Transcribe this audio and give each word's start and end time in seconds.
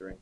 three. 0.00 0.14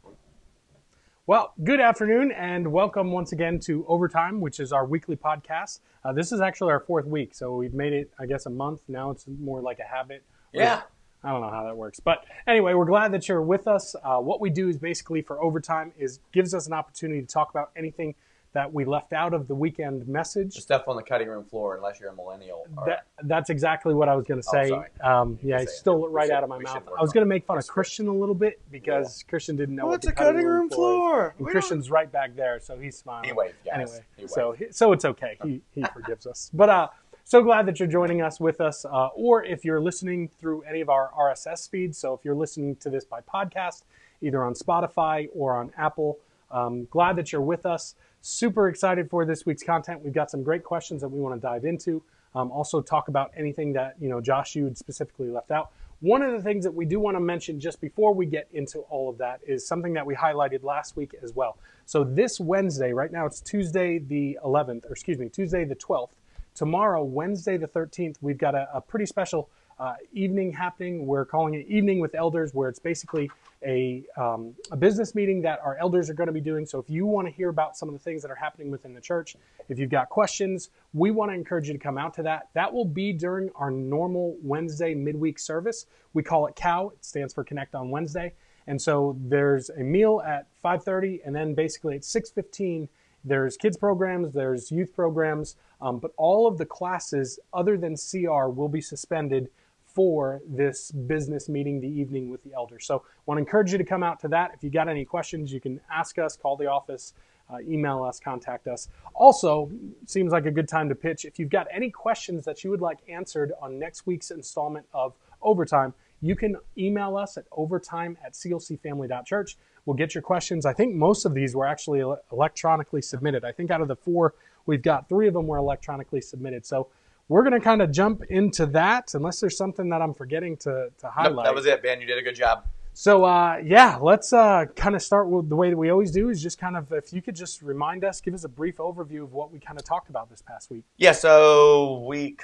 Well, 1.29 1.55
good 1.63 1.81
afternoon 1.81 2.33
and 2.33 2.73
welcome 2.73 3.13
once 3.13 3.31
again 3.31 3.61
to 3.61 3.87
Overtime, 3.87 4.41
which 4.41 4.59
is 4.59 4.73
our 4.73 4.85
weekly 4.85 5.15
podcast. 5.15 5.79
Uh, 6.05 6.13
this 6.13 6.33
is 6.33 6.41
actually 6.41 6.73
our 6.73 6.81
fourth 6.81 7.07
week, 7.07 7.33
so 7.33 7.55
we've 7.55 7.75
made 7.75 7.93
it, 7.93 8.11
I 8.19 8.27
guess, 8.27 8.47
a 8.47 8.51
month. 8.51 8.81
Now 8.89 9.13
it's 9.13 9.27
more 9.29 9.61
like 9.61 9.79
a 9.79 9.85
habit. 9.85 10.25
Yeah. 10.53 10.83
I 11.23 11.31
don't 11.31 11.43
know 11.43 11.51
how 11.51 11.65
that 11.65 11.77
works, 11.77 12.01
but 12.01 12.25
anyway, 12.49 12.75
we're 12.75 12.87
glad 12.87 13.13
that 13.13 13.29
you're 13.29 13.41
with 13.41 13.69
us. 13.69 13.95
Uh, 14.03 14.17
what 14.17 14.41
we 14.41 14.51
do 14.51 14.69
is 14.69 14.79
basically 14.79 15.23
for 15.23 15.41
overtime 15.41 15.93
is 15.97 16.19
gives 16.33 16.55
us 16.55 16.67
an 16.67 16.73
opportunity 16.73 17.21
to 17.21 17.29
talk 17.29 17.51
about 17.51 17.71
anything 17.77 18.17
that 18.55 18.73
we 18.73 18.85
left 18.85 19.13
out 19.13 19.35
of 19.35 19.47
the 19.47 19.55
weekend 19.55 20.09
message. 20.09 20.55
The 20.55 20.61
stuff 20.63 20.85
on 20.89 20.97
the 20.97 21.03
cutting 21.03 21.29
room 21.29 21.45
floor, 21.45 21.77
unless 21.77 22.01
you're 22.01 22.09
a 22.11 22.15
millennial. 22.15 22.67
Or, 22.77 22.87
That, 22.87 23.07
that's 23.25 23.51
exactly 23.51 23.93
what 23.95 24.09
I 24.09 24.17
was 24.17 24.25
going 24.27 24.41
to 24.41 24.49
Oh, 24.49 24.53
say. 24.53 24.69
sorry. 24.71 24.89
um, 25.03 25.39
yeah, 25.43 25.57
say 25.59 25.61
I 25.61 25.63
it. 25.65 25.69
stole 25.71 26.07
it 26.07 26.11
right 26.11 26.27
should- 26.27 26.33
out 26.35 26.43
of 26.45 26.49
my 26.49 26.59
mouth. 26.59 26.83
I 26.99 27.03
was 27.03 27.13
going 27.13 27.23
to 27.25 27.29
make 27.29 27.45
fun 27.45 27.59
of. 27.59 27.67
Christian 27.67 28.09
a 28.09 28.13
little 28.13 28.35
bit 28.35 28.59
because 28.71 29.23
Christian 29.29 29.57
didn't 29.57 29.75
know 29.77 29.87
What's 29.87 30.07
what 30.07 30.13
a 30.13 30.17
the 30.17 30.23
cutting 30.25 30.47
room 30.47 30.71
floor? 30.71 31.29
is. 31.29 31.39
And 31.39 31.47
We 31.47 31.53
Christian's 31.53 31.91
right 31.91 32.11
back 32.11 32.35
there, 32.37 32.59
so 32.61 32.79
he's 32.79 32.97
smiling. 32.97 33.27
He 33.29 33.33
waved, 33.33 33.55
guys. 33.65 33.75
Anyway, 33.75 33.99
He 34.17 34.23
waved. 34.23 34.31
so 34.33 34.53
he- 34.53 34.73
so 34.73 34.93
it's 34.93 35.05
okay. 35.05 35.37
He 35.45 35.61
he 35.75 35.83
forgives 35.93 36.27
us. 36.27 36.51
But 36.55 36.71
uh, 36.71 36.89
so 37.25 37.43
glad 37.43 37.67
that 37.67 37.79
you're 37.79 37.87
joining 37.89 38.23
us 38.23 38.41
with 38.41 38.63
us, 38.63 38.87
uh, 38.87 39.09
or 39.09 39.45
if 39.45 39.63
you're 39.65 39.81
listening 39.81 40.29
through 40.41 40.63
any 40.63 40.81
of 40.81 40.89
our 40.89 41.11
RSS 41.17 41.69
feeds. 41.69 41.99
So 41.99 42.15
if 42.15 42.25
you're 42.25 42.35
listening 42.35 42.77
to 42.77 42.89
this 42.89 43.05
by 43.05 43.21
podcast, 43.21 43.83
either 44.23 44.43
on 44.43 44.55
Spotify 44.55 45.29
or 45.35 45.55
on 45.55 45.71
Apple, 45.77 46.19
um, 46.51 46.87
glad 46.91 47.17
that 47.17 47.31
you're 47.31 47.43
with 47.43 47.67
us. 47.67 47.95
Super 48.21 48.69
excited 48.69 49.09
for 49.09 49.25
this 49.25 49.47
week's 49.47 49.63
content. 49.63 50.03
We've 50.03 50.13
got 50.13 50.31
some 50.31 50.43
great 50.43 50.65
questions 50.65 51.03
that 51.03 51.09
we 51.09 51.21
want 51.21 51.35
to 51.35 51.41
dive 51.41 51.65
into. 51.65 52.03
Um, 52.35 52.51
also 52.53 52.81
talk 52.81 53.09
about 53.09 53.31
anything 53.37 53.73
that 53.75 53.95
you 54.01 54.09
know 54.09 54.21
Josh 54.21 54.55
you 54.55 54.73
specifically 54.75 55.29
left 55.29 55.51
out. 55.51 55.71
One 56.01 56.23
of 56.23 56.33
the 56.33 56.43
things 56.43 56.65
that 56.65 56.73
we 56.73 56.85
do 56.85 57.01
want 57.01 57.17
to 57.17 57.21
mention 57.21 57.59
just 57.59 57.81
before 57.81 58.15
we 58.15 58.27
get 58.27 58.49
into 58.53 58.81
all 58.91 59.09
of 59.09 59.19
that 59.19 59.41
is 59.47 59.67
something 59.67 59.95
that 59.95 60.07
we 60.07 60.15
highlighted 60.15 60.63
last 60.63 60.97
week 60.97 61.15
as 61.23 61.35
well. 61.35 61.59
So 61.87 62.05
this 62.05 62.39
Wednesday, 62.39 62.93
right 62.93 63.11
now 63.11 63.27
it's 63.27 63.41
Tuesday 63.41 63.99
the 63.99 64.39
11th, 64.45 64.85
or 64.85 64.93
excuse 64.93 65.19
me, 65.19 65.29
Tuesday 65.29 65.65
the 65.65 65.75
12th. 65.75 66.11
Tomorrow, 66.55 67.03
Wednesday 67.03 67.57
the 67.57 67.67
13th, 67.67 68.17
we've 68.21 68.39
got 68.39 68.55
a, 68.55 68.69
a 68.73 68.81
pretty 68.81 69.07
special 69.07 69.49
uh, 69.79 69.95
evening 70.13 70.53
happening. 70.53 71.07
We're 71.07 71.25
calling 71.25 71.55
it 71.55 71.67
Evening 71.69 72.01
with 72.01 72.15
Elders, 72.15 72.53
where 72.53 72.69
it's 72.69 72.79
basically 72.79 73.31
a, 73.65 74.05
um, 74.17 74.55
a 74.71 74.77
business 74.77 75.15
meeting 75.15 75.43
that 75.43 75.61
our 75.65 75.77
elders 75.79 76.11
are 76.11 76.15
going 76.15 76.27
to 76.27 76.33
be 76.33 76.41
doing. 76.41 76.67
So 76.67 76.79
if 76.79 76.91
you 76.91 77.07
want 77.07 77.27
to 77.27 77.33
hear 77.33 77.49
about 77.49 77.77
some 77.77 77.89
of 77.89 77.93
the 77.93 77.99
things 77.99 78.23
that 78.23 78.31
are 78.31 78.37
happening 78.37 78.71
within 78.71 78.95
the 78.95 79.01
church, 79.01 79.37
if 79.69 79.79
you've 79.79 79.91
got 79.91 80.09
questions, 80.09 80.71
we 80.95 81.11
want 81.11 81.31
to 81.31 81.35
encourage 81.35 81.69
you 81.69 81.73
to 81.73 81.79
come 81.79 81.99
out 81.99 82.15
to 82.15 82.23
that. 82.25 82.49
That 82.55 82.73
will 82.73 82.85
be 82.85 83.13
during 83.13 83.51
our 83.57 83.71
normal 83.71 84.37
Wednesday 84.43 84.95
midweek 84.95 85.39
service. 85.39 85.87
We 86.13 86.23
call 86.23 86.47
it 86.47 86.57
COW. 86.57 86.93
It 86.95 87.05
stands 87.05 87.35
for 87.35 87.45
Connect 87.45 87.75
on 87.75 87.91
Wednesday. 87.91 88.35
And 88.67 88.81
so 88.81 89.17
there's 89.21 89.71
a 89.71 89.81
meal 89.81 90.23
at 90.27 90.47
5:30, 90.63 91.23
and 91.25 91.35
then 91.35 91.55
basically 91.55 91.97
at 91.97 92.05
6:15 92.05 92.89
there's 93.25 93.57
kids 93.57 93.77
programs, 93.77 94.33
there's 94.33 94.71
youth 94.71 94.95
programs, 94.95 95.57
um, 95.81 95.99
but 95.99 96.13
all 96.17 96.47
of 96.47 96.57
the 96.59 96.65
classes 96.65 97.39
other 97.53 97.77
than 97.77 97.97
CR 97.97 98.47
will 98.49 98.69
be 98.69 98.81
suspended 98.81 99.51
for 99.99 100.41
this 100.47 100.93
business 100.93 101.49
meeting 101.49 101.81
the 101.81 101.89
evening 101.89 102.31
with 102.31 102.41
the 102.45 102.53
elders. 102.55 102.87
So, 102.87 102.99
I 102.99 103.21
want 103.27 103.39
to 103.39 103.41
encourage 103.41 103.73
you 103.73 103.79
to 103.79 103.85
come 103.85 104.05
out 104.05 104.21
to 104.21 104.29
that. 104.29 104.53
If 104.55 104.63
you 104.63 104.71
got 104.71 104.89
any 104.89 105.05
questions, 105.05 105.53
you 105.53 105.61
can 105.61 105.81
ask 105.93 106.21
us, 106.21 106.37
call 106.37 106.57
the 106.57 106.69
office, 106.69 107.15
uh, 107.51 107.57
email 107.69 108.05
us, 108.05 108.21
contact 108.21 108.69
us. 108.69 108.91
Also, 109.13 109.69
seems 110.07 110.31
like 110.31 110.47
a 110.47 110.53
good 110.53 110.69
time 110.69 110.89
to 110.89 110.95
pitch. 110.95 111.25
If 111.25 111.41
you've 111.41 111.51
got 111.51 111.67
any 111.73 111.91
questions 111.91 112.45
that 112.45 112.63
you 112.63 112.71
would 112.71 112.81
like 112.81 112.99
answered 113.09 113.53
on 113.61 113.77
next 113.77 114.07
week's 114.07 114.31
installment 114.31 114.87
of 114.95 115.15
Overtime, 115.43 115.95
you 116.21 116.37
can 116.37 116.55
email 116.77 117.17
us 117.17 117.37
at 117.37 117.47
overtime 117.51 118.17
at 118.25 118.35
clcfamily.church. 118.35 119.59
We'll 119.85 119.97
get 119.97 120.15
your 120.15 120.23
questions. 120.23 120.65
I 120.65 120.75
think 120.75 120.95
most 120.95 121.25
of 121.25 121.35
these 121.35 121.57
were 121.57 121.67
actually 121.67 122.05
electronically 122.31 123.03
submitted. 123.03 123.45
I 123.45 123.51
think 123.51 123.73
out 123.73 123.81
of 123.81 123.89
the 123.89 123.97
four 123.97 124.35
we've 124.67 124.83
got, 124.83 125.09
three 125.09 125.27
of 125.27 125.35
them 125.35 125.49
were 125.49 125.57
electronically 125.57 126.21
submitted. 126.21 126.65
So 126.65 126.87
we're 127.29 127.43
going 127.43 127.53
to 127.53 127.61
kind 127.61 127.83
of 127.83 127.91
jump 127.93 128.23
into 128.31 128.67
that, 128.67 129.15
unless 129.15 129.41
there's 129.41 129.57
something 129.57 129.89
that 129.91 130.01
I'm 130.03 130.15
forgetting 130.15 130.57
to, 130.59 130.71
to 130.71 130.91
Nope, 131.05 131.13
highlight. 131.15 131.45
that 131.47 131.55
was 131.55 131.67
it, 131.67 131.83
Ben. 131.83 132.01
You 132.01 132.07
did 132.07 132.19
a 132.19 132.23
good 132.23 132.35
job. 132.37 132.65
So 132.95 133.25
uh, 133.25 133.61
yeah, 133.63 133.97
let's 134.01 134.33
uh, 134.33 134.65
kind 134.75 134.97
of 134.97 135.03
start 135.03 135.29
with 135.29 135.49
the 135.49 135.55
way 135.55 135.71
that 135.71 135.77
we 135.77 135.91
always 135.91 136.11
do 136.11 136.31
is 136.31 136.43
just 136.43 136.59
kind 136.59 136.77
of 136.77 136.91
if 136.93 137.13
you 137.13 137.23
could 137.23 137.37
just 137.37 137.63
remind 137.63 138.03
us, 138.05 138.21
give 138.21 138.35
us 138.35 138.43
a 138.43 138.49
brief 138.49 138.79
overview 138.79 139.23
of 139.23 139.33
what 139.33 139.53
we 139.53 139.61
kind 139.61 139.79
of 139.79 139.85
talked 139.85 140.11
about 140.11 140.29
this 140.31 140.43
past 140.43 140.69
week. 140.71 140.83
Yeah, 140.97 141.13
so 141.13 142.05
week 142.09 142.43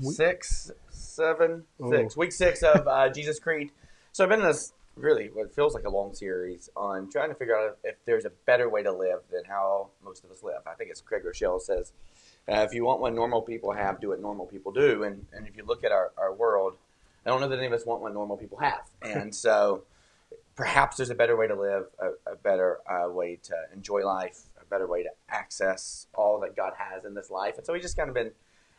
six, 0.00 0.70
seven, 0.90 1.64
Oh. 1.80 1.90
six. 1.90 2.16
Week 2.16 2.32
six 2.32 2.62
of 2.62 2.86
uh, 2.88 3.08
Jesus 3.14 3.38
Creed. 3.38 3.72
So 4.12 4.24
I've 4.24 4.30
been 4.30 4.40
in 4.40 4.46
this 4.46 4.72
really 4.96 5.28
what 5.32 5.54
feels 5.54 5.74
like 5.74 5.84
a 5.84 5.90
long 5.90 6.14
series 6.14 6.68
on 6.76 7.10
trying 7.10 7.28
to 7.28 7.34
figure 7.34 7.56
out 7.56 7.76
if 7.84 7.96
there's 8.06 8.24
a 8.24 8.30
better 8.46 8.68
way 8.68 8.82
to 8.82 8.92
live 8.92 9.20
than 9.30 9.42
how 9.46 9.88
most 10.04 10.24
of 10.24 10.30
us 10.30 10.42
live. 10.42 10.62
I 10.66 10.74
think 10.74 10.90
it's 10.90 11.00
Craig 11.02 11.22
Groeschel 11.24 11.60
says, 11.60 11.92
uh, 12.50 12.62
if 12.62 12.74
you 12.74 12.84
want 12.84 13.00
what 13.00 13.14
normal 13.14 13.42
people 13.42 13.72
have, 13.72 14.00
do 14.00 14.08
what 14.08 14.20
normal 14.20 14.46
people 14.46 14.72
do. 14.72 15.04
And, 15.04 15.26
and 15.32 15.46
if 15.46 15.56
you 15.56 15.64
look 15.64 15.84
at 15.84 15.92
our, 15.92 16.12
our 16.18 16.34
world, 16.34 16.74
I 17.24 17.30
don't 17.30 17.40
know 17.40 17.48
that 17.48 17.58
any 17.58 17.66
of 17.66 17.72
us 17.72 17.86
want 17.86 18.02
what 18.02 18.12
normal 18.12 18.36
people 18.36 18.58
have. 18.58 18.82
And 19.02 19.34
so 19.34 19.84
perhaps 20.56 20.96
there's 20.96 21.10
a 21.10 21.14
better 21.14 21.36
way 21.36 21.46
to 21.46 21.54
live, 21.54 21.86
a, 21.98 22.32
a 22.32 22.36
better 22.36 22.78
uh, 22.90 23.08
way 23.08 23.38
to 23.44 23.54
enjoy 23.72 24.04
life, 24.04 24.40
a 24.60 24.64
better 24.64 24.86
way 24.86 25.02
to 25.04 25.10
access 25.28 26.06
all 26.14 26.40
that 26.40 26.56
God 26.56 26.72
has 26.76 27.04
in 27.04 27.14
this 27.14 27.30
life. 27.30 27.56
And 27.56 27.66
so 27.66 27.72
we 27.72 27.80
just 27.80 27.96
kind 27.96 28.08
of 28.08 28.14
been 28.14 28.32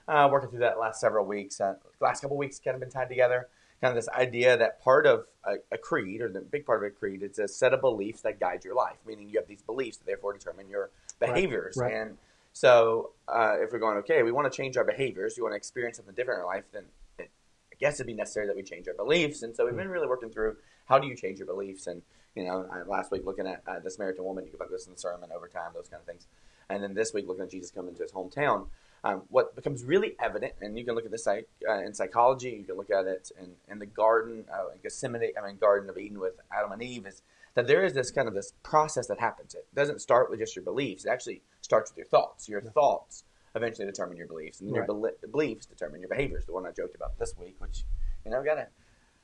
uh, 0.08 0.28
working 0.32 0.50
through 0.50 0.60
that 0.60 0.80
last 0.80 1.00
several 1.00 1.26
weeks. 1.26 1.62
Uh, 1.62 1.76
last 2.00 2.22
couple 2.22 2.38
weeks 2.38 2.60
kind 2.60 2.76
of 2.76 2.82
been 2.82 2.92
tied 2.92 3.10
together. 3.10 3.48
Kind 3.82 3.98
of 3.98 4.04
this 4.04 4.10
idea 4.14 4.58
that 4.58 4.82
part 4.84 5.08
of 5.08 5.26
a, 5.44 5.56
a 5.72 5.78
creed, 5.78 6.22
or 6.22 6.30
the 6.30 6.42
big 6.42 6.66
part 6.66 6.84
of 6.84 6.92
a 6.92 6.94
creed, 6.94 7.24
it's 7.24 7.40
a 7.40 7.48
set 7.48 7.74
of 7.74 7.82
beliefs 7.82 8.22
that 8.22 8.40
guide 8.40 8.64
your 8.64 8.76
life. 8.76 8.98
Meaning 9.08 9.30
you 9.30 9.40
have 9.40 9.48
these 9.48 9.64
beliefs 9.64 9.98
that 9.98 10.06
therefore 10.06 10.34
determine 10.34 10.70
your 10.70 10.92
behaviors. 11.20 11.78
right. 11.78 11.94
And 11.94 12.18
so 12.54 13.12
uh, 13.28 13.56
if 13.60 13.72
we're 13.72 13.80
going, 13.80 13.98
okay, 14.00 14.24
we 14.24 14.32
want 14.32 14.52
to 14.52 14.56
change 14.56 14.78
our 14.78 14.84
behaviors, 14.84 15.36
we 15.38 15.44
want 15.44 15.54
to 15.54 15.58
experience 15.58 15.98
something 15.98 16.16
different 16.16 16.40
in 16.40 16.46
our 16.46 16.56
life, 16.56 16.66
then 16.74 16.84
it, 17.18 17.32
I 17.72 17.76
guess 17.80 17.96
it'd 17.96 18.08
be 18.08 18.14
necessary 18.14 18.48
that 18.48 18.56
we 18.56 18.64
change 18.64 18.88
our 18.88 18.94
beliefs. 18.94 19.42
And 19.44 19.56
so 19.56 19.66
we've 19.66 19.76
been 19.76 19.90
really 19.90 20.08
working 20.08 20.30
through 20.30 20.58
how 20.86 21.00
do 21.00 21.08
you 21.08 21.16
change 21.16 21.40
your 21.40 21.48
beliefs. 21.48 21.88
And 21.88 22.02
you 22.36 22.46
know, 22.46 22.66
I, 22.72 22.84
last 22.84 23.12
week 23.12 23.26
looking 23.26 23.48
at 23.48 23.62
uh, 23.68 23.80
the 23.80 23.90
Samaritan 23.90 24.24
woman, 24.24 24.46
you 24.46 24.52
could 24.52 24.60
like 24.60 24.72
listen 24.72 24.92
to 24.92 24.96
the 24.96 25.02
sermon 25.02 25.30
over 25.36 25.48
time, 25.48 25.72
those 25.74 25.88
kind 25.88 26.02
of 26.02 26.06
things. 26.06 26.28
And 26.70 26.82
then 26.84 26.94
this 26.94 27.14
week 27.14 27.28
looking 27.28 27.44
at 27.44 27.52
Jesus 27.52 27.72
coming 27.72 27.96
to 27.96 28.04
his 28.04 28.12
hometown. 28.12 28.68
Um, 29.04 29.24
what 29.30 29.56
becomes 29.56 29.84
really 29.84 30.16
evident, 30.20 30.54
and 30.62 30.78
you 30.78 30.86
can 30.86 30.94
look 30.94 31.06
at 31.06 31.12
this 31.12 31.24
psych, 31.24 31.48
uh, 31.68 31.80
in 31.80 31.92
psychology, 31.92 32.52
you 32.52 32.64
can 32.64 32.78
look 32.78 32.92
at 32.92 33.08
it 33.08 33.32
in, 33.40 33.54
in 33.68 33.80
the 33.80 33.88
garden, 33.88 34.46
uh, 34.54 34.66
Gethsemane, 34.84 35.32
I 35.42 35.48
mean, 35.48 35.58
Garden 35.58 35.90
of 35.90 35.98
Eden 35.98 36.20
with 36.20 36.34
Adam 36.56 36.72
and 36.72 36.84
Eve, 36.84 37.08
is 37.08 37.24
that 37.54 37.68
there 37.68 37.84
is 37.84 37.94
this 37.94 38.12
kind 38.12 38.28
of 38.28 38.34
this 38.34 38.54
process 38.64 39.08
that 39.08 39.20
happens. 39.20 39.54
It 39.56 39.68
doesn't 39.76 40.00
start 40.02 40.30
with 40.30 40.40
just 40.40 40.56
your 40.56 40.64
beliefs. 40.64 41.06
It 41.06 41.10
actually 41.10 41.42
starts 41.62 41.92
with 41.92 41.98
your 41.98 42.08
thoughts. 42.08 42.48
Your 42.48 42.62
thoughts 42.62 43.24
eventually 43.56 43.86
determine 43.86 44.16
your 44.18 44.28
beliefs, 44.28 44.62
and 44.62 44.70
then 44.70 44.76
your 44.76 44.84
Right. 44.84 44.88
beli- 44.88 45.30
beliefs 45.32 45.66
determine 45.66 46.00
your 46.00 46.10
behaviors. 46.10 46.46
The 46.46 46.54
one 46.54 46.66
I 46.66 46.72
joked 46.72 46.96
about 46.96 47.18
this 47.20 47.36
week, 47.38 47.56
which 47.60 47.84
you 48.24 48.32
know, 48.32 48.44
got 48.44 48.58
a, 48.58 48.68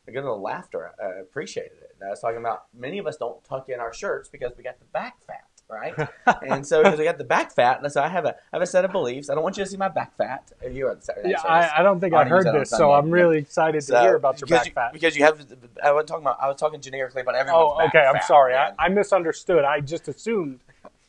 a 0.08 0.12
good 0.12 0.24
little 0.24 0.42
laughter. 0.42 0.92
I 1.02 1.20
appreciated 1.22 1.78
it. 1.82 1.92
And 2.00 2.08
I 2.08 2.10
was 2.10 2.20
talking 2.20 2.38
about 2.40 2.66
many 2.74 2.98
of 2.98 3.08
us 3.08 3.16
don't 3.18 3.44
tuck 3.44 3.70
in 3.70 3.80
our 3.80 3.94
shirts 3.94 4.28
because 4.28 4.52
we 4.58 4.64
got 4.64 4.80
the 4.80 4.86
back 4.86 5.22
fat, 5.22 5.46
right? 5.70 5.94
and 6.48 6.66
so 6.66 6.84
because 6.84 7.00
we 7.00 7.06
got 7.06 7.18
the 7.18 7.24
back 7.24 7.52
fat, 7.54 7.82
and 7.82 7.92
so 7.92 8.02
I 8.02 8.08
have 8.08 8.26
a 8.26 8.30
I 8.30 8.34
have 8.54 8.62
a 8.62 8.68
set 8.68 8.86
of 8.86 8.92
beliefs. 8.92 9.30
I 9.30 9.34
don't 9.36 9.44
want 9.44 9.58
you 9.58 9.64
to 9.64 9.70
see 9.70 9.78
my 9.78 9.90
back 9.90 10.16
fat. 10.16 10.52
You 10.70 10.86
were 10.86 10.92
at 10.92 11.00
the 11.00 11.06
Saturday 11.06 11.30
Yeah. 11.32 11.42
I, 11.44 11.80
I 11.80 11.84
don't 11.84 12.00
think 12.00 12.14
I 12.14 12.26
heard 12.26 12.46
this, 12.46 12.70
so 12.70 12.92
I'm 12.94 13.10
really 13.12 13.40
excited 13.40 13.82
to 13.82 13.86
So, 13.88 14.02
hear 14.02 14.16
about 14.16 14.40
your 14.40 14.48
back 14.48 14.66
you, 14.66 14.72
fat. 14.72 14.94
because 14.94 15.16
you 15.16 15.24
have. 15.24 15.46
I 15.84 15.92
was 15.92 16.06
talking 16.06 16.24
about. 16.24 16.38
I 16.42 16.48
was 16.48 16.58
talking 16.58 16.82
generically 16.82 17.22
about 17.22 17.36
everyone's 17.36 17.74
Oh, 17.80 17.86
okay. 17.88 18.00
I'm 18.00 18.16
fat, 18.16 18.26
sorry. 18.28 18.56
I. 18.56 18.74
I 18.80 18.90
misunderstood. 18.90 19.64
I 19.66 19.82
just 19.82 20.08
assumed 20.08 20.60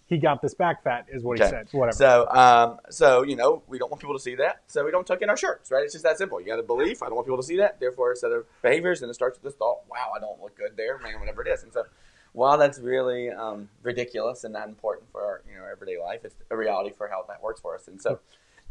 he 0.08 0.16
got 0.16 0.41
this 0.41 0.54
back 0.54 0.82
fat, 0.82 1.06
is 1.12 1.22
what 1.22 1.38
he 1.38 1.44
said. 1.44 1.69
Whatever. 1.70 1.94
So, 1.94 2.26
um, 2.30 2.78
so 2.88 3.22
you 3.22 3.36
know, 3.36 3.62
we 3.69 3.78
don't 3.78 3.90
want 3.90 4.00
people 4.00 4.16
to 4.16 4.22
see 4.22 4.34
that, 4.36 4.62
so 4.66 4.84
we 4.84 4.90
don't 4.90 5.06
tuck 5.06 5.20
in 5.20 5.28
our 5.28 5.36
shirts, 5.36 5.70
right? 5.70 5.84
It's 5.84 5.92
just 5.92 6.04
that 6.04 6.16
simple. 6.16 6.40
You 6.40 6.46
got 6.46 6.58
a 6.58 6.62
belief. 6.62 7.02
I 7.02 7.06
don't 7.06 7.14
want 7.16 7.26
people 7.26 7.36
to 7.36 7.42
see 7.42 7.58
that. 7.58 7.78
Therefore, 7.78 8.12
a 8.12 8.16
set 8.16 8.32
of 8.32 8.46
behaviors, 8.62 9.02
and 9.02 9.10
it 9.10 9.14
starts 9.14 9.36
with 9.36 9.44
this 9.52 9.54
thought: 9.58 9.80
"Wow, 9.90 10.12
I 10.16 10.19
don't 10.19 10.40
look 10.40 10.56
good 10.56 10.76
there, 10.76 10.98
man." 10.98 11.20
Whatever 11.20 11.42
it 11.46 11.48
is, 11.48 11.62
and 11.62 11.72
so, 11.72 11.84
while 12.32 12.58
that's 12.58 12.78
really 12.78 13.30
um, 13.30 13.69
ridiculous 13.82 14.44
and 14.44 14.52
not 14.52 14.69
important 14.69 15.10
for 15.10 15.22
our 15.22 15.42
you 15.48 15.56
know 15.56 15.64
everyday 15.70 15.98
life, 15.98 16.20
it's 16.25 16.34
a 16.50 16.56
reality 16.56 16.90
for 16.96 17.08
how 17.08 17.25
that 17.28 17.42
works 17.42 17.60
for 17.60 17.75
us. 17.75 17.88
And 17.88 18.00
so, 18.00 18.20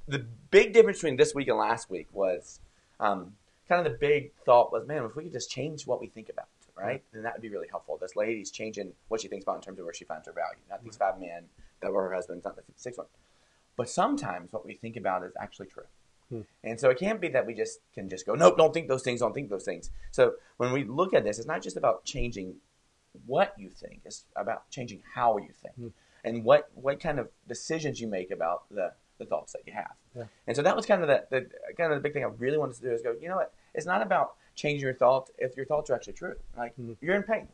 the 0.07 0.25
big 0.51 0.74
difference 0.74 1.00
between 1.00 1.18
this 1.18 1.36
week 1.36 1.48
and 1.48 1.57
last 1.57 1.89
week 1.89 2.07
was 2.13 2.59
um, 3.00 3.33
kind 3.68 3.86
of 3.86 3.92
the 3.92 3.98
big 3.98 4.31
thought 4.45 4.71
was, 4.71 4.88
man, 4.88 5.04
if 5.04 5.15
we 5.15 5.24
could 5.24 5.33
just 5.33 5.51
change 5.51 5.86
what 5.86 6.00
we 6.00 6.07
think 6.07 6.30
about, 6.30 6.48
right, 6.75 7.04
then 7.13 7.24
that 7.24 7.33
would 7.33 7.42
be 7.42 7.50
really 7.50 7.68
helpful. 7.69 7.98
This 8.00 8.15
lady's 8.15 8.51
changing 8.51 8.94
what 9.07 9.21
she 9.21 9.27
thinks 9.27 9.44
about 9.44 9.57
in 9.57 9.62
terms 9.62 9.80
of 9.80 9.86
where 9.86 9.94
she 9.94 10.06
finds 10.06 10.27
her 10.27 10.33
value, 10.33 10.60
not 10.69 10.83
these 10.83 10.98
five 10.98 11.19
men 11.19 11.44
that 11.81 11.92
were 11.92 12.03
her 12.03 12.13
husbands, 12.13 12.45
not 12.45 12.56
the 12.56 12.63
sixth 12.75 12.98
one. 12.98 13.07
But 13.75 13.89
sometimes 13.89 14.53
what 14.53 14.65
we 14.65 14.74
think 14.74 14.95
about 14.95 15.24
is 15.24 15.33
actually 15.39 15.68
true. 15.68 15.83
Hmm. 16.30 16.42
And 16.63 16.80
so 16.80 16.89
it 16.89 17.00
can't 17.00 17.21
be 17.21 17.30
that 17.30 17.45
we 17.45 17.53
just 17.53 17.80
can 17.94 18.10
just 18.10 18.25
go, 18.25 18.36
nope, 18.36 18.57
don't 18.57 18.74
think 18.74 18.88
those 18.88 19.03
things, 19.03 19.21
don't 19.21 19.33
think 19.33 19.50
those 19.50 19.63
things. 19.63 19.92
So 20.12 20.33
when 20.57 20.71
we 20.71 20.83
look 20.83 21.13
at 21.13 21.24
this, 21.24 21.38
it's 21.38 21.48
not 21.48 21.62
just 21.62 21.77
about 21.77 22.03
changing 22.03 22.56
what 23.25 23.54
you 23.58 23.69
think, 23.69 24.02
it's 24.06 24.25
about 24.36 24.69
changing 24.69 25.02
how 25.16 25.38
you 25.38 25.50
think 25.62 25.75
Hmm. 25.75 25.88
and 26.24 26.44
what, 26.44 26.69
what 26.75 27.00
kind 27.00 27.19
of 27.19 27.30
decisions 27.48 28.00
you 28.02 28.08
make 28.08 28.31
about 28.31 28.64
the, 28.72 28.94
the 29.18 29.25
thoughts 29.25 29.54
that 29.54 29.62
you 29.66 29.74
have. 29.74 29.94
Yeah. 30.16 30.24
And 30.48 30.56
so 30.56 30.62
that 30.64 30.75
was 30.75 30.86
kind 30.86 31.02
of 31.02 31.08
the, 31.08 31.25
the 31.30 31.50
kind 31.78 31.92
of 31.92 31.98
the 31.98 32.04
big 32.04 32.14
thing 32.14 32.24
I 32.24 32.28
really 32.28 32.58
wanted 32.58 32.75
to 32.78 32.81
do 32.81 32.92
is 32.92 33.02
go, 33.02 33.16
you 33.22 33.28
know 33.30 33.36
what? 33.38 33.54
It's 33.74 33.86
not 33.86 34.02
about 34.02 34.36
changing 34.56 34.81
your 34.81 34.94
thoughts 34.94 35.31
if 35.38 35.56
your 35.56 35.66
thoughts 35.66 35.90
are 35.90 35.96
actually 35.96 36.14
true. 36.14 36.36
Like 36.58 36.75
Hmm. 36.75 36.94
you're 37.02 37.16
in 37.16 37.24
pain. 37.24 37.48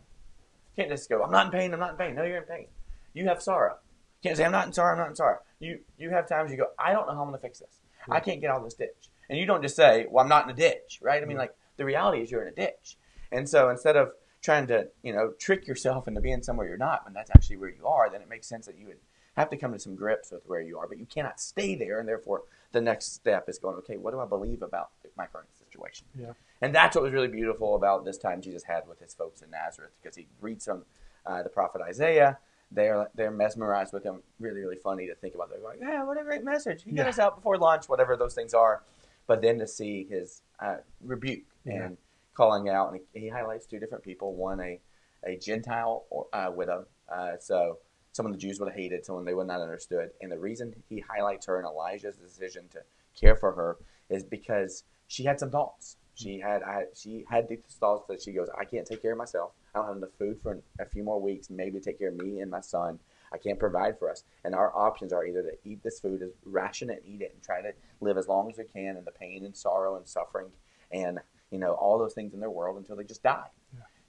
You 0.76 0.84
can't 0.84 0.90
just 0.90 1.08
go, 1.10 1.24
I'm 1.24 1.32
not 1.32 1.46
in 1.48 1.52
pain, 1.52 1.74
I'm 1.74 1.80
not 1.80 1.92
in 1.92 1.98
pain. 1.98 2.16
No, 2.16 2.24
you're 2.24 2.38
in 2.38 2.44
pain. 2.44 2.68
You 3.14 3.26
have 3.28 3.42
sorrow. 3.42 3.78
You 4.22 4.30
can't 4.30 4.38
say, 4.38 4.46
I'm 4.46 4.52
not 4.52 4.66
in 4.68 4.74
sorrow, 4.74 4.94
I'm 4.94 4.98
not 5.00 5.10
in 5.10 5.16
sorrow. 5.16 5.40
You 5.60 5.80
you 5.98 6.10
have 6.10 6.28
times 6.28 6.50
you 6.52 6.58
go, 6.58 6.68
I 6.80 6.94
don't 6.94 7.08
know 7.08 7.14
how 7.14 7.22
I'm 7.22 7.28
gonna 7.28 7.38
fix 7.38 7.60
this. 7.60 7.80
I 8.10 8.20
can't 8.20 8.42
get 8.42 8.50
out 8.50 8.58
of 8.58 8.64
this 8.66 8.74
ditch. 8.74 9.10
And 9.30 9.38
you 9.40 9.46
don't 9.46 9.62
just 9.62 9.76
say, 9.76 10.08
Well, 10.10 10.24
I'm 10.24 10.30
not 10.30 10.46
in 10.46 10.50
a 10.52 10.54
ditch, 10.56 11.00
right? 11.02 11.22
I 11.22 11.26
mean 11.26 11.38
like 11.38 11.54
the 11.78 11.86
reality 11.86 12.22
is 12.22 12.32
you're 12.32 12.42
in 12.42 12.48
a 12.50 12.56
ditch. 12.56 12.98
And 13.32 13.48
so 13.50 13.70
instead 13.70 13.96
of 13.98 14.12
trying 14.44 14.68
to, 14.68 14.88
you 15.02 15.14
know, 15.14 15.32
trick 15.40 15.66
yourself 15.66 16.08
into 16.08 16.22
being 16.22 16.44
somewhere 16.44 16.68
you're 16.68 16.78
not 16.78 17.06
when 17.06 17.14
that's 17.14 17.32
actually 17.32 17.58
where 17.58 17.70
you 17.70 17.88
are, 17.88 18.10
then 18.12 18.22
it 18.22 18.30
makes 18.30 18.46
sense 18.48 18.66
that 18.68 18.78
you 18.78 18.86
would 18.88 19.00
have 19.36 19.50
to 19.50 19.58
come 19.58 19.74
to 19.74 19.80
some 19.80 19.96
grips 19.96 20.32
with 20.32 20.44
where 20.46 20.62
you 20.62 20.78
are, 20.78 20.88
but 20.88 21.00
you 21.00 21.08
cannot 21.08 21.40
stay 21.40 21.74
there, 21.74 22.00
and 22.00 22.08
therefore 22.08 22.44
the 22.72 22.82
next 22.82 23.14
step 23.16 23.50
is 23.50 23.58
going, 23.58 23.76
okay, 23.78 23.98
what 23.98 24.12
do 24.12 24.20
I 24.20 24.26
believe 24.26 24.62
about 24.62 24.90
my 25.18 25.26
current 25.26 25.48
situation? 25.58 26.06
Yeah. 26.20 26.34
And 26.62 26.76
that's 26.76 26.96
what 26.96 27.04
was 27.04 27.14
really 27.14 27.28
beautiful 27.30 27.76
about 27.76 28.06
this 28.06 28.18
time 28.18 28.42
Jesus 28.42 28.64
had 28.64 28.88
with 28.88 29.00
his 29.00 29.14
folks 29.16 29.42
in 29.42 29.50
Nazareth, 29.50 29.92
because 30.02 30.16
he 30.16 30.28
reads 30.40 30.66
from 30.66 30.84
uh, 31.26 31.42
the 31.42 31.50
prophet 31.50 31.82
Isaiah. 31.82 32.38
They're 32.72 33.10
they're 33.16 33.32
mesmerized 33.32 33.94
with 33.94 34.04
him. 34.04 34.24
Really, 34.40 34.60
really 34.62 34.76
funny 34.78 35.08
to 35.08 35.16
think 35.16 35.36
about. 35.36 35.50
They're 35.52 35.60
like, 35.60 35.80
yeah, 35.80 36.04
what 36.04 36.20
a 36.20 36.24
great 36.24 36.44
message. 36.44 36.84
He 36.84 36.92
got 36.92 37.04
Yeah. 37.04 37.10
us 37.10 37.20
out 37.20 37.36
before 37.36 37.58
lunch, 37.58 37.88
whatever 37.88 38.16
those 38.16 38.34
things 38.34 38.54
are. 38.54 38.82
But 39.28 39.42
then 39.42 39.58
to 39.60 39.68
see 39.68 40.06
his 40.10 40.42
uh, 40.60 40.78
rebuke 41.02 41.44
Yeah. 41.66 41.84
and 41.86 41.98
calling 42.34 42.70
out, 42.70 42.92
and 42.92 43.02
he, 43.14 43.30
highlights 43.30 43.66
two 43.66 43.80
different 43.80 44.04
people. 44.04 44.36
One 44.36 44.60
a 44.60 44.80
a 45.26 45.38
Gentile 45.38 46.04
uh, 46.34 46.52
widow, 46.54 46.86
uh, 47.10 47.38
so 47.40 47.78
someone 48.12 48.34
the 48.34 48.38
Jews 48.38 48.60
would 48.60 48.68
have 48.68 48.78
hated, 48.78 49.06
someone 49.06 49.24
they 49.24 49.34
would 49.34 49.48
not 49.48 49.54
have 49.54 49.64
understood. 49.64 50.10
And 50.22 50.32
the 50.32 50.38
reason 50.38 50.74
he 50.90 51.00
highlights 51.00 51.46
her 51.46 51.58
and 51.58 51.66
Elijah's 51.66 52.18
decision 52.18 52.68
to 52.74 52.80
care 53.20 53.38
for 53.38 53.54
her 53.54 53.78
is 54.10 54.24
because 54.24 54.84
she 55.08 55.24
had 55.24 55.40
some 55.40 55.50
thoughts. 55.50 55.98
She 56.16 56.40
had 56.40 56.62
I, 56.62 56.86
she 56.94 57.26
had 57.30 57.48
these 57.48 57.60
thoughts 57.80 58.06
that 58.10 58.22
she 58.22 58.34
goes, 58.34 58.50
I 58.58 58.66
can't 58.66 58.86
take 58.86 59.02
care 59.02 59.14
of 59.14 59.18
myself. 59.18 59.52
I 59.74 59.80
don't 59.80 59.88
have 59.88 59.98
enough 59.98 60.10
food 60.20 60.40
for 60.44 60.62
a 60.80 60.86
few 60.86 61.04
more 61.04 61.20
weeks, 61.20 61.50
maybe 61.50 61.80
take 61.80 62.00
care 62.00 62.10
of 62.10 62.16
me 62.16 62.42
and 62.42 62.52
my 62.52 62.62
son. 62.62 63.00
I 63.32 63.38
can't 63.38 63.58
provide 63.58 63.98
for 63.98 64.12
us. 64.12 64.24
And 64.44 64.54
our 64.54 64.76
options 64.76 65.12
are 65.12 65.26
either 65.26 65.42
to 65.42 65.58
eat 65.66 65.82
this 65.82 66.00
food, 66.00 66.22
ration 66.46 66.92
it, 66.92 67.04
and 67.04 67.16
eat 67.16 67.22
it, 67.24 67.32
and 67.34 67.42
try 67.42 67.62
to 67.62 67.72
live 68.00 68.18
as 68.18 68.28
long 68.28 68.52
as 68.52 68.60
we 68.60 68.66
can 68.66 68.96
in 68.96 69.06
the 69.06 69.12
pain 69.12 69.44
and 69.44 69.58
sorrow 69.58 69.96
and 69.96 70.08
suffering 70.08 70.52
and 70.92 71.20
you 71.54 71.60
know 71.60 71.74
all 71.74 71.98
those 71.98 72.14
things 72.14 72.34
in 72.34 72.40
their 72.42 72.50
world 72.50 72.78
until 72.78 72.96
they 72.98 73.04
just 73.04 73.24
die. 73.24 73.48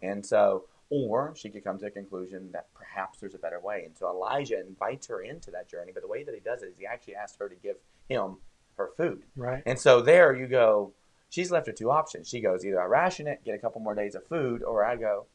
And 0.02 0.25
so, 0.25 0.64
or 0.91 1.35
she 1.37 1.49
could 1.50 1.62
come 1.64 1.79
to 1.79 1.87
a 1.87 1.91
conclusion 1.91 2.50
that 2.52 2.67
perhaps 2.75 3.20
there's 3.20 3.35
a 3.35 3.38
better 3.38 3.61
way. 3.61 3.85
And 3.87 3.96
so 3.96 4.08
Elijah 4.08 4.61
invites 4.61 5.06
her 5.06 5.20
into 5.23 5.50
that 5.52 5.69
journey. 5.69 5.93
But 5.93 6.02
the 6.02 6.08
way 6.08 6.25
that 6.25 6.35
he 6.35 6.41
does 6.41 6.62
it 6.62 6.67
is 6.67 6.79
he 6.79 6.85
actually 6.87 7.14
asks 7.17 7.37
her 7.38 7.49
to 7.49 7.55
give 7.55 7.76
him 8.08 8.37
her 8.76 8.91
food. 8.96 9.23
Right. 9.37 9.62
And 9.67 9.79
so 9.79 10.00
there 10.02 10.35
you 10.35 10.46
go. 10.46 10.93
She's 11.31 11.50
left 11.50 11.67
with 11.69 11.76
two 11.76 11.91
options. 11.91 12.29
She 12.29 12.41
goes 12.41 12.64
either 12.67 12.81
I 12.81 12.85
ration 12.87 13.26
it, 13.26 13.44
get 13.44 13.55
a 13.55 13.58
couple 13.58 13.81
more 13.81 13.94
days 13.94 14.14
of 14.14 14.26
food, 14.26 14.62
or 14.62 14.85
I 14.85 14.97
go, 14.97 15.26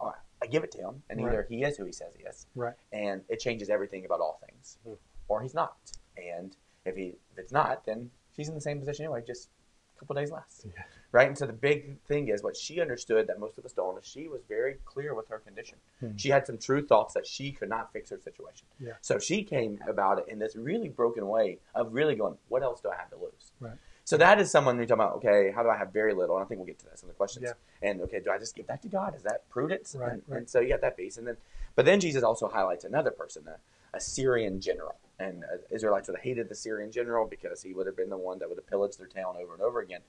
oh, 0.00 0.12
I 0.42 0.46
give 0.46 0.62
it 0.64 0.70
to 0.72 0.78
him, 0.78 1.02
and 1.08 1.20
either 1.20 1.38
Right. 1.38 1.46
he 1.48 1.62
is 1.64 1.76
who 1.76 1.84
he 1.84 1.92
says 1.92 2.14
he 2.16 2.24
is, 2.24 2.46
Right. 2.54 2.74
and 2.92 3.24
it 3.28 3.40
changes 3.40 3.70
everything 3.70 4.04
about 4.04 4.20
all 4.20 4.40
things, 4.46 4.78
Hmm. 4.84 4.94
or 5.28 5.40
he's 5.42 5.54
not. 5.54 5.76
And 6.16 6.54
if 6.84 6.96
he 6.96 7.16
if 7.32 7.38
it's 7.38 7.52
not, 7.52 7.84
then 7.86 8.10
she's 8.36 8.48
in 8.48 8.54
the 8.54 8.60
same 8.60 8.78
position 8.78 9.04
anyway, 9.06 9.22
just 9.26 9.48
a 9.96 10.00
couple 10.00 10.14
days 10.16 10.30
less, 10.30 10.66
Yeah. 10.66 10.82
right? 11.12 11.28
And 11.28 11.36
so 11.38 11.46
the 11.46 11.52
big 11.52 12.00
thing 12.06 12.28
is 12.28 12.42
what 12.42 12.56
she 12.56 12.80
understood 12.80 13.26
that 13.28 13.38
most 13.38 13.58
of 13.58 13.64
us 13.64 13.72
don't 13.72 13.98
is 13.98 14.04
she 14.06 14.28
was 14.28 14.42
very 14.48 14.76
clear 14.84 15.14
with 15.14 15.28
her 15.28 15.38
condition. 15.38 15.78
Hmm. 16.00 16.16
She 16.16 16.28
had 16.30 16.46
some 16.46 16.58
true 16.58 16.84
thoughts 16.84 17.14
that 17.14 17.26
she 17.26 17.52
could 17.52 17.68
not 17.68 17.92
fix 17.92 18.10
her 18.10 18.18
situation. 18.18 18.66
Yeah. 18.80 18.92
So 19.00 19.18
she 19.18 19.42
came 19.44 19.78
about 19.88 20.18
it 20.18 20.26
in 20.28 20.38
this 20.38 20.56
really 20.56 20.88
broken 20.88 21.28
way 21.28 21.58
of 21.74 21.92
really 21.94 22.14
going, 22.16 22.36
what 22.48 22.62
else 22.62 22.80
do 22.80 22.90
I 22.90 22.96
have 22.96 23.10
to 23.10 23.16
lose? 23.16 23.52
Right. 23.60 23.78
So 24.06 24.18
that 24.18 24.38
is 24.38 24.50
someone 24.50 24.76
you're 24.76 24.84
talking 24.84 25.02
about. 25.02 25.14
Okay, 25.16 25.50
how 25.54 25.62
do 25.62 25.70
I 25.70 25.78
have 25.78 25.90
very 25.92 26.12
little? 26.12 26.36
And 26.36 26.44
I 26.44 26.48
think 26.48 26.58
we'll 26.58 26.66
get 26.66 26.78
to 26.80 26.84
that 26.86 27.00
in 27.00 27.08
the 27.08 27.14
questions. 27.14 27.46
Yeah. 27.46 27.88
And 27.88 28.02
okay, 28.02 28.20
do 28.20 28.30
I 28.30 28.38
just 28.38 28.54
give 28.54 28.66
that 28.66 28.82
to 28.82 28.88
God? 28.88 29.14
Is 29.16 29.22
that 29.22 29.48
prudence? 29.48 29.96
Right, 29.98 30.12
And, 30.12 30.22
right. 30.28 30.38
and 30.38 30.50
so 30.50 30.60
you 30.60 30.68
got 30.68 30.82
that 30.82 30.96
piece, 30.96 31.16
and 31.16 31.26
then, 31.26 31.38
but 31.74 31.86
then 31.86 32.00
Jesus 32.00 32.22
also 32.22 32.46
highlights 32.48 32.84
another 32.84 33.10
person, 33.10 33.44
a, 33.48 33.96
a 33.96 34.00
Syrian 34.00 34.60
general, 34.60 34.96
and 35.18 35.44
uh, 35.44 35.56
Israelites 35.70 36.08
would 36.08 36.16
have 36.16 36.24
hated 36.24 36.48
the 36.48 36.54
Syrian 36.54 36.90
general 36.90 37.26
because 37.26 37.62
he 37.62 37.72
would 37.74 37.86
have 37.86 37.96
been 37.96 38.10
the 38.10 38.16
one 38.16 38.38
that 38.38 38.48
would 38.48 38.58
have 38.58 38.66
pillaged 38.66 38.98
their 38.98 39.06
town 39.06 39.36
over 39.40 39.54
and 39.54 39.62
over 39.62 39.80
again, 39.80 40.00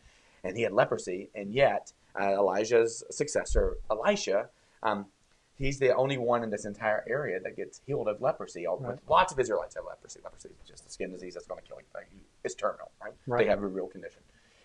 and 0.44 0.58
he 0.58 0.64
had 0.64 0.74
leprosy, 0.74 1.30
and 1.36 1.54
yet 1.54 1.94
uh, 2.20 2.34
Elijah's 2.34 3.04
successor, 3.12 3.78
Elisha. 3.90 4.50
Um, 4.84 5.08
He's 5.58 5.80
the 5.80 5.96
only 5.96 6.18
one 6.18 6.44
in 6.44 6.50
this 6.50 6.66
entire 6.66 7.04
area 7.08 7.40
that 7.40 7.56
gets 7.56 7.80
healed 7.86 8.10
of 8.10 8.22
leprosy. 8.22 8.66
Right. 8.68 9.00
Lots 9.08 9.32
of 9.32 9.40
Israelites 9.40 9.76
have 9.76 9.86
leprosy. 9.86 10.20
Leprosy 10.22 10.50
is 10.50 10.68
just 10.68 10.86
a 10.86 10.90
skin 10.90 11.12
disease 11.12 11.34
that's 11.34 11.48
going 11.48 11.62
to 11.62 11.68
kill 11.68 11.78
you. 11.80 12.20
It's 12.44 12.56
terminal, 12.56 12.92
right? 13.02 13.14
Right. 13.26 13.46
They 13.46 13.50
have 13.50 13.64
a 13.64 13.68
real 13.68 13.88
condition. 13.88 14.22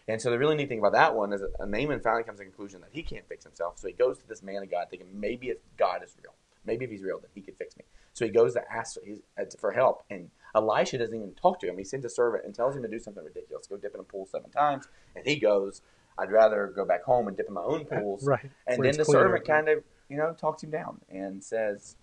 And 0.09 0.21
so 0.21 0.31
the 0.31 0.39
really 0.39 0.57
neat 0.57 0.69
thing 0.69 0.81
about 0.81 0.93
that 0.93 1.15
one 1.15 1.33
is 1.33 1.41
that 1.41 1.53
Naaman 1.61 2.01
finally 2.01 2.25
comes 2.25 2.39
to 2.39 2.45
the 2.45 2.51
conclusion 2.51 2.81
that 2.81 2.91
he 2.91 3.05
can't 3.05 3.27
fix 3.29 3.45
himself. 3.45 3.79
So 3.79 3.87
he 3.87 3.93
goes 3.93 4.19
to 4.19 4.27
this 4.27 4.43
man 4.43 4.63
of 4.63 4.71
God 4.71 4.89
thinking 4.91 5.09
maybe 5.13 5.51
if 5.51 5.59
God 5.77 6.03
is 6.03 6.17
real, 6.21 6.35
maybe 6.65 6.85
if 6.85 6.91
he's 6.91 7.03
real, 7.03 7.21
then 7.21 7.31
he 7.35 7.41
could 7.41 7.57
fix 7.57 7.77
me. 7.77 7.85
So 8.12 8.25
he 8.25 8.31
goes 8.31 8.55
to 8.55 8.62
ask 8.73 8.97
uh, 9.39 9.45
for 9.59 9.73
help. 9.73 10.03
And 10.11 10.31
Elisha 10.55 10.99
doesn't 10.99 11.15
even 11.15 11.33
talk 11.35 11.61
to 11.61 11.69
him. 11.69 11.79
He 11.79 11.85
sends 11.85 12.05
a 12.05 12.09
servant 12.11 12.45
and 12.45 12.55
tells 12.55 12.77
him 12.77 12.83
to 12.83 12.89
do 12.89 12.99
something 12.99 13.25
ridiculous. 13.25 13.67
Go 13.67 13.77
dip 13.77 13.95
in 13.95 14.01
a 14.01 14.05
pool 14.05 14.27
seven 14.27 14.51
times. 14.51 14.87
And 15.17 15.27
he 15.27 15.37
goes, 15.37 15.83
I'd 16.19 16.31
rather 16.31 16.73
go 16.75 16.85
back 16.85 17.03
home 17.05 17.29
and 17.29 17.37
dip 17.37 17.47
in 17.49 17.55
my 17.55 17.62
own 17.62 17.85
pools. 17.85 18.27
Right. 18.27 18.51
And 18.67 18.79
Where 18.79 18.89
then 18.91 18.99
the 18.99 19.05
cleaner. 19.05 19.21
servant 19.27 19.47
kind 19.47 19.69
of, 19.69 19.85
you 20.09 20.17
know, 20.17 20.35
talks 20.39 20.62
him 20.62 20.71
down 20.71 21.01
and 21.09 21.43
says, 21.43 21.97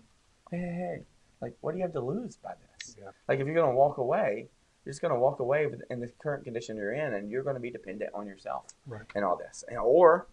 hey, 0.49 0.57
hey, 0.57 0.63
hey, 0.73 1.01
like, 1.41 1.55
what 1.61 1.73
do 1.73 1.77
you 1.77 1.83
have 1.83 1.93
to 1.93 1.99
lose 2.01 2.37
by 2.37 2.53
this? 2.71 2.95
Yeah. 2.97 3.09
Like, 3.27 3.39
if 3.39 3.45
you're 3.45 3.55
going 3.55 3.69
to 3.69 3.75
walk 3.75 3.97
away, 3.97 4.47
you're 4.85 4.91
just 4.93 5.01
going 5.01 5.13
to 5.13 5.19
walk 5.19 5.39
away 5.41 5.67
with, 5.67 5.81
in 5.89 5.99
the 5.99 6.07
current 6.19 6.45
condition 6.45 6.77
you're 6.77 6.93
in, 6.93 7.13
and 7.13 7.29
you're 7.29 7.43
going 7.43 7.55
to 7.57 7.59
be 7.61 7.69
dependent 7.69 8.11
on 8.13 8.25
yourself 8.25 8.67
Right. 8.87 9.03
and 9.13 9.25
all 9.25 9.35
this. 9.37 9.65
And, 9.67 9.77
or 9.77 10.27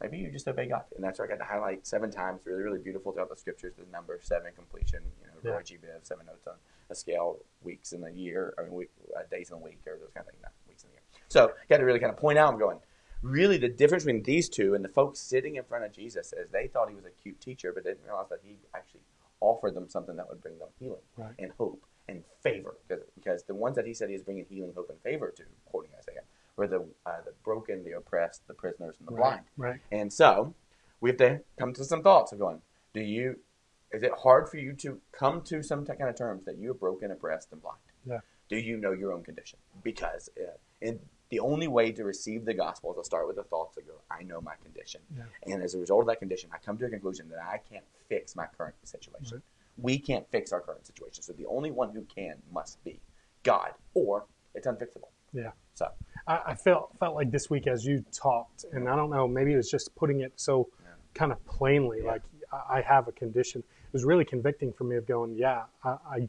maybe 0.00 0.18
you 0.18 0.30
just 0.30 0.46
obey 0.48 0.66
God. 0.66 0.84
And 0.94 1.04
that's 1.04 1.18
where 1.18 1.26
I 1.26 1.30
got 1.30 1.38
to 1.38 1.44
highlight 1.50 1.86
seven 1.86 2.10
times, 2.10 2.40
really, 2.44 2.62
really 2.62 2.78
beautiful 2.80 3.12
throughout 3.12 3.30
the 3.30 3.36
scriptures, 3.36 3.74
the 3.78 3.90
number 3.92 4.18
seven 4.22 4.52
completion, 4.54 5.02
you 5.20 5.26
know, 5.26 5.32
Yeah. 5.42 5.56
Roy 5.56 5.62
G. 5.62 5.76
Biv, 5.76 6.04
seven 6.04 6.26
notes 6.26 6.46
on 6.46 6.54
a 6.90 6.94
scale, 6.94 7.38
weeks 7.62 7.92
in 7.92 8.04
a 8.04 8.10
year, 8.10 8.54
or 8.58 8.64
week, 8.70 8.90
uh, 9.16 9.22
days 9.30 9.50
in 9.50 9.54
a 9.56 9.58
week, 9.58 9.80
or 9.86 9.98
those 9.98 10.10
kind 10.12 10.26
of 10.26 10.32
things, 10.32 10.42
not 10.42 10.52
weeks 10.68 10.84
in 10.84 10.90
a 10.90 10.92
year. 10.92 11.02
So, 11.28 11.52
got 11.68 11.78
to 11.78 11.84
really 11.84 12.00
kind 12.00 12.12
of 12.12 12.18
point 12.18 12.38
out, 12.38 12.52
I'm 12.52 12.58
going, 12.58 12.78
really 13.22 13.56
the 13.56 13.68
difference 13.68 14.04
between 14.04 14.22
these 14.22 14.48
two 14.48 14.74
and 14.74 14.84
the 14.84 14.88
folks 14.88 15.18
sitting 15.20 15.56
in 15.56 15.64
front 15.64 15.84
of 15.84 15.92
Jesus 15.92 16.32
is 16.34 16.50
they 16.50 16.66
thought 16.68 16.88
he 16.90 16.94
was 16.94 17.04
a 17.06 17.10
cute 17.10 17.40
teacher, 17.40 17.72
but 17.72 17.84
didn't 17.84 18.04
realize 18.04 18.28
that 18.30 18.40
he 18.42 18.58
actually 18.74 19.00
offered 19.40 19.74
them 19.74 19.88
something 19.88 20.16
that 20.16 20.28
would 20.28 20.40
bring 20.40 20.58
them 20.58 20.68
healing 20.78 21.00
Right. 21.16 21.34
and 21.38 21.52
hope 21.52 21.82
and 22.08 22.22
favor. 22.42 22.76
Because, 22.86 23.04
because 23.14 23.42
the 23.44 23.54
ones 23.54 23.76
that 23.76 23.86
he 23.86 23.94
said 23.94 24.08
he 24.08 24.14
was 24.14 24.22
bringing 24.22 24.44
healing, 24.44 24.72
hope, 24.74 24.90
and 24.90 25.00
favor 25.00 25.30
to, 25.36 25.42
quoting 25.66 25.90
Isaiah, 25.98 26.22
were 26.56 26.66
the 26.68 26.84
uh, 27.06 27.20
the 27.24 27.32
broken, 27.42 27.84
the 27.84 27.92
oppressed, 27.92 28.46
the 28.46 28.54
prisoners, 28.54 28.96
and 28.98 29.08
the 29.08 29.12
Right. 29.12 29.20
blind. 29.22 29.44
Right. 29.56 29.80
And 29.90 30.12
so 30.12 30.54
we 31.00 31.10
have 31.10 31.16
to 31.18 31.40
come 31.58 31.72
to 31.74 31.84
some 31.84 32.02
thoughts 32.02 32.32
of 32.32 32.38
going, 32.38 32.62
do 32.92 33.00
you, 33.00 33.38
is 33.92 34.02
it 34.02 34.12
hard 34.22 34.48
for 34.48 34.56
you 34.58 34.72
to 34.74 35.00
come 35.12 35.42
to 35.42 35.62
some 35.62 35.84
kind 35.84 36.02
of 36.02 36.16
terms 36.16 36.44
that 36.44 36.58
you're 36.58 36.74
broken, 36.74 37.10
oppressed, 37.10 37.48
and 37.52 37.60
blind? 37.60 37.78
Yeah. 38.06 38.20
Do 38.48 38.56
you 38.56 38.76
know 38.76 38.92
your 38.92 39.12
own 39.12 39.22
condition? 39.24 39.58
Because 39.82 40.28
uh, 40.40 40.56
and 40.82 41.00
the 41.30 41.40
only 41.40 41.66
way 41.66 41.90
to 41.90 42.04
receive 42.04 42.44
the 42.44 42.54
gospel 42.54 42.92
is 42.92 42.98
to 42.98 43.04
start 43.04 43.26
with 43.26 43.36
the 43.36 43.42
thoughts 43.44 43.74
that 43.74 43.86
go, 43.86 43.94
I 44.10 44.22
know 44.22 44.40
my 44.40 44.54
condition. 44.62 45.00
Yeah. 45.16 45.24
And 45.52 45.62
as 45.62 45.74
a 45.74 45.78
result 45.78 46.02
of 46.02 46.06
that 46.08 46.18
condition, 46.20 46.50
I 46.52 46.58
come 46.58 46.76
to 46.78 46.84
a 46.86 46.90
conclusion 46.90 47.28
that 47.30 47.38
I 47.40 47.58
can't 47.68 47.84
fix 48.08 48.36
my 48.36 48.46
current 48.56 48.74
situation. 48.84 49.38
Right. 49.38 49.42
We 49.76 49.98
can't 49.98 50.28
fix 50.30 50.52
our 50.52 50.60
current 50.60 50.86
situation. 50.86 51.22
So 51.24 51.32
the 51.32 51.46
only 51.46 51.72
one 51.72 51.90
who 51.90 52.02
can 52.02 52.36
must 52.52 52.82
be 52.84 53.00
God, 53.42 53.70
or 53.94 54.26
it's 54.54 54.66
unfixable. 54.66 55.08
Yeah. 55.32 55.50
So 55.74 55.88
I, 56.26 56.40
I 56.48 56.54
felt 56.54 56.90
felt 56.98 57.14
like 57.14 57.30
this 57.30 57.50
week 57.50 57.66
as 57.66 57.84
you 57.84 58.04
talked, 58.12 58.64
and 58.72 58.88
I 58.88 58.96
don't 58.96 59.10
know, 59.10 59.26
maybe 59.28 59.52
it 59.52 59.56
was 59.56 59.70
just 59.70 59.94
putting 59.94 60.20
it 60.20 60.32
so 60.36 60.68
Yeah. 60.82 60.90
kind 61.14 61.32
of 61.32 61.44
plainly, 61.46 62.00
Yeah. 62.02 62.12
like 62.12 62.22
I, 62.52 62.78
I 62.78 62.80
have 62.82 63.08
a 63.08 63.12
condition. 63.12 63.60
It 63.60 63.92
was 63.92 64.04
really 64.04 64.24
convicting 64.24 64.72
for 64.72 64.84
me 64.84 64.96
of 64.96 65.06
going, 65.06 65.34
yeah, 65.36 65.64
I, 65.84 65.88
I 66.08 66.28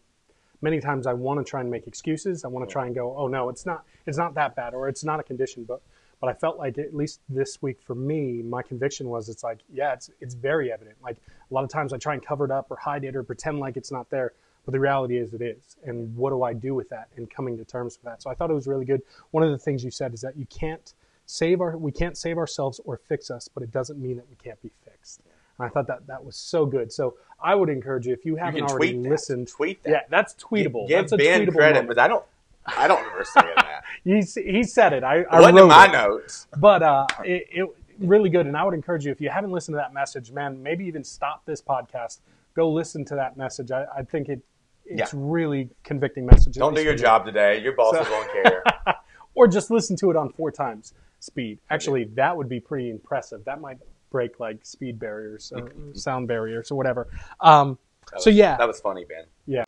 many 0.62 0.80
times 0.80 1.06
I 1.08 1.14
want 1.14 1.46
to 1.46 1.50
try 1.50 1.62
and 1.62 1.70
make 1.70 1.88
excuses. 1.88 2.44
I 2.44 2.48
want 2.48 2.68
to 2.68 2.72
try 2.72 2.86
and 2.86 2.96
go, 2.96 3.16
oh 3.18 3.28
no, 3.28 3.50
it's 3.50 3.66
not, 3.66 3.84
it's 4.06 4.18
not 4.18 4.34
that 4.36 4.56
bad, 4.56 4.74
or 4.74 4.88
it's 4.90 5.04
not 5.04 5.20
a 5.20 5.24
condition, 5.24 5.64
but. 5.66 5.82
But 6.22 6.30
I 6.30 6.34
felt 6.34 6.58
like 6.58 6.78
at 6.78 6.96
least 6.96 7.20
this 7.28 7.62
week 7.62 7.82
for 7.82 7.94
me, 7.94 8.42
my 8.42 8.62
conviction 8.64 9.10
was 9.10 9.28
it's 9.28 9.44
like, 9.44 9.60
yeah, 9.72 9.92
it's 9.92 10.10
it's 10.22 10.34
very 10.34 10.72
evident. 10.72 10.96
Like 11.04 11.18
a 11.52 11.54
lot 11.54 11.66
of 11.66 11.70
times 11.70 11.92
I 11.92 11.98
try 11.98 12.14
and 12.14 12.26
cover 12.26 12.46
it 12.46 12.52
up 12.52 12.68
or 12.72 12.78
hide 12.78 13.04
it 13.04 13.18
or 13.18 13.22
pretend 13.22 13.60
like 13.60 13.76
it's 13.76 13.92
not 13.92 14.10
there, 14.10 14.32
but 14.66 14.72
the 14.72 14.80
reality 14.80 15.18
is 15.18 15.34
it 15.34 15.42
is. 15.42 15.78
And 15.86 16.16
what 16.16 16.32
do 16.32 16.44
I 16.44 16.54
do 16.54 16.74
with 16.74 16.90
that 16.90 17.08
and 17.16 17.30
coming 17.30 17.58
to 17.58 17.66
terms 17.66 17.98
with 17.98 18.04
that? 18.04 18.22
So 18.22 18.30
I 18.30 18.34
thought 18.36 18.50
it 18.50 18.56
was 18.56 18.68
really 18.68 18.86
good. 18.86 19.02
One 19.32 19.44
of 19.44 19.52
the 19.52 19.58
things 19.58 19.84
you 19.84 19.92
said 19.92 20.14
is 20.14 20.22
that 20.22 20.36
you 20.38 20.46
can't 20.48 20.94
save 21.28 21.62
our 21.62 21.78
we 21.78 21.92
can't 21.92 22.18
save 22.18 22.38
ourselves 22.38 22.80
or 22.86 22.98
fix 22.98 23.32
us, 23.32 23.48
but 23.48 23.64
it 23.64 23.72
doesn't 23.72 24.00
mean 24.00 24.18
that 24.18 24.30
we 24.30 24.36
can't 24.44 24.62
be 24.62 24.72
fixed. 24.84 25.22
And 25.58 25.66
I 25.66 25.70
thought 25.70 25.88
that 25.88 26.08
that 26.08 26.24
was 26.24 26.36
so 26.36 26.66
good. 26.66 26.92
So 26.92 27.16
I 27.42 27.56
would 27.56 27.70
encourage 27.70 28.08
you 28.08 28.14
if 28.14 28.26
you 28.26 28.34
you 28.34 28.38
haven't 28.38 28.62
can 28.62 28.70
already 28.70 28.94
tweet 28.94 29.04
that. 29.04 29.10
listened. 29.10 29.48
Tweet 29.48 29.84
that. 29.84 29.90
Yeah, 29.90 30.02
that's 30.10 30.34
tweetable. 30.36 30.88
Give 30.88 31.00
that's 31.02 31.12
a 31.14 31.18
Ben 31.18 31.46
tweetable 31.46 31.56
credit, 31.56 31.74
moment. 31.76 31.88
but 31.90 32.00
I 32.00 32.08
don't. 32.08 32.26
I 32.68 32.88
don't 32.88 33.02
remember 33.02 33.26
saying 33.26 33.54
that. 33.58 33.72
He, 34.04 34.22
he 34.22 34.64
said 34.64 34.94
it. 34.94 35.04
I, 35.04 35.22
I 35.24 35.40
wrote 35.40 35.58
in 35.58 35.68
my 35.68 35.86
it. 35.86 35.92
notes. 35.92 36.48
But 36.58 36.84
uh, 36.84 37.08
it, 37.24 37.48
it 37.52 37.70
really 38.00 38.30
good, 38.30 38.46
and 38.46 38.58
I 38.58 38.64
would 38.64 38.74
encourage 38.74 39.06
you 39.06 39.12
if 39.12 39.22
you 39.22 39.30
haven't 39.30 39.52
listened 39.52 39.74
to 39.74 39.78
that 39.78 39.94
message, 39.94 40.32
man, 40.32 40.62
maybe 40.62 40.86
even 40.86 41.04
stop 41.04 41.46
this 41.46 41.62
podcast, 41.62 42.20
go 42.56 42.70
listen 42.70 43.06
to 43.06 43.16
that 43.16 43.38
message. 43.38 43.72
I, 43.72 43.86
I 43.96 44.04
think 44.04 44.30
it 44.30 44.42
it's 44.86 45.14
Yeah. 45.14 45.20
really 45.22 45.70
convicting 45.84 46.26
message. 46.26 46.56
Don't 46.56 46.74
do 46.76 46.84
your 46.84 46.96
job 46.96 47.26
today. 47.26 47.62
Your 47.62 47.74
bosses 47.74 48.06
So- 48.08 48.14
won't 48.14 48.32
care. 48.32 48.64
or 49.36 49.48
just 49.48 49.72
listen 49.72 49.96
to 49.98 50.12
it 50.12 50.16
on 50.16 50.30
four 50.30 50.52
times 50.52 50.94
speed. 51.20 51.60
Actually, 51.70 52.06
that 52.16 52.36
would 52.36 52.48
be 52.48 52.60
pretty 52.60 52.90
impressive. 52.90 53.44
That 53.46 53.60
might 53.62 53.78
break 54.12 54.40
like 54.40 54.64
speed 54.66 55.00
barriers 55.00 55.52
or 55.56 55.62
Mhm. 55.70 55.98
sound 55.98 56.28
barriers 56.28 56.72
or 56.72 56.76
whatever. 56.76 57.08
Um, 57.42 57.78
That 58.12 58.22
So, 58.22 58.30
yeah. 58.30 58.56
that 58.58 58.68
was 58.68 58.80
funny, 58.80 59.04
Ben. 59.06 59.26
Yeah. 59.48 59.66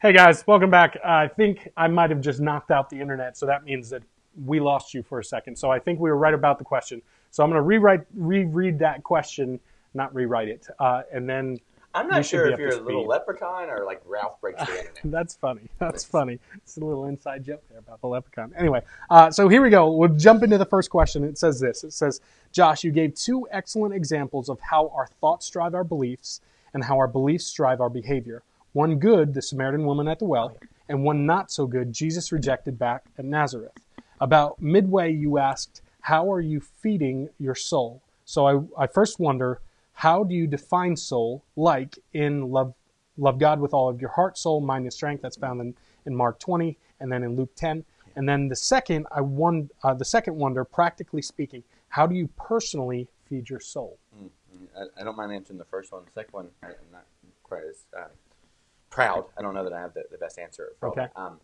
Hey 0.00 0.12
guys, 0.12 0.44
welcome 0.48 0.70
back. 0.70 0.96
I 1.04 1.28
think 1.28 1.68
I 1.76 1.86
might 1.86 2.10
have 2.10 2.20
just 2.20 2.40
knocked 2.40 2.72
out 2.72 2.90
the 2.90 3.00
internet, 3.00 3.36
so 3.36 3.46
that 3.46 3.62
means 3.62 3.88
that 3.90 4.02
we 4.44 4.58
lost 4.58 4.92
you 4.92 5.04
for 5.04 5.20
a 5.20 5.24
second. 5.24 5.56
So 5.56 5.70
I 5.70 5.78
think 5.78 6.00
we 6.00 6.10
were 6.10 6.16
right 6.16 6.34
about 6.34 6.58
the 6.58 6.64
question. 6.64 7.00
So 7.30 7.44
I'm 7.44 7.50
going 7.50 7.58
to 7.60 7.62
rewrite, 7.62 8.00
reread 8.16 8.80
that 8.80 9.04
question, 9.04 9.60
not 9.94 10.12
rewrite 10.12 10.48
it, 10.48 10.66
uh, 10.80 11.02
and 11.12 11.28
then 11.28 11.58
I'm 11.94 12.08
not 12.08 12.24
sure 12.24 12.46
if 12.50 12.58
you're 12.58 12.70
a 12.70 12.80
little 12.80 13.06
leprechaun 13.06 13.68
or 13.68 13.84
like 13.84 14.00
Ralph 14.06 14.40
breaks 14.40 14.60
the 14.66 14.78
internet. 14.78 15.00
That's 15.04 15.34
funny. 15.34 15.62
That's 15.78 16.04
funny. 16.04 16.38
It's 16.56 16.76
a 16.76 16.80
little 16.80 17.06
inside 17.06 17.44
joke 17.44 17.62
there 17.68 17.78
about 17.78 18.00
the 18.00 18.06
leprechaun. 18.06 18.52
Anyway, 18.56 18.82
uh, 19.10 19.30
so 19.30 19.48
here 19.48 19.62
we 19.62 19.70
go. 19.70 19.90
We'll 19.90 20.14
jump 20.16 20.42
into 20.42 20.58
the 20.58 20.64
first 20.64 20.90
question. 20.90 21.24
It 21.24 21.38
says 21.38 21.60
this. 21.60 21.84
It 21.84 21.92
says, 21.92 22.20
Josh, 22.52 22.84
you 22.84 22.92
gave 22.92 23.14
two 23.14 23.46
excellent 23.50 23.94
examples 23.94 24.48
of 24.48 24.58
how 24.60 24.88
our 24.94 25.06
thoughts 25.20 25.48
drive 25.50 25.74
our 25.74 25.84
beliefs 25.84 26.40
and 26.72 26.84
how 26.84 26.98
our 26.98 27.08
beliefs 27.08 27.52
drive 27.52 27.80
our 27.80 27.90
behavior. 27.90 28.42
One 28.72 28.98
good, 28.98 29.34
the 29.34 29.42
Samaritan 29.42 29.84
woman 29.84 30.08
at 30.08 30.18
the 30.18 30.24
well, 30.24 30.56
and 30.88 31.04
one 31.04 31.26
not 31.26 31.50
so 31.50 31.66
good, 31.66 31.92
Jesus 31.92 32.32
rejected 32.32 32.78
back 32.78 33.04
at 33.18 33.24
Nazareth. 33.24 33.72
About 34.20 34.62
midway, 34.62 35.12
you 35.12 35.36
asked, 35.38 35.82
How 36.02 36.32
are 36.32 36.40
you 36.40 36.60
feeding 36.60 37.28
your 37.38 37.54
soul? 37.54 38.02
So 38.24 38.46
I, 38.46 38.84
I 38.84 38.86
first 38.86 39.18
wonder, 39.18 39.60
how 39.94 40.24
do 40.24 40.34
you 40.34 40.46
define 40.46 40.96
soul 40.96 41.44
like 41.56 41.98
in 42.12 42.50
love 42.50 42.74
love 43.18 43.38
God 43.38 43.60
with 43.60 43.74
all 43.74 43.88
of 43.88 44.00
your 44.00 44.10
heart, 44.10 44.38
soul, 44.38 44.60
mind, 44.60 44.84
and 44.84 44.92
strength? 44.92 45.20
That's 45.22 45.36
found 45.36 45.60
in, 45.60 45.74
in 46.06 46.14
Mark 46.16 46.38
20 46.40 46.76
and 47.00 47.12
then 47.12 47.22
in 47.22 47.36
Luke 47.36 47.54
10. 47.56 47.84
And 48.16 48.28
then 48.28 48.48
the 48.48 48.56
second, 48.56 49.06
I 49.10 49.20
won, 49.20 49.70
uh, 49.82 49.94
the 49.94 50.04
second 50.04 50.36
wonder, 50.36 50.64
practically 50.64 51.22
speaking, 51.22 51.62
how 51.88 52.06
do 52.06 52.14
you 52.14 52.28
personally 52.38 53.08
feed 53.28 53.48
your 53.50 53.60
soul? 53.60 53.98
Mm, 54.18 54.28
mm. 54.56 54.66
I, 54.96 55.00
I 55.00 55.04
don't 55.04 55.16
mind 55.16 55.32
answering 55.32 55.58
the 55.58 55.64
first 55.66 55.92
one. 55.92 56.02
The 56.06 56.12
second 56.12 56.32
one, 56.32 56.48
I- 56.62 56.68
I'm 56.68 56.92
not 56.92 57.04
quite 57.42 57.62
as 57.68 57.84
uh, 57.96 58.08
proud. 58.90 59.24
I 59.38 59.42
don't 59.42 59.54
know 59.54 59.64
that 59.64 59.72
I 59.72 59.80
have 59.80 59.94
the, 59.94 60.04
the 60.10 60.18
best 60.18 60.38
answer. 60.38 60.72
For 60.80 60.88
Okay. 60.90 61.06
Um, 61.16 61.38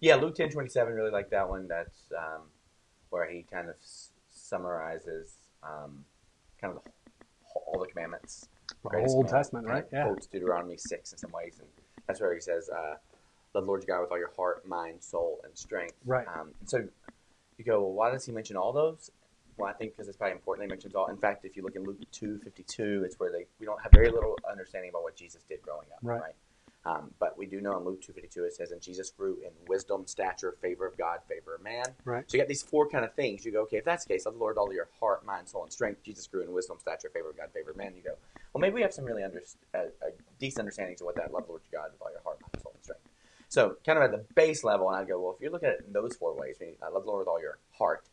yeah, 0.00 0.14
Luke 0.14 0.36
ten 0.36 0.50
twenty 0.50 0.68
seven. 0.68 0.94
Really 0.94 1.10
like 1.10 1.30
that 1.30 1.48
one. 1.48 1.66
That's 1.66 2.12
um, 2.16 2.42
where 3.10 3.28
he 3.28 3.44
kind 3.50 3.68
of 3.68 3.74
s- 3.82 4.10
summarizes 4.30 5.34
um, 5.64 6.04
kind 6.60 6.76
of 6.76 6.82
the, 6.84 6.90
all 7.54 7.78
the 7.80 7.86
commandments. 7.86 8.48
The 8.90 8.98
Old 9.08 9.28
Testament, 9.28 9.66
right? 9.66 9.84
Yeah. 9.92 10.04
Quotes 10.04 10.26
Deuteronomy 10.26 10.76
six 10.76 11.12
in 11.12 11.18
some 11.18 11.32
ways, 11.32 11.56
and 11.58 11.68
that's 12.06 12.20
where 12.20 12.34
he 12.34 12.40
says, 12.40 12.68
uh, 12.70 12.96
"Love 13.54 13.64
the 13.64 13.68
Lord 13.68 13.82
your 13.86 13.96
God 13.96 14.02
with 14.02 14.12
all 14.12 14.18
your 14.18 14.30
heart, 14.36 14.66
mind, 14.66 15.02
soul, 15.02 15.40
and 15.44 15.56
strength." 15.56 15.94
Right. 16.06 16.26
Um, 16.28 16.50
so 16.64 16.86
you 17.56 17.64
go, 17.64 17.80
well, 17.80 17.92
why 17.92 18.10
does 18.10 18.24
he 18.24 18.32
mention 18.32 18.56
all 18.56 18.72
those? 18.72 19.10
Well, 19.56 19.68
I 19.68 19.72
think 19.72 19.96
because 19.96 20.06
it's 20.08 20.16
probably 20.16 20.32
important. 20.34 20.66
He 20.66 20.68
mentions 20.68 20.94
all. 20.94 21.06
In 21.08 21.16
fact, 21.16 21.44
if 21.44 21.56
you 21.56 21.62
look 21.62 21.74
in 21.74 21.82
Luke 21.84 21.98
two 22.12 22.38
fifty 22.38 22.62
two, 22.62 23.02
it's 23.04 23.18
where 23.18 23.32
they 23.32 23.46
we 23.58 23.66
don't 23.66 23.80
have 23.82 23.90
very 23.92 24.10
little 24.10 24.36
understanding 24.48 24.90
about 24.90 25.02
what 25.02 25.16
Jesus 25.16 25.42
did 25.42 25.60
growing 25.62 25.86
up, 25.92 25.98
Right. 26.02 26.20
right? 26.20 26.34
Um, 26.84 27.10
but 27.18 27.36
we 27.36 27.46
do 27.46 27.60
know 27.60 27.76
in 27.76 27.84
Luke 27.84 28.00
two 28.00 28.12
fifty 28.12 28.28
two 28.28 28.44
it 28.44 28.54
says, 28.54 28.70
"And 28.70 28.80
Jesus 28.80 29.10
grew 29.10 29.38
in 29.44 29.50
wisdom, 29.66 30.06
stature, 30.06 30.52
favor 30.62 30.86
of 30.86 30.96
God, 30.96 31.18
favor 31.28 31.56
of 31.56 31.62
man." 31.62 31.84
Right. 32.04 32.24
So 32.30 32.36
you 32.36 32.42
got 32.42 32.48
these 32.48 32.62
four 32.62 32.88
kind 32.88 33.04
of 33.04 33.12
things. 33.14 33.44
You 33.44 33.52
go, 33.52 33.62
okay, 33.62 33.78
if 33.78 33.84
that's 33.84 34.04
the 34.04 34.14
case, 34.14 34.26
love 34.26 34.34
the 34.34 34.40
Lord 34.40 34.56
all 34.56 34.72
your 34.72 34.88
heart, 35.00 35.26
mind, 35.26 35.48
soul, 35.48 35.64
and 35.64 35.72
strength. 35.72 36.02
Jesus 36.02 36.26
grew 36.26 36.42
in 36.42 36.52
wisdom, 36.52 36.78
stature, 36.80 37.10
favor 37.12 37.30
of 37.30 37.36
God, 37.36 37.50
favor 37.52 37.72
of 37.72 37.76
man. 37.76 37.94
You 37.96 38.02
go, 38.02 38.14
well, 38.52 38.60
maybe 38.60 38.74
we 38.74 38.82
have 38.82 38.92
some 38.92 39.04
really 39.04 39.22
under, 39.24 39.42
uh, 39.74 39.78
a 40.02 40.10
decent 40.38 40.60
understandings 40.60 41.00
of 41.00 41.06
what 41.06 41.16
that 41.16 41.32
love 41.32 41.44
the 41.46 41.52
Lord 41.52 41.62
your 41.70 41.82
God 41.82 41.90
with 41.92 42.00
all 42.00 42.10
your 42.10 42.22
heart, 42.22 42.40
mind, 42.40 42.62
soul, 42.62 42.72
and 42.74 42.84
strength. 42.84 43.02
So 43.48 43.76
kind 43.84 43.98
of 43.98 44.04
at 44.04 44.12
the 44.12 44.24
base 44.34 44.62
level, 44.62 44.88
and 44.88 44.96
I'd 44.96 45.08
go, 45.08 45.20
well, 45.20 45.34
if 45.34 45.40
you're 45.40 45.50
looking 45.50 45.68
at 45.68 45.76
it 45.76 45.84
in 45.86 45.92
those 45.92 46.14
four 46.16 46.34
ways, 46.36 46.58
I 46.60 46.88
love 46.88 47.04
the 47.04 47.10
Lord 47.10 47.20
with 47.20 47.28
all 47.28 47.40
your 47.40 47.58
heart, 47.76 48.04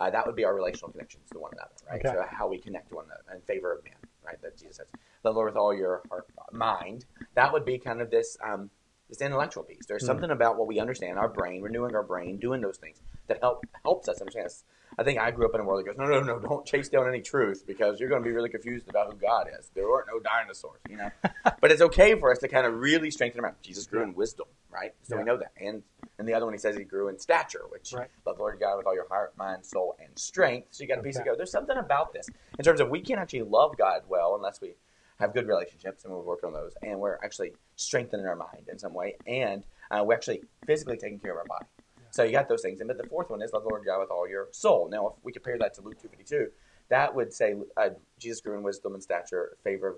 uh, 0.00 0.10
that 0.10 0.26
would 0.26 0.36
be 0.36 0.44
our 0.44 0.54
relational 0.54 0.90
connections 0.90 1.28
to 1.32 1.38
one 1.38 1.52
another, 1.54 1.70
right? 1.88 2.04
Okay. 2.04 2.14
So 2.14 2.24
how 2.28 2.48
we 2.48 2.58
connect 2.58 2.88
to 2.90 2.96
one 2.96 3.06
another 3.06 3.22
in 3.34 3.40
favor 3.42 3.72
of 3.72 3.84
man, 3.84 3.94
right? 4.24 4.40
That 4.42 4.56
Jesus 4.58 4.76
says, 4.78 4.86
love 5.24 5.34
the 5.34 5.38
Lord 5.38 5.52
with 5.52 5.56
all 5.56 5.74
your 5.74 6.02
heart, 6.08 6.26
mind. 6.52 7.04
That 7.34 7.52
would 7.52 7.64
be 7.64 7.78
kind 7.78 8.00
of 8.00 8.10
this 8.10 8.36
um, 8.44 8.70
this 9.08 9.20
intellectual 9.20 9.62
piece. 9.64 9.84
There's 9.86 10.02
Mhm. 10.02 10.06
something 10.06 10.30
about 10.30 10.56
what 10.56 10.66
we 10.66 10.78
understand, 10.80 11.18
our 11.18 11.28
brain, 11.28 11.62
renewing 11.62 11.94
our 11.94 12.02
brain, 12.02 12.38
doing 12.38 12.60
those 12.60 12.78
things 12.78 13.00
that 13.32 13.40
help 13.40 13.66
helps 13.82 14.08
us 14.08 14.20
understand. 14.20 14.46
This. 14.46 14.64
I 14.98 15.04
think 15.04 15.18
I 15.18 15.30
grew 15.30 15.46
up 15.46 15.54
in 15.54 15.60
a 15.60 15.64
world 15.64 15.80
that 15.80 15.86
goes, 15.86 15.96
no, 15.96 16.04
no, 16.06 16.20
no, 16.20 16.38
don't 16.38 16.66
chase 16.66 16.90
down 16.90 17.08
any 17.08 17.22
truth 17.22 17.64
because 17.66 17.98
you're 17.98 18.10
going 18.10 18.22
to 18.22 18.28
be 18.28 18.34
really 18.34 18.50
confused 18.50 18.88
about 18.88 19.10
who 19.10 19.18
God 19.18 19.46
is. 19.58 19.70
There 19.74 19.88
weren't 19.88 20.06
no 20.12 20.20
dinosaurs, 20.20 20.80
you 20.86 20.98
know. 20.98 21.08
but 21.60 21.72
it's 21.72 21.80
okay 21.80 22.14
for 22.18 22.30
us 22.30 22.38
to 22.40 22.48
kind 22.48 22.66
of 22.66 22.74
really 22.74 23.10
strengthen 23.10 23.40
our 23.40 23.46
mind. 23.50 23.56
Jesus 23.62 23.86
grew 23.86 24.02
in 24.02 24.14
wisdom, 24.14 24.46
right? 24.70 24.92
So 25.02 25.16
we 25.16 25.24
know 25.24 25.38
that. 25.38 25.52
And 25.60 25.82
and 26.18 26.28
the 26.28 26.34
other 26.34 26.44
one 26.44 26.52
he 26.52 26.58
says 26.58 26.76
he 26.76 26.84
grew 26.84 27.08
in 27.08 27.18
stature, 27.18 27.62
which 27.70 27.92
Right. 27.94 28.08
love 28.26 28.36
the 28.36 28.42
Lord 28.42 28.60
God 28.60 28.76
with 28.76 28.86
all 28.86 28.94
your 28.94 29.08
heart, 29.08 29.36
mind, 29.36 29.64
soul, 29.64 29.96
and 29.98 30.16
strength. 30.18 30.68
So 30.72 30.82
you 30.82 30.88
got 30.88 30.98
a 30.98 31.02
piece 31.02 31.16
Okay. 31.16 31.24
to 31.24 31.30
go. 31.30 31.36
There's 31.36 31.50
something 31.50 31.76
about 31.76 32.12
this 32.12 32.28
in 32.58 32.64
terms 32.64 32.80
of 32.80 32.90
we 32.90 33.00
can't 33.00 33.18
actually 33.18 33.42
love 33.42 33.76
God 33.78 34.02
well 34.08 34.34
unless 34.36 34.60
we 34.60 34.74
have 35.18 35.32
good 35.32 35.48
relationships 35.48 36.04
and 36.04 36.12
we're 36.12 36.20
working 36.20 36.48
on 36.48 36.52
those, 36.52 36.74
and 36.82 37.00
we're 37.00 37.16
actually 37.24 37.52
strengthening 37.76 38.26
our 38.26 38.36
mind 38.36 38.68
in 38.70 38.78
some 38.78 38.92
way, 38.92 39.16
and 39.26 39.64
uh, 39.90 40.04
we're 40.06 40.14
actually 40.14 40.42
physically 40.66 40.96
taking 40.98 41.18
care 41.18 41.32
of 41.32 41.38
our 41.38 41.44
body. 41.46 41.64
So 42.12 42.22
you 42.22 42.30
got 42.30 42.48
those 42.48 42.62
things, 42.62 42.80
and 42.80 42.88
but 42.88 42.98
the 42.98 43.08
fourth 43.08 43.30
one 43.30 43.42
is 43.42 43.52
love 43.52 43.64
the 43.64 43.70
Lord 43.70 43.84
God 43.84 43.98
with 43.98 44.10
all 44.10 44.28
your 44.28 44.48
soul. 44.52 44.88
Now, 44.88 45.08
if 45.08 45.24
we 45.24 45.32
compare 45.32 45.58
that 45.58 45.74
to 45.74 45.80
Luke 45.80 46.00
two 46.00 46.08
fifty 46.08 46.24
two, 46.24 46.48
that 46.90 47.12
would 47.14 47.32
say 47.32 47.54
uh, 47.76 47.88
Jesus 48.20 48.40
grew 48.40 48.56
in 48.56 48.62
wisdom 48.62 48.94
and 48.94 49.02
stature, 49.02 49.56
favor 49.64 49.88
of 49.88 49.96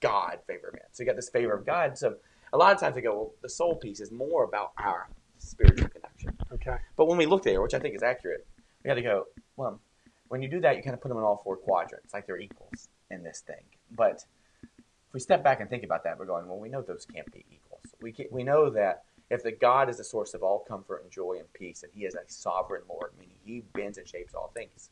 God, 0.00 0.40
favor 0.46 0.66
of 0.68 0.74
man. 0.74 0.82
So 0.92 1.02
you 1.02 1.06
got 1.06 1.16
this 1.16 1.30
favor 1.30 1.54
of 1.54 1.64
God. 1.64 1.96
So 1.96 2.16
a 2.52 2.58
lot 2.58 2.74
of 2.74 2.80
times 2.80 2.96
we 2.96 3.02
go, 3.02 3.14
well, 3.14 3.34
the 3.40 3.48
soul 3.48 3.76
piece 3.76 4.00
is 4.00 4.10
more 4.10 4.44
about 4.44 4.72
our 4.78 5.08
spiritual 5.38 5.88
connection. 5.88 6.36
Okay. 6.52 6.76
But 6.96 7.06
when 7.06 7.18
we 7.18 7.26
look 7.26 7.44
there, 7.44 7.62
which 7.62 7.74
I 7.74 7.78
think 7.78 7.94
is 7.94 8.02
accurate, 8.02 8.46
we 8.82 8.88
got 8.88 8.94
to 8.94 9.02
go, 9.02 9.26
well, 9.56 9.80
when 10.28 10.42
you 10.42 10.48
do 10.48 10.60
that, 10.60 10.76
you 10.76 10.82
kind 10.82 10.94
of 10.94 11.00
put 11.00 11.08
them 11.08 11.18
in 11.18 11.24
all 11.24 11.40
four 11.44 11.56
quadrants, 11.56 12.12
like 12.12 12.26
they're 12.26 12.38
equals 12.38 12.88
in 13.10 13.22
this 13.22 13.44
thing. 13.46 13.62
But 13.92 14.24
if 14.72 15.14
we 15.14 15.20
step 15.20 15.44
back 15.44 15.60
and 15.60 15.70
think 15.70 15.84
about 15.84 16.02
that, 16.04 16.18
we're 16.18 16.26
going, 16.26 16.48
well, 16.48 16.58
we 16.58 16.68
know 16.68 16.82
those 16.82 17.06
can't 17.06 17.30
be 17.32 17.44
equals. 17.50 17.94
We, 18.02 18.10
can, 18.10 18.26
we 18.32 18.42
know 18.42 18.70
that 18.70 19.04
if 19.30 19.42
the 19.42 19.52
God 19.52 19.88
is 19.88 19.96
the 19.96 20.04
source 20.04 20.34
of 20.34 20.42
all 20.42 20.60
comfort 20.60 21.02
and 21.02 21.10
joy 21.10 21.36
and 21.38 21.52
peace, 21.52 21.82
and 21.82 21.92
He 21.94 22.04
is 22.04 22.14
a 22.14 22.20
sovereign 22.26 22.82
Lord, 22.88 23.12
meaning 23.18 23.36
He 23.44 23.62
bends 23.72 23.98
and 23.98 24.08
shapes 24.08 24.34
all 24.34 24.50
things, 24.54 24.90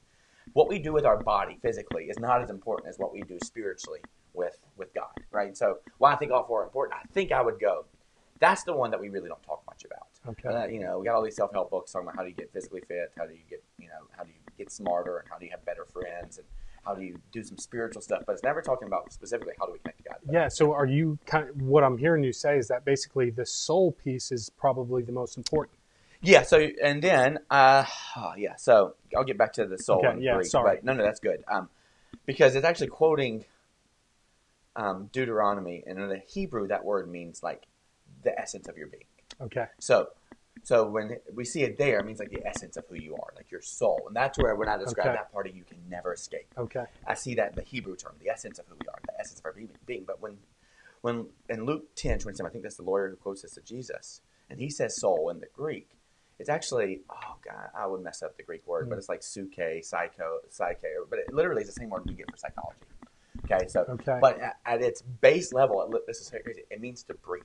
what 0.52 0.68
we 0.68 0.78
do 0.78 0.92
with 0.92 1.04
our 1.04 1.18
body 1.22 1.58
physically 1.62 2.04
is 2.04 2.18
not 2.18 2.42
as 2.42 2.50
important 2.50 2.88
as 2.88 2.98
what 2.98 3.12
we 3.12 3.22
do 3.22 3.38
spiritually 3.44 4.00
with, 4.34 4.58
with 4.76 4.92
God, 4.94 5.12
right? 5.30 5.56
So 5.56 5.78
while 5.98 6.12
I 6.12 6.16
think 6.16 6.32
all 6.32 6.44
four 6.44 6.62
are 6.62 6.64
important, 6.64 7.00
I 7.00 7.06
think 7.12 7.32
I 7.32 7.40
would 7.40 7.60
go, 7.60 7.84
that's 8.40 8.64
the 8.64 8.74
one 8.74 8.90
that 8.90 9.00
we 9.00 9.08
really 9.08 9.28
don't 9.28 9.42
talk 9.44 9.62
much 9.66 9.84
about. 9.84 10.08
Okay. 10.28 10.48
Uh, 10.48 10.66
you 10.66 10.80
know, 10.80 10.98
we 10.98 11.06
got 11.06 11.14
all 11.14 11.22
these 11.22 11.36
self 11.36 11.52
help 11.52 11.70
books 11.70 11.92
talking 11.92 12.08
about 12.08 12.16
how 12.16 12.22
do 12.22 12.28
you 12.28 12.34
get 12.34 12.52
physically 12.52 12.82
fit, 12.88 13.12
how 13.16 13.24
do 13.24 13.34
you 13.34 13.44
get, 13.48 13.62
you 13.78 13.86
know, 13.86 14.06
how 14.16 14.24
do 14.24 14.30
you 14.30 14.40
get 14.58 14.70
smarter, 14.72 15.18
and 15.18 15.28
how 15.30 15.38
do 15.38 15.44
you 15.44 15.50
have 15.52 15.64
better 15.64 15.84
friends, 15.84 16.38
and 16.38 16.46
how 16.84 16.94
do 16.94 17.02
you 17.02 17.18
do 17.32 17.42
some 17.42 17.58
spiritual 17.58 18.02
stuff. 18.02 18.22
But 18.26 18.32
it's 18.34 18.42
never 18.42 18.62
talking 18.62 18.88
about 18.88 19.12
specifically 19.12 19.54
how 19.58 19.66
do 19.66 19.72
we 19.72 19.78
connect 19.78 19.98
to 19.98 20.04
God. 20.04 20.16
Yeah. 20.30 20.48
So 20.48 20.72
are 20.72 20.86
you 20.86 21.18
kind 21.26 21.48
of 21.48 21.60
what 21.62 21.84
I'm 21.84 21.98
hearing 21.98 22.24
you 22.24 22.32
say 22.32 22.58
is 22.58 22.68
that 22.68 22.84
basically 22.84 23.30
the 23.30 23.46
soul 23.46 23.92
piece 23.92 24.32
is 24.32 24.50
probably 24.50 25.02
the 25.02 25.12
most 25.12 25.36
important. 25.36 25.78
Yeah. 26.20 26.42
So 26.42 26.68
and 26.82 27.02
then, 27.02 27.38
uh, 27.50 27.84
oh, 28.16 28.32
yeah. 28.36 28.56
So 28.56 28.94
I'll 29.16 29.24
get 29.24 29.38
back 29.38 29.52
to 29.54 29.66
the 29.66 29.78
soul 29.78 30.04
Okay, 30.04 30.20
yeah, 30.20 30.36
Greek. 30.36 30.46
sorry. 30.46 30.76
But 30.76 30.84
no, 30.84 30.94
no, 30.94 31.02
that's 31.02 31.20
good. 31.20 31.44
Um, 31.50 31.68
because 32.26 32.54
it's 32.54 32.64
actually 32.64 32.88
quoting 32.88 33.44
um, 34.76 35.10
Deuteronomy, 35.12 35.82
and 35.86 35.98
in 35.98 36.08
the 36.08 36.18
Hebrew, 36.18 36.68
that 36.68 36.84
word 36.84 37.10
means 37.10 37.42
like 37.42 37.66
the 38.22 38.38
essence 38.38 38.68
of 38.68 38.76
your 38.76 38.86
being. 38.86 39.04
Okay. 39.40 39.66
So, 39.78 40.08
so 40.64 40.88
when 40.88 41.16
we 41.34 41.44
see 41.44 41.62
it 41.62 41.76
there, 41.78 41.98
it 42.00 42.06
means 42.06 42.18
like 42.18 42.30
the 42.30 42.46
essence 42.46 42.76
of 42.76 42.84
who 42.88 42.94
you 42.94 43.14
are, 43.16 43.32
like 43.34 43.50
your 43.50 43.62
soul, 43.62 44.04
and 44.06 44.14
that's 44.16 44.38
where 44.38 44.54
when 44.54 44.68
I 44.68 44.76
describe 44.76 45.08
Okay. 45.08 45.16
that 45.16 45.32
part 45.32 45.46
of 45.48 45.56
you 45.56 45.64
can 45.64 45.78
never 45.88 46.12
escape. 46.12 46.48
Okay. 46.56 46.84
I 47.06 47.14
see 47.14 47.34
that 47.34 47.50
in 47.50 47.54
the 47.56 47.62
Hebrew 47.62 47.96
term, 47.96 48.14
the 48.20 48.30
essence 48.30 48.58
of 48.58 48.66
who 48.68 48.76
we 48.78 48.86
are, 48.86 49.00
the 49.06 49.18
essence 49.20 49.40
of 49.40 49.46
our 49.46 49.52
being. 49.52 49.70
being. 49.86 50.04
But 50.06 50.20
when, 50.22 50.38
when 51.00 51.26
in 51.48 51.64
Luke 51.66 51.94
10, 51.96 52.20
27, 52.20 52.48
I 52.48 52.52
think 52.52 52.62
that's 52.62 52.76
the 52.76 52.84
lawyer 52.84 53.08
who 53.10 53.16
quotes 53.16 53.42
this 53.42 53.54
to 53.54 53.60
Jesus, 53.60 54.20
and 54.48 54.60
he 54.60 54.70
says 54.70 54.96
soul 55.00 55.30
in 55.30 55.40
the 55.40 55.48
Greek. 55.52 55.90
It's 56.38 56.48
actually, 56.48 57.00
oh 57.10 57.36
God, 57.44 57.68
I 57.76 57.86
would 57.86 58.02
mess 58.02 58.22
up 58.22 58.36
the 58.36 58.42
Greek 58.42 58.66
word, 58.66 58.88
but 58.88 58.96
Mm. 58.96 58.98
it's 58.98 59.08
like 59.08 59.22
suke, 59.22 59.82
psycho, 59.82 60.38
psyche, 60.48 60.86
but 61.10 61.18
it 61.18 61.32
literally 61.32 61.62
is 61.62 61.68
the 61.68 61.74
same 61.74 61.90
word 61.90 62.04
we 62.06 62.14
get 62.14 62.30
for 62.30 62.36
psychology. 62.36 62.78
Okay, 63.44 63.66
so, 63.68 63.84
Okay. 63.88 64.18
but 64.20 64.38
at, 64.40 64.56
at 64.64 64.80
its 64.82 65.02
base 65.02 65.52
level, 65.52 65.82
it, 65.82 66.02
this 66.06 66.20
is 66.20 66.28
so 66.28 66.38
crazy. 66.38 66.62
It 66.70 66.80
means 66.80 67.02
to 67.04 67.14
breathe. 67.14 67.42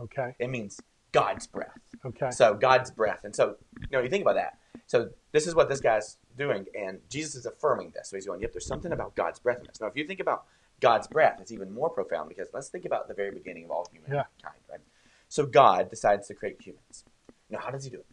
Okay. 0.00 0.34
It 0.38 0.48
means 0.50 0.80
God's 1.12 1.46
breath. 1.46 1.78
Okay. 2.04 2.30
So 2.30 2.54
God's 2.54 2.90
breath. 2.90 3.20
And 3.24 3.34
so, 3.34 3.56
you 3.80 3.86
know, 3.92 4.00
you 4.00 4.08
think 4.08 4.22
about 4.22 4.34
that. 4.36 4.58
So 4.86 5.10
this 5.32 5.46
is 5.46 5.54
what 5.54 5.68
this 5.68 5.80
guy's 5.80 6.16
doing, 6.36 6.64
and 6.78 6.98
Jesus 7.10 7.34
is 7.34 7.46
affirming 7.46 7.92
this. 7.94 8.08
So 8.08 8.16
he's 8.16 8.26
going, 8.26 8.40
yep, 8.40 8.52
there's 8.52 8.66
something 8.66 8.92
about 8.92 9.14
God's 9.14 9.38
breath 9.38 9.58
in 9.58 9.66
this. 9.66 9.80
Now, 9.80 9.88
if 9.88 9.96
you 9.96 10.06
think 10.06 10.20
about 10.20 10.44
God's 10.80 11.06
breath, 11.08 11.38
it's 11.40 11.52
even 11.52 11.72
more 11.72 11.90
profound 11.90 12.28
because 12.28 12.48
let's 12.54 12.68
think 12.68 12.84
about 12.84 13.08
the 13.08 13.14
very 13.14 13.32
beginning 13.32 13.64
of 13.64 13.70
all 13.70 13.86
humankind, 13.92 14.26
right? 14.70 14.80
So 15.28 15.44
God 15.44 15.90
decides 15.90 16.28
to 16.28 16.34
create 16.34 16.62
humans. 16.62 17.04
Now, 17.50 17.58
how 17.58 17.70
does 17.70 17.84
he 17.84 17.90
do 17.90 17.98
it? 17.98 18.06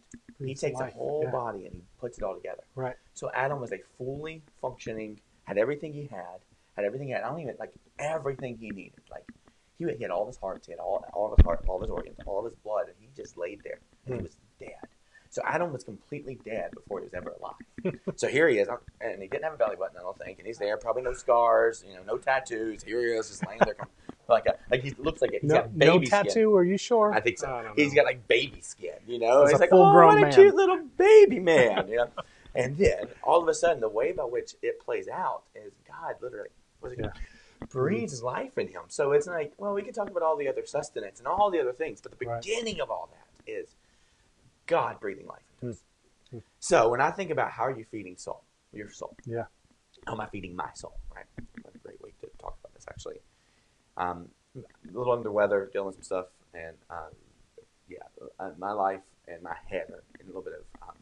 He 0.44 0.54
takes 0.54 0.78
life. 0.78 0.92
a 0.92 0.96
whole 0.98 1.22
Yeah. 1.24 1.30
body 1.30 1.64
and 1.64 1.74
he 1.74 1.82
puts 1.98 2.18
it 2.18 2.24
all 2.24 2.34
together. 2.34 2.64
Right. 2.74 2.96
So 3.14 3.30
Adam 3.32 3.60
was 3.60 3.72
a 3.72 3.78
fully 3.96 4.42
functioning, 4.60 5.20
had 5.44 5.56
everything 5.56 5.92
he 5.94 6.06
had, 6.06 6.40
had 6.74 6.84
everything 6.84 7.08
he 7.08 7.14
had. 7.14 7.22
I 7.22 7.28
don't 7.30 7.40
even 7.40 7.56
like 7.58 7.72
everything 7.98 8.58
he 8.58 8.70
needed. 8.70 9.00
Like 9.10 9.24
he, 9.78 9.84
he 9.96 10.02
had 10.02 10.10
all 10.10 10.22
of 10.22 10.28
his 10.28 10.38
hearts, 10.38 10.66
he 10.66 10.72
had 10.72 10.80
all, 10.80 11.04
all 11.12 11.32
of 11.32 11.38
his 11.38 11.44
heart, 11.44 11.64
all 11.68 11.76
of 11.76 11.82
his 11.82 11.90
organs, 11.90 12.16
all 12.26 12.38
of 12.38 12.44
his 12.52 12.54
blood, 12.64 12.86
and 12.86 12.94
he 13.00 13.08
just 13.16 13.36
laid 13.36 13.60
there 13.64 13.78
and 14.06 14.14
he 14.14 14.18
Hmm. 14.20 14.24
was 14.24 14.36
dead. 14.60 14.70
So 15.30 15.42
Adam 15.44 15.72
was 15.72 15.84
completely 15.84 16.38
dead 16.44 16.70
before 16.74 17.00
he 17.00 17.04
was 17.04 17.14
ever 17.14 17.34
alive. 17.40 17.94
so 18.16 18.28
here 18.28 18.48
he 18.48 18.58
is, 18.58 18.68
and 19.00 19.20
he 19.20 19.28
didn't 19.28 19.44
have 19.44 19.52
a 19.54 19.56
belly 19.56 19.76
button, 19.76 19.96
I 19.98 20.02
don't 20.02 20.16
think, 20.18 20.38
and 20.38 20.46
he's 20.46 20.58
there, 20.58 20.76
probably 20.78 21.02
no 21.02 21.12
scars, 21.12 21.84
you 21.86 21.94
know, 21.94 22.02
no 22.06 22.16
tattoos. 22.16 22.82
Here 22.82 23.00
he 23.00 23.06
is, 23.08 23.28
just 23.28 23.46
laying 23.46 23.60
there, 23.60 23.76
like 24.28 24.46
a, 24.46 24.54
like 24.70 24.82
he 24.82 24.92
looks 24.98 25.20
like 25.20 25.32
a, 25.32 25.38
he's 25.40 25.50
No, 25.50 25.56
got 25.56 25.78
baby 25.78 25.86
no 25.86 26.00
skin. 26.04 26.08
tattoo? 26.10 26.56
Are 26.56 26.64
you 26.64 26.78
sure? 26.78 27.12
I 27.12 27.20
think 27.20 27.38
so. 27.38 27.48
I 27.52 27.62
don't 27.64 27.76
He's 27.76 27.90
know. 27.90 27.96
got 27.96 28.04
like 28.06 28.26
baby 28.28 28.60
skin, 28.62 28.94
you 29.06 29.18
know. 29.18 29.42
He's 29.42 29.50
He's 29.50 29.56
a 29.56 29.60
like, 29.60 29.70
full-grown 29.70 30.14
oh, 30.14 30.14
what 30.16 30.22
man." 30.22 30.32
a 30.32 30.34
cute 30.34 30.54
little 30.54 30.80
baby 30.96 31.38
man, 31.40 31.88
you 31.88 31.96
know. 31.96 32.08
and 32.54 32.76
then 32.78 33.08
all 33.22 33.42
of 33.42 33.48
a 33.48 33.54
sudden, 33.54 33.80
the 33.80 33.88
way 33.88 34.12
by 34.12 34.24
which 34.24 34.54
it 34.62 34.80
plays 34.80 35.06
out 35.08 35.42
is 35.54 35.72
God 35.86 36.14
literally 36.22 36.48
was 36.80 36.92
it 36.92 37.00
Yeah. 37.00 37.10
Breathes 37.68 38.22
life 38.22 38.56
in 38.58 38.68
him. 38.68 38.82
So 38.88 39.12
it's 39.12 39.26
like, 39.26 39.52
well, 39.58 39.72
we 39.74 39.82
can 39.82 39.92
talk 39.92 40.10
about 40.10 40.22
all 40.22 40.36
the 40.36 40.48
other 40.48 40.64
sustenance 40.66 41.18
and 41.18 41.26
all 41.28 41.50
the 41.50 41.60
other 41.60 41.72
things, 41.72 42.00
but 42.00 42.18
the 42.18 42.26
Right. 42.26 42.42
beginning 42.42 42.80
of 42.80 42.90
all 42.90 43.08
that 43.12 43.50
is 43.50 43.74
God 44.66 45.00
breathing 45.00 45.26
life 45.26 45.42
into 45.54 45.66
Hmm. 45.66 45.70
us. 45.70 45.82
Hmm. 46.30 46.38
So 46.60 46.88
when 46.88 47.00
I 47.00 47.10
think 47.10 47.30
about 47.30 47.50
how 47.52 47.64
are 47.64 47.76
you 47.78 47.84
feeding 47.84 48.16
soul, 48.16 48.42
your 48.72 48.90
soul, 48.90 49.16
Yeah. 49.24 49.46
how 50.06 50.12
am 50.14 50.20
I 50.20 50.26
feeding 50.26 50.54
my 50.56 50.72
soul? 50.74 50.98
Right, 51.14 51.26
what 51.62 51.74
a 51.74 51.78
great 51.78 52.02
week 52.02 52.18
to 52.20 52.28
talk 52.38 52.58
about 52.60 52.74
this 52.74 52.86
actually. 52.88 53.20
Um, 53.96 54.30
a 54.56 54.62
little 54.92 55.12
under 55.12 55.24
the 55.24 55.32
weather, 55.32 55.70
dealing 55.72 55.86
with 55.86 55.96
some 55.96 56.02
stuff, 56.02 56.26
and 56.54 56.76
um, 56.90 57.14
yeah, 57.88 57.98
uh, 58.38 58.50
my 58.58 58.72
life 58.72 59.02
and 59.28 59.42
my 59.42 59.56
head 59.66 59.90
are 59.90 60.02
in 60.18 60.24
a 60.24 60.26
little 60.26 60.42
bit 60.42 60.54
of 60.54 60.88
um, 60.88 60.96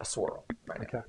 a 0.00 0.04
swirl 0.04 0.44
right 0.66 0.80
now. 0.80 0.86
Okay. 1.00 1.08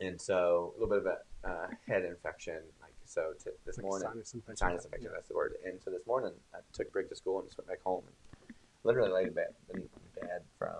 And 0.00 0.20
so 0.20 0.72
a 0.76 0.80
little 0.80 0.88
bit 0.88 0.98
of 0.98 1.06
a 1.06 1.18
uh, 1.44 1.66
head 1.86 2.04
infection, 2.04 2.60
like 2.80 2.92
so. 3.04 3.32
To 3.44 3.50
this 3.66 3.78
Like 3.78 3.84
morning, 3.84 4.08
sinus 4.08 4.34
infection. 4.34 4.56
sinus 4.56 4.84
infection. 4.84 5.10
That's 5.14 5.28
the 5.28 5.34
word. 5.34 5.54
And 5.64 5.80
so 5.82 5.90
this 5.90 6.06
morning, 6.06 6.32
I 6.54 6.58
took 6.72 6.92
Brig 6.92 7.08
to 7.08 7.16
school 7.16 7.38
and 7.38 7.48
just 7.48 7.58
went 7.58 7.68
back 7.68 7.82
home 7.82 8.04
and 8.06 8.56
literally 8.84 9.10
laid 9.12 9.28
in 9.28 9.34
bed. 9.34 9.54
Been 9.72 9.82
in 9.82 9.88
bed 10.20 10.42
from 10.58 10.78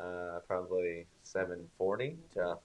uh, 0.00 0.40
probably 0.46 1.06
seven 1.22 1.66
forty 1.76 2.16
to 2.34 2.56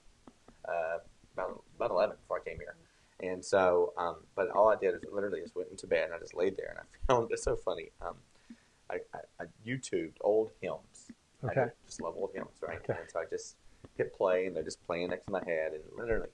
uh, 0.68 0.98
about 1.34 1.62
about 1.76 1.90
eleven 1.90 2.16
before 2.20 2.40
I 2.44 2.48
came 2.48 2.58
here. 2.58 2.74
And 3.20 3.44
so, 3.44 3.92
um, 3.96 4.16
but 4.34 4.50
all 4.50 4.68
I 4.68 4.76
did 4.76 4.94
is 4.94 5.02
literally 5.10 5.40
just 5.40 5.54
went 5.54 5.70
into 5.70 5.86
bed 5.86 6.06
and 6.06 6.14
I 6.14 6.18
just 6.18 6.34
laid 6.34 6.56
there 6.56 6.70
and 6.70 6.78
I 6.80 6.82
found 7.12 7.30
it's 7.30 7.44
so 7.44 7.56
funny. 7.56 7.90
Um, 8.02 8.16
I, 8.90 8.96
I, 9.14 9.18
I 9.40 9.44
YouTubed 9.66 10.14
old 10.20 10.50
hymns. 10.60 11.10
I 11.42 11.46
Okay. 11.46 11.66
just 11.86 12.02
love 12.02 12.14
old 12.16 12.30
hymns, 12.34 12.56
right? 12.60 12.78
Okay. 12.78 12.98
And 13.00 13.10
so 13.10 13.20
I 13.20 13.24
just 13.30 13.56
hit 13.96 14.14
play 14.14 14.46
and 14.46 14.56
they're 14.56 14.62
just 14.64 14.84
playing 14.86 15.10
next 15.10 15.26
to 15.26 15.32
my 15.32 15.42
head 15.46 15.72
and 15.74 15.82
literally, 15.96 16.28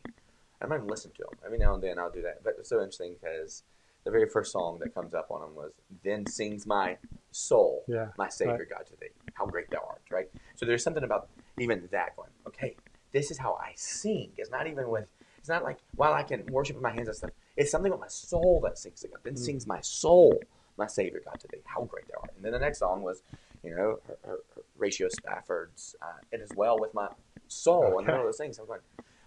I 0.60 0.66
might 0.66 0.76
even 0.76 0.88
listen 0.88 1.10
to 1.12 1.22
them. 1.22 1.32
Every 1.44 1.58
now 1.58 1.74
and 1.74 1.82
then 1.82 1.98
I'll 1.98 2.10
do 2.10 2.22
that. 2.22 2.42
But 2.44 2.56
it's 2.58 2.68
so 2.68 2.76
interesting 2.78 3.16
because 3.20 3.62
the 4.04 4.10
very 4.10 4.28
first 4.28 4.52
song 4.52 4.78
that 4.80 4.94
comes 4.94 5.14
up 5.14 5.30
on 5.30 5.40
them 5.40 5.54
was 5.54 5.72
"Then 6.02 6.26
sings 6.26 6.66
my 6.66 6.98
soul, 7.30 7.84
Yeah. 7.86 8.08
my 8.18 8.28
Savior 8.28 8.66
God 8.68 8.86
to 8.86 8.96
thee, 9.00 9.08
how 9.34 9.46
great 9.46 9.70
thou 9.70 9.78
art." 9.88 10.02
Right. 10.10 10.28
So 10.56 10.66
there's 10.66 10.82
something 10.82 11.04
about 11.04 11.28
even 11.58 11.88
that 11.90 12.16
going. 12.16 12.30
Okay, 12.46 12.76
this 13.12 13.30
is 13.30 13.38
how 13.38 13.54
I 13.54 13.72
sing. 13.76 14.32
It's 14.36 14.50
not 14.50 14.66
even 14.66 14.88
with. 14.88 15.08
It's 15.38 15.48
not 15.48 15.64
like 15.64 15.78
while 15.96 16.12
I 16.12 16.22
can 16.22 16.44
worship 16.50 16.76
with 16.76 16.82
my 16.82 16.90
hands 16.92 17.08
and 17.08 17.16
stuff. 17.16 17.30
It's 17.56 17.70
something 17.70 17.90
with 17.90 18.00
my 18.00 18.08
soul 18.08 18.60
that 18.64 18.78
sings 18.78 19.00
to 19.00 19.08
God. 19.08 19.20
Then 19.22 19.34
Mm. 19.34 19.38
sings 19.38 19.66
my 19.66 19.80
soul, 19.80 20.46
my 20.76 20.86
Savior 20.86 21.20
God 21.24 21.40
to 21.40 21.48
thee, 21.48 21.62
how 21.64 21.84
great 21.84 22.08
thou 22.08 22.18
art. 22.22 22.32
And 22.36 22.44
then 22.44 22.52
the 22.52 22.58
next 22.58 22.78
song 22.78 23.02
was, 23.02 23.22
you 23.62 23.74
know, 23.74 24.00
her, 24.06 24.18
her, 24.24 24.38
her 24.54 24.62
Ratio 24.76 25.08
Spafford's 25.08 25.96
uh, 26.02 26.18
"It 26.30 26.40
Is 26.40 26.52
Well 26.54 26.78
with 26.78 26.92
My 26.94 27.08
Soul," 27.48 27.98
and 27.98 28.08
Okay. 28.08 28.18
all 28.18 28.24
those 28.24 28.36
things. 28.36 28.58
I'm 28.58 28.66
going. 28.66 28.80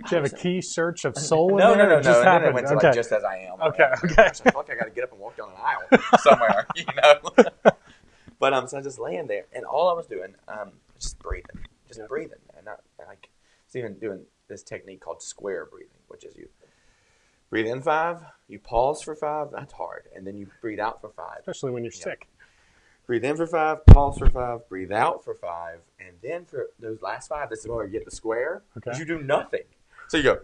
Did 0.04 0.12
you 0.12 0.18
have 0.22 0.26
a 0.34 0.36
key 0.36 0.62
search 0.62 1.06
of 1.06 1.18
soul 1.18 1.52
in 1.52 1.58
no, 1.58 1.70
there? 1.76 1.78
no, 1.78 1.90
no, 1.90 1.96
no. 1.98 2.02
just 2.02 2.20
then 2.20 2.28
it 2.28 2.32
happened. 2.32 2.54
went 2.56 2.68
to 2.68 2.76
okay. 2.76 2.88
like 2.88 2.96
just 2.96 3.12
as 3.12 3.24
I 3.24 3.38
am. 3.38 3.62
Okay, 3.62 3.84
like, 3.90 4.04
okay. 4.04 4.16
"Gosh, 4.16 4.42
I 4.46 4.52
feel 4.52 4.60
like 4.62 4.70
I 4.72 4.76
got 4.76 4.84
to 4.86 4.90
get 4.92 5.04
up 5.06 5.12
and 5.12 5.20
walk 5.20 5.38
down 5.38 5.50
an 5.50 5.56
aisle 5.64 6.02
somewhere, 6.20 6.68
you 6.76 6.86
know. 7.02 7.74
but 8.40 8.54
um, 8.54 8.68
so 8.68 8.78
I 8.78 8.80
was 8.80 8.86
just 8.88 9.00
laying 9.00 9.28
there, 9.28 9.46
and 9.54 9.66
all 9.66 9.90
I 9.90 9.94
was 9.94 10.08
doing, 10.08 10.36
um, 10.48 10.72
was 10.96 11.04
just 11.04 11.20
breathing, 11.20 11.60
just 11.88 12.00
Yeah. 12.00 12.06
breathing, 12.08 12.40
and 12.58 12.68
I 12.70 12.74
was 13.00 13.76
even 13.76 13.98
doing 14.00 14.22
this 14.48 14.62
technique 14.64 15.02
called 15.02 15.22
square 15.22 15.66
breathing, 15.66 15.90
which 16.08 16.24
is 16.26 16.36
you 16.36 16.48
breathe 17.50 17.68
in 17.68 17.82
five, 17.82 18.22
you 18.48 18.60
pause 18.60 19.02
for 19.02 19.16
five. 19.16 19.50
That's 19.52 19.74
hard, 19.74 20.04
and 20.16 20.26
then 20.28 20.38
you 20.38 20.48
breathe 20.62 20.80
out 20.80 21.02
for 21.02 21.10
five. 21.10 21.40
Especially 21.40 21.72
when 21.72 21.84
you're 21.84 21.94
Yeah. 21.94 22.04
sick. 22.04 22.28
Breathe 23.06 23.26
in 23.26 23.36
for 23.36 23.46
five, 23.48 23.86
pause 23.88 24.18
for 24.18 24.30
five, 24.30 24.68
breathe 24.70 24.92
out 24.92 25.26
for 25.26 25.34
five, 25.36 25.80
and 26.00 26.16
then 26.22 26.46
for 26.46 26.70
those 26.80 27.02
last 27.02 27.28
five, 27.28 27.50
this 27.50 27.60
is 27.60 27.68
where 27.68 27.84
you 27.86 27.92
get 27.92 28.06
the 28.06 28.12
square. 28.12 28.64
Okay. 28.78 28.98
You 28.98 29.04
do 29.06 29.22
nothing. 29.22 29.64
So 30.14 30.18
you 30.18 30.24
go, 30.26 30.38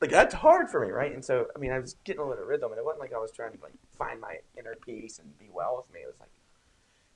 like 0.00 0.10
that's 0.10 0.32
hard 0.32 0.70
for 0.70 0.80
me, 0.80 0.90
right? 0.90 1.12
And 1.12 1.22
so 1.22 1.48
I 1.54 1.58
mean, 1.58 1.70
I 1.70 1.78
was 1.78 1.96
getting 2.04 2.22
a 2.22 2.26
little 2.26 2.46
rhythm, 2.46 2.72
and 2.72 2.78
it 2.78 2.84
wasn't 2.86 3.00
like 3.02 3.12
I 3.12 3.18
was 3.18 3.32
trying 3.32 3.52
to 3.52 3.58
like 3.62 3.74
find 3.98 4.18
my 4.18 4.36
inner 4.58 4.76
peace 4.82 5.18
and 5.18 5.38
be 5.38 5.50
well 5.52 5.76
with 5.76 5.92
me. 5.92 6.00
It 6.00 6.06
was 6.06 6.18
like, 6.18 6.30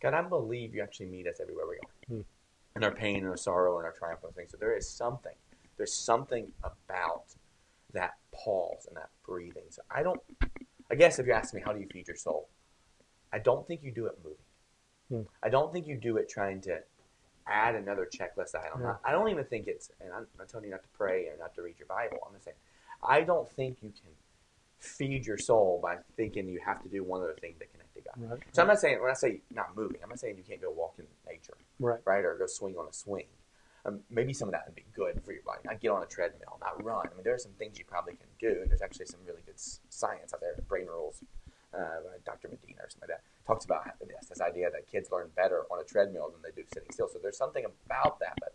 God, 0.02 0.12
I 0.12 0.20
believe 0.20 0.74
you 0.74 0.82
actually 0.82 1.06
meet 1.06 1.26
us 1.26 1.40
everywhere 1.40 1.64
we 1.66 1.78
Hmm. 2.14 2.20
in 2.76 2.84
our 2.84 2.90
pain 2.90 3.20
and 3.20 3.28
our 3.28 3.38
sorrow 3.38 3.78
and 3.78 3.86
our 3.86 3.94
triumph 3.94 4.20
and 4.22 4.34
things. 4.34 4.50
So 4.50 4.58
there 4.58 4.76
is 4.76 4.86
something. 4.86 5.32
There's 5.78 5.94
something 5.94 6.52
about 6.62 7.24
that 7.94 8.18
pause 8.34 8.84
and 8.86 8.94
that 8.98 9.08
breathing. 9.26 9.64
So 9.70 9.80
I 9.90 10.02
don't. 10.02 10.20
I 10.90 10.94
guess 10.94 11.18
if 11.18 11.26
you 11.26 11.32
ask 11.32 11.54
me, 11.54 11.62
how 11.64 11.72
do 11.72 11.80
you 11.80 11.88
feed 11.90 12.06
your 12.06 12.16
soul? 12.16 12.50
I 13.32 13.38
don't 13.38 13.66
think 13.66 13.82
you 13.82 13.92
do 13.92 14.04
it 14.04 14.18
moving. 14.22 14.44
Hmm. 15.08 15.32
I 15.42 15.48
don't 15.48 15.72
think 15.72 15.86
you 15.86 15.96
do 15.96 16.18
it 16.18 16.28
trying 16.28 16.60
to 16.62 16.80
add 17.48 17.74
another 17.74 18.06
checklist 18.12 18.54
item. 18.54 18.82
Yeah. 18.82 18.96
I 19.04 19.12
don't 19.12 19.28
even 19.28 19.44
think 19.44 19.66
it's, 19.66 19.90
and 20.00 20.12
I'm 20.12 20.26
not 20.38 20.48
telling 20.48 20.66
you 20.66 20.70
not 20.72 20.82
to 20.82 20.88
pray 20.96 21.26
or 21.26 21.36
not 21.38 21.54
to 21.54 21.62
read 21.62 21.76
your 21.78 21.86
Bible. 21.88 22.18
I'm 22.26 22.32
just 22.34 22.44
saying, 22.44 22.56
I 23.02 23.22
don't 23.22 23.48
think 23.48 23.78
you 23.82 23.90
can 23.90 24.10
feed 24.78 25.26
your 25.26 25.38
soul 25.38 25.80
by 25.82 25.96
thinking 26.16 26.48
you 26.48 26.60
have 26.64 26.82
to 26.82 26.88
do 26.88 27.02
one 27.02 27.20
other 27.22 27.36
thing 27.40 27.54
to 27.58 27.66
connect 27.66 27.94
to 27.94 28.00
God. 28.02 28.30
Right. 28.30 28.42
So 28.52 28.62
I'm 28.62 28.68
not 28.68 28.78
saying 28.78 29.00
when 29.00 29.10
I 29.10 29.14
say 29.14 29.40
not 29.54 29.76
moving, 29.76 29.98
I'm 30.02 30.08
not 30.08 30.20
saying 30.20 30.36
you 30.36 30.44
can't 30.44 30.60
go 30.60 30.70
walk 30.70 30.94
in 30.98 31.06
nature, 31.28 31.54
Right. 31.80 32.00
right, 32.04 32.24
or 32.24 32.36
go 32.36 32.46
swing 32.46 32.76
on 32.76 32.86
a 32.88 32.92
swing. 32.92 33.26
Um, 33.84 34.00
maybe 34.10 34.32
some 34.32 34.48
of 34.48 34.52
that 34.52 34.64
would 34.66 34.74
be 34.74 34.84
good 34.94 35.22
for 35.24 35.32
your 35.32 35.42
body. 35.42 35.60
Not 35.64 35.80
get 35.80 35.90
on 35.90 36.02
a 36.02 36.06
treadmill, 36.06 36.58
not 36.60 36.82
run. 36.84 37.06
I 37.10 37.14
mean, 37.14 37.24
there 37.24 37.34
are 37.34 37.38
some 37.38 37.52
things 37.52 37.78
you 37.78 37.84
probably 37.86 38.14
can 38.14 38.26
do, 38.38 38.60
and 38.60 38.70
there's 38.70 38.82
actually 38.82 39.06
some 39.06 39.20
really 39.26 39.42
good 39.46 39.58
science 39.88 40.34
out 40.34 40.40
there. 40.40 40.54
Brain 40.68 40.86
rules, 40.86 41.22
uh, 41.72 41.78
by 41.78 42.18
Dr. 42.24 42.48
Medina 42.48 42.82
or 42.82 42.88
something 42.90 43.08
like 43.08 43.18
that 43.18 43.22
talks 43.48 43.64
about 43.64 43.84
this 44.06 44.28
this 44.28 44.40
idea 44.40 44.70
that 44.70 44.86
kids 44.86 45.10
learn 45.10 45.28
better 45.34 45.64
on 45.70 45.80
a 45.80 45.84
treadmill 45.84 46.30
than 46.30 46.42
they 46.42 46.54
do 46.54 46.66
sitting 46.72 46.90
still. 46.92 47.08
So 47.08 47.18
there's 47.20 47.38
something 47.38 47.64
about 47.86 48.20
that, 48.20 48.38
but 48.38 48.54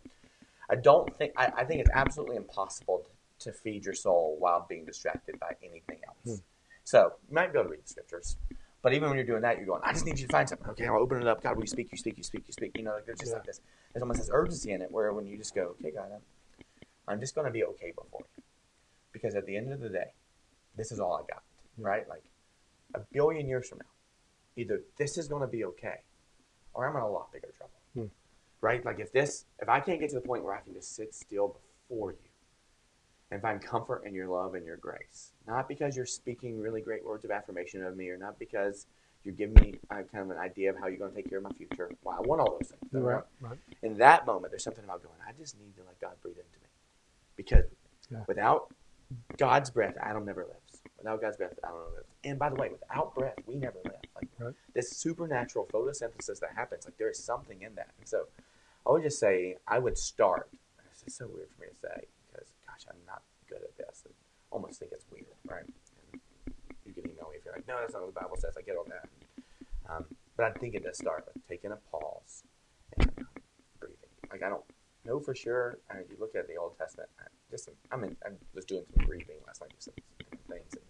I 0.70 0.76
don't 0.76 1.14
think 1.18 1.32
I, 1.36 1.52
I 1.58 1.64
think 1.64 1.80
it's 1.80 1.90
absolutely 1.92 2.36
impossible 2.36 3.04
to, 3.04 3.50
to 3.50 3.52
feed 3.52 3.84
your 3.84 3.94
soul 3.94 4.36
while 4.38 4.64
being 4.68 4.84
distracted 4.86 5.38
by 5.40 5.52
anything 5.62 5.98
else. 6.06 6.38
Hmm. 6.38 6.44
So 6.84 7.12
you 7.28 7.34
might 7.34 7.52
be 7.52 7.58
able 7.58 7.68
to 7.68 7.72
read 7.72 7.84
the 7.84 7.88
scriptures, 7.88 8.36
but 8.82 8.94
even 8.94 9.08
when 9.08 9.18
you're 9.18 9.26
doing 9.26 9.42
that, 9.42 9.56
you're 9.56 9.66
going, 9.66 9.80
I 9.82 9.92
just 9.92 10.06
need 10.06 10.18
you 10.18 10.26
to 10.26 10.32
find 10.32 10.48
something. 10.48 10.68
Okay, 10.70 10.86
I'll 10.86 10.98
open 10.98 11.20
it 11.20 11.26
up. 11.26 11.42
God, 11.42 11.56
will 11.56 11.64
you 11.64 11.66
speak? 11.66 11.88
You 11.90 11.98
speak. 11.98 12.16
You 12.16 12.22
speak. 12.22 12.44
You 12.46 12.52
speak. 12.52 12.72
You 12.76 12.84
know, 12.84 12.94
like 12.94 13.06
there's 13.06 13.18
just 13.18 13.32
Yeah. 13.32 13.38
like 13.38 13.46
this. 13.46 13.60
There's 13.92 14.02
almost 14.02 14.20
this 14.20 14.30
urgency 14.32 14.72
in 14.72 14.80
it 14.82 14.90
where 14.92 15.12
when 15.12 15.26
you 15.26 15.36
just 15.36 15.54
go, 15.54 15.74
okay, 15.80 15.90
God, 15.90 16.08
I'm, 16.14 16.20
I'm 17.08 17.20
just 17.20 17.34
going 17.34 17.46
to 17.46 17.50
be 17.50 17.64
okay 17.64 17.92
before 17.96 18.24
you, 18.36 18.42
because 19.12 19.34
at 19.34 19.46
the 19.46 19.56
end 19.56 19.72
of 19.72 19.80
the 19.80 19.88
day, 19.88 20.12
this 20.76 20.92
is 20.92 21.00
all 21.00 21.14
I 21.14 21.22
got. 21.32 21.42
Yeah. 21.78 21.86
Right? 21.88 22.08
Like 22.08 22.24
a 22.94 23.00
billion 23.12 23.48
years 23.48 23.68
from 23.68 23.78
now, 23.78 23.84
either 24.56 24.82
this 24.96 25.18
is 25.18 25.28
going 25.28 25.42
to 25.42 25.48
be 25.48 25.64
okay, 25.64 25.98
or 26.72 26.88
I'm 26.88 26.96
in 26.96 27.02
a 27.02 27.08
lot 27.08 27.32
bigger 27.32 27.48
trouble. 27.56 27.72
Hmm. 27.94 28.12
Right? 28.60 28.84
Like 28.84 29.00
if 29.00 29.12
this, 29.12 29.44
if 29.60 29.68
I 29.68 29.80
can't 29.80 30.00
get 30.00 30.10
to 30.10 30.16
the 30.16 30.20
point 30.20 30.44
where 30.44 30.54
I 30.54 30.60
can 30.60 30.72
just 30.74 30.94
sit 30.96 31.14
still 31.14 31.58
before 31.88 32.12
you 32.12 32.18
and 33.30 33.42
find 33.42 33.60
comfort 33.60 34.04
in 34.06 34.14
your 34.14 34.28
love 34.28 34.54
and 34.54 34.64
your 34.64 34.76
grace, 34.76 35.32
not 35.46 35.68
because 35.68 35.96
you're 35.96 36.06
speaking 36.06 36.60
really 36.60 36.80
great 36.80 37.04
words 37.04 37.24
of 37.24 37.30
affirmation 37.30 37.84
of 37.84 37.96
me, 37.96 38.08
or 38.08 38.16
not 38.16 38.38
because 38.38 38.86
you're 39.24 39.34
giving 39.34 39.54
me 39.62 39.74
uh, 39.90 40.02
kind 40.12 40.22
of 40.24 40.30
an 40.30 40.38
idea 40.38 40.70
of 40.70 40.78
how 40.78 40.86
you're 40.86 40.98
going 40.98 41.10
to 41.10 41.16
take 41.16 41.28
care 41.28 41.38
of 41.38 41.44
my 41.44 41.50
future. 41.52 41.90
Well, 42.02 42.16
I 42.16 42.26
want 42.26 42.40
all 42.40 42.58
those 42.58 42.68
things. 42.68 42.92
Right. 42.92 43.22
Right. 43.40 43.58
in 43.82 43.96
that 43.98 44.26
moment, 44.26 44.52
there's 44.52 44.64
something 44.64 44.84
about 44.84 45.02
going, 45.02 45.14
I 45.26 45.32
just 45.38 45.58
need 45.58 45.74
to 45.76 45.82
let 45.82 45.98
God 46.00 46.12
breathe 46.22 46.36
into 46.36 46.58
me. 46.60 46.68
Because 47.36 47.64
Yeah. 48.10 48.18
without 48.26 48.72
God's 49.38 49.70
breath, 49.70 49.96
Adam 50.00 50.24
never 50.24 50.44
Without 50.98 51.20
God's 51.20 51.36
breath, 51.36 51.58
Adam 51.62 51.76
never 51.78 51.90
lives. 51.96 52.08
And 52.24 52.38
by 52.38 52.48
the 52.48 52.54
way, 52.56 52.70
without 52.70 53.14
breath, 53.14 53.36
we 53.46 53.56
never 53.56 53.78
live. 53.84 53.96
Like 54.14 54.28
Right. 54.38 54.54
this 54.74 54.90
supernatural 54.90 55.66
photosynthesis 55.66 56.40
that 56.40 56.50
happens, 56.54 56.84
like 56.86 56.96
there 56.96 57.10
is 57.10 57.22
something 57.22 57.62
in 57.62 57.74
that. 57.74 57.90
And 57.98 58.08
so 58.08 58.28
I 58.86 58.90
would 58.90 59.02
just 59.02 59.18
say 59.18 59.56
I 59.66 59.78
would 59.78 59.98
start. 59.98 60.48
This 60.90 61.04
is 61.06 61.14
so 61.16 61.26
weird 61.26 61.48
for 61.50 61.62
me 61.62 61.68
to 61.68 61.74
say 61.74 62.06
because, 62.30 62.54
gosh, 62.66 62.86
I'm 62.88 62.96
not 63.06 63.22
good 63.48 63.62
at 63.62 63.76
this. 63.76 64.04
I 64.06 64.10
almost 64.50 64.78
think 64.78 64.92
it's 64.92 65.04
weird, 65.10 65.26
right? 65.46 65.64
And 66.12 66.20
you 66.86 66.92
can 66.92 67.10
email 67.10 67.28
me 67.30 67.36
if 67.38 67.44
you're 67.44 67.54
like, 67.54 67.66
no, 67.68 67.76
that's 67.80 67.92
not 67.92 68.02
what 68.02 68.14
the 68.14 68.20
Bible 68.20 68.36
says. 68.36 68.54
I 68.56 68.62
get 68.62 68.76
on 68.76 68.86
that. 68.88 69.08
Um, 69.90 70.04
but 70.36 70.46
I 70.46 70.52
think 70.52 70.74
it 70.74 70.84
does 70.84 70.96
start 70.96 71.26
with 71.26 71.46
taking 71.48 71.72
a 71.72 71.76
pause 71.90 72.44
and 72.98 73.10
breathing. 73.78 73.98
Like 74.30 74.42
I 74.42 74.48
don't 74.48 74.64
know 75.04 75.20
for 75.20 75.34
sure. 75.34 75.78
I 75.90 75.94
mean, 75.96 76.04
you 76.10 76.16
look 76.18 76.34
at 76.34 76.48
the 76.48 76.56
Old 76.56 76.78
Testament. 76.78 77.10
I 77.20 77.24
just 77.50 77.68
I 77.92 77.96
mean, 77.96 78.16
I 78.24 78.30
was 78.54 78.64
doing 78.64 78.84
some 78.96 79.06
reading 79.08 79.36
last 79.46 79.60
night, 79.60 79.72
some 79.78 79.94
things. 80.48 80.72
And 80.72 80.83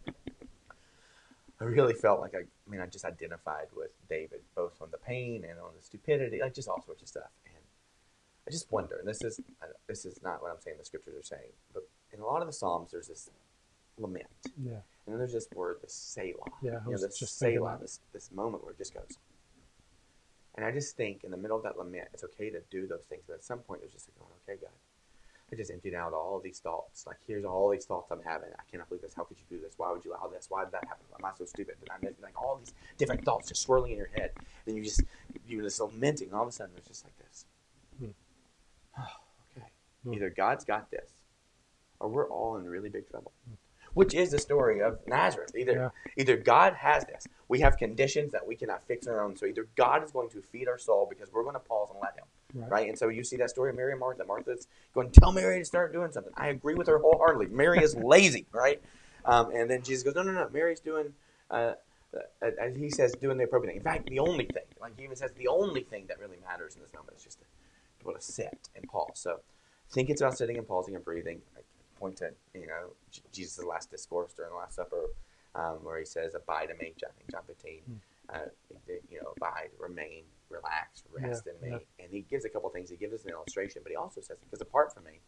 I 1.64 1.68
really 1.68 1.94
felt 1.94 2.20
like 2.20 2.35
I, 2.35 2.40
I 2.40 2.70
mean, 2.70 2.81
I 2.81 2.87
just 2.87 3.05
identified 3.05 3.66
with 3.74 3.90
David 4.09 4.40
both 4.55 4.81
on 4.83 4.88
the 4.90 4.98
pain 4.98 5.44
and 5.48 5.59
on 5.59 5.70
the 5.77 5.83
stupidity, 5.83 6.40
like 6.40 6.55
just 6.55 6.68
all 6.68 6.83
sorts 6.83 7.03
of 7.03 7.09
stuff. 7.09 7.31
And 7.46 7.62
I 8.46 8.50
just 8.50 8.70
wonder. 8.70 8.96
And 8.98 9.09
this 9.09 9.22
is 9.22 9.40
this 9.88 10.05
is 10.05 10.20
not 10.22 10.42
what 10.42 10.50
I'm 10.50 10.61
saying. 10.61 10.77
The 10.79 10.85
scriptures 10.85 11.14
are 11.18 11.22
saying, 11.22 11.50
but 11.72 11.88
in 12.12 12.20
a 12.20 12.27
lot 12.27 12.40
of 12.42 12.46
the 12.46 12.53
Psalms, 12.53 12.90
there's 12.92 13.09
this 13.09 13.31
lament, 13.98 14.27
Yeah. 14.62 14.72
and 15.07 15.12
then 15.12 15.18
there's 15.18 15.33
this 15.33 15.48
word, 15.55 15.79
the 15.81 15.88
Selah. 15.88 16.33
Yeah, 16.62 16.81
you 16.87 16.92
know, 16.92 16.98
this 16.98 17.18
just 17.18 17.38
Selah, 17.38 17.79
this 17.81 18.00
this 18.12 18.31
moment 18.33 18.64
where 18.64 18.72
it 18.72 18.79
just 18.79 18.92
goes. 18.94 19.18
And 20.57 20.64
I 20.64 20.70
just 20.70 20.96
think 20.96 21.24
in 21.24 21.31
the 21.33 21.37
middle 21.37 21.57
of 21.57 21.62
that 21.64 21.77
lament, 21.79 22.09
it's 22.12 22.22
okay 22.24 22.50
to 22.50 22.61
do 22.70 22.87
those 22.87 23.03
things. 23.09 23.22
But 23.27 23.35
at 23.35 23.44
some 23.44 23.59
point, 23.61 23.81
there's 23.81 23.92
just 23.92 24.09
like, 24.09 24.18
going, 24.18 24.31
okay, 24.48 24.61
God, 24.61 24.70
I 25.52 25.57
just 25.57 25.70
emptied 25.70 25.94
out 25.94 26.12
all 26.12 26.40
these 26.42 26.59
thoughts. 26.59 27.07
Like, 27.07 27.18
here's 27.26 27.44
all 27.44 27.70
these 27.70 27.85
thoughts 27.85 28.11
I'm 28.11 28.22
having. 28.24 28.48
I 28.59 28.62
cannot 28.70 28.88
believe 28.88 29.02
this. 29.02 29.14
How 29.14 29.24
could 29.24 29.37
you 29.38 29.57
do 29.59 29.62
this? 29.62 29.74
Why 29.76 29.92
would 29.92 30.04
you 30.04 30.12
allow 30.12 30.26
this? 30.28 30.46
Why 30.48 30.64
did 30.64 30.72
that 30.72 30.85
happen? 30.85 31.04
Am 31.18 31.24
I 31.24 31.30
so 31.38 31.44
stupid? 31.44 31.76
Did 31.80 31.90
I 31.90 31.96
miss? 32.02 32.14
Like, 32.22 32.40
all 32.40 32.57
these 32.57 32.72
different 32.98 33.24
thoughts 33.24 33.48
just 33.48 33.62
swirling 33.62 33.92
in 33.92 33.98
your 33.98 34.11
head. 34.14 34.30
Then 34.64 34.76
you 34.76 34.83
just, 34.83 35.02
you're 35.46 35.62
just 35.62 35.78
lamenting. 35.80 36.33
All 36.33 36.42
of 36.42 36.48
a 36.48 36.52
sudden, 36.52 36.72
it's 36.76 36.88
just 36.88 37.04
like 37.04 37.16
this. 37.18 37.44
Hmm. 37.98 38.07
okay. 39.59 39.66
Hmm. 40.04 40.14
Either 40.14 40.30
God's 40.30 40.64
got 40.64 40.90
this, 40.90 41.11
or 42.00 42.09
we're 42.09 42.28
all 42.28 42.57
in 42.57 42.64
really 42.68 42.88
big 42.88 43.09
trouble. 43.09 43.33
Which 43.92 44.12
is 44.12 44.33
the 44.33 44.38
story 44.40 44.83
of 44.83 44.98
Nazareth. 45.07 45.54
Either 45.57 45.72
Yeah. 45.72 45.88
either 46.16 46.37
God 46.37 46.74
has 46.74 47.04
this. 47.04 47.28
We 47.46 47.61
have 47.61 47.76
conditions 47.76 48.33
that 48.33 48.44
we 48.44 48.57
cannot 48.57 48.83
fix 48.83 49.07
on 49.07 49.14
our 49.14 49.22
own. 49.22 49.37
So 49.37 49.46
either 49.46 49.68
God 49.76 50.02
is 50.02 50.11
going 50.11 50.30
to 50.30 50.40
feed 50.42 50.66
our 50.66 50.78
soul 50.78 51.07
because 51.09 51.33
we're 51.33 51.44
going 51.44 51.54
to 51.54 51.61
pause 51.61 51.90
and 51.92 52.00
let 52.02 52.14
Him, 52.16 52.24
Right. 52.55 52.71
right? 52.71 52.88
And 52.88 52.99
so 52.99 53.09
you 53.09 53.25
see 53.25 53.37
that 53.37 53.51
story 53.51 53.71
of 53.71 53.77
Mary 53.77 53.93
and 53.93 54.01
Martha. 54.01 54.25
Martha's 54.25 54.69
going, 54.95 55.11
tell 55.11 55.33
Mary 55.33 55.59
to 55.59 55.64
start 55.64 55.93
doing 55.93 56.12
something. 56.12 56.33
I 56.37 56.49
agree 56.49 56.75
with 56.75 56.87
her 56.87 56.99
wholeheartedly. 56.99 57.49
Mary 57.49 57.81
is 57.81 57.97
lazy, 57.97 58.47
right? 58.53 58.81
Um, 59.25 59.51
and 59.55 59.71
then 59.71 59.83
Jesus 59.83 60.03
goes, 60.03 60.14
no, 60.14 60.23
no, 60.23 60.33
no. 60.33 60.49
Mary's 60.53 60.81
doing. 60.81 61.14
Uh, 61.51 61.73
uh, 62.43 62.51
as 62.61 62.77
he 62.77 62.90
says, 62.90 63.12
doing 63.21 63.37
the 63.38 63.45
appropriate 63.45 63.73
thing. 63.73 63.79
In 63.79 63.83
fact, 63.83 64.09
the 64.09 64.21
only 64.21 64.45
thing, 64.45 64.62
like 64.81 64.97
he 64.97 65.05
even 65.05 65.17
says, 65.17 65.33
the 65.37 65.49
only 65.49 65.83
thing 65.83 66.05
that 66.09 66.21
really 66.21 66.37
matters 66.49 66.77
in 66.77 66.83
this 66.83 66.93
moment 66.95 67.17
is 67.17 67.25
just 67.25 67.40
to 67.40 67.45
be 67.99 68.09
able 68.09 68.14
to 68.14 68.25
sit 68.25 68.69
and 68.77 68.87
pause. 68.88 69.14
So, 69.14 69.40
think 69.90 70.11
it's 70.11 70.21
about 70.21 70.37
sitting 70.38 70.57
and 70.57 70.67
pausing 70.67 70.95
and 70.95 71.05
breathing. 71.05 71.40
I 71.57 71.61
point 71.99 72.17
to 72.19 72.31
you 72.55 72.67
know 72.67 72.90
J- 73.11 73.23
Jesus' 73.33 73.64
last 73.64 73.90
discourse 73.90 74.33
during 74.33 74.53
the 74.53 74.57
Last 74.57 74.77
Supper, 74.77 75.07
um, 75.55 75.79
where 75.83 75.99
he 75.99 76.05
says, 76.05 76.35
"Abide 76.35 76.71
in 76.71 76.79
me." 76.79 76.93
John, 76.99 77.11
John 77.31 77.43
15. 77.47 77.81
Uh, 78.33 78.38
you 79.11 79.21
know, 79.21 79.33
abide, 79.37 79.69
remain, 79.79 80.23
relax, 80.50 81.02
rest 81.12 81.46
in 81.46 81.70
me. 81.70 81.78
And 81.98 82.09
he 82.11 82.20
gives 82.30 82.44
a 82.44 82.48
couple 82.48 82.68
things. 82.70 82.90
He 82.90 82.96
gives 82.96 83.14
us 83.14 83.24
an 83.24 83.30
illustration, 83.30 83.83
but 83.83 83.90
he 83.90 83.96
also 83.96 84.20
says, 84.20 84.38
"Because 84.44 84.61
apart 84.61 84.92
from 84.94 85.04
me, 85.04 85.20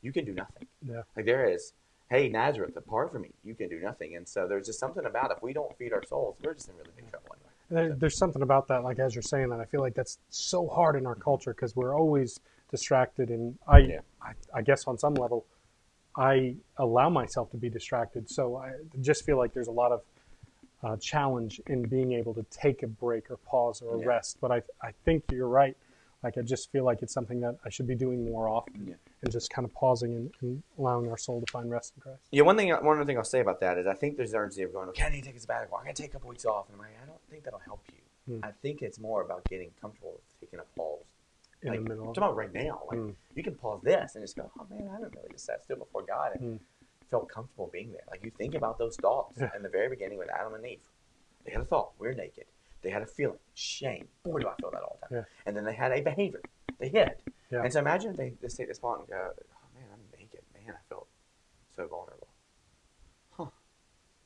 you 0.00 0.12
can 0.12 0.24
do 0.24 0.32
nothing." 0.32 0.66
Yeah. 0.86 1.02
Like 1.16 1.26
there 1.26 1.48
is, 1.50 1.72
hey 2.10 2.28
Nazareth, 2.28 2.76
apart 2.76 3.12
from 3.12 3.22
me, 3.22 3.30
you 3.42 3.54
can 3.54 3.68
do 3.68 3.80
nothing. 3.80 4.16
And 4.16 4.28
so 4.28 4.46
there's 4.46 4.66
just 4.66 4.78
something 4.78 5.04
about 5.04 5.30
if 5.30 5.42
we 5.42 5.52
don't 5.52 5.76
feed 5.78 5.92
our 5.92 6.04
souls, 6.04 6.36
we're 6.42 6.54
just 6.54 6.68
in 6.68 6.76
really 6.76 6.90
big 6.96 7.10
trouble 7.10 7.34
anyway. 7.34 7.48
There, 7.70 7.96
there's 7.96 8.18
something 8.18 8.42
about 8.42 8.68
that, 8.68 8.84
like 8.84 8.98
as 8.98 9.14
you're 9.14 9.22
saying 9.22 9.48
that, 9.50 9.60
I 9.60 9.64
feel 9.64 9.80
like 9.80 9.94
that's 9.94 10.18
so 10.28 10.68
hard 10.68 10.96
in 10.96 11.06
our 11.06 11.14
mm-hmm. 11.14 11.22
culture 11.22 11.54
because 11.54 11.74
we're 11.74 11.96
always 11.96 12.38
distracted, 12.70 13.30
and 13.30 13.58
I, 13.66 13.78
Yeah. 13.78 14.00
I, 14.20 14.32
I 14.54 14.62
guess 14.62 14.86
on 14.86 14.98
some 14.98 15.14
level, 15.14 15.46
I 16.16 16.56
allow 16.76 17.08
myself 17.08 17.50
to 17.52 17.56
be 17.56 17.70
distracted. 17.70 18.28
So 18.28 18.56
I 18.56 18.72
just 19.00 19.24
feel 19.24 19.38
like 19.38 19.54
there's 19.54 19.68
a 19.68 19.72
lot 19.72 19.92
of 19.92 20.02
uh, 20.82 20.96
challenge 20.96 21.60
in 21.66 21.82
being 21.82 22.12
able 22.12 22.34
to 22.34 22.42
take 22.50 22.82
a 22.82 22.86
break 22.86 23.30
or 23.30 23.36
pause 23.38 23.80
or 23.82 23.96
a 23.96 24.00
Yeah. 24.00 24.06
rest. 24.06 24.38
But 24.40 24.50
I, 24.50 24.62
I 24.82 24.92
think 25.04 25.24
you're 25.30 25.48
right. 25.48 25.76
Like 26.22 26.38
I 26.38 26.42
just 26.42 26.70
feel 26.70 26.84
like 26.84 27.02
it's 27.02 27.12
something 27.12 27.40
that 27.40 27.56
I 27.64 27.68
should 27.68 27.86
be 27.88 27.94
doing 27.96 28.24
more 28.24 28.48
often, 28.48 28.86
Yeah. 28.86 28.94
and 29.22 29.32
just 29.32 29.50
kind 29.50 29.64
of 29.66 29.74
pausing 29.74 30.14
and, 30.14 30.32
and 30.40 30.62
allowing 30.78 31.10
our 31.10 31.18
soul 31.18 31.40
to 31.44 31.50
find 31.50 31.68
rest 31.70 31.94
in 31.96 32.02
Christ. 32.02 32.20
Yeah, 32.30 32.42
one 32.42 32.56
thing, 32.56 32.70
one 32.70 32.96
other 32.96 33.04
thing 33.04 33.18
I'll 33.18 33.24
say 33.24 33.40
about 33.40 33.58
that 33.60 33.76
is 33.78 33.86
I 33.88 33.94
think 33.94 34.16
there's 34.16 34.32
an 34.32 34.38
urgency 34.38 34.62
of 34.62 34.72
going, 34.72 34.88
okay, 34.90 35.02
I 35.04 35.08
need 35.08 35.22
to 35.22 35.26
take 35.28 35.36
a 35.36 35.40
sabbatical. 35.40 35.76
I'm 35.78 35.84
going 35.84 35.94
to 35.96 36.02
take 36.02 36.10
a 36.10 36.12
couple 36.14 36.30
weeks 36.30 36.44
off. 36.44 36.66
And 36.68 36.76
I'm 36.76 36.80
like, 36.86 36.96
I 37.02 37.06
don't 37.06 37.20
think 37.28 37.42
that'll 37.44 37.58
help 37.60 37.82
you. 37.92 38.34
Hmm. 38.38 38.44
I 38.44 38.52
think 38.62 38.82
it's 38.82 39.00
more 39.00 39.22
about 39.22 39.44
getting 39.48 39.70
comfortable 39.80 40.12
with 40.12 40.40
taking 40.40 40.60
a 40.60 40.78
pause. 40.78 41.00
In 41.62 41.68
like, 41.70 41.78
the 41.82 41.88
middle 41.88 42.08
I'm 42.08 42.14
talking 42.14 42.22
about 42.24 42.36
right 42.36 42.52
now. 42.52 42.82
Like, 42.88 42.98
Hmm. 43.00 43.10
you 43.34 43.42
can 43.42 43.54
pause 43.56 43.80
this 43.82 44.14
and 44.14 44.22
just 44.22 44.36
go, 44.36 44.48
oh 44.60 44.66
man, 44.70 44.88
I 44.88 44.92
haven't 44.92 45.14
really 45.16 45.28
just 45.32 45.44
sat 45.46 45.62
still 45.64 45.76
before 45.78 46.02
God 46.02 46.32
and 46.36 46.40
Hmm. 46.58 46.64
Felt 47.12 47.28
comfortable 47.28 47.68
being 47.72 47.92
there. 47.92 48.02
Like, 48.10 48.24
you 48.24 48.30
think 48.30 48.54
about 48.54 48.78
those 48.78 48.96
thoughts 48.96 49.38
Yeah. 49.38 49.50
in 49.54 49.62
the 49.62 49.68
very 49.68 49.88
beginning 49.90 50.18
with 50.18 50.30
Adam 50.30 50.54
and 50.54 50.66
Eve. 50.66 50.80
They 51.44 51.52
had 51.52 51.60
a 51.60 51.64
thought, 51.64 51.92
we're 51.98 52.14
naked. 52.14 52.46
They 52.80 52.90
had 52.90 53.02
a 53.02 53.06
feeling, 53.06 53.38
shame. 53.54 54.08
Boy, 54.24 54.40
do 54.40 54.48
I 54.48 54.54
feel 54.60 54.70
that 54.72 54.82
all 54.82 54.98
the 55.02 55.08
time. 55.08 55.16
Yeah. 55.18 55.24
And 55.46 55.56
then 55.56 55.64
they 55.64 55.74
had 55.74 55.92
a 55.92 56.00
behavior. 56.00 56.40
They 56.80 56.88
hid. 56.88 57.12
Yeah. 57.50 57.62
And 57.62 57.72
so 57.72 57.78
imagine 57.80 58.12
if 58.12 58.16
they 58.16 58.32
just 58.40 58.56
take 58.56 58.68
this 58.68 58.78
thought 58.78 59.00
and 59.00 59.08
go, 59.08 59.30
oh 59.38 59.66
man, 59.78 59.84
I'm 59.92 60.18
naked. 60.18 60.40
Man, 60.54 60.74
I 60.74 60.80
felt 60.88 61.06
so 61.76 61.86
vulnerable. 61.86 62.28
Huh. 63.30 63.46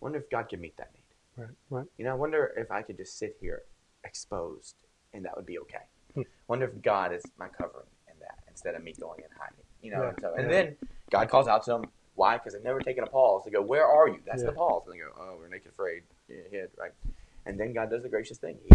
Wonder 0.01 0.19
if 0.21 0.31
God 0.31 0.49
could 0.49 0.61
meet 0.61 0.77
that 0.79 0.93
need. 0.95 1.03
Right, 1.37 1.51
right. 1.71 1.87
You 1.99 2.05
know, 2.05 2.13
I 2.13 2.15
wonder 2.15 2.55
if 2.57 2.71
I 2.71 2.83
could 2.83 2.97
just 2.97 3.19
sit 3.19 3.37
here 3.41 3.63
exposed 4.05 4.77
and 5.13 5.25
that 5.25 5.37
would 5.37 5.45
be 5.47 5.59
okay. 5.59 5.85
Hmm. 6.15 6.23
wonder 6.49 6.65
if 6.67 6.81
God 6.81 7.13
is 7.13 7.23
my 7.39 7.49
covering 7.49 7.89
in 8.09 8.15
that 8.21 8.39
instead 8.49 8.75
of 8.75 8.83
me 8.83 8.95
going 8.99 9.23
and 9.23 9.33
hiding. 9.39 9.57
You 9.83 9.91
know, 9.91 10.03
Yeah, 10.03 10.09
and, 10.11 10.19
so, 10.23 10.35
and 10.39 10.51
then 10.51 10.77
God 11.11 11.29
calls 11.29 11.47
out 11.49 11.65
to 11.65 11.73
them. 11.73 11.85
Why? 12.17 12.37
Because 12.39 12.55
they've 12.55 12.65
never 12.65 12.81
taken 12.81 13.05
a 13.05 13.07
pause 13.07 13.45
They 13.45 13.51
go, 13.51 13.63
Where 13.63 13.87
are 13.87 14.09
you? 14.09 14.19
That's 14.27 14.43
Yeah. 14.43 14.49
the 14.49 14.55
pause. 14.55 14.83
And 14.87 14.95
they 14.95 14.99
go, 14.99 15.11
Oh, 15.19 15.37
we're 15.39 15.49
naked, 15.49 15.71
afraid, 15.71 16.03
yeah, 16.29 16.37
hid, 16.51 16.71
right? 16.79 16.93
And 17.47 17.59
then 17.61 17.73
God 17.73 17.91
does 17.91 18.03
the 18.03 18.09
gracious 18.09 18.39
thing. 18.39 18.59
He 18.65 18.71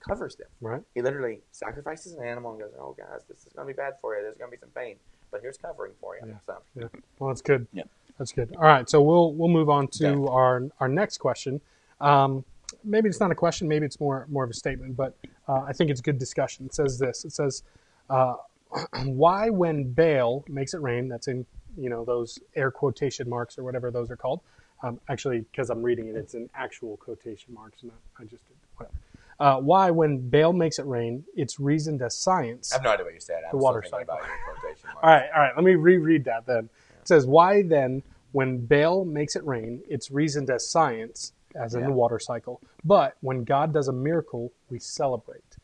covers 0.00 0.36
them. 0.36 0.48
Right. 0.60 0.82
He 0.94 1.02
literally 1.02 1.42
sacrifices 1.52 2.14
an 2.14 2.24
animal 2.24 2.52
and 2.52 2.60
goes, 2.60 2.72
Oh, 2.78 2.94
guys, 2.96 3.20
this 3.28 3.46
is 3.46 3.52
going 3.52 3.66
to 3.68 3.72
be 3.74 3.76
bad 3.76 3.94
for 4.00 4.16
you. 4.16 4.22
There's 4.22 4.38
going 4.38 4.50
to 4.50 4.56
be 4.56 4.60
some 4.60 4.70
pain. 4.70 4.96
But 5.30 5.42
here's 5.42 5.58
covering 5.58 5.92
for 6.00 6.16
you. 6.16 6.22
Yeah. 6.28 6.34
So, 6.46 6.88
Well, 7.18 7.28
that's 7.28 7.42
good. 7.42 7.66
Yeah. 7.72 7.82
That's 8.18 8.32
good. 8.32 8.54
All 8.56 8.62
right, 8.62 8.88
so 8.88 9.02
we'll 9.02 9.34
we'll 9.34 9.48
move 9.50 9.68
on 9.68 9.88
to 9.88 10.08
Okay. 10.08 10.30
our 10.32 10.62
our 10.80 10.88
next 10.88 11.18
question. 11.18 11.60
Um, 12.00 12.46
maybe 12.82 13.10
it's 13.10 13.20
not 13.20 13.30
a 13.30 13.34
question. 13.34 13.68
Maybe 13.68 13.84
it's 13.84 14.00
more 14.00 14.26
more 14.30 14.42
of 14.44 14.48
a 14.48 14.54
statement, 14.54 14.96
but 14.96 15.18
uh, 15.46 15.60
I 15.68 15.74
think 15.74 15.90
it's 15.90 16.00
good 16.00 16.18
discussion. 16.18 16.64
It 16.64 16.74
says 16.74 16.98
this. 16.98 17.26
It 17.26 17.32
says, 17.32 17.62
uh, 18.08 18.36
"Why, 19.04 19.50
when 19.50 19.92
Baal 19.92 20.44
makes 20.48 20.72
it 20.72 20.80
rain, 20.80 21.08
that's 21.08 21.28
in 21.28 21.44
you 21.76 21.88
know 21.90 22.04
those 22.04 22.38
air 22.54 22.70
quotation 22.70 23.28
marks 23.28 23.58
or 23.58 23.64
whatever 23.64 23.90
those 23.90 24.10
are 24.10 24.16
called. 24.16 24.40
Um, 24.82 25.00
actually, 25.08 25.40
because 25.40 25.70
I'm 25.70 25.82
reading 25.82 26.08
it, 26.08 26.16
it's 26.16 26.34
an 26.34 26.50
actual 26.54 26.96
quotation 26.98 27.54
marks, 27.54 27.82
not 27.82 27.94
I 28.20 28.24
just 28.24 28.46
did 28.46 28.56
whatever. 28.76 28.94
Uh, 29.38 29.60
why, 29.60 29.90
when 29.90 30.28
Baal 30.30 30.52
makes 30.54 30.78
it 30.78 30.86
rain, 30.86 31.24
it's 31.34 31.60
reasoned 31.60 32.00
as 32.02 32.16
science. 32.16 32.72
I 32.72 32.76
have 32.76 32.84
no 32.84 32.90
idea 32.90 33.04
what 33.04 33.14
you 33.14 33.20
said. 33.20 33.42
I'm 33.44 33.50
The 33.52 33.56
water 33.58 33.82
cycle. 33.82 34.02
about 34.02 34.20
your 34.26 34.54
quotation 34.54 34.86
marks. 34.94 34.98
All 35.02 35.10
right, 35.10 35.28
all 35.34 35.40
right. 35.42 35.52
Let 35.56 35.64
me 35.64 35.74
reread 35.74 36.24
that 36.24 36.46
then. 36.46 36.68
It 37.00 37.08
says, 37.08 37.26
"Why 37.26 37.62
then, 37.62 38.02
when 38.32 38.64
Baal 38.66 39.04
makes 39.04 39.36
it 39.36 39.44
rain, 39.46 39.82
it's 39.88 40.10
reasoned 40.10 40.50
as 40.50 40.66
science, 40.70 41.32
as 41.54 41.74
in 41.74 41.80
Yeah. 41.80 41.86
the 41.88 41.92
water 41.92 42.18
cycle. 42.18 42.60
But 42.84 43.16
when 43.20 43.44
God 43.44 43.72
does 43.72 43.88
a 43.88 43.92
miracle, 43.92 44.52
we 44.70 44.78
celebrate." 44.78 45.56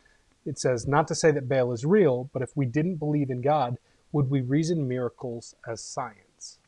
It 0.44 0.58
says, 0.58 0.86
"Not 0.86 1.06
to 1.08 1.14
say 1.14 1.30
that 1.32 1.48
Baal 1.48 1.72
is 1.72 1.84
real, 1.86 2.28
but 2.32 2.42
if 2.42 2.56
we 2.56 2.66
didn't 2.66 2.96
believe 2.96 3.30
in 3.30 3.40
God, 3.42 3.78
would 4.12 4.30
we 4.30 4.40
reason 4.40 4.86
miracles 4.86 5.54
as 5.66 5.82
science?" 5.82 6.58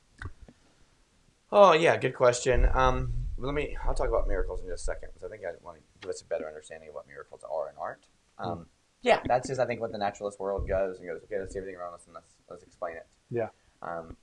Oh 1.53 1.73
yeah, 1.73 1.97
good 1.97 2.15
question. 2.15 2.69
Um, 2.75 3.13
let 3.39 3.55
me. 3.55 3.77
I'll 3.85 3.95
talk 3.95 4.09
about 4.09 4.27
miracles 4.27 4.61
in 4.61 4.69
just 4.69 4.83
a 4.83 4.85
second 4.85 5.11
because 5.15 5.25
I 5.25 5.29
think 5.29 5.45
I 5.45 5.53
want 5.63 5.79
to 5.79 5.83
give 6.01 6.11
us 6.11 6.21
a 6.23 6.27
better 6.27 6.47
understanding 6.49 6.89
of 6.89 6.95
what 6.95 7.07
miracles 7.07 7.43
are 7.49 7.69
and 7.69 7.79
aren't. 7.79 8.07
Um, 8.39 8.67
yeah, 9.03 9.21
that's 9.27 9.49
just 9.49 9.61
I 9.61 9.67
think 9.67 9.81
what 9.81 9.93
the 9.93 9.99
naturalist 9.99 10.41
world 10.41 10.67
goes 10.67 10.99
and 10.99 11.07
goes. 11.07 11.21
Okay, 11.25 11.39
let's 11.39 11.53
see 11.53 11.59
everything 11.59 11.79
around 11.79 11.95
us 11.95 12.07
and 12.07 12.15
let's 12.15 12.35
let's 12.49 12.63
explain 12.63 12.97
it. 12.97 13.07
Yeah. 13.31 13.49
Um, 13.83 14.17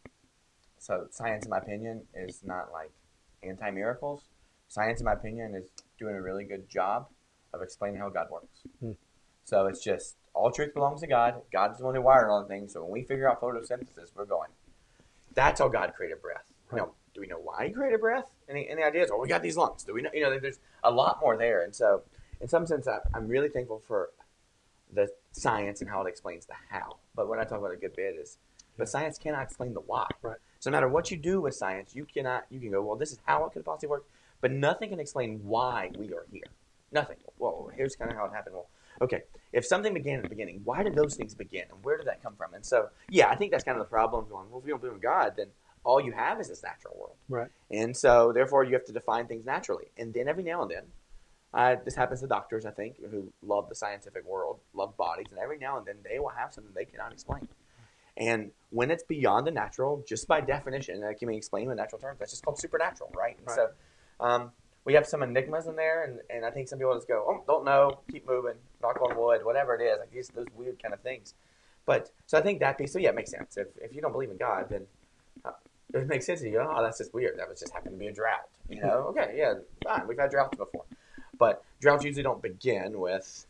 so 0.80 1.06
science, 1.12 1.46
in 1.46 1.52
my 1.52 1.60
opinion, 1.60 2.02
is 2.16 2.42
not 2.44 2.72
like 2.74 2.92
anti 3.44 3.70
miracles. 3.70 4.24
Science, 4.68 5.00
in 5.00 5.06
my 5.06 5.14
opinion, 5.14 5.54
is 5.56 5.70
doing 6.00 6.16
a 6.16 6.22
really 6.22 6.44
good 6.44 6.68
job 6.70 7.08
of 7.54 7.62
explaining 7.62 8.00
how 8.00 8.10
God 8.10 8.28
works. 8.32 8.62
Hmm. 8.80 8.94
So 9.46 9.68
it's 9.68 9.84
just 9.84 10.16
all 10.34 10.52
truth 10.52 10.74
belongs 10.74 11.02
to 11.02 11.08
God. 11.08 11.42
God's 11.52 11.80
the 11.80 11.86
one 11.86 11.96
who 11.96 12.02
wired 12.02 12.30
all 12.30 12.42
the 12.42 12.48
things. 12.48 12.74
So 12.74 12.82
when 12.84 12.92
we 12.92 13.04
figure 13.04 13.30
out 13.30 13.42
photosynthesis, 13.42 14.12
we're 14.16 14.26
going. 14.26 14.50
That's 15.34 15.60
how 15.60 15.68
God 15.68 15.94
created 15.96 16.22
breath. 16.22 16.46
Right. 16.70 16.80
Now, 16.80 16.92
do 17.14 17.22
we 17.22 17.28
know 17.28 17.40
why 17.40 17.68
He 17.68 17.74
created 17.74 18.00
breath? 18.00 18.32
Any 18.50 18.70
any 18.70 18.84
ideas? 18.84 19.10
Well, 19.10 19.20
we 19.20 19.28
got 19.28 19.42
these 19.42 19.58
lungs. 19.58 19.84
Do 19.84 19.94
we 19.94 20.02
know? 20.02 20.10
You 20.14 20.22
know, 20.22 20.40
there's 20.40 20.60
a 20.84 20.92
lot 20.92 21.20
more 21.22 21.38
there. 21.38 21.64
And 21.64 21.76
so, 21.76 22.04
in 22.40 22.48
some 22.48 22.66
sense, 22.66 22.88
I'm 23.14 23.28
really 23.28 23.50
thankful 23.50 23.82
for 23.88 24.10
the 24.94 25.10
science 25.32 25.82
and 25.82 25.90
how 25.90 26.02
it 26.02 26.10
explains 26.10 26.46
the 26.46 26.54
how. 26.70 26.98
But 27.16 27.28
what 27.28 27.40
I 27.40 27.44
talk 27.44 27.60
about 27.60 27.72
a 27.72 27.78
good 27.78 27.96
bit 27.96 28.16
is, 28.16 28.38
but 28.78 28.90
science 28.90 29.18
cannot 29.18 29.44
explain 29.44 29.74
the 29.74 29.82
why. 29.82 30.08
Right. 30.22 30.38
So 30.60 30.70
no 30.70 30.76
matter 30.76 30.88
what 30.88 31.12
you 31.12 31.18
do 31.18 31.42
with 31.42 31.56
science, 31.56 31.96
you 31.96 32.06
cannot. 32.06 32.46
You 32.50 32.60
can 32.60 32.72
go, 32.72 32.82
well, 32.82 32.96
this 32.96 33.12
is 33.12 33.20
how 33.26 33.46
it 33.46 33.54
could 33.54 33.66
possibly 33.66 33.90
work, 33.90 34.06
but 34.40 34.52
nothing 34.52 34.90
can 34.90 35.00
explain 35.00 35.40
why 35.44 35.92
we 35.98 36.14
are 36.14 36.26
here. 36.32 36.44
Nothing. 36.92 37.18
Well, 37.40 37.72
here's 37.76 37.96
kind 37.96 38.12
of 38.12 38.18
how 38.18 38.26
it 38.26 38.34
happened. 38.34 38.56
Well, 38.56 38.70
okay, 39.02 39.24
if 39.52 39.66
something 39.66 39.94
began 39.94 40.18
at 40.18 40.24
the 40.24 40.30
beginning, 40.30 40.62
why 40.64 40.84
did 40.84 40.96
those 40.96 41.16
things 41.16 41.34
begin, 41.34 41.64
and 41.72 41.84
where 41.84 41.98
did 41.98 42.08
that 42.08 42.22
come 42.24 42.36
from? 42.36 42.54
And 42.54 42.66
so, 42.66 42.90
yeah, 43.10 43.30
I 43.30 43.36
think 43.36 43.52
that's 43.52 43.64
kind 43.64 43.78
of 43.78 43.84
the 43.86 43.90
problem. 43.90 44.26
Going, 44.30 44.50
well, 44.50 44.60
if 44.60 44.66
you 44.66 44.72
don't 44.72 44.82
believe 44.82 44.96
in 44.96 45.02
God, 45.02 45.34
then 45.36 45.48
all 45.84 46.00
you 46.00 46.12
have 46.12 46.40
is 46.40 46.48
this 46.48 46.64
natural 46.64 46.96
world. 46.98 47.16
Right. 47.28 47.50
And 47.72 47.98
so, 47.98 48.32
therefore, 48.32 48.64
you 48.64 48.74
have 48.74 48.86
to 48.86 48.94
define 48.94 49.28
things 49.28 49.46
naturally. 49.46 49.86
And 49.98 50.14
then 50.14 50.28
every 50.28 50.44
now 50.44 50.62
and 50.62 50.72
then, 50.72 50.84
uh, 51.54 51.76
this 51.84 51.96
happens 51.96 52.22
to 52.22 52.28
doctors, 52.28 52.66
I 52.66 52.72
think, 52.72 52.96
who 53.10 53.34
love 53.42 53.68
the 53.68 53.76
scientific 53.76 54.26
world, 54.26 54.60
love 54.74 54.96
bodies, 54.96 55.28
and 55.32 55.40
every 55.40 55.58
now 55.58 55.78
and 55.78 55.86
then 55.86 55.98
they 56.08 56.20
will 56.20 56.30
have 56.30 56.54
something 56.54 56.72
they 56.74 56.86
cannot 56.86 57.12
explain. 57.12 57.48
And 58.16 58.52
when 58.70 58.92
it's 58.92 59.04
beyond 59.04 59.48
the 59.48 59.52
natural, 59.52 60.04
just 60.08 60.28
by 60.28 60.42
definition, 60.42 61.02
that 61.02 61.18
can 61.18 61.28
be 61.28 61.36
explained 61.36 61.72
in 61.72 61.78
natural 61.78 62.00
terms, 62.00 62.20
that's 62.20 62.32
just 62.32 62.44
called 62.44 62.60
supernatural, 62.60 63.12
right? 63.16 63.38
And 63.38 63.48
Right. 63.48 63.56
so 63.56 63.70
um, 64.20 64.52
we 64.86 64.94
have 64.94 65.06
some 65.06 65.22
enigmas 65.22 65.68
in 65.68 65.76
there, 65.76 66.04
and, 66.04 66.20
and 66.30 66.46
I 66.46 66.50
think 66.52 66.68
some 66.68 66.80
people 66.80 66.96
just 66.96 67.08
go, 67.08 67.24
oh, 67.28 67.44
don't 67.48 67.66
know, 67.66 68.00
keep 68.12 68.28
moving, 68.28 68.56
knock 68.82 69.00
on 69.02 69.16
wood, 69.18 69.46
whatever 69.46 69.76
it 69.76 69.84
is, 69.84 70.00
like 70.00 70.12
these 70.12 70.30
those 70.30 70.48
weird 70.56 70.82
kind 70.82 70.94
of 70.94 71.02
things. 71.02 71.36
But 71.86 72.12
so 72.26 72.38
I 72.38 72.42
think 72.42 72.60
that 72.60 72.78
piece, 72.78 72.94
so 72.94 73.00
yeah, 73.00 73.10
it 73.10 73.16
makes 73.16 73.32
sense. 73.32 73.58
If, 73.58 73.68
if 73.82 73.94
you 73.94 74.02
don't 74.02 74.12
believe 74.12 74.32
in 74.32 74.38
God, 74.38 74.68
then 74.70 74.86
uh, 75.46 75.52
it 75.94 76.08
makes 76.08 76.26
sense 76.26 76.42
to 76.42 76.50
you. 76.50 76.60
Oh, 76.60 76.82
that's 76.82 76.98
just 76.98 77.14
weird. 77.14 77.38
That 77.38 77.50
was 77.50 77.60
just 77.60 77.74
happened 77.74 77.94
to 77.94 78.00
be 78.00 78.08
a 78.08 78.14
drought. 78.14 78.50
You 78.70 78.82
know? 78.82 79.08
Okay, 79.10 79.36
yeah, 79.38 79.56
fine. 79.84 80.08
We've 80.08 80.18
had 80.18 80.32
droughts 80.32 80.58
before, 80.58 80.86
but 81.38 81.64
droughts 81.80 82.04
usually 82.04 82.24
don't 82.24 82.42
begin 82.42 83.00
with 83.00 83.46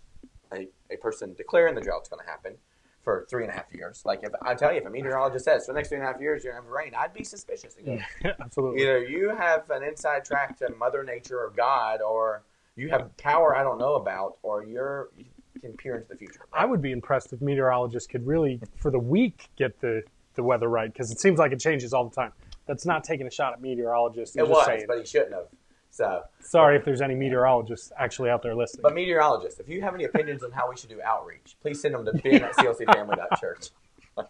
a, 0.54 0.68
a 0.90 0.98
person 0.98 1.34
declaring 1.36 1.76
the 1.76 1.82
drought's 1.82 2.10
going 2.10 2.24
to 2.24 2.30
happen 2.30 2.56
for 3.04 3.26
three 3.30 3.44
and 3.44 3.52
a 3.52 3.56
half 3.56 3.74
years. 3.74 4.04
Like 4.06 4.22
if 4.24 4.32
I 4.42 4.54
tell 4.54 4.72
you, 4.72 4.80
if 4.80 4.86
a 4.86 4.90
meteorologist 4.90 5.46
says 5.46 5.66
for 5.66 5.74
the 5.74 5.78
next 5.78 5.90
three 5.90 5.98
and 5.98 6.08
a 6.08 6.12
half 6.12 6.22
years 6.22 6.44
you're 6.44 6.54
going 6.54 6.64
to 6.64 6.68
have 6.68 6.74
rain, 6.74 6.92
I'd 6.98 7.14
be 7.14 7.24
suspicious. 7.24 7.76
Go, 7.84 7.98
Absolutely. 8.42 8.82
Either 8.82 9.04
you 9.04 9.30
have 9.30 9.70
an 9.70 9.84
inside 9.84 10.26
track 10.26 10.58
to 10.60 10.70
Mother 10.78 11.04
Nature 11.04 11.40
or 11.40 11.52
God, 11.56 12.02
or 12.02 12.44
you 12.76 12.90
have 12.90 13.16
power 13.18 13.56
I 13.56 13.64
don't 13.64 13.78
know 13.78 13.96
about, 13.96 14.38
or 14.44 14.64
you're 14.64 15.10
you 15.18 15.26
can 15.62 15.74
peer 15.74 15.96
into 15.96 16.08
the 16.08 16.16
future. 16.16 16.42
I 16.54 16.66
would 16.66 16.82
be 16.82 16.92
impressed 16.92 17.34
if 17.34 17.42
meteorologists 17.42 18.08
could 18.08 18.26
really, 18.26 18.60
for 18.78 18.92
the 18.92 19.00
week, 19.00 19.50
get 19.58 19.80
the, 19.82 20.04
the 20.36 20.44
weather 20.44 20.68
right 20.70 20.92
because 20.92 21.12
it 21.12 21.20
seems 21.20 21.40
like 21.40 21.52
it 21.52 21.60
changes 21.60 21.94
all 21.94 22.08
the 22.08 22.16
time. 22.16 22.32
That's 22.68 22.86
not 22.86 23.04
taking 23.04 23.28
a 23.28 23.32
shot 23.32 23.54
at 23.54 23.62
meteorologists. 23.62 24.36
It 24.36 24.48
was, 24.48 24.66
saying. 24.66 24.86
but 24.88 25.00
he 25.00 25.06
shouldn't 25.06 25.34
have. 25.34 25.48
So, 25.92 26.24
Sorry 26.40 26.78
if 26.78 26.86
there's 26.86 27.02
any 27.02 27.16
meteorologists 27.16 27.92
actually 27.98 28.30
out 28.30 28.42
there 28.42 28.56
listening. 28.56 28.82
but 28.82 28.94
meteorologists, 28.94 29.60
if 29.60 29.68
you 29.68 29.82
have 29.82 29.94
any 29.94 30.06
opinions 30.06 30.42
on 30.42 30.52
how 30.52 30.70
we 30.70 30.78
should 30.78 30.90
do 30.90 31.02
outreach, 31.02 31.58
please 31.62 31.82
send 31.82 31.94
them 31.94 32.06
to 32.06 32.14
ben 32.14 32.44
at 32.44 32.54
clcfamily.church. 32.56 33.70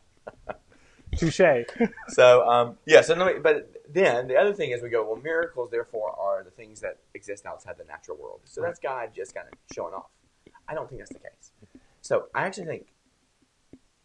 Touche. 1.17 1.41
So, 2.09 2.47
um, 2.47 2.77
yeah. 2.85 3.01
So, 3.01 3.13
no, 3.15 3.39
but 3.39 3.83
then 3.89 4.27
the 4.27 4.37
other 4.37 4.53
thing 4.53 4.71
is 4.71 4.81
we 4.81 4.89
go, 4.89 5.05
well, 5.05 5.21
miracles 5.21 5.69
therefore 5.69 6.17
are 6.17 6.43
the 6.43 6.51
things 6.51 6.81
that 6.81 6.97
exist 7.13 7.45
outside 7.45 7.75
the 7.77 7.83
natural 7.85 8.17
world. 8.17 8.41
So 8.45 8.61
that's 8.61 8.79
God 8.79 9.11
just 9.15 9.35
kind 9.35 9.47
of 9.47 9.53
showing 9.73 9.93
off. 9.93 10.09
I 10.67 10.73
don't 10.73 10.89
think 10.89 10.99
that's 11.01 11.13
the 11.13 11.19
case. 11.19 11.51
So 12.01 12.27
I 12.33 12.45
actually 12.45 12.65
think 12.65 12.87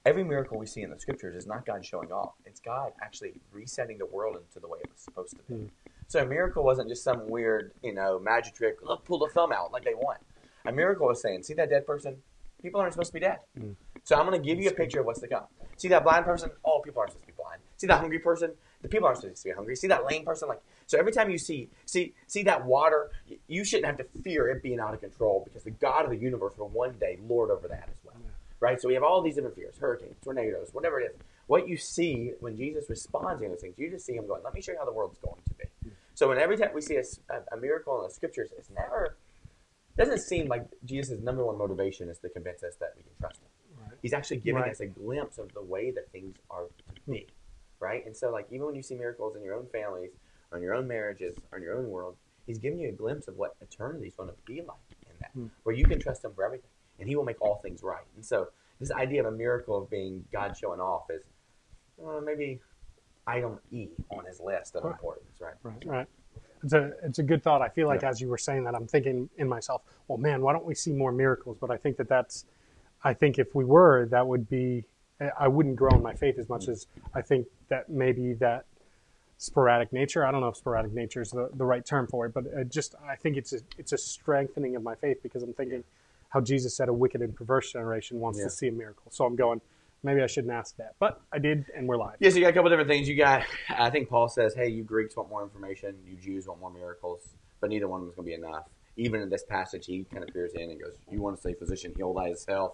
every 0.05 0.25
miracle 0.25 0.59
we 0.59 0.67
see 0.67 0.83
in 0.83 0.91
the 0.91 0.99
scriptures 0.99 1.37
is 1.37 1.47
not 1.47 1.65
God 1.65 1.85
showing 1.85 2.13
off. 2.13 2.35
It's 2.45 2.61
God 2.61 2.93
actually 3.01 3.41
resetting 3.53 3.99
the 3.99 4.07
world 4.07 4.37
into 4.37 4.61
the 4.61 4.69
way 4.69 4.79
it 4.83 4.91
was 4.91 5.01
supposed 5.01 5.37
to 5.37 5.43
be. 5.49 5.55
Hmm. 5.55 5.67
So 6.09 6.23
a 6.23 6.27
miracle 6.27 6.65
wasn't 6.65 6.89
just 6.89 7.03
some 7.03 7.29
weird, 7.29 7.73
you 7.83 7.95
know, 7.95 8.19
magic 8.19 8.55
trick. 8.55 8.77
Look, 8.83 9.05
pull 9.05 9.19
the 9.19 9.29
thumb 9.29 9.53
out 9.53 9.73
like 9.73 9.85
they 9.85 9.95
want. 9.95 10.19
A 10.65 10.73
miracle 10.73 11.07
was 11.07 11.21
saying, 11.21 11.43
see 11.43 11.55
that 11.55 11.71
dead 11.71 11.87
person? 11.87 12.17
People 12.63 12.81
aren't 12.81 12.93
supposed 12.93 13.11
to 13.11 13.15
be 13.15 13.21
dead. 13.21 13.39
Hmm. 13.59 13.73
So 14.05 14.17
I'm 14.17 14.27
going 14.27 14.41
to 14.41 14.47
give 14.47 14.61
you 14.61 14.69
a 14.69 14.73
picture 14.73 15.01
of 15.01 15.07
what's 15.07 15.21
to 15.21 15.29
come. 15.29 15.45
See 15.77 15.89
that 15.89 16.05
blind 16.05 16.25
person? 16.25 16.51
Oh, 16.65 16.81
people 16.85 17.01
aren't 17.01 17.13
supposed 17.13 17.27
to 17.27 17.33
be 17.33 17.37
blind. 17.37 17.61
See 17.77 17.87
that 17.87 18.01
hungry 18.01 18.19
person? 18.19 18.53
The 18.83 18.89
people 18.89 19.07
aren't 19.07 19.21
supposed 19.21 19.43
to 19.43 19.49
be 19.49 19.55
hungry. 19.55 19.77
See 19.77 19.89
that 19.89 20.07
lame 20.07 20.25
person? 20.25 20.49
Like 20.49 20.63
so, 20.87 20.99
every 20.99 21.13
time 21.13 21.31
you 21.31 21.39
see 21.39 21.69
see 21.87 22.15
see 22.27 22.45
that 22.45 22.65
water, 22.65 23.11
you 23.49 23.65
shouldn't 23.65 23.87
have 23.87 23.97
to 23.99 24.21
fear 24.23 24.49
it 24.49 24.63
being 24.63 24.79
out 24.79 24.95
of 24.95 25.01
control 25.01 25.43
because 25.45 25.65
the 25.65 25.73
God 25.73 26.05
of 26.05 26.11
the 26.11 26.17
universe 26.17 26.57
will 26.57 26.69
one 26.69 26.93
day 27.01 27.19
lord 27.27 27.51
over 27.51 27.67
that 27.69 27.89
as 27.91 27.97
well, 28.05 28.15
right? 28.61 28.81
So 28.81 28.89
we 28.89 28.95
have 28.95 29.03
all 29.03 29.23
these 29.23 29.35
different 29.35 29.57
fears: 29.57 29.75
hurricanes, 29.79 30.17
tornadoes, 30.23 30.71
whatever 30.73 31.01
it 31.01 31.13
is. 31.15 31.21
What 31.49 31.69
you 31.69 31.77
see 31.77 32.33
when 32.41 32.57
Jesus 32.57 32.89
responds 32.89 33.43
to 33.43 33.49
those 33.49 33.61
things, 33.61 33.79
you 33.79 33.91
just 33.91 34.07
see 34.07 34.15
him 34.15 34.27
going, 34.27 34.43
"Let 34.45 34.55
me 34.55 34.61
show 34.61 34.73
you 34.73 34.79
how 34.79 34.85
the 34.85 34.93
world's 34.93 35.19
going 35.19 35.43
to 35.49 35.55
be." 35.55 35.65
So, 36.17 36.29
when 36.29 36.39
every 36.39 36.57
time 36.57 36.71
we 36.75 36.81
see 36.81 36.97
a 36.97 37.57
miracle 37.59 37.99
in 38.01 38.05
the 38.09 38.11
scriptures, 38.13 38.51
it's 38.57 38.71
never 38.71 39.19
doesn't 39.99 40.19
seem 40.21 40.49
like 40.49 40.67
Jesus' 40.85 41.21
number 41.21 41.45
one 41.45 41.59
motivation 41.59 42.09
is 42.09 42.19
to 42.21 42.31
convince 42.31 42.63
us 42.63 42.75
that 42.81 42.95
we 42.97 43.03
can 43.03 43.13
trust 43.21 43.41
him. 43.43 43.49
Right. 43.79 43.99
He's 44.01 44.15
actually 44.15 44.39
giving 44.39 44.63
Right. 44.63 44.71
us 44.71 44.81
a 44.81 44.87
glimpse 44.87 45.37
of 45.37 45.53
the 45.53 45.63
way 45.63 45.91
that 45.91 46.11
things 46.13 46.37
are 46.51 46.65
to 46.95 47.11
be, 47.11 47.27
right? 47.81 48.05
And 48.07 48.17
so, 48.17 48.31
like, 48.31 48.47
even 48.51 48.65
when 48.65 48.75
you 48.75 48.83
see 48.83 48.95
miracles 48.95 49.37
in 49.37 49.43
your 49.43 49.55
own 49.55 49.67
families, 49.67 50.11
on 50.53 50.63
your 50.63 50.73
own 50.75 50.89
marriages, 50.89 51.37
on 51.53 51.61
your 51.63 51.77
own 51.77 51.91
world, 51.91 52.17
he's 52.47 52.59
giving 52.59 52.79
you 52.79 52.89
a 52.89 52.93
glimpse 52.93 53.29
of 53.29 53.37
what 53.37 53.55
eternity 53.61 54.07
is 54.07 54.15
going 54.15 54.31
to 54.31 54.37
be 54.47 54.63
like 54.63 54.79
in 55.11 55.17
that, 55.21 55.33
Hmm. 55.35 55.47
where 55.65 55.75
you 55.75 55.85
can 55.85 55.99
trust 56.01 56.25
him 56.25 56.33
for 56.33 56.45
everything, 56.45 56.71
and 56.99 57.09
he 57.11 57.15
will 57.17 57.25
make 57.25 57.41
all 57.43 57.57
things 57.57 57.83
right. 57.83 58.07
And 58.15 58.25
so, 58.25 58.49
this 58.81 58.91
idea 58.91 59.21
of 59.21 59.27
a 59.33 59.37
miracle 59.37 59.77
of 59.77 59.91
being 59.91 60.27
God 60.33 60.57
showing 60.57 60.81
off 60.81 61.11
is 61.11 61.23
uh, 62.03 62.21
maybe 62.23 62.61
item 63.27 63.59
E 63.71 63.89
on 64.11 64.25
his 64.25 64.41
list 64.41 64.77
of 64.77 64.85
Right. 64.85 64.93
importance, 64.93 65.41
right? 65.41 65.55
Right, 65.63 65.87
right. 65.87 66.07
It's 66.63 66.73
a 66.73 66.93
it's 67.03 67.19
a 67.19 67.23
good 67.23 67.43
thought. 67.43 67.61
I 67.63 67.69
feel 67.69 67.87
like 67.87 68.03
as 68.03 68.21
you 68.21 68.29
were 68.29 68.39
saying 68.39 68.65
that, 68.65 68.75
I'm 68.75 68.87
thinking 68.87 69.29
in 69.37 69.49
myself, 69.49 69.83
well, 70.09 70.19
man, 70.19 70.43
why 70.43 70.53
don't 70.53 70.65
we 70.65 70.75
see 70.75 70.93
more 70.93 71.13
miracles? 71.13 71.59
But 71.61 71.71
I 71.71 71.77
think 71.77 71.97
that 71.99 72.09
that's, 72.09 72.45
I 73.05 73.15
think 73.15 73.39
if 73.39 73.55
we 73.55 73.65
were, 73.65 74.07
that 74.07 74.27
would 74.27 74.49
be, 74.49 74.85
I 75.39 75.49
wouldn't 75.49 75.77
grow 75.77 75.91
in 75.91 76.03
my 76.03 76.15
faith 76.15 76.39
as 76.39 76.49
much 76.49 76.67
mm. 76.67 76.71
as 76.71 76.87
I 77.15 77.23
think 77.23 77.47
that 77.69 77.89
maybe 77.89 78.33
that 78.35 78.65
sporadic 79.39 79.93
nature. 79.93 80.25
I 80.25 80.31
don't 80.31 80.41
know 80.41 80.49
if 80.49 80.57
sporadic 80.57 80.93
nature 80.93 81.21
is 81.21 81.31
the, 81.31 81.51
the 81.55 81.65
right 81.65 81.85
term 81.85 82.07
for 82.07 82.27
it, 82.27 82.35
but 82.35 82.47
it 82.47 82.71
just 82.71 82.95
I 83.07 83.17
think 83.17 83.37
it's 83.37 83.53
a 83.53 83.59
it's 83.79 83.93
a 83.93 83.99
strengthening 83.99 84.77
of 84.77 84.83
my 84.83 84.95
faith 84.95 85.23
because 85.23 85.43
I'm 85.43 85.53
thinking 85.53 85.85
how 86.31 86.41
Jesus 86.41 86.75
said 86.77 86.89
a 86.89 86.93
wicked 86.93 87.23
and 87.23 87.35
perverse 87.35 87.73
generation 87.73 88.19
wants 88.19 88.39
Yeah. 88.39 88.47
to 88.47 88.51
see 88.51 88.69
a 88.69 88.73
miracle. 88.73 89.11
So 89.11 89.25
I'm 89.25 89.37
going, 89.37 89.61
maybe 90.07 90.23
I 90.23 90.27
shouldn't 90.27 90.53
ask 90.53 90.77
that, 90.77 90.95
but 90.99 91.21
I 91.33 91.39
did, 91.39 91.67
and 91.77 91.87
we're 91.87 91.97
live. 91.97 92.17
Yes, 92.21 92.35
you 92.35 92.41
got 92.43 92.49
a 92.51 92.53
couple 92.53 92.71
different 92.71 92.89
things. 92.89 93.09
You 93.09 93.17
got, 93.17 93.43
I 93.77 93.91
think 93.91 94.09
Paul 94.09 94.29
says, 94.29 94.55
hey, 94.55 94.69
you 94.69 94.83
Greeks 94.85 95.17
want 95.17 95.29
more 95.29 95.43
information, 95.43 95.97
you 96.07 96.17
Jews 96.17 96.47
want 96.47 96.61
more 96.61 96.71
miracles, 96.73 97.23
but 97.61 97.69
neither 97.71 97.89
one 97.89 98.01
of 98.01 98.07
them 98.07 98.11
is 98.11 98.17
going 98.17 98.27
to 98.27 98.31
be 98.31 98.35
enough. 98.47 98.65
Even 98.97 99.21
in 99.21 99.29
this 99.29 99.45
passage, 99.45 99.85
he 99.87 100.05
kind 100.11 100.23
of 100.27 100.33
peers 100.33 100.53
in 100.55 100.71
and 100.71 100.81
goes, 100.81 100.95
you 101.11 101.21
want 101.21 101.37
to 101.37 101.43
say, 101.43 101.53
physician, 101.53 101.93
heal 101.97 102.15
thyself. 102.15 102.73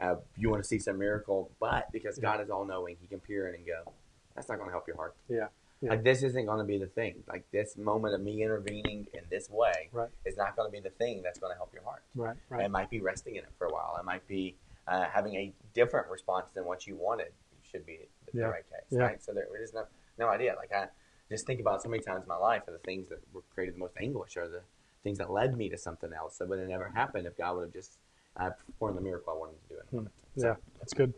Uh, 0.00 0.14
you 0.36 0.48
want 0.48 0.62
to 0.62 0.66
see 0.68 0.78
some 0.78 0.96
miracle, 0.98 1.50
but 1.60 1.90
because 1.92 2.16
God 2.18 2.40
is 2.40 2.48
all 2.48 2.64
knowing, 2.64 2.96
he 3.00 3.06
can 3.08 3.18
peer 3.18 3.48
in 3.48 3.56
and 3.56 3.66
go, 3.66 3.92
that's 4.36 4.48
not 4.48 4.56
going 4.56 4.68
to 4.68 4.72
help 4.72 4.86
your 4.86 4.96
heart. 4.96 5.16
Yeah, 5.28 5.48
Yeah. 5.82 5.90
Like, 5.90 6.04
this 6.04 6.22
isn't 6.22 6.46
going 6.46 6.58
to 6.58 6.64
be 6.64 6.78
the 6.78 6.86
thing. 6.86 7.16
Like, 7.28 7.44
this 7.50 7.76
moment 7.76 8.14
of 8.14 8.20
me 8.22 8.42
intervening 8.44 9.08
in 9.12 9.20
this 9.28 9.50
way 9.50 9.88
Right. 9.92 10.08
is 10.24 10.36
not 10.36 10.54
going 10.56 10.68
to 10.68 10.72
be 10.72 10.80
the 10.80 10.94
thing 10.94 11.22
that's 11.22 11.40
going 11.40 11.52
to 11.52 11.56
help 11.56 11.74
your 11.74 11.82
heart. 11.82 12.04
right, 12.14 12.36
right. 12.48 12.64
It 12.64 12.70
might 12.70 12.88
be 12.88 13.00
resting 13.00 13.34
in 13.34 13.42
it 13.42 13.50
for 13.58 13.66
a 13.66 13.72
while. 13.72 13.96
It 13.98 14.04
might 14.04 14.26
be 14.28 14.54
uh, 14.88 15.06
having 15.12 15.34
a 15.34 15.52
different 15.74 16.08
response 16.08 16.50
than 16.54 16.64
what 16.64 16.86
you 16.86 16.96
wanted 16.96 17.32
should 17.62 17.84
be 17.84 17.98
the, 18.26 18.38
Yeah. 18.38 18.44
the 18.46 18.50
right 18.50 18.64
case, 18.68 18.86
Yeah. 18.90 19.00
right? 19.00 19.22
So 19.22 19.32
there 19.32 19.46
is 19.62 19.72
no 19.74 19.84
no 20.18 20.28
idea. 20.28 20.54
Like 20.56 20.72
I 20.72 20.88
just 21.30 21.46
think 21.46 21.60
about 21.60 21.82
so 21.82 21.88
many 21.88 22.02
times 22.02 22.22
in 22.24 22.28
my 22.28 22.36
life 22.36 22.62
are 22.66 22.72
the 22.72 22.78
things 22.78 23.08
that 23.10 23.18
were 23.32 23.42
created 23.54 23.74
the 23.76 23.78
most 23.78 23.94
anguish 24.00 24.36
are 24.36 24.48
the 24.48 24.62
things 25.04 25.18
that 25.18 25.30
led 25.30 25.56
me 25.56 25.68
to 25.68 25.78
something 25.78 26.12
else 26.12 26.38
that 26.38 26.48
would 26.48 26.58
have 26.58 26.68
never 26.68 26.88
happened 26.88 27.26
if 27.26 27.36
God 27.36 27.54
would 27.56 27.62
have 27.66 27.72
just 27.72 27.98
uh, 28.36 28.50
performed 28.66 28.96
the 28.96 29.00
miracle 29.00 29.32
I 29.32 29.36
wanted 29.36 29.56
to 29.62 29.68
do 29.68 29.80
the 29.90 29.96
moment. 29.96 30.14
So, 30.36 30.46
Yeah, 30.48 30.54
that's 30.78 30.92
good. 30.94 31.12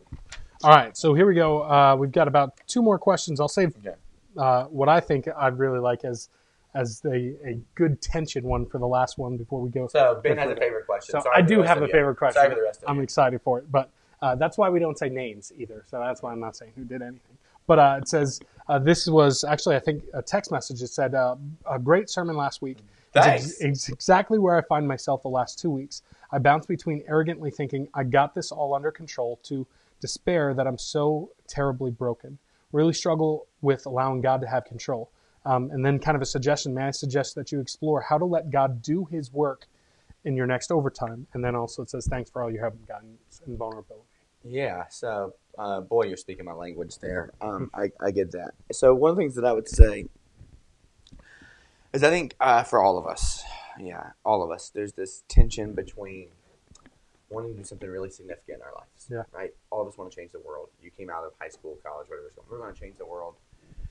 All 0.63 0.71
right, 0.71 0.95
so 0.97 1.15
here 1.15 1.27
we 1.27 1.35
go. 1.35 1.63
Uh, 1.63 1.97
we've 1.99 2.13
got 2.13 2.29
about 2.29 2.59
two 2.67 2.83
more 2.83 2.99
questions. 2.99 3.41
I'll 3.41 3.49
save 3.49 3.75
Okay. 3.79 3.97
uh, 4.37 4.65
what 4.65 4.89
I 4.91 5.01
think 5.01 5.27
I'd 5.29 5.59
really 5.59 5.79
like 5.79 6.05
as 6.05 6.29
as 6.75 7.03
a, 7.05 7.35
a 7.47 7.59
good 7.75 8.01
tension 8.01 8.45
one 8.45 8.67
for 8.67 8.79
the 8.79 8.87
last 8.87 9.19
one 9.19 9.37
before 9.37 9.61
we 9.61 9.71
go. 9.71 9.89
So 9.89 10.21
Ben 10.23 10.39
has 10.39 10.51
a 10.51 10.57
favorite 10.57 10.87
question. 10.87 11.13
So 11.13 11.21
Sorry 11.21 11.37
I 11.37 11.43
do 11.43 11.63
have 11.63 11.79
a 11.83 11.87
you. 11.87 11.93
favorite 11.93 12.17
question. 12.17 12.41
Sorry 12.41 12.51
for 12.51 12.57
the 12.57 12.63
rest 12.63 12.83
of 12.83 12.89
I'm 12.89 12.97
you. 12.97 13.03
excited 13.03 13.41
for 13.43 13.59
it, 13.59 13.71
but 13.71 13.91
uh, 14.23 14.35
that's 14.35 14.57
why 14.59 14.69
we 14.69 14.79
don't 14.79 14.99
say 14.99 15.09
names 15.09 15.53
either. 15.59 15.85
So 15.89 15.99
that's 15.99 16.23
why 16.23 16.33
I'm 16.33 16.41
not 16.41 16.57
saying 16.57 16.73
who 16.77 16.85
did 16.85 17.03
anything. 17.03 17.37
But 17.67 17.79
uh, 17.79 17.99
it 18.03 18.09
says 18.09 18.41
uh, 18.69 18.79
this 18.79 19.07
was 19.07 19.45
actually 19.45 19.77
I 19.77 19.81
think 19.81 20.05
a 20.15 20.23
text 20.23 20.51
message 20.51 20.81
that 20.81 20.89
said 20.89 21.15
uh, 21.15 21.37
a 21.71 21.79
great 21.79 22.11
sermon 22.11 22.37
last 22.37 22.63
week. 22.63 22.79
It's, 23.15 23.27
ex- 23.27 23.43
Thanks. 23.59 23.61
it's 23.61 23.89
exactly 23.89 24.39
where 24.39 24.57
I 24.57 24.63
find 24.63 24.87
myself 24.87 25.23
the 25.23 25.29
last 25.29 25.59
two 25.59 25.71
weeks. 25.71 26.03
I 26.33 26.39
bounce 26.39 26.67
between 26.67 27.03
arrogantly 27.09 27.51
thinking 27.51 27.89
I 27.93 28.05
got 28.05 28.35
this 28.35 28.53
all 28.53 28.75
under 28.75 28.93
control 28.93 29.41
to 29.45 29.67
despair 30.01 30.55
that 30.55 30.67
I'm 30.67 30.79
so 30.79 31.31
terribly 31.49 31.91
broken. 31.91 32.39
Really 32.73 32.93
struggle 32.93 33.47
with 33.63 33.85
allowing 33.87 34.21
God 34.21 34.41
to 34.43 34.47
have 34.47 34.65
control. 34.65 35.11
Um, 35.45 35.71
and 35.71 35.85
then, 35.85 35.99
kind 35.99 36.17
of 36.17 36.23
a 36.23 36.27
suggestion. 36.27 36.75
May 36.75 36.85
I 36.85 36.91
suggest 36.91 37.35
that 37.37 37.51
you 37.51 37.61
explore 37.61 38.03
how 38.03 38.19
to 38.19 38.25
let 38.25 38.51
God 38.51 38.83
do 38.83 39.07
His 39.07 39.33
work 39.33 39.67
in 40.25 40.37
your 40.37 40.47
next 40.47 40.71
overtime? 40.71 41.27
And 41.33 41.43
then 41.43 41.55
also 41.55 41.83
it 41.83 41.91
says, 41.91 42.07
"Thanks 42.07 42.31
for 42.31 42.43
all 42.43 42.51
your 42.51 42.61
help, 42.61 42.87
guidance, 42.87 43.41
and 43.47 43.57
vulnerability." 43.57 44.05
Yeah, 44.45 44.85
so 44.89 45.35
uh, 45.59 45.81
boy, 45.81 46.07
you're 46.07 46.17
speaking 46.17 46.45
my 46.45 46.53
language 46.53 46.99
there. 46.99 47.33
Um, 47.41 47.71
I, 47.75 47.91
I 48.01 48.11
get 48.11 48.33
that. 48.33 48.53
So 48.73 48.95
one 48.95 49.11
of 49.11 49.17
the 49.17 49.23
things 49.23 49.35
that 49.35 49.45
I 49.45 49.53
would 49.53 49.69
say 49.69 50.07
is 51.93 52.03
I 52.03 52.11
think 52.11 52.35
uh, 52.41 52.63
for 52.63 52.83
all 52.83 52.97
of 52.97 53.07
us, 53.07 53.45
yeah, 53.79 54.11
all 54.25 54.43
of 54.43 54.51
us, 54.51 54.71
there's 54.71 54.95
this 54.95 55.25
tension 55.29 55.75
between 55.75 56.29
wanting 57.29 57.53
to 57.53 57.59
do 57.59 57.65
something 57.65 57.89
really 57.89 58.11
significant 58.11 58.59
in 58.59 58.63
our 58.63 58.73
lives. 58.75 59.09
Yeah. 59.11 59.23
Right? 59.33 59.55
All 59.71 59.83
of 59.83 59.89
us 59.89 59.99
want 59.99 60.11
to 60.11 60.17
change 60.17 60.33
the 60.33 60.41
world. 60.41 60.69
You 60.83 60.91
came 60.91 61.11
out 61.11 61.25
of 61.25 61.33
high 61.41 61.49
school, 61.49 61.79
college, 61.85 62.09
whatever 62.09 62.33
going. 62.35 62.47
We're 62.51 62.59
going 62.59 62.75
to 62.75 62.81
change 62.81 62.97
the 62.99 63.07
world. 63.07 63.35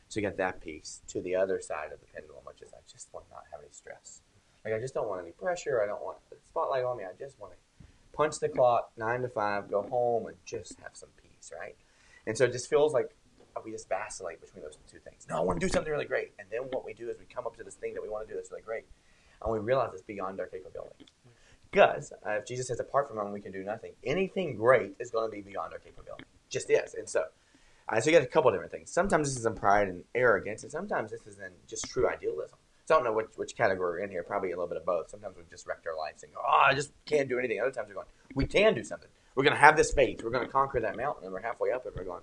So 0.10 0.20
you 0.20 0.32
that 0.36 0.60
piece 0.60 1.02
to 1.10 1.22
the 1.22 1.36
other 1.36 1.62
side 1.62 1.92
of 1.94 2.00
the 2.00 2.08
pendulum, 2.08 2.42
which 2.44 2.64
is 2.64 2.74
I 2.74 2.80
just 2.92 3.14
want 3.14 3.28
to 3.28 3.36
not 3.36 3.44
have 3.52 3.62
any 3.62 3.70
stress. 3.72 4.22
Like 4.66 4.74
I 4.74 4.80
just 4.80 4.96
don't 4.96 5.08
want 5.08 5.22
any 5.22 5.32
pressure. 5.32 5.82
I 5.84 5.86
don't 5.86 6.04
want 6.04 6.18
the 6.32 6.38
spotlight 6.48 6.84
on 6.84 6.98
me. 6.98 7.04
I 7.04 7.14
just 7.18 7.40
want 7.40 7.54
to 7.54 7.86
punch 8.14 8.40
the 8.40 8.50
clock, 8.50 8.92
nine 8.98 9.22
to 9.22 9.30
five, 9.30 9.70
go 9.70 9.84
home, 9.84 10.26
and 10.26 10.36
just 10.46 10.80
have 10.82 10.92
some 10.94 11.10
peace, 11.22 11.52
right? 11.58 11.76
And 12.26 12.36
so 12.36 12.46
it 12.46 12.52
just 12.52 12.70
feels 12.70 12.92
like 12.92 13.12
we 13.64 13.72
just 13.72 13.88
vacillate 13.88 14.42
between 14.42 14.64
those 14.64 14.78
two 14.92 15.00
things. 15.00 15.28
No, 15.30 15.38
I 15.38 15.42
want 15.42 15.60
to 15.60 15.66
do 15.66 15.72
something 15.72 15.92
really 15.92 16.06
great, 16.06 16.32
and 16.40 16.48
then 16.50 16.62
what 16.72 16.86
we 16.86 16.94
do 16.94 17.10
is 17.10 17.20
we 17.20 17.26
come 17.26 17.46
up 17.46 17.56
to 17.58 17.64
this 17.64 17.76
thing 17.76 17.94
that 17.94 18.02
we 18.02 18.10
want 18.10 18.28
to 18.28 18.34
do 18.34 18.36
that's 18.36 18.50
really 18.50 18.64
great, 18.64 18.86
and 19.44 19.54
we 19.54 19.60
realize 19.60 19.92
it's 19.94 20.02
beyond 20.02 20.40
our 20.40 20.48
capability. 20.48 21.06
Because 21.70 22.14
uh, 22.26 22.32
if 22.32 22.48
Jesus 22.48 22.68
says, 22.68 22.80
"Apart 22.80 23.10
from 23.10 23.20
Him, 23.20 23.32
we 23.32 23.42
can 23.42 23.52
do 23.52 23.64
nothing," 23.64 23.92
anything 24.04 24.56
great 24.56 24.96
is 25.00 25.12
going 25.12 25.30
to 25.30 25.36
be 25.36 25.42
beyond 25.42 25.72
our 25.74 25.80
capability. 25.80 26.24
Just 26.50 26.72
is, 26.72 26.96
and 26.96 27.08
so. 27.08 27.26
Uh, 27.90 28.00
so 28.00 28.10
you 28.10 28.16
got 28.16 28.24
a 28.24 28.28
couple 28.28 28.52
different 28.52 28.72
things. 28.72 28.92
Sometimes 28.92 29.30
this 29.30 29.38
is 29.38 29.46
in 29.46 29.56
pride 29.56 29.88
and 29.88 30.04
arrogance, 30.14 30.64
and 30.64 30.72
sometimes 30.72 31.12
this 31.12 31.26
is 31.26 31.40
in 31.40 31.52
just 31.68 31.90
true 31.90 32.08
idealism. 32.08 32.58
So 32.86 32.96
I 32.96 32.98
don't 32.98 33.06
know 33.06 33.14
which, 33.14 33.30
which 33.36 33.56
category 33.56 34.00
we're 34.00 34.04
in 34.04 34.10
here. 34.10 34.24
Probably 34.24 34.52
a 34.52 34.56
little 34.56 34.68
bit 34.68 34.78
of 34.78 34.86
both. 34.86 35.10
Sometimes 35.10 35.38
we've 35.38 35.50
just 35.50 35.68
wrecked 35.68 35.86
our 35.86 35.96
lives 35.96 36.24
and 36.24 36.34
go, 36.34 36.40
oh, 36.44 36.64
I 36.66 36.74
just 36.74 36.92
can't 37.06 37.30
do 37.30 37.38
anything. 37.38 37.60
Other 37.60 37.72
times 37.72 37.88
we're 37.88 37.96
going, 37.96 38.08
we 38.34 38.46
can 38.46 38.74
do 38.74 38.84
something. 38.84 39.10
We're 39.36 39.44
going 39.44 39.56
to 39.56 39.60
have 39.60 39.78
this 39.78 39.92
faith. 39.92 40.24
We're 40.24 40.32
going 40.32 40.46
to 40.46 40.52
conquer 40.52 40.80
that 40.80 40.98
mountain. 40.98 41.26
And 41.26 41.34
we're 41.34 41.42
halfway 41.42 41.72
up 41.72 41.86
and 41.86 41.96
we're 41.96 42.04
going, 42.04 42.22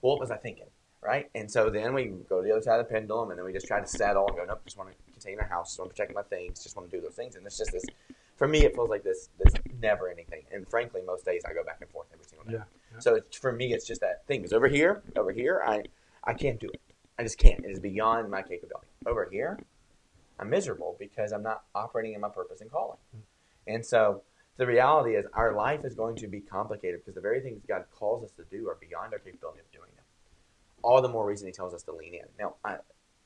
well, 0.00 0.12
what 0.12 0.20
was 0.20 0.30
I 0.30 0.36
thinking? 0.36 0.66
Right? 1.02 1.28
And 1.34 1.50
so 1.50 1.70
then 1.70 1.92
we 1.92 2.04
go 2.28 2.40
to 2.40 2.46
the 2.46 2.52
other 2.52 2.62
side 2.62 2.78
of 2.78 2.86
the 2.86 2.92
pendulum 2.92 3.30
and 3.30 3.38
then 3.38 3.44
we 3.44 3.52
just 3.52 3.66
try 3.66 3.80
to 3.80 3.86
settle 3.86 4.28
and 4.28 4.36
go, 4.36 4.44
nope, 4.44 4.60
just 4.64 4.78
want 4.78 4.90
to 4.90 5.12
contain 5.12 5.40
our 5.40 5.48
house. 5.48 5.70
Just 5.70 5.80
want 5.80 5.90
to 5.90 5.94
protect 5.94 6.14
my 6.14 6.22
things. 6.22 6.62
Just 6.62 6.76
want 6.76 6.88
to 6.88 6.96
do 6.96 7.02
those 7.02 7.14
things. 7.14 7.34
And 7.34 7.44
it's 7.44 7.58
just 7.58 7.72
this, 7.72 7.84
for 8.36 8.46
me, 8.46 8.64
it 8.64 8.76
feels 8.76 8.90
like 8.90 9.02
this, 9.02 9.28
this 9.42 9.52
never 9.80 10.08
anything. 10.08 10.42
And 10.52 10.68
frankly, 10.68 11.02
most 11.04 11.24
days 11.24 11.42
I 11.48 11.52
go 11.52 11.64
back 11.64 11.78
and 11.80 11.90
forth 11.90 12.06
every 12.12 12.26
single 12.26 12.46
day. 12.46 12.58
Yeah, 12.58 12.79
yeah. 12.92 12.98
So 13.00 13.14
it's, 13.16 13.36
for 13.36 13.52
me, 13.52 13.72
it's 13.72 13.86
just 13.86 14.00
that 14.00 14.26
thing. 14.26 14.40
Because 14.40 14.52
over 14.52 14.68
here, 14.68 15.02
over 15.16 15.32
here, 15.32 15.62
I 15.64 15.82
I 16.24 16.34
can't 16.34 16.60
do 16.60 16.68
it. 16.68 16.80
I 17.18 17.22
just 17.22 17.38
can't. 17.38 17.64
It 17.64 17.70
is 17.70 17.80
beyond 17.80 18.30
my 18.30 18.42
capability. 18.42 18.88
Over 19.06 19.28
here, 19.30 19.58
I'm 20.38 20.50
miserable 20.50 20.96
because 20.98 21.32
I'm 21.32 21.42
not 21.42 21.64
operating 21.74 22.14
in 22.14 22.20
my 22.20 22.28
purpose 22.28 22.60
and 22.60 22.70
calling. 22.70 22.98
And 23.66 23.84
so 23.84 24.22
the 24.56 24.66
reality 24.66 25.16
is, 25.16 25.26
our 25.34 25.54
life 25.54 25.84
is 25.84 25.94
going 25.94 26.16
to 26.16 26.28
be 26.28 26.40
complicated 26.40 27.00
because 27.00 27.14
the 27.14 27.20
very 27.20 27.40
things 27.40 27.62
God 27.66 27.84
calls 27.90 28.24
us 28.24 28.30
to 28.32 28.44
do 28.50 28.68
are 28.68 28.78
beyond 28.80 29.12
our 29.12 29.18
capability 29.18 29.60
of 29.60 29.70
doing 29.72 29.90
them. 29.96 30.04
All 30.82 31.02
the 31.02 31.08
more 31.08 31.26
reason 31.26 31.46
He 31.46 31.52
tells 31.52 31.74
us 31.74 31.82
to 31.84 31.92
lean 31.92 32.14
in. 32.14 32.26
Now, 32.38 32.54
I, 32.64 32.76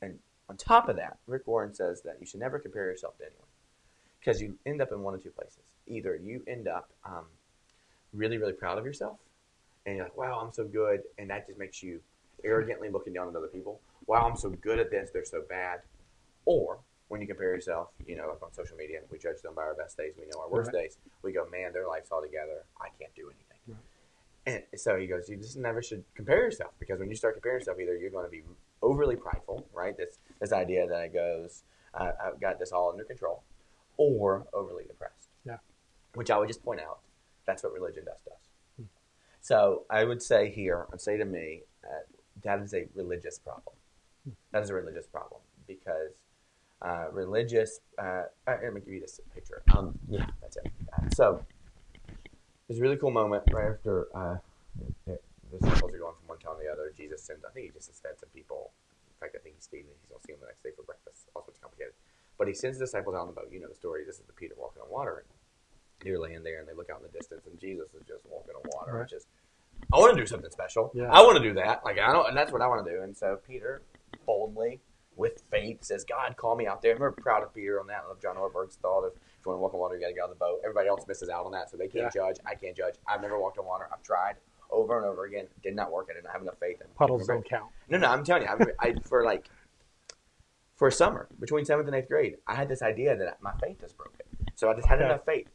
and 0.01 0.19
on 0.49 0.57
top 0.57 0.89
of 0.89 0.97
that, 0.97 1.17
Rick 1.27 1.47
Warren 1.47 1.73
says 1.73 2.01
that 2.03 2.17
you 2.19 2.25
should 2.25 2.39
never 2.39 2.59
compare 2.59 2.85
yourself 2.85 3.17
to 3.17 3.25
anyone 3.25 3.47
because 4.19 4.41
you 4.41 4.57
end 4.65 4.81
up 4.81 4.91
in 4.91 5.01
one 5.01 5.13
of 5.13 5.23
two 5.23 5.29
places. 5.29 5.63
Either 5.87 6.15
you 6.15 6.41
end 6.47 6.67
up 6.67 6.89
um, 7.05 7.25
really, 8.13 8.37
really 8.37 8.53
proud 8.53 8.77
of 8.77 8.85
yourself, 8.85 9.19
and 9.85 9.95
you're 9.95 10.05
like, 10.05 10.17
"Wow, 10.17 10.39
I'm 10.39 10.51
so 10.53 10.65
good," 10.65 11.03
and 11.17 11.29
that 11.29 11.47
just 11.47 11.59
makes 11.59 11.81
you 11.83 12.01
arrogantly 12.43 12.89
looking 12.89 13.13
down 13.13 13.27
at 13.27 13.35
other 13.35 13.47
people. 13.47 13.81
Wow, 14.07 14.27
I'm 14.27 14.35
so 14.37 14.49
good 14.49 14.79
at 14.79 14.91
this; 14.91 15.09
they're 15.11 15.25
so 15.25 15.41
bad. 15.47 15.81
Or 16.45 16.79
when 17.07 17.21
you 17.21 17.27
compare 17.27 17.53
yourself, 17.53 17.89
you 18.05 18.15
know, 18.15 18.29
like 18.29 18.41
on 18.41 18.51
social 18.53 18.77
media, 18.77 19.01
we 19.11 19.17
judge 19.19 19.41
them 19.41 19.53
by 19.55 19.61
our 19.63 19.75
best 19.75 19.97
days. 19.97 20.13
We 20.17 20.25
know 20.25 20.41
our 20.41 20.49
worst 20.49 20.71
Right. 20.73 20.83
days. 20.83 20.97
We 21.21 21.31
go, 21.33 21.47
"Man, 21.49 21.71
their 21.73 21.87
life's 21.87 22.11
all 22.11 22.21
together. 22.21 22.65
I 22.79 22.89
can't 22.99 23.13
do 23.15 23.29
anything." 23.29 23.59
Right. 24.47 24.67
And 24.71 24.79
so 24.79 24.97
he 24.97 25.07
goes, 25.07 25.27
"You 25.29 25.37
just 25.37 25.57
never 25.57 25.81
should 25.81 26.03
compare 26.13 26.37
yourself 26.43 26.73
because 26.79 26.99
when 26.99 27.09
you 27.09 27.15
start 27.15 27.33
comparing 27.35 27.59
yourself, 27.61 27.79
either 27.79 27.95
you're 27.97 28.11
going 28.11 28.25
to 28.25 28.31
be 28.31 28.43
overly 28.81 29.15
prideful, 29.15 29.67
right? 29.73 29.95
This 29.97 30.19
this 30.39 30.51
idea 30.51 30.87
that 30.87 31.03
it 31.05 31.13
goes, 31.13 31.63
uh, 31.93 32.11
I've 32.23 32.39
got 32.39 32.59
this 32.59 32.71
all 32.71 32.91
under 32.91 33.03
control, 33.03 33.43
or 33.97 34.45
overly 34.53 34.83
depressed. 34.85 35.29
Yeah. 35.45 35.57
Which 36.13 36.29
I 36.29 36.37
would 36.37 36.47
just 36.47 36.63
point 36.63 36.79
out, 36.81 36.99
that's 37.45 37.63
what 37.63 37.73
religion 37.73 38.05
does 38.05 38.21
to 38.23 38.31
us. 38.31 38.49
So 39.45 39.83
I 39.91 40.05
would 40.05 40.23
say 40.23 40.49
here, 40.49 40.87
and 40.91 40.99
say 40.99 41.17
to 41.17 41.23
me, 41.23 41.61
uh, 41.83 42.01
that 42.41 42.61
is 42.61 42.73
a 42.73 42.87
religious 42.95 43.37
problem. 43.37 43.75
That 44.51 44.63
is 44.63 44.71
a 44.71 44.73
religious 44.73 45.05
problem 45.05 45.39
because 45.67 46.13
uh, 46.81 47.11
religious. 47.11 47.79
Uh, 47.99 48.23
uh, 48.47 48.57
let 48.63 48.73
me 48.73 48.81
give 48.81 48.95
you 48.95 49.01
this 49.01 49.21
picture. 49.35 49.61
Um, 49.77 49.99
yeah, 50.09 50.25
that's 50.41 50.57
it. 50.57 50.71
So 51.13 51.45
there's 52.67 52.79
a 52.79 52.81
really 52.81 52.97
cool 52.97 53.11
moment 53.11 53.43
right 53.53 53.69
after 53.69 54.07
uh, 54.15 54.37
the 55.05 55.19
disciples 55.61 55.93
are 55.93 55.99
going 55.99 56.15
from 56.17 56.25
one 56.25 56.39
town 56.39 56.57
to 56.57 56.63
the 56.63 56.73
other. 56.73 56.91
Jesus 56.97 57.21
sends. 57.21 57.45
I 57.45 57.51
think 57.51 57.67
he 57.67 57.71
just 57.71 57.93
fed 58.01 58.17
some 58.19 58.29
people. 58.33 58.71
In 59.13 59.27
fact, 59.27 59.35
I 59.39 59.43
think 59.43 59.57
he's 59.57 59.67
feeding. 59.67 59.93
He's 60.01 60.09
going 60.09 60.21
to 60.21 60.25
see 60.25 60.33
them 60.33 60.41
the 60.41 60.47
next 60.47 60.63
day 60.63 60.71
for 60.75 60.81
breakfast. 60.81 61.29
Also, 61.35 61.51
it's 61.51 61.59
complicated. 61.59 61.93
But 62.39 62.47
he 62.47 62.55
sends 62.55 62.79
the 62.79 62.85
disciples 62.85 63.13
out 63.13 63.21
on 63.21 63.27
the 63.27 63.37
boat. 63.37 63.49
You 63.53 63.59
know 63.59 63.69
the 63.69 63.77
story. 63.77 64.05
This 64.09 64.17
is 64.17 64.25
the 64.25 64.33
Peter 64.33 64.55
walking 64.57 64.81
on 64.81 64.89
water. 64.89 65.21
And 65.21 65.29
they're 66.01 66.19
laying 66.19 66.43
there, 66.43 66.59
and 66.59 66.67
they 66.67 66.73
look 66.73 66.89
out 66.89 66.97
in 67.01 67.03
the 67.11 67.17
distance, 67.17 67.45
and 67.47 67.59
Jesus 67.59 67.87
is 67.93 68.03
just 68.07 68.23
walking 68.29 68.53
on 68.55 68.61
water. 68.73 68.93
Right. 68.93 69.01
Which 69.01 69.13
is, 69.13 69.25
I 69.93 69.97
want 69.97 70.15
to 70.15 70.21
do 70.21 70.27
something 70.27 70.51
special. 70.51 70.91
Yeah. 70.93 71.11
I 71.11 71.21
want 71.21 71.37
to 71.37 71.43
do 71.43 71.53
that. 71.55 71.83
Like 71.85 71.99
I 71.99 72.11
don't, 72.11 72.27
and 72.27 72.37
that's 72.37 72.51
what 72.51 72.61
I 72.61 72.67
want 72.67 72.85
to 72.85 72.91
do. 72.91 73.01
And 73.01 73.15
so 73.15 73.39
Peter 73.47 73.81
boldly, 74.25 74.79
with 75.15 75.43
faith, 75.49 75.83
says, 75.83 76.03
"God, 76.03 76.35
call 76.37 76.55
me 76.55 76.67
out 76.67 76.81
there." 76.81 76.91
I'm 76.93 76.99
very 76.99 77.13
proud 77.13 77.43
of 77.43 77.53
Peter 77.53 77.79
on 77.79 77.87
that. 77.87 78.03
I 78.05 78.07
love 78.09 78.21
John 78.21 78.35
Ortberg's 78.35 78.75
thought 78.75 79.03
of 79.05 79.13
if 79.13 79.45
you 79.45 79.51
want 79.51 79.57
to 79.59 79.61
walk 79.61 79.73
on 79.73 79.79
water, 79.79 79.95
you 79.95 80.01
got 80.01 80.07
to 80.07 80.13
get 80.13 80.23
on 80.23 80.29
the 80.29 80.35
boat. 80.35 80.59
Everybody 80.63 80.87
else 80.89 81.05
misses 81.07 81.29
out 81.29 81.45
on 81.45 81.51
that, 81.53 81.69
so 81.69 81.77
they 81.77 81.87
can't 81.87 82.11
judge. 82.11 82.37
I 82.45 82.55
can't 82.55 82.75
judge. 82.75 82.95
I've 83.07 83.21
never 83.21 83.39
walked 83.39 83.57
on 83.57 83.65
water. 83.65 83.87
I've 83.93 84.03
tried 84.03 84.35
over 84.71 84.97
and 84.97 85.05
over 85.05 85.25
again. 85.25 85.45
Did 85.63 85.75
not 85.75 85.91
work. 85.91 86.07
I 86.09 86.13
didn't 86.15 86.31
have 86.31 86.41
enough 86.41 86.57
faith. 86.59 86.81
And 86.81 86.93
Puddles 86.95 87.27
don't 87.27 87.47
count. 87.47 87.71
no, 87.89 87.97
no, 87.97 88.07
I'm 88.07 88.23
telling 88.23 88.43
you, 88.43 88.49
I, 88.79 88.87
I 88.87 88.95
for 89.05 89.23
like 89.23 89.49
for 90.75 90.91
summer 90.91 91.27
between 91.39 91.63
seventh 91.65 91.87
and 91.87 91.95
eighth 91.95 92.09
grade, 92.09 92.35
I 92.47 92.55
had 92.55 92.67
this 92.67 92.81
idea 92.81 93.15
that 93.15 93.41
my 93.41 93.53
faith 93.61 93.81
is 93.83 93.93
broken. 93.93 94.21
So 94.55 94.69
I 94.69 94.73
just 94.73 94.87
had 94.87 94.99
Okay. 94.99 95.05
enough 95.05 95.25
faith. 95.25 95.47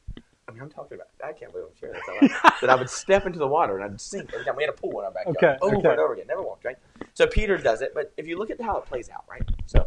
I 0.51 0.53
mean, 0.53 0.63
I'm 0.63 0.69
talking 0.71 0.97
about. 0.97 1.09
I 1.25 1.33
can't 1.33 1.53
believe 1.53 1.67
I'm 1.69 1.77
sharing 1.79 1.95
this. 1.95 2.09
out 2.09 2.45
loud. 2.45 2.53
that 2.61 2.71
I 2.71 2.75
would 2.75 2.91
step 2.91 3.25
into 3.27 3.39
the 3.39 3.47
water 3.47 3.77
and 3.79 3.85
I'd 3.85 4.01
sink 4.01 4.33
every 4.35 4.45
time 4.45 4.57
we 4.57 4.65
had 4.65 4.71
a 4.71 4.77
pool 4.77 4.99
in 5.01 5.05
our 5.07 5.11
backyard, 5.13 5.37
Okay, 5.37 5.57
over 5.63 5.77
okay. 5.77 5.89
and 5.91 5.99
over 6.01 6.13
again. 6.15 6.27
Never 6.29 6.43
walked 6.43 6.65
right. 6.65 6.77
So 7.15 7.27
Peter 7.27 7.57
does 7.57 7.81
it, 7.83 7.93
but 7.95 8.13
if 8.17 8.27
you 8.27 8.37
look 8.39 8.51
at 8.51 8.61
how 8.61 8.77
it 8.79 8.87
plays 8.87 9.09
out, 9.11 9.25
right? 9.31 9.43
So 9.67 9.87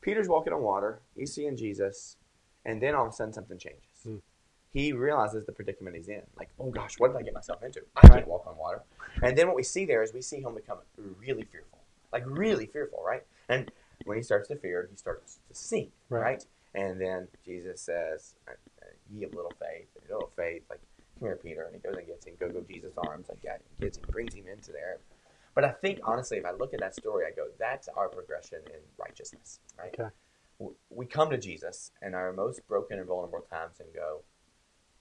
Peter's 0.00 0.28
walking 0.28 0.52
on 0.52 0.62
water. 0.62 1.00
He's 1.16 1.32
seeing 1.32 1.56
Jesus, 1.56 2.16
and 2.64 2.80
then 2.80 2.94
all 2.94 3.06
of 3.06 3.12
a 3.12 3.14
sudden 3.14 3.32
something 3.34 3.58
changes. 3.58 3.82
Hmm. 4.02 4.16
He 4.72 4.92
realizes 4.94 5.44
the 5.44 5.52
predicament 5.52 5.96
he's 5.96 6.08
in. 6.08 6.22
Like, 6.38 6.48
oh 6.58 6.70
gosh, 6.70 6.94
what 6.98 7.08
did 7.12 7.18
I 7.18 7.22
get 7.22 7.34
myself 7.34 7.62
into? 7.62 7.82
I 7.96 8.08
can't 8.08 8.26
walk 8.26 8.46
on 8.46 8.56
water. 8.56 8.80
And 9.22 9.36
then 9.36 9.46
what 9.46 9.56
we 9.56 9.62
see 9.62 9.84
there 9.84 10.02
is 10.02 10.14
we 10.14 10.22
see 10.22 10.40
him 10.40 10.54
become 10.54 10.78
really 11.20 11.44
fearful, 11.44 11.78
like 12.12 12.24
really 12.26 12.64
fearful, 12.66 13.02
right? 13.06 13.22
And 13.50 13.70
when 14.06 14.16
he 14.16 14.22
starts 14.22 14.48
to 14.48 14.56
fear, 14.56 14.88
he 14.90 14.96
starts 14.96 15.38
to 15.48 15.54
sink, 15.54 15.90
Right. 16.08 16.20
right? 16.22 16.46
And 16.74 16.98
then 16.98 17.28
Jesus 17.44 17.82
says, 17.82 18.34
"Ye 19.12 19.24
of 19.24 19.34
little 19.34 19.52
faith, 19.60 19.88
little 20.08 20.30
faith." 20.36 20.62
Like, 20.70 20.80
come 21.18 21.28
here, 21.28 21.36
Peter, 21.36 21.64
and 21.64 21.74
he 21.74 21.80
goes 21.80 21.96
and 21.96 22.06
gets 22.06 22.26
him. 22.26 22.34
Go, 22.40 22.48
go, 22.48 22.60
Jesus' 22.62 22.94
arms. 22.96 23.28
Like, 23.28 23.38
yeah, 23.44 23.56
he 23.78 23.84
gets 23.84 23.98
him, 23.98 24.04
brings 24.10 24.34
him 24.34 24.48
into 24.48 24.72
there. 24.72 24.98
But 25.54 25.64
I 25.64 25.70
think 25.70 26.00
honestly, 26.04 26.38
if 26.38 26.46
I 26.46 26.52
look 26.52 26.72
at 26.72 26.80
that 26.80 26.94
story, 26.94 27.26
I 27.26 27.34
go, 27.34 27.48
"That's 27.58 27.88
our 27.88 28.08
progression 28.08 28.60
in 28.66 28.80
righteousness, 28.98 29.60
right?" 29.78 29.94
Okay. 29.98 30.10
we 30.90 31.06
come 31.06 31.30
to 31.30 31.38
Jesus 31.38 31.90
in 32.02 32.14
our 32.14 32.32
most 32.32 32.66
broken 32.68 32.98
and 32.98 33.06
vulnerable 33.08 33.40
times 33.50 33.80
and 33.80 33.92
go, 33.92 34.22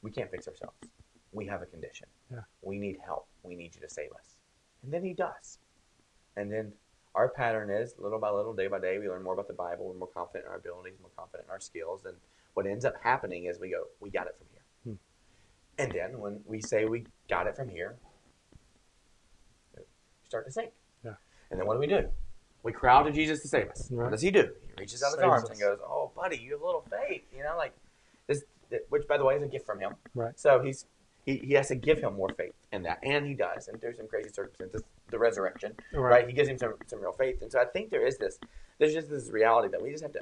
we 0.02 0.12
can't 0.12 0.30
fix 0.32 0.47
ourselves. 0.47 0.78
We 1.32 1.45
have 1.47 1.62
a 1.62 1.65
condition. 1.65 2.08
Yeah. 2.32 2.41
We 2.62 2.78
need 2.78 2.97
help. 3.06 3.28
We 3.43 3.56
need 3.56 3.76
you 3.76 3.82
to 3.82 3.89
save 3.89 4.12
us. 4.12 4.36
And 4.84 4.91
then 4.91 5.04
he 5.04 5.13
does. 5.13 5.60
And 6.36 6.52
then 6.52 6.74
our 7.13 7.30
pattern 7.30 7.69
is 7.69 7.95
little 7.97 8.19
by 8.19 8.32
little, 8.32 8.54
day 8.54 8.67
by 8.67 8.80
day, 8.80 8.97
we 8.97 9.08
learn 9.08 9.24
more 9.24 9.34
about 9.34 9.47
the 9.47 9.54
Bible. 9.54 9.88
We're 9.88 10.00
more 10.00 10.08
confident 10.08 10.45
in 10.45 10.52
our 10.52 10.58
abilities, 10.58 10.93
more 11.00 11.12
confident 11.15 11.47
in 11.47 11.52
our 11.52 11.60
skills. 11.60 12.06
And 12.06 12.15
what 12.53 12.65
ends 12.65 12.85
up 12.85 12.93
happening 13.01 13.45
is 13.45 13.59
we 13.59 13.69
go, 13.69 13.83
we 13.99 14.09
got 14.09 14.27
it 14.27 14.35
from 14.37 14.47
here. 14.51 14.63
Hmm. 14.83 15.81
And 15.81 15.91
then 15.91 16.19
when 16.19 16.41
we 16.45 16.61
say 16.61 16.85
we 16.85 17.05
got 17.29 17.47
it 17.47 17.55
from 17.55 17.69
here, 17.69 17.95
we 19.75 19.83
start 20.27 20.45
to 20.45 20.51
sink. 20.51 20.71
Yeah. 21.03 21.13
And 21.49 21.59
then 21.59 21.67
what 21.67 21.75
do 21.75 21.79
we 21.79 21.87
do? 21.87 22.07
We 22.63 22.71
crowd 22.71 23.03
to 23.03 23.11
Jesus 23.11 23.41
to 23.41 23.47
save 23.47 23.69
us. 23.69 23.89
Right. 23.91 24.05
What 24.05 24.11
does 24.11 24.21
he 24.21 24.31
do? 24.31 24.49
He 24.67 24.81
reaches 24.81 25.01
out 25.01 25.13
his 25.13 25.21
arms 25.21 25.45
us. 25.45 25.49
and 25.49 25.59
goes, 25.59 25.79
"Oh, 25.83 26.11
buddy, 26.15 26.37
you 26.37 26.51
have 26.51 26.61
a 26.61 26.65
little 26.65 26.85
faith." 26.89 27.23
You 27.35 27.43
know, 27.43 27.55
like 27.57 27.73
this, 28.27 28.43
which 28.89 29.07
by 29.07 29.17
the 29.17 29.25
way 29.25 29.35
is 29.35 29.41
a 29.41 29.47
gift 29.47 29.65
from 29.65 29.79
him. 29.79 29.95
Right. 30.13 30.39
So 30.39 30.61
he's 30.61 30.85
he, 31.25 31.37
he 31.37 31.53
has 31.53 31.67
to 31.69 31.75
give 31.75 31.99
him 31.99 32.15
more 32.15 32.29
faith 32.37 32.53
in 32.71 32.83
that, 32.83 32.99
and 33.03 33.25
he 33.25 33.33
does. 33.33 33.67
And 33.67 33.79
through 33.79 33.95
some 33.95 34.07
crazy 34.07 34.29
circumstances, 34.29 34.83
the 35.09 35.19
resurrection, 35.19 35.73
right? 35.93 36.27
He 36.27 36.33
gives 36.33 36.49
him 36.49 36.57
some 36.57 36.75
some 36.87 37.01
real 37.01 37.13
faith, 37.13 37.41
and 37.41 37.51
so 37.51 37.59
I 37.59 37.65
think 37.65 37.89
there 37.89 38.05
is 38.05 38.17
this. 38.17 38.39
There's 38.77 38.93
just 38.93 39.09
this 39.09 39.29
reality 39.29 39.69
that 39.69 39.81
we 39.81 39.91
just 39.91 40.03
have 40.03 40.13
to 40.13 40.19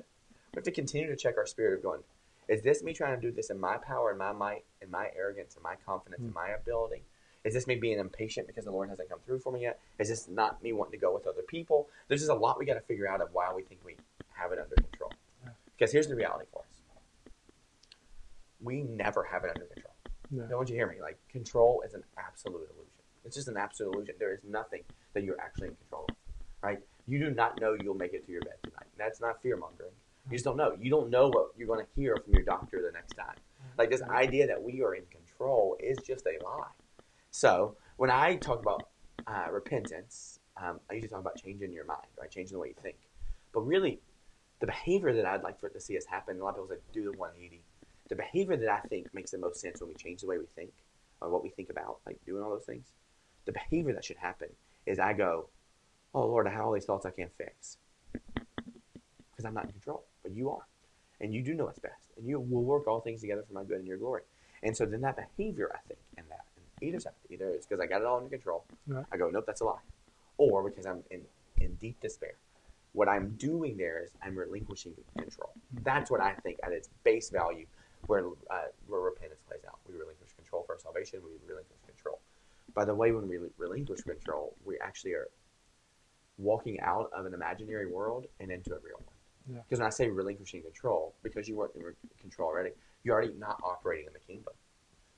we 0.54 0.58
have 0.58 0.64
to 0.64 0.72
continue 0.72 1.08
to 1.08 1.16
check 1.16 1.38
our 1.38 1.46
spirit 1.46 1.74
of 1.78 1.84
going. 1.84 2.02
Is 2.50 2.62
this 2.64 2.84
me 2.84 2.94
trying 2.94 3.16
to 3.20 3.22
do 3.22 3.32
this 3.34 3.50
in 3.52 3.60
my 3.60 3.78
power, 3.78 4.12
in 4.12 4.18
my 4.18 4.32
might, 4.34 4.66
in 4.82 4.90
my 4.92 5.10
arrogance, 5.16 5.56
in 5.56 5.62
my 5.64 5.76
confidence, 5.86 6.22
in 6.22 6.32
Mm. 6.32 6.34
my 6.36 6.50
ability? 6.50 7.04
Is 7.44 7.54
this 7.54 7.68
me 7.68 7.76
being 7.76 8.00
impatient 8.00 8.48
because 8.48 8.66
the 8.66 8.72
Lord 8.72 8.90
hasn't 8.90 9.08
come 9.08 9.20
through 9.22 9.40
for 9.40 9.54
me 9.54 9.62
yet? 9.62 9.80
Is 10.00 10.10
this 10.10 10.28
not 10.28 10.62
me 10.62 10.74
wanting 10.74 10.92
to 10.94 10.98
go 10.98 11.14
with 11.14 11.26
other 11.28 11.44
people? 11.44 11.88
There's 12.08 12.20
just 12.22 12.32
a 12.32 12.36
lot 12.36 12.58
we 12.60 12.66
got 12.66 12.74
to 12.74 12.82
figure 12.82 13.08
out 13.08 13.22
of 13.22 13.30
why 13.34 13.54
we 13.54 13.62
think 13.64 13.80
we 13.86 13.96
have 14.34 14.52
it 14.52 14.60
under 14.60 14.76
control. 14.76 15.14
Yeah. 15.44 15.52
Because 15.78 15.92
here's 15.92 16.08
the 16.08 16.16
reality 16.16 16.46
for 16.52 16.64
us: 16.64 17.32
we 18.62 18.82
never 18.82 19.24
have 19.24 19.44
it 19.46 19.52
under 19.56 19.66
control. 19.68 19.94
No. 20.32 20.48
Don't 20.48 20.70
you 20.70 20.76
hear 20.76 20.88
me? 20.88 21.00
Like 21.02 21.18
control 21.30 21.82
is 21.86 21.94
an 21.94 22.04
absolute 22.18 22.68
illusion. 22.74 23.04
It's 23.26 23.36
just 23.36 23.48
an 23.48 23.58
absolute 23.58 23.94
illusion. 23.94 24.16
There 24.20 24.34
is 24.34 24.44
nothing 24.44 24.82
that 25.14 25.24
you're 25.24 25.40
actually 25.40 25.70
in 25.70 25.76
control 25.76 26.06
of. 26.10 26.16
Right? 26.62 26.80
You 27.08 27.20
do 27.20 27.32
not 27.32 27.60
know 27.62 27.76
you'll 27.82 27.96
make 27.96 28.14
it 28.14 28.26
to 28.26 28.32
your 28.32 28.42
bed 28.42 28.56
tonight. 28.64 28.88
That's 28.98 29.22
not 29.22 29.42
fear 29.42 29.56
mongering. 29.56 29.94
You 30.26 30.34
just 30.34 30.46
don't 30.46 30.58
know. 30.58 30.76
You 30.80 30.90
don't 30.90 31.10
know 31.10 31.30
what 31.30 31.50
you're 31.58 31.68
going 31.68 31.84
to 31.84 31.92
hear 31.96 32.16
from 32.24 32.34
your 32.34 32.44
doctor 32.44 32.82
the 32.86 32.92
next 32.92 33.14
time. 33.14 33.36
Like 33.78 33.90
this 33.90 34.02
idea 34.02 34.48
that 34.48 34.62
we 34.62 34.82
are 34.84 34.94
in 34.94 35.04
control 35.06 35.78
is 35.80 35.98
just 36.06 36.26
a 36.26 36.44
lie. 36.44 36.68
So 37.32 37.76
when 37.98 38.10
I 38.10 38.36
talk 38.36 38.62
about 38.62 38.90
uh, 39.28 39.52
repentance, 39.52 40.40
um, 40.62 40.80
I 40.90 40.96
usually 40.96 41.10
talk 41.10 41.22
about 41.22 41.38
changing 41.38 41.72
your 41.72 41.86
mind, 41.86 42.08
right? 42.20 42.30
Changing 42.30 42.54
the 42.54 42.60
way 42.60 42.70
you 42.70 42.76
think. 42.82 42.98
But 43.54 43.62
really, 43.62 44.00
the 44.60 44.68
behavior 44.68 45.14
that 45.14 45.26
I'd 45.26 45.44
like 45.44 45.60
for 45.60 45.68
it 45.68 45.74
to 45.74 45.80
see 45.80 45.98
us 45.98 46.06
happen, 46.06 46.40
a 46.40 46.44
lot 46.44 46.50
of 46.50 46.56
people 46.56 46.70
say 46.70 46.82
do 46.94 47.04
the 47.04 47.18
180. 47.18 47.64
The 48.10 48.16
behavior 48.16 48.58
that 48.58 48.70
I 48.70 48.80
think 48.88 49.14
makes 49.14 49.32
the 49.32 49.38
most 49.38 49.60
sense 49.62 49.80
when 49.80 49.90
we 49.90 49.96
change 49.96 50.22
the 50.22 50.28
way 50.28 50.38
we 50.38 50.46
think 50.56 50.72
or 51.22 51.30
what 51.30 51.44
we 51.44 51.50
think 51.50 51.70
about, 51.70 52.00
like 52.06 52.18
doing 52.26 52.44
all 52.44 52.50
those 52.50 52.66
things. 52.66 52.88
The 53.46 53.52
behavior 53.52 53.94
that 53.94 54.04
should 54.04 54.18
happen 54.18 54.50
is 54.86 55.00
I 55.00 55.14
go, 55.14 55.50
oh 56.14 56.26
Lord, 56.26 56.48
I 56.48 56.52
have 56.52 56.66
all 56.66 56.74
these 56.74 56.86
thoughts 56.86 57.06
I 57.06 57.12
can't 57.12 57.32
fix 57.38 57.78
because 59.32 59.46
I'm 59.46 59.54
not 59.54 59.66
in 59.66 59.72
control, 59.72 60.06
but 60.30 60.38
you 60.38 60.50
are, 60.52 60.68
and 61.20 61.34
you 61.34 61.42
do 61.42 61.54
know 61.54 61.66
what's 61.66 61.80
best, 61.80 62.12
and 62.18 62.28
you 62.28 62.40
will 62.40 62.64
work 62.64 62.88
all 62.88 63.02
things 63.02 63.22
together 63.22 63.44
for 63.48 63.54
my 63.54 63.64
good 63.64 63.80
and 63.80 63.88
your 63.88 63.98
glory. 63.98 64.22
And 64.62 64.76
so 64.76 64.86
then 64.86 65.02
that 65.02 65.16
behavior, 65.16 65.72
I 65.74 65.80
think, 65.88 66.00
and 66.18 66.26
that 66.30 66.46
and 66.56 66.88
either 66.88 67.00
side, 67.00 67.14
either 67.30 67.50
it's 67.50 67.66
because 67.66 67.82
I 67.82 67.88
got 67.88 68.02
it 68.02 68.08
all 68.08 68.18
under 68.18 68.30
control. 68.30 68.66
Right. 68.88 69.06
I 69.12 69.18
go, 69.18 69.30
nope, 69.30 69.46
that's 69.48 69.62
a 69.62 69.66
lie, 69.66 69.80
or 70.38 70.64
because 70.70 70.86
I'm 70.86 71.04
in 71.12 71.22
in 71.60 71.76
deep 71.76 72.00
despair. 72.02 72.34
What 72.94 73.08
I'm 73.08 73.36
doing 73.38 73.78
there 73.78 74.04
is 74.04 74.12
I'm 74.24 74.36
relinquishing 74.36 74.94
control. 75.18 75.52
That's 75.84 76.10
what 76.10 76.22
I 76.22 76.34
think 76.34 76.58
at 76.64 76.72
its 76.72 76.90
base 77.04 77.30
value, 77.30 77.66
where 78.08 78.26
uh, 78.50 78.70
where 78.88 79.02
repentance 79.02 79.42
plays 79.48 79.62
out. 79.68 79.80
We 79.88 79.96
relinquish 79.96 80.34
control 80.34 80.64
for 80.66 80.74
our 80.74 80.80
salvation. 80.80 81.22
We 81.24 81.32
relinquish 81.48 81.80
control. 81.86 82.20
By 82.74 82.86
the 82.86 82.94
way, 82.96 83.12
when 83.12 83.28
we 83.28 83.38
relinquish 83.58 84.02
control, 84.02 84.56
we 84.64 84.78
actually 84.80 85.14
are 85.14 85.30
walking 86.38 86.80
out 86.80 87.10
of 87.14 87.26
an 87.26 87.34
imaginary 87.34 87.86
world 87.86 88.26
and 88.40 88.52
into 88.52 88.72
a 88.72 88.80
real 88.80 88.98
one. 88.98 89.19
Yeah. 89.48 89.60
Because 89.68 89.80
when 89.80 89.88
I 89.88 89.90
say 89.92 90.10
relinquishing 90.10 90.62
control, 90.62 91.16
because 91.24 91.48
you 91.48 91.56
weren't 91.56 91.76
in 91.76 91.84
control 92.20 92.50
already, 92.50 92.72
you're 93.04 93.16
already 93.16 93.34
not 93.38 93.60
operating 93.64 94.08
in 94.08 94.14
the 94.14 94.20
kingdom. 94.20 94.54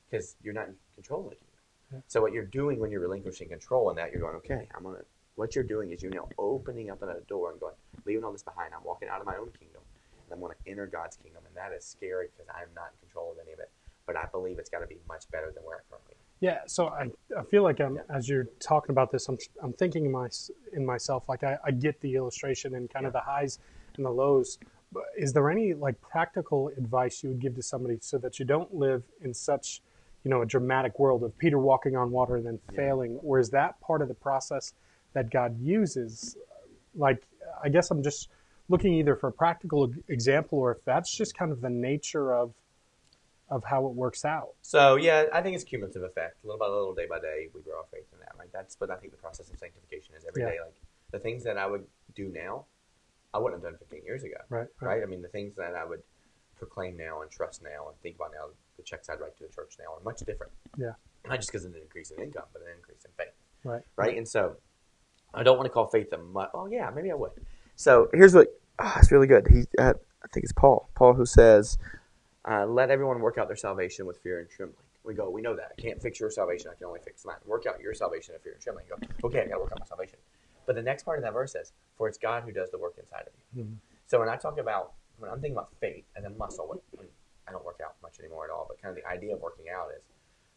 because 0.09 0.35
you're 0.43 0.53
not 0.53 0.67
in 0.67 0.75
control 0.95 1.21
of 1.25 1.29
the 1.31 1.35
kingdom. 1.35 1.55
Yeah. 1.93 1.99
So 2.07 2.21
what 2.21 2.33
you're 2.33 2.45
doing 2.45 2.79
when 2.79 2.91
you're 2.91 3.01
relinquishing 3.01 3.49
control 3.49 3.89
and 3.89 3.97
that 3.97 4.11
you're 4.11 4.21
going, 4.21 4.35
okay, 4.37 4.67
I'm 4.75 4.83
gonna. 4.83 4.99
What 5.35 5.55
you're 5.55 5.63
doing 5.63 5.91
is 5.91 6.03
you're 6.03 6.11
now 6.11 6.27
opening 6.37 6.89
up 6.89 7.01
another 7.01 7.23
door 7.27 7.51
and 7.51 7.59
going, 7.59 7.73
leaving 8.05 8.23
all 8.23 8.33
this 8.33 8.43
behind. 8.43 8.73
I'm 8.73 8.83
walking 8.83 9.07
out 9.09 9.21
of 9.21 9.25
my 9.25 9.37
own 9.37 9.49
kingdom 9.57 9.81
and 10.25 10.33
I'm 10.33 10.39
going 10.39 10.53
to 10.53 10.71
enter 10.71 10.87
God's 10.87 11.15
kingdom, 11.17 11.41
and 11.47 11.55
that 11.55 11.75
is 11.75 11.85
scary 11.85 12.27
because 12.27 12.53
I'm 12.53 12.67
not 12.75 12.91
in 12.93 13.07
control 13.07 13.31
of 13.31 13.37
any 13.41 13.53
of 13.53 13.59
it. 13.59 13.71
But 14.05 14.17
I 14.17 14.25
believe 14.31 14.59
it's 14.59 14.69
got 14.69 14.79
to 14.79 14.87
be 14.87 14.97
much 15.07 15.29
better 15.31 15.51
than 15.55 15.63
where 15.63 15.77
I 15.77 15.79
currently. 15.89 16.15
Yeah, 16.41 16.59
so 16.67 16.87
I, 16.87 17.09
I 17.37 17.43
feel 17.43 17.63
like 17.63 17.79
I'm, 17.79 17.99
as 18.09 18.27
you're 18.27 18.47
talking 18.59 18.91
about 18.91 19.11
this, 19.11 19.27
I'm, 19.29 19.37
I'm 19.61 19.73
thinking 19.73 20.05
in, 20.05 20.11
my, 20.11 20.27
in 20.73 20.85
myself, 20.85 21.23
like 21.29 21.43
I, 21.43 21.57
I 21.63 21.71
get 21.71 22.01
the 22.01 22.15
illustration 22.15 22.75
and 22.75 22.89
kind 22.89 23.05
of 23.05 23.13
the 23.13 23.19
highs 23.19 23.59
and 23.97 24.05
the 24.05 24.09
lows. 24.11 24.57
Is 25.17 25.33
there 25.33 25.49
any 25.49 25.73
like 25.73 25.99
practical 26.01 26.69
advice 26.77 27.23
you 27.23 27.29
would 27.29 27.39
give 27.39 27.55
to 27.55 27.63
somebody 27.63 27.97
so 28.01 28.17
that 28.19 28.39
you 28.39 28.45
don't 28.45 28.73
live 28.73 29.03
in 29.21 29.33
such, 29.33 29.81
you 30.23 30.29
know, 30.29 30.41
a 30.41 30.45
dramatic 30.45 30.99
world 30.99 31.23
of 31.23 31.37
Peter 31.37 31.57
walking 31.57 31.95
on 31.95 32.11
water 32.11 32.35
and 32.35 32.45
then 32.45 32.59
Yeah. 32.71 32.77
failing? 32.77 33.17
Or 33.23 33.39
is 33.39 33.49
that 33.51 33.79
part 33.81 34.01
of 34.01 34.07
the 34.07 34.13
process 34.13 34.73
that 35.13 35.29
God 35.29 35.59
uses? 35.59 36.37
Like, 36.95 37.25
I 37.63 37.69
guess 37.69 37.89
I'm 37.91 38.03
just 38.03 38.29
looking 38.67 38.93
either 38.93 39.15
for 39.15 39.27
a 39.27 39.31
practical 39.31 39.91
example 40.07 40.59
or 40.59 40.71
if 40.71 40.83
that's 40.83 41.15
just 41.15 41.35
kind 41.37 41.51
of 41.51 41.61
the 41.61 41.69
nature 41.69 42.33
of 42.33 42.53
of 43.49 43.65
how 43.65 43.85
it 43.85 43.93
works 43.93 44.23
out. 44.23 44.53
So 44.61 44.95
yeah, 44.95 45.25
I 45.33 45.41
think 45.41 45.55
it's 45.55 45.65
cumulative 45.65 46.03
effect. 46.03 46.37
Little 46.45 46.57
by 46.57 46.67
little, 46.67 46.95
day 46.95 47.05
by 47.05 47.19
day, 47.19 47.49
we 47.53 47.59
grow 47.61 47.79
our 47.79 47.85
faith 47.91 48.05
in 48.13 48.19
that. 48.19 48.31
Right? 48.39 48.47
That's 48.53 48.79
what 48.79 48.89
I 48.89 48.95
think 48.95 49.11
the 49.11 49.17
process 49.17 49.49
of 49.49 49.57
sanctification 49.59 50.15
is 50.15 50.23
every 50.25 50.41
Yeah. 50.43 50.51
day. 50.51 50.59
Like 50.61 50.75
the 51.11 51.19
things 51.19 51.43
that 51.43 51.57
I 51.57 51.67
would 51.67 51.85
do 52.15 52.29
now, 52.29 52.65
I 53.33 53.39
wouldn't 53.39 53.63
have 53.63 53.71
done 53.71 53.79
15 53.79 54.03
years 54.03 54.23
ago. 54.23 54.37
Right. 54.49 54.67
Right? 54.81 55.01
I 55.03 55.05
mean, 55.05 55.21
the 55.21 55.29
things 55.29 55.55
that 55.55 55.75
I 55.75 55.85
would 55.85 56.01
proclaim 56.57 56.97
now 56.97 57.21
and 57.21 57.31
trust 57.31 57.63
now 57.63 57.87
and 57.89 57.97
think 58.01 58.15
about 58.15 58.31
now, 58.33 58.49
the 58.77 58.83
checks 58.83 59.09
I'd 59.09 59.19
write 59.19 59.37
to 59.37 59.43
the 59.43 59.53
church 59.53 59.75
now 59.79 59.93
are 59.95 60.03
much 60.03 60.19
different. 60.19 60.51
Yeah. 60.77 60.93
Not 61.27 61.37
just 61.37 61.51
because 61.51 61.65
of 61.65 61.73
an 61.73 61.81
increase 61.81 62.11
in 62.11 62.21
income, 62.21 62.45
but 62.53 62.61
an 62.61 62.69
increase 62.75 63.05
in 63.05 63.11
faith. 63.17 63.33
Right. 63.63 63.83
Right. 63.95 64.17
And 64.17 64.27
so, 64.27 64.57
I 65.33 65.43
don't 65.43 65.57
want 65.57 65.65
to 65.65 65.71
call 65.71 65.87
faith 65.87 66.11
a 66.13 66.17
mu 66.17 66.43
Oh 66.53 66.67
yeah, 66.67 66.89
maybe 66.93 67.11
I 67.11 67.15
would. 67.15 67.31
So 67.75 68.09
here's 68.13 68.33
what. 68.33 68.47
Oh, 68.79 68.93
it's 68.97 69.11
really 69.11 69.27
good. 69.27 69.47
He, 69.47 69.63
uh, 69.79 69.93
I 70.23 70.27
think 70.33 70.43
it's 70.43 70.53
Paul. 70.53 70.89
Paul 70.95 71.13
who 71.13 71.25
says, 71.25 71.77
uh, 72.49 72.65
"Let 72.65 72.89
everyone 72.89 73.21
work 73.21 73.37
out 73.37 73.47
their 73.47 73.55
salvation 73.55 74.05
with 74.05 74.17
fear 74.19 74.39
and 74.39 74.49
trembling." 74.49 74.85
We 75.03 75.13
go. 75.13 75.29
We 75.29 75.41
know 75.41 75.55
that. 75.55 75.71
I 75.77 75.81
can't 75.81 76.01
fix 76.01 76.19
your 76.19 76.29
salvation. 76.29 76.69
I 76.71 76.75
can 76.75 76.87
only 76.87 76.99
fix 77.03 77.25
mine. 77.25 77.37
Work 77.45 77.65
out 77.65 77.79
your 77.79 77.93
salvation 77.93 78.33
with 78.33 78.43
fear 78.43 78.53
and 78.53 78.61
trembling. 78.61 78.85
You 78.89 79.07
go. 79.07 79.27
Okay, 79.27 79.41
I 79.41 79.45
got 79.45 79.55
to 79.55 79.59
work 79.61 79.71
out 79.71 79.79
my 79.79 79.85
salvation. 79.85 80.19
But 80.65 80.75
the 80.75 80.81
next 80.81 81.03
part 81.03 81.17
of 81.19 81.23
that 81.23 81.33
verse 81.33 81.51
says, 81.51 81.73
"For 81.97 82.07
it's 82.07 82.17
God 82.17 82.43
who 82.43 82.51
does 82.51 82.69
the 82.71 82.77
work 82.77 82.97
inside 82.97 83.27
of 83.27 83.33
you." 83.55 83.63
Mhm. 83.63 83.77
So 84.07 84.19
when 84.19 84.29
I 84.29 84.37
talk 84.37 84.57
about 84.57 84.93
when 85.17 85.29
I'm 85.29 85.39
thinking 85.39 85.55
about 85.57 85.73
faith 85.79 86.05
as 86.15 86.23
a 86.23 86.29
muscle, 86.31 86.67
when, 86.67 86.79
when 86.91 87.07
I 87.47 87.51
don't 87.51 87.63
work 87.65 87.79
out 87.83 87.95
much 88.01 88.19
anymore 88.19 88.45
at 88.45 88.49
all, 88.51 88.65
but 88.67 88.81
kind 88.81 88.95
of 88.97 89.03
the 89.03 89.07
idea 89.09 89.35
of 89.35 89.41
working 89.41 89.69
out 89.69 89.91
is 89.91 90.03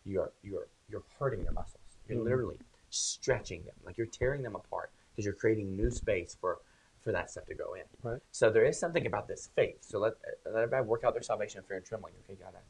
you're 0.04 0.32
you're 0.42 0.66
you're 0.88 1.04
hurting 1.18 1.42
your 1.42 1.52
muscles. 1.52 1.82
You're 2.08 2.18
Mhm. 2.20 2.24
literally 2.24 2.60
stretching 2.90 3.64
them, 3.64 3.74
like 3.84 3.96
you're 3.98 4.06
tearing 4.06 4.42
them 4.42 4.54
apart 4.54 4.90
because 5.10 5.24
you're 5.24 5.34
creating 5.34 5.76
new 5.76 5.90
space 5.90 6.34
for 6.34 6.60
for 7.00 7.12
that 7.12 7.30
stuff 7.30 7.44
to 7.46 7.54
go 7.54 7.74
in. 7.74 7.84
Right. 8.02 8.22
So 8.30 8.48
there 8.50 8.64
is 8.64 8.78
something 8.78 9.04
about 9.06 9.28
this 9.28 9.48
faith. 9.48 9.82
So 9.84 9.98
let 9.98 10.14
let 10.46 10.54
everybody 10.56 10.86
work 10.86 11.04
out 11.04 11.12
their 11.14 11.22
salvation 11.22 11.58
in 11.58 11.64
fear 11.64 11.76
and 11.76 11.84
trembling. 11.86 12.14
Okay, 12.24 12.34
God. 12.36 12.54
I, 12.56 12.60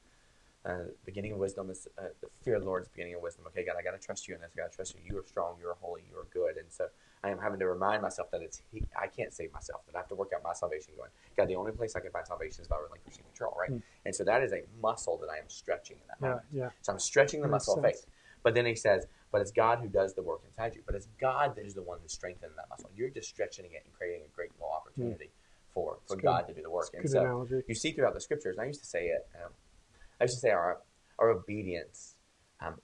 uh, 0.66 0.86
beginning 1.04 1.32
of 1.32 1.38
wisdom 1.38 1.68
is 1.70 1.86
uh, 1.98 2.08
the 2.22 2.28
fear 2.42 2.54
of 2.54 2.62
the 2.62 2.66
Lord 2.66 2.82
is 2.82 2.88
the 2.88 2.92
beginning 2.94 3.14
of 3.14 3.20
wisdom. 3.20 3.46
Okay, 3.48 3.64
God, 3.64 3.76
I 3.78 3.82
got 3.82 3.90
to 3.92 3.98
trust 3.98 4.26
you 4.26 4.34
in 4.34 4.40
this. 4.40 4.50
I 4.54 4.56
got 4.62 4.70
to 4.70 4.74
trust 4.74 4.94
you. 4.94 5.02
You 5.04 5.18
are 5.18 5.24
strong. 5.24 5.58
You 5.60 5.68
are 5.68 5.74
holy. 5.74 6.02
You 6.10 6.18
are 6.18 6.24
good. 6.32 6.56
And 6.56 6.72
so 6.72 6.88
I 7.24 7.30
am 7.30 7.38
having 7.38 7.58
to 7.60 7.66
remind 7.66 8.02
myself 8.02 8.30
that 8.32 8.42
it's 8.42 8.60
he, 8.70 8.82
I 9.00 9.06
can't 9.06 9.32
save 9.32 9.50
myself. 9.52 9.80
That 9.86 9.96
I 9.96 9.98
have 10.00 10.08
to 10.08 10.14
work 10.14 10.32
out 10.36 10.42
my 10.44 10.52
salvation. 10.52 10.92
Going, 10.96 11.08
God, 11.38 11.48
the 11.48 11.56
only 11.56 11.72
place 11.72 11.96
I 11.96 12.00
can 12.00 12.10
find 12.10 12.26
salvation 12.26 12.60
is 12.60 12.68
by 12.68 12.76
relinquishing 12.76 13.24
control. 13.24 13.56
Right. 13.58 13.70
Hmm. 13.70 13.78
And 14.04 14.14
so 14.14 14.24
that 14.24 14.42
is 14.42 14.52
a 14.52 14.62
muscle 14.82 15.16
that 15.22 15.30
I 15.30 15.38
am 15.38 15.48
stretching 15.48 15.96
in 15.96 16.06
that 16.08 16.18
Yeah. 16.20 16.28
moment. 16.28 16.46
Yeah. 16.52 16.70
So 16.82 16.92
I'm 16.92 16.98
stretching 16.98 17.40
the 17.40 17.48
muscle 17.48 17.76
of 17.76 17.82
faith. 17.82 18.04
But 18.42 18.52
then 18.54 18.66
he 18.66 18.74
says, 18.74 19.06
but 19.32 19.40
it's 19.40 19.50
God 19.50 19.78
who 19.78 19.88
does 19.88 20.12
the 20.14 20.22
work 20.22 20.42
inside 20.46 20.74
you. 20.74 20.82
But 20.84 20.94
it's 20.96 21.08
God 21.18 21.56
that 21.56 21.64
is 21.64 21.72
the 21.74 21.82
one 21.82 21.98
who's 22.02 22.12
strengthening 22.12 22.54
that 22.56 22.68
muscle. 22.68 22.90
You're 22.94 23.08
just 23.08 23.30
stretching 23.30 23.64
it 23.72 23.82
and 23.86 23.94
creating 23.94 24.22
a 24.26 24.36
great 24.36 24.50
little 24.60 24.70
opportunity 24.70 25.30
for, 25.72 25.96
for 26.06 26.14
It's 26.14 26.14
good. 26.16 26.22
God 26.24 26.46
to 26.48 26.52
do 26.54 26.62
the 26.62 26.70
work. 26.70 26.88
It's 26.88 26.94
And 26.94 27.02
good 27.04 27.10
so 27.12 27.20
analogy. 27.20 27.62
you 27.66 27.74
see 27.74 27.92
throughout 27.92 28.12
the 28.12 28.20
scriptures, 28.20 28.56
and 28.56 28.64
I 28.64 28.66
used 28.66 28.80
to 28.80 28.86
say 28.86 29.06
it, 29.06 29.26
um, 29.42 29.50
I 30.20 30.24
used 30.24 30.34
to 30.34 30.40
say 30.40 30.50
our, 30.50 30.82
our 31.18 31.30
obedience 31.30 32.16
um, 32.60 32.74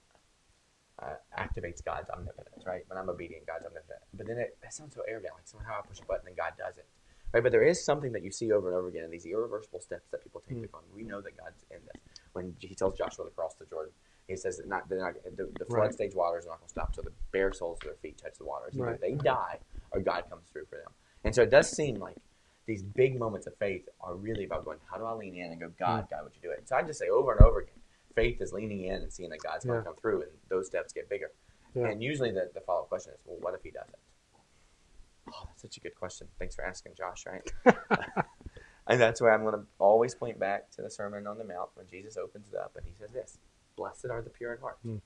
uh, 1.01 1.15
activates 1.37 1.83
God's 1.83 2.09
omnipotence, 2.09 2.65
right? 2.65 2.83
When 2.87 2.97
I'm 2.97 3.09
obedient, 3.09 3.45
God's 3.47 3.65
omnipotent. 3.65 3.99
But 4.13 4.27
then 4.27 4.37
it, 4.37 4.57
that 4.61 4.73
sounds 4.73 4.93
so 4.95 5.01
arrogant, 5.07 5.33
like 5.35 5.47
somehow 5.47 5.79
I 5.79 5.87
push 5.87 5.99
a 5.99 6.03
button 6.05 6.27
and 6.27 6.37
God 6.37 6.53
does 6.57 6.77
it. 6.77 6.85
Right, 7.33 7.41
but 7.41 7.53
there 7.53 7.63
is 7.63 7.83
something 7.83 8.11
that 8.11 8.23
you 8.23 8.31
see 8.31 8.51
over 8.51 8.67
and 8.67 8.77
over 8.77 8.89
again 8.89 9.05
in 9.05 9.09
these 9.11 9.25
irreversible 9.25 9.79
steps 9.79 10.09
that 10.11 10.21
people 10.21 10.41
take 10.47 10.57
Mm. 10.57 10.71
go. 10.71 10.79
We 10.93 11.03
know 11.03 11.21
that 11.21 11.37
God's 11.37 11.63
in 11.71 11.79
this. 11.85 11.95
When 12.33 12.55
he 12.59 12.75
tells 12.75 12.97
Joshua 12.97 13.23
to 13.25 13.31
cross 13.31 13.55
the 13.55 13.65
Jordan, 13.65 13.93
he 14.27 14.35
says 14.35 14.57
that 14.57 14.67
not, 14.67 14.89
not 14.91 15.13
the, 15.23 15.49
the 15.57 15.65
flood 15.65 15.79
Right. 15.83 15.93
stage 15.93 16.13
waters 16.13 16.45
are 16.45 16.49
not 16.49 16.59
going 16.59 16.67
to 16.67 16.71
stop 16.71 16.93
till 16.93 17.03
the 17.03 17.13
bare 17.31 17.53
soles 17.53 17.77
of 17.79 17.83
their 17.85 17.95
feet 17.95 18.17
touch 18.17 18.37
the 18.37 18.43
waters. 18.45 18.73
Either 18.75 18.83
Right. 18.83 18.99
they 19.01 19.13
die 19.13 19.59
or 19.91 20.01
God 20.01 20.29
comes 20.29 20.49
through 20.49 20.65
for 20.65 20.77
them. 20.77 20.91
And 21.23 21.33
so 21.33 21.41
it 21.43 21.49
does 21.49 21.69
seem 21.69 21.95
like 21.95 22.17
these 22.65 22.83
big 22.83 23.17
moments 23.17 23.47
of 23.47 23.55
faith 23.57 23.87
are 24.01 24.15
really 24.15 24.43
about 24.43 24.65
going, 24.65 24.79
how 24.89 24.97
do 24.97 25.05
I 25.05 25.13
lean 25.13 25.35
in 25.35 25.51
and 25.51 25.59
go, 25.59 25.69
God, 25.79 26.07
God, 26.09 26.23
would 26.23 26.35
you 26.35 26.41
do 26.41 26.51
it? 26.51 26.59
And 26.59 26.67
so 26.67 26.75
I 26.75 26.83
just 26.83 26.99
say 26.99 27.09
over 27.09 27.31
and 27.31 27.41
over 27.41 27.59
again, 27.61 27.80
faith 28.15 28.41
is 28.41 28.53
leaning 28.53 28.85
in 28.85 28.95
and 29.01 29.11
seeing 29.11 29.29
that 29.29 29.39
God's 29.43 29.65
going 29.65 29.77
Yeah. 29.77 29.81
to 29.83 29.85
come 29.87 29.95
through, 30.01 30.21
and 30.23 30.31
those 30.49 30.67
steps 30.67 30.93
get 30.93 31.09
bigger. 31.09 31.31
Yeah. 31.73 31.87
And 31.87 32.01
usually 32.03 32.31
the, 32.31 32.49
the 32.53 32.61
follow 32.61 32.81
up 32.83 32.89
question 32.89 33.13
is, 33.13 33.19
well, 33.25 33.37
what 33.41 33.53
if 33.53 33.61
He 33.63 33.71
doesn't? 33.71 33.95
Oh, 35.33 35.43
that's 35.47 35.61
such 35.61 35.77
a 35.77 35.79
good 35.79 35.95
question. 35.95 36.27
Thanks 36.39 36.55
for 36.55 36.63
asking, 36.65 36.93
Josh. 36.97 37.25
Right? 37.25 37.47
and 38.87 38.99
that's 38.99 39.21
where 39.21 39.31
I'm 39.33 39.43
going 39.43 39.53
to 39.55 39.65
always 39.79 40.13
point 40.15 40.39
back 40.39 40.69
to 40.71 40.81
the 40.81 40.89
Sermon 40.89 41.27
on 41.27 41.37
the 41.37 41.43
Mount 41.45 41.69
when 41.75 41.87
Jesus 41.87 42.17
opens 42.17 42.49
it 42.49 42.55
up 42.55 42.73
and 42.75 42.85
He 42.85 42.93
says 42.99 43.11
this: 43.13 43.37
"Blessed 43.75 44.07
are 44.09 44.21
the 44.21 44.29
pure 44.29 44.53
in 44.53 44.59
heart, 44.59 44.77
Hmm. 44.83 44.97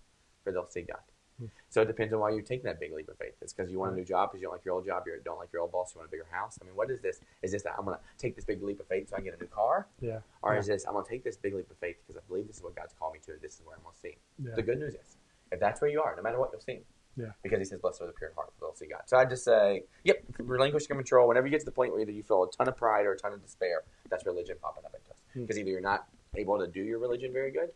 for 0.44 0.52
they'll 0.52 0.70
see 0.70 0.82
God." 0.82 1.02
So 1.70 1.82
it 1.82 1.88
depends 1.88 2.14
on 2.14 2.22
why 2.22 2.30
you're 2.30 2.42
taking 2.42 2.64
that 2.66 2.80
big 2.80 2.94
leap 2.94 3.10
of 3.10 3.18
faith. 3.18 3.34
It's 3.42 3.52
because 3.52 3.70
you 3.70 3.80
want 3.80 3.92
a 3.92 3.96
new 3.96 4.06
job, 4.06 4.30
because 4.30 4.40
you 4.42 4.46
don't 4.48 4.54
like 4.56 4.64
your 4.64 4.76
old 4.76 4.86
job, 4.86 5.04
you 5.06 5.20
don't 5.26 5.38
like 5.38 5.52
your 5.52 5.62
old 5.62 5.74
boss, 5.74 5.94
you 5.94 6.00
want 6.00 6.10
a 6.10 6.12
bigger 6.12 6.26
house. 6.32 6.58
I 6.62 6.66
mean, 6.66 6.74
what 6.76 6.90
is 6.90 7.02
this? 7.02 7.20
Is 7.42 7.52
this 7.52 7.64
that 7.64 7.74
I'm 7.78 7.84
going 7.84 7.98
to 7.98 8.04
take 8.18 8.34
this 8.38 8.46
big 8.46 8.64
leap 8.64 8.80
of 8.80 8.88
faith 8.88 9.10
so 9.10 9.16
I 9.16 9.20
can 9.20 9.26
get 9.26 9.34
a 9.36 9.40
new 9.44 9.48
car? 9.50 9.88
Yeah. 10.00 10.20
Or 10.42 10.54
Yeah. 10.54 10.60
is 10.62 10.68
this 10.68 10.86
I'm 10.86 10.94
going 10.94 11.04
to 11.04 11.12
take 11.12 11.26
this 11.26 11.36
big 11.36 11.54
leap 11.54 11.70
of 11.70 11.78
faith 11.78 11.98
because 12.08 12.16
I 12.18 12.24
believe 12.30 12.48
this 12.48 12.58
is 12.58 12.64
what 12.64 12.76
God's 12.76 12.94
called 12.98 13.14
me 13.14 13.20
to, 13.26 13.34
this 13.42 13.56
is 13.56 13.62
where 13.66 13.76
I'm 13.76 13.84
going 13.84 13.94
to 13.96 14.00
see. 14.00 14.16
Yeah. 14.42 14.56
The 14.56 14.62
good 14.62 14.80
news 14.80 14.94
is, 14.96 15.18
if 15.52 15.60
that's 15.60 15.82
where 15.82 15.90
you 15.90 16.02
are, 16.02 16.16
no 16.16 16.22
matter 16.24 16.40
what, 16.40 16.50
you'll 16.54 16.62
see. 16.62 16.74
Him. 16.76 16.84
Yeah. 17.18 17.26
Because 17.44 17.60
He 17.60 17.66
says, 17.66 17.80
"Blessed 17.80 18.02
are 18.02 18.08
the 18.08 18.14
pure 18.14 18.30
in 18.30 18.36
heart, 18.36 18.52
for 18.58 18.66
they'll 18.66 18.76
see 18.76 18.88
God." 18.88 19.04
So 19.06 19.16
I 19.18 19.24
just 19.26 19.44
say, 19.46 19.84
"Yep, 20.04 20.24
relinquish 20.40 20.88
your 20.90 20.98
control." 20.98 21.28
Whenever 21.30 21.48
you 21.48 21.52
get 21.52 21.60
to 21.62 21.66
the 21.66 21.72
point 21.72 21.92
where 21.94 22.02
either 22.02 22.12
you 22.12 22.24
feel 22.24 22.44
a 22.44 22.52
ton 22.52 22.68
of 22.68 22.76
pride 22.76 23.06
or 23.06 23.14
a 23.14 23.18
ton 23.18 23.32
of 23.32 23.42
despair, 23.42 23.84
that's 24.10 24.26
religion 24.26 24.58
popping 24.62 24.84
up 24.86 24.94
into 24.94 25.10
us. 25.12 25.18
Hmm. 25.34 25.42
Because 25.42 25.58
either 25.58 25.70
you're 25.70 25.80
not 25.80 26.08
able 26.36 26.60
to 26.60 26.68
do 26.68 26.82
your 26.84 27.00
religion 27.00 27.32
very 27.32 27.52
good, 27.52 27.70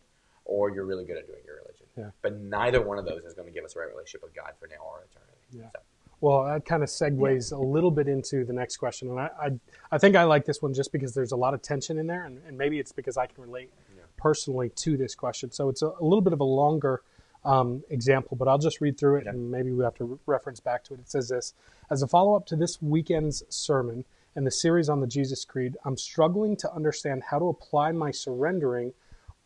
or 0.50 0.68
you're 0.70 0.84
really 0.84 1.04
good 1.04 1.16
at 1.16 1.26
doing 1.28 1.38
your 1.46 1.56
religion. 1.56 1.86
Yeah. 1.96 2.10
But 2.22 2.40
neither 2.40 2.82
one 2.82 2.98
of 2.98 3.04
those 3.06 3.22
is 3.24 3.34
going 3.34 3.46
to 3.46 3.54
give 3.54 3.64
us 3.64 3.76
a 3.76 3.78
right 3.78 3.88
relationship 3.88 4.22
with 4.22 4.34
God 4.34 4.52
for 4.58 4.66
now 4.66 4.82
or 4.84 5.04
eternity. 5.10 5.38
Yeah. 5.52 5.70
So, 5.72 5.78
Well, 6.20 6.44
that 6.44 6.66
kind 6.66 6.82
of 6.82 6.88
segues 6.88 7.52
a 7.52 7.56
little 7.56 7.90
bit 7.92 8.08
into 8.08 8.44
the 8.44 8.52
next 8.52 8.76
question, 8.78 9.08
and 9.10 9.20
I, 9.20 9.30
I, 9.40 9.50
I 9.92 9.98
think 9.98 10.16
I 10.16 10.24
like 10.24 10.44
this 10.44 10.60
one 10.60 10.74
just 10.74 10.90
because 10.92 11.14
there's 11.14 11.32
a 11.32 11.36
lot 11.36 11.54
of 11.54 11.62
tension 11.62 11.98
in 11.98 12.06
there, 12.08 12.24
and, 12.24 12.40
and 12.46 12.58
maybe 12.58 12.78
it's 12.80 12.92
because 12.92 13.16
I 13.16 13.26
can 13.26 13.42
relate 13.42 13.70
Yeah. 13.96 14.02
personally 14.16 14.70
to 14.70 14.96
this 14.96 15.14
question. 15.14 15.52
So 15.52 15.68
it's 15.68 15.82
a, 15.82 15.86
a 16.00 16.02
little 16.04 16.20
bit 16.20 16.32
of 16.32 16.40
a 16.40 16.44
longer 16.44 17.02
um, 17.44 17.84
example, 17.88 18.36
but 18.36 18.48
I'll 18.48 18.58
just 18.58 18.80
read 18.80 18.98
through 18.98 19.16
it, 19.16 19.20
Okay. 19.20 19.30
and 19.30 19.50
maybe 19.52 19.70
we 19.72 19.82
have 19.84 19.94
to 19.94 20.04
re- 20.04 20.18
reference 20.26 20.58
back 20.60 20.82
to 20.84 20.94
it. 20.94 21.00
It 21.00 21.10
says 21.10 21.28
this: 21.28 21.54
as 21.90 22.02
a 22.02 22.08
follow-up 22.08 22.44
to 22.46 22.56
this 22.56 22.82
weekend's 22.82 23.42
sermon 23.48 24.04
and 24.36 24.46
the 24.46 24.50
series 24.50 24.88
on 24.88 25.00
the 25.00 25.06
Jesus 25.06 25.44
Creed, 25.44 25.76
I'm 25.84 25.96
struggling 25.96 26.54
to 26.58 26.72
understand 26.72 27.22
how 27.30 27.38
to 27.38 27.46
apply 27.46 27.92
my 27.92 28.10
surrendering 28.10 28.92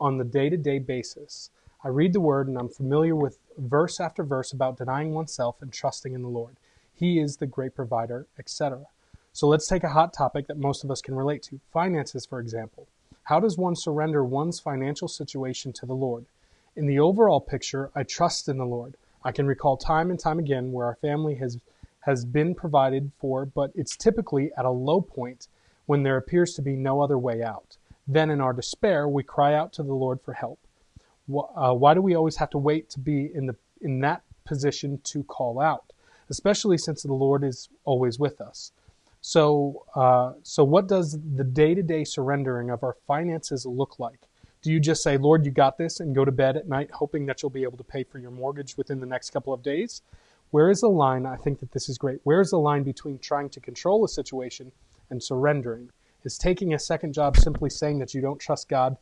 on 0.01 0.19
the 0.19 0.25
day-to-day 0.25 0.79
basis. 0.81 1.51
I 1.83 1.89
read 1.89 2.13
the 2.13 2.21
word 2.21 2.49
and 2.49 2.57
I'm 2.57 2.69
familiar 2.69 3.15
with 3.15 3.39
verse 3.59 4.01
after 4.01 4.23
verse 4.23 4.53
about 4.53 4.79
denying 4.79 5.15
oneself 5.15 5.61
and 5.61 5.73
trusting 5.73 6.15
in 6.15 6.23
the 6.23 6.29
Lord. 6.29 6.57
He 6.95 7.19
is 7.19 7.37
the 7.37 7.47
great 7.47 7.75
provider, 7.75 8.27
etc. 8.39 8.87
So 9.33 9.49
let's 9.49 9.67
take 9.67 9.85
a 9.85 9.91
hot 9.91 10.13
topic 10.13 10.47
that 10.47 10.59
most 10.59 10.85
of 10.85 10.91
us 10.91 11.03
can 11.03 11.15
relate 11.15 11.43
to 11.45 11.61
finances, 11.73 12.25
for 12.25 12.41
example. 12.41 12.87
How 13.25 13.41
does 13.41 13.59
one 13.59 13.75
surrender 13.75 14.25
one's 14.25 14.61
financial 14.61 15.09
situation 15.09 15.73
to 15.75 15.87
the 15.87 15.95
Lord? 15.95 16.27
In 16.77 16.87
the 16.87 16.99
overall 16.99 17.41
picture, 17.41 17.91
I 17.95 18.03
trust 18.03 18.49
in 18.49 18.59
the 18.59 18.65
Lord. 18.65 18.97
I 19.25 19.33
can 19.33 19.47
recall 19.47 19.77
time 19.77 20.11
and 20.11 20.21
time 20.21 20.39
again 20.39 20.73
where 20.73 20.87
our 20.87 20.97
family 20.97 21.35
has, 21.37 21.59
has 22.01 22.25
been 22.25 22.55
provided 22.55 23.13
for, 23.19 23.45
but 23.45 23.73
it's 23.75 23.97
typically 23.97 24.51
at 24.57 24.65
a 24.65 24.71
low 24.71 25.01
point 25.01 25.49
when 25.87 26.03
there 26.03 26.17
appears 26.17 26.55
to 26.55 26.63
be 26.63 26.77
no 26.77 27.03
other 27.03 27.19
way 27.19 27.43
out. 27.43 27.77
Then, 28.07 28.31
in 28.31 28.41
our 28.41 28.53
despair, 28.53 29.09
we 29.09 29.23
cry 29.23 29.55
out 29.55 29.73
to 29.75 29.83
the 29.83 29.95
Lord 29.95 30.21
for 30.21 30.35
help. 30.35 30.59
Uh, 31.57 31.73
why 31.73 31.95
do 31.95 32.03
we 32.03 32.15
always 32.15 32.37
have 32.37 32.51
to 32.51 32.59
wait 32.59 32.91
to 32.91 33.01
be 33.01 33.31
in 33.35 33.47
the 33.47 33.57
in 33.81 34.01
that 34.01 34.23
position 34.45 35.01
to 35.05 35.25
call 35.25 35.59
out, 35.59 35.93
especially 36.29 36.77
since 36.77 37.03
the 37.03 37.15
Lord 37.15 37.43
is 37.43 37.69
always 37.85 38.19
with 38.19 38.41
us? 38.41 38.73
So, 39.23 39.87
uh, 39.95 40.35
so 40.43 40.65
what 40.65 40.87
does 40.87 41.19
the 41.37 41.45
day-to-day 41.45 42.05
surrendering 42.05 42.69
of 42.69 42.83
our 42.83 42.97
finances 43.07 43.65
look 43.65 43.99
like? 43.99 44.21
Do 44.61 44.71
you 44.71 44.81
just 44.81 45.03
say, 45.03 45.17
"Lord, 45.17 45.47
you 45.47 45.51
got 45.51 45.79
this," 45.79 45.99
and 46.01 46.15
go 46.15 46.27
to 46.27 46.33
bed 46.33 46.59
at 46.59 46.69
night 46.69 46.91
hoping 46.91 47.25
that 47.27 47.43
you'll 47.43 47.49
be 47.49 47.63
able 47.63 47.79
to 47.79 47.85
pay 47.85 48.05
for 48.05 48.19
your 48.19 48.31
mortgage 48.31 48.77
within 48.77 49.01
the 49.01 49.07
next 49.07 49.31
couple 49.31 49.55
of 49.55 49.63
days? 49.63 50.03
Where 50.51 50.69
is 50.69 50.83
the 50.83 50.91
line? 50.91 51.25
I 51.25 51.37
think 51.37 51.61
that 51.61 51.73
this 51.73 51.89
is 51.89 51.97
great. 51.97 52.21
Where 52.25 52.43
is 52.43 52.51
the 52.51 52.59
line 52.59 52.83
between 52.83 53.19
trying 53.19 53.49
to 53.51 53.61
control 53.61 54.05
a 54.05 54.09
situation 54.09 54.73
and 55.09 55.23
surrendering? 55.23 55.91
Is 56.25 56.39
taking 56.39 56.73
a 56.73 56.79
second 56.79 57.13
job 57.13 57.37
simply 57.37 57.71
saying 57.71 57.99
that 57.99 58.15
you 58.15 58.21
don't 58.21 58.39
trust 58.39 58.69
God 58.69 58.97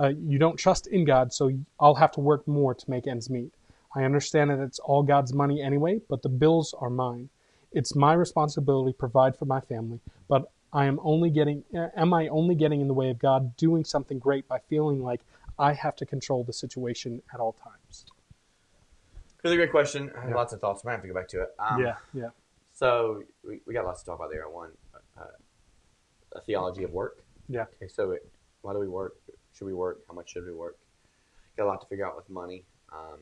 uh, 0.00 0.12
you 0.24 0.38
don't 0.38 0.56
trust 0.56 0.86
in 0.86 1.04
God, 1.04 1.32
so 1.32 1.50
I'll 1.80 1.96
have 1.96 2.12
to 2.12 2.20
work 2.20 2.46
more 2.46 2.74
to 2.74 2.90
make 2.90 3.06
ends 3.06 3.28
meet. 3.28 3.52
I 3.94 4.04
understand 4.04 4.50
that 4.50 4.60
it's 4.60 4.78
all 4.78 5.02
God's 5.02 5.32
money 5.32 5.60
anyway, 5.60 6.00
but 6.08 6.22
the 6.22 6.28
bills 6.28 6.74
are 6.78 6.90
mine. 6.90 7.30
It's 7.72 7.96
my 7.96 8.12
responsibility 8.12 8.92
to 8.92 8.98
provide 8.98 9.36
for 9.36 9.44
my 9.44 9.60
family, 9.60 10.00
but 10.28 10.50
I 10.72 10.84
am 10.86 11.00
only 11.02 11.30
getting 11.30 11.64
am 11.74 12.14
I 12.14 12.28
only 12.28 12.54
getting 12.54 12.80
in 12.80 12.88
the 12.88 12.94
way 12.94 13.10
of 13.10 13.18
God 13.18 13.56
doing 13.56 13.84
something 13.84 14.18
great 14.18 14.46
by 14.46 14.58
feeling 14.58 15.02
like 15.02 15.20
I 15.58 15.72
have 15.72 15.96
to 15.96 16.06
control 16.06 16.44
the 16.44 16.52
situation 16.52 17.22
at 17.32 17.40
all 17.40 17.52
times? 17.52 18.04
Really 19.42 19.56
great 19.56 19.70
question. 19.70 20.12
I 20.16 20.20
have 20.20 20.30
Yeah. 20.30 20.36
lots 20.36 20.52
of 20.52 20.60
thoughts. 20.60 20.82
I 20.84 20.88
might 20.88 20.92
have 20.92 21.02
to 21.02 21.08
go 21.08 21.14
back 21.14 21.28
to 21.28 21.42
it. 21.42 21.54
Um, 21.58 21.80
yeah, 21.80 21.96
yeah, 22.12 22.30
So 22.74 23.22
we, 23.42 23.60
we 23.66 23.72
got 23.74 23.84
lots 23.84 24.02
to 24.02 24.06
talk 24.06 24.18
about 24.18 24.30
there. 24.30 24.48
One, 24.48 24.70
uh, 24.87 24.87
a 26.32 26.40
theology 26.40 26.84
of 26.84 26.90
work. 26.92 27.22
Yeah. 27.48 27.62
Okay. 27.76 27.88
So 27.88 28.12
it, 28.12 28.26
why 28.62 28.72
do 28.72 28.78
we 28.78 28.88
work? 28.88 29.16
Should 29.52 29.66
we 29.66 29.74
work? 29.74 30.00
How 30.08 30.14
much 30.14 30.30
should 30.30 30.44
we 30.46 30.52
work? 30.52 30.76
Got 31.56 31.64
a 31.64 31.68
lot 31.68 31.80
to 31.80 31.86
figure 31.86 32.06
out 32.06 32.16
with 32.16 32.28
money. 32.30 32.64
Um, 32.92 33.20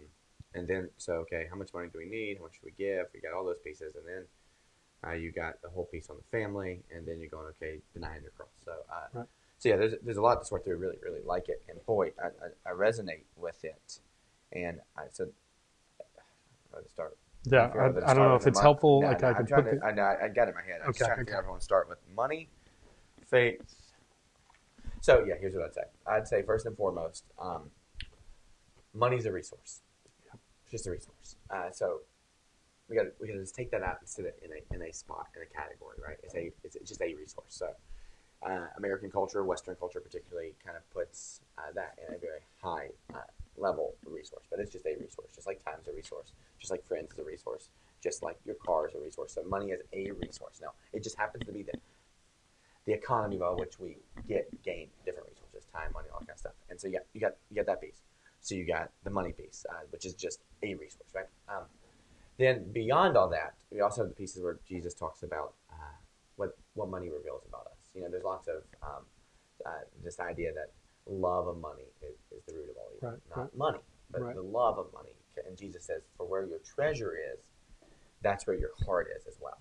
and 0.55 0.67
then 0.67 0.89
so 0.97 1.15
okay, 1.25 1.47
how 1.51 1.57
much 1.57 1.73
money 1.75 1.89
do 1.93 1.99
we 1.99 2.07
need? 2.07 2.39
How 2.39 2.45
much 2.45 2.55
should 2.55 2.65
we 2.65 2.73
give? 2.79 3.07
We 3.15 3.21
got 3.21 3.33
all 3.35 3.45
those 3.45 3.59
pieces, 3.65 3.95
and 3.97 4.05
then 4.07 4.25
uh, 5.07 5.15
you 5.15 5.31
got 5.33 5.61
the 5.63 5.69
whole 5.69 5.85
piece 5.87 6.09
on 6.11 6.17
the 6.17 6.39
family, 6.39 6.83
and 6.95 7.07
then 7.07 7.21
you're 7.21 7.29
going 7.31 7.47
okay, 7.57 7.81
denying 7.93 8.23
your 8.23 8.33
cross. 8.33 8.49
So 8.65 8.73
uh, 8.91 9.07
Right. 9.13 9.27
so 9.59 9.69
yeah, 9.69 9.77
there's 9.77 9.95
there's 10.03 10.17
a 10.17 10.23
lot 10.23 10.41
to 10.41 10.47
sort 10.47 10.65
through. 10.65 10.77
Really 10.77 10.99
really 11.03 11.21
like 11.25 11.49
it, 11.49 11.63
and 11.69 11.85
boy, 11.87 12.13
I, 12.23 12.27
I, 12.69 12.71
I 12.71 12.75
resonate 12.75 13.25
with 13.37 13.63
it. 13.65 14.01
And 14.53 14.81
I 14.97 15.03
so 15.13 15.27
how 16.73 16.81
to 16.81 16.89
start. 16.89 17.17
yeah. 17.45 17.67
figure 17.67 17.83
out 17.83 17.95
whether 17.95 18.01
to 18.01 18.07
I, 18.07 18.11
I 18.11 18.15
don't 18.15 18.29
know 18.29 18.35
if 18.37 18.39
it's 18.39 18.45
the 18.47 18.51
mon- 18.53 18.63
helpful. 18.63 19.01
No, 19.03 19.09
like 19.09 19.23
no, 19.23 19.29
I 19.31 19.33
can 19.35 19.47
trying 19.47 19.65
put 19.65 19.71
to, 19.71 19.77
the, 19.79 19.85
I, 19.85 19.93
know, 19.93 20.03
I 20.03 20.29
got 20.29 20.47
it 20.47 20.51
in 20.51 20.55
my 20.55 20.63
head. 20.63 20.81
I'm 20.85 20.93
just 20.93 21.03
Okay, 21.03 21.07
trying 21.09 21.17
to 21.19 21.23
okay. 21.23 21.31
figure 21.31 21.39
out 21.39 21.45
I 21.45 21.49
want 21.49 21.61
to 21.61 21.65
start 21.65 21.89
with 21.89 21.99
money, 22.15 22.49
faith. 23.27 23.61
So 25.01 25.25
yeah, 25.27 25.35
here's 25.41 25.55
what 25.55 25.65
I'd 25.65 25.75
say. 25.75 25.83
I'd 26.07 26.29
say 26.29 26.43
first 26.43 26.67
and 26.67 26.77
foremost, 26.77 27.25
um, 27.39 27.71
money's 28.95 29.27
a 29.27 29.33
resource. 29.33 29.81
It's 30.63 30.71
just 30.71 30.87
a 30.87 30.91
resource. 30.91 31.37
Uh, 31.51 31.71
so 31.71 32.01
we 32.89 32.97
got 32.97 33.07
we 33.21 33.29
got 33.29 33.35
to 33.35 33.41
just 33.41 33.55
take 33.55 33.71
that 33.71 33.83
out 33.83 33.99
and 34.01 34.09
sit 34.09 34.25
it 34.25 34.39
in 34.45 34.51
a 34.51 34.75
in 34.75 34.89
a 34.89 34.93
spot 34.93 35.27
in 35.37 35.43
a 35.43 35.47
category, 35.47 35.97
right? 36.05 36.17
It's 36.23 36.35
a 36.35 36.51
it's 36.65 36.77
just 36.89 37.03
a 37.03 37.15
resource. 37.15 37.51
So 37.51 37.69
uh, 38.43 38.67
American 38.77 39.11
culture, 39.11 39.45
Western 39.45 39.77
culture 39.77 40.01
particularly, 40.01 40.55
kind 40.65 40.77
of 40.77 40.89
puts 40.91 41.41
uh, 41.59 41.73
that 41.75 41.99
in 42.07 42.15
a 42.15 42.19
very 42.19 42.41
high 42.63 42.89
uh, 43.15 43.19
level 43.57 43.95
resource, 44.07 44.45
but 44.51 44.61
it's 44.61 44.73
just 44.73 44.87
a 44.87 44.95
resource, 45.01 45.31
just 45.35 45.47
like 45.47 45.65
time's 45.65 45.89
a 45.89 45.93
resource, 45.93 46.33
just 46.59 46.71
like 46.71 46.85
friends 46.87 47.13
is 47.13 47.19
a 47.19 47.25
resource, 47.25 47.69
just 48.03 48.23
like 48.23 48.37
your 48.45 48.57
car 48.57 48.89
is 48.89 48.95
a 48.95 49.01
resource. 49.01 49.33
So 49.33 49.43
money 49.45 49.71
is 49.71 49.81
a 49.93 50.11
resource. 50.13 50.61
Now 50.61 50.73
it 50.93 51.03
just 51.03 51.17
happens 51.17 51.45
to 51.47 51.53
be 51.53 51.63
the 51.63 51.73
the 52.87 52.93
economy 52.93 53.37
by 53.37 53.51
which 53.51 53.79
we 53.79 53.97
get 54.29 54.49
gain 54.63 54.89
different 55.05 55.29
resources, 55.29 55.67
time, 55.73 55.91
money, 55.93 56.09
all 56.13 56.21
that 56.21 56.27
kind 56.29 56.37
of 56.37 56.41
stuff. 56.41 56.53
And 56.71 56.81
so 56.81 56.87
you 56.89 56.95
got 56.95 57.03
you 57.15 57.21
got 57.21 57.33
you 57.51 57.57
got 57.57 57.67
that 57.67 57.81
piece. 57.81 58.01
So 58.41 58.55
you 58.55 58.65
got 58.67 58.91
the 59.03 59.11
money 59.11 59.33
piece, 59.33 59.67
uh, 59.69 59.81
which 59.91 60.05
is 60.07 60.15
just 60.15 60.41
a 60.63 60.75
resource, 60.75 61.11
right? 61.15 61.27
Um, 61.49 61.65
then 62.39 62.71
beyond 62.73 63.17
all 63.17 63.29
that, 63.31 63.55
we 63.73 63.81
also 63.81 64.03
have 64.03 64.09
the 64.11 64.15
pieces 64.15 64.43
where 64.43 64.59
Jesus 64.69 64.95
talks 64.95 65.23
about 65.23 65.55
uh, 65.71 65.75
what 66.37 66.57
what 66.75 66.89
money 66.89 67.09
reveals 67.09 67.43
about 67.49 67.67
us. 67.67 67.79
You 67.95 68.03
know, 68.03 68.09
there's 68.11 68.25
lots 68.25 68.47
of 68.47 68.63
um, 68.83 69.05
uh, 69.65 69.71
this 70.05 70.21
idea 70.21 70.53
that 70.53 70.73
love 71.07 71.49
of 71.49 71.59
money 71.61 71.85
is, 72.03 72.17
is 72.37 72.45
the 72.47 72.55
root 72.55 72.69
of 72.71 72.77
all 72.77 72.91
evil, 72.97 73.11
Right, 73.11 73.19
not 73.31 73.43
right. 73.43 73.57
money, 73.57 73.79
but 74.11 74.23
Right. 74.23 74.35
the 74.35 74.43
love 74.43 74.79
of 74.79 74.93
money. 74.93 75.13
And 75.47 75.57
Jesus 75.57 75.85
says, 75.85 76.03
"For 76.17 76.25
where 76.27 76.45
your 76.47 76.59
treasure 76.61 77.15
is, 77.17 77.41
that's 78.23 78.47
where 78.47 78.57
your 78.57 78.71
heart 78.87 79.09
is 79.17 79.27
as 79.27 79.39
well." 79.41 79.59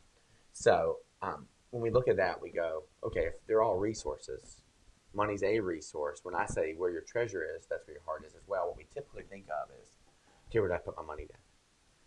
So 0.53 0.99
um, 1.21 1.47
when 1.75 1.81
we 1.81 1.89
look 1.89 2.07
at 2.07 2.15
that, 2.15 2.41
we 2.41 2.51
go, 2.51 2.83
okay, 3.03 3.25
if 3.25 3.33
they're 3.47 3.61
all 3.61 3.75
resources, 3.77 4.61
money's 5.13 5.43
a 5.43 5.59
resource. 5.59 6.21
When 6.23 6.33
I 6.33 6.45
say 6.45 6.73
where 6.77 6.89
your 6.89 7.01
treasure 7.01 7.45
is, 7.57 7.65
that's 7.69 7.85
where 7.85 7.95
your 7.95 8.03
heart 8.05 8.23
is 8.25 8.33
as 8.33 8.43
well. 8.47 8.67
What 8.67 8.77
we 8.77 8.85
typically 8.93 9.23
think 9.23 9.47
of 9.49 9.69
is, 9.83 9.89
okay, 10.49 10.61
where 10.61 10.69
did 10.69 10.75
I 10.75 10.77
put 10.77 10.95
my 10.95 11.03
money 11.03 11.25
then? 11.29 11.37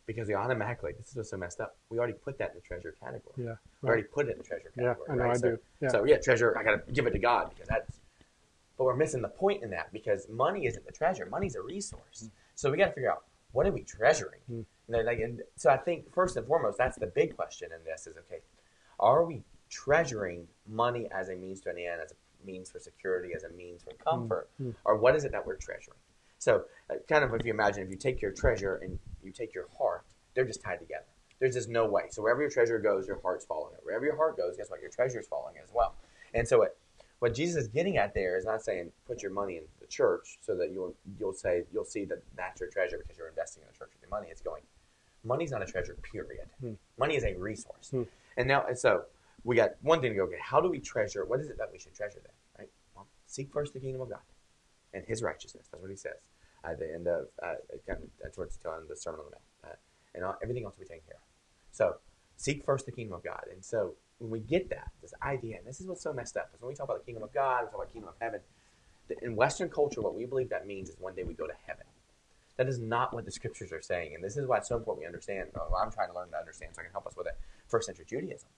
Because 0.06 0.26
we 0.26 0.34
automatically, 0.34 0.92
this 0.98 1.10
is 1.10 1.16
what's 1.16 1.28
so 1.28 1.36
messed 1.36 1.60
up. 1.60 1.76
We 1.90 1.98
already 1.98 2.14
put 2.14 2.38
that 2.38 2.52
in 2.52 2.54
the 2.54 2.62
treasure 2.62 2.94
category. 2.98 3.34
yeah, 3.36 3.56
We 3.82 3.90
already 3.90 4.04
put 4.04 4.28
it 4.28 4.32
in 4.32 4.38
the 4.38 4.44
treasure 4.44 4.72
yeah. 4.74 4.84
category. 4.84 5.08
I 5.10 5.14
know 5.16 5.22
right? 5.24 5.36
I 5.36 5.38
so, 5.38 5.50
do. 5.50 5.58
Yeah, 5.82 5.88
so 5.90 6.04
yeah, 6.04 6.16
treasure. 6.16 6.56
I 6.56 6.64
got 6.64 6.86
to 6.86 6.92
give 6.92 7.06
it 7.06 7.10
to 7.10 7.18
God 7.18 7.50
because 7.50 7.68
that's. 7.68 8.00
But 8.78 8.84
we're 8.84 8.96
missing 8.96 9.20
the 9.20 9.28
point 9.28 9.62
in 9.62 9.68
that 9.70 9.92
because 9.92 10.30
money 10.30 10.64
isn't 10.64 10.86
the 10.86 10.92
treasure. 10.92 11.28
Money's 11.30 11.56
a 11.56 11.60
resource. 11.60 12.30
So 12.54 12.70
we 12.70 12.78
got 12.78 12.86
to 12.86 12.92
figure 12.92 13.10
out 13.10 13.24
what 13.52 13.66
are 13.66 13.72
we 13.72 13.82
treasuring. 13.82 14.40
Mm. 14.50 14.64
You 14.88 14.96
know, 14.96 15.00
like, 15.00 15.18
and 15.18 15.42
so 15.56 15.68
I 15.68 15.76
think 15.76 16.10
first 16.14 16.38
and 16.38 16.46
foremost, 16.46 16.78
that's 16.78 16.96
the 16.96 17.08
big 17.08 17.36
question 17.36 17.68
in 17.70 17.84
this: 17.84 18.06
is 18.06 18.16
okay, 18.16 18.40
are 18.98 19.24
we 19.26 19.42
treasuring 19.68 20.46
money 20.66 21.08
as 21.10 21.28
a 21.28 21.34
means 21.36 21.60
to 21.62 21.70
an 21.70 21.78
end, 21.78 22.00
as 22.02 22.12
a 22.12 22.46
means 22.46 22.70
for 22.70 22.78
security, 22.78 23.32
as 23.34 23.44
a 23.44 23.50
means 23.50 23.82
for 23.82 23.92
comfort, 23.94 24.48
Mm. 24.60 24.74
or 24.84 24.96
what 24.96 25.16
is 25.16 25.24
it 25.24 25.32
that 25.32 25.46
we're 25.46 25.56
treasuring? 25.56 25.98
So, 26.38 26.64
uh, 26.88 26.94
kind 27.08 27.24
of 27.24 27.34
if 27.34 27.44
you 27.44 27.52
imagine, 27.52 27.82
if 27.82 27.90
you 27.90 27.96
take 27.96 28.22
your 28.22 28.30
treasure 28.30 28.76
and 28.76 28.98
you 29.22 29.32
take 29.32 29.54
your 29.54 29.66
heart, 29.76 30.04
they're 30.34 30.44
just 30.44 30.62
tied 30.62 30.78
together. 30.78 31.04
There's 31.40 31.54
just 31.54 31.68
no 31.68 31.86
way. 31.86 32.04
So 32.10 32.22
wherever 32.22 32.40
your 32.40 32.50
treasure 32.50 32.78
goes, 32.78 33.06
your 33.06 33.20
heart's 33.20 33.44
following 33.44 33.74
it. 33.74 33.80
Wherever 33.84 34.04
your 34.04 34.16
heart 34.16 34.36
goes, 34.36 34.56
guess 34.56 34.70
what? 34.70 34.80
Your 34.80 34.90
treasure's 34.90 35.26
following 35.26 35.56
as 35.62 35.70
well. 35.72 35.94
And 36.34 36.46
so 36.46 36.62
it, 36.62 36.76
what 37.20 37.34
Jesus 37.34 37.62
is 37.64 37.68
getting 37.68 37.96
at 37.96 38.14
there 38.14 38.36
is 38.36 38.44
not 38.44 38.62
saying 38.62 38.92
put 39.06 39.22
your 39.22 39.32
money 39.32 39.56
in 39.56 39.64
the 39.80 39.86
church 39.86 40.38
so 40.40 40.54
that 40.56 40.70
you'll 40.70 40.94
you'll 41.18 41.32
say 41.32 41.64
you'll 41.72 41.84
see 41.84 42.04
that 42.04 42.22
that's 42.36 42.60
your 42.60 42.68
treasure 42.70 42.98
because 42.98 43.18
you're 43.18 43.28
investing 43.28 43.62
in 43.62 43.68
the 43.72 43.76
church 43.76 43.90
with 43.92 44.02
your 44.02 44.10
money. 44.10 44.28
It's 44.30 44.40
going, 44.40 44.62
money's 45.24 45.50
not 45.50 45.62
a 45.62 45.66
treasure. 45.66 45.96
Period. 46.02 46.48
Hmm. 46.60 46.74
Money 46.98 47.16
is 47.16 47.24
a 47.24 47.34
resource. 47.34 47.90
Hmm. 47.90 48.02
And 48.36 48.46
now, 48.46 48.64
and 48.66 48.78
so 48.78 49.04
we 49.44 49.56
got 49.56 49.70
one 49.82 50.00
thing 50.00 50.12
to 50.12 50.16
go. 50.16 50.24
Okay, 50.24 50.38
how 50.42 50.60
do 50.60 50.68
we 50.68 50.78
treasure? 50.78 51.24
What 51.24 51.40
is 51.40 51.48
it 51.48 51.58
that 51.58 51.70
we 51.72 51.78
should 51.78 51.94
treasure 51.94 52.20
then? 52.22 52.32
Right? 52.58 52.68
Well, 52.94 53.06
seek 53.26 53.52
first 53.52 53.72
the 53.72 53.80
kingdom 53.80 54.00
of 54.00 54.10
God 54.10 54.20
and 54.92 55.04
His 55.06 55.22
righteousness. 55.22 55.66
That's 55.70 55.82
what 55.82 55.90
He 55.90 55.96
says 55.96 56.28
at 56.64 56.78
the 56.78 56.92
end 56.92 57.06
of 57.06 57.28
uh, 57.42 57.54
of 57.72 58.32
towards 58.34 58.56
the 58.56 58.70
end 58.70 58.82
of 58.82 58.88
the 58.88 58.96
Sermon 58.96 59.20
on 59.20 59.26
the 59.26 59.36
Mount, 59.36 59.74
uh, 59.74 59.76
and 60.14 60.24
all, 60.24 60.36
everything 60.42 60.64
else 60.64 60.76
will 60.76 60.84
be 60.84 60.88
taken 60.88 61.04
care. 61.06 61.20
So 61.70 61.96
seek 62.36 62.64
first 62.64 62.86
the 62.86 62.92
kingdom 62.92 63.14
of 63.14 63.22
God. 63.22 63.44
And 63.52 63.64
so 63.64 63.94
when 64.18 64.30
we 64.30 64.40
get 64.40 64.70
that, 64.70 64.90
this 65.00 65.14
idea, 65.22 65.58
and 65.58 65.66
this 65.66 65.80
is 65.80 65.86
what's 65.86 66.02
so 66.02 66.12
messed 66.12 66.36
up, 66.36 66.50
is 66.54 66.60
when 66.60 66.68
we 66.68 66.74
talk 66.74 66.84
about 66.84 66.98
the 66.98 67.04
kingdom 67.04 67.22
of 67.22 67.32
God, 67.32 67.62
we 67.62 67.66
talk 67.66 67.74
about 67.76 67.92
kingdom 67.92 68.08
of 68.08 68.16
heaven. 68.20 68.40
In 69.22 69.36
Western 69.36 69.70
culture, 69.70 70.02
what 70.02 70.14
we 70.14 70.26
believe 70.26 70.50
that 70.50 70.66
means 70.66 70.90
is 70.90 70.96
one 70.98 71.14
day 71.14 71.22
we 71.22 71.34
go 71.34 71.46
to 71.46 71.54
heaven. 71.66 71.84
That 72.56 72.68
is 72.68 72.78
not 72.78 73.14
what 73.14 73.24
the 73.24 73.30
scriptures 73.30 73.72
are 73.72 73.80
saying, 73.80 74.14
and 74.14 74.22
this 74.22 74.36
is 74.36 74.46
why 74.46 74.58
it's 74.58 74.68
so 74.68 74.76
important 74.76 75.02
we 75.02 75.06
understand. 75.06 75.50
uh, 75.54 75.74
I'm 75.76 75.92
trying 75.92 76.08
to 76.08 76.14
learn 76.14 76.28
to 76.30 76.36
understand, 76.36 76.74
so 76.74 76.80
I 76.80 76.84
can 76.84 76.92
help 76.92 77.06
us 77.06 77.16
with 77.16 77.28
it. 77.28 77.38
First 77.68 77.86
century 77.86 78.04
Judaism 78.08 78.48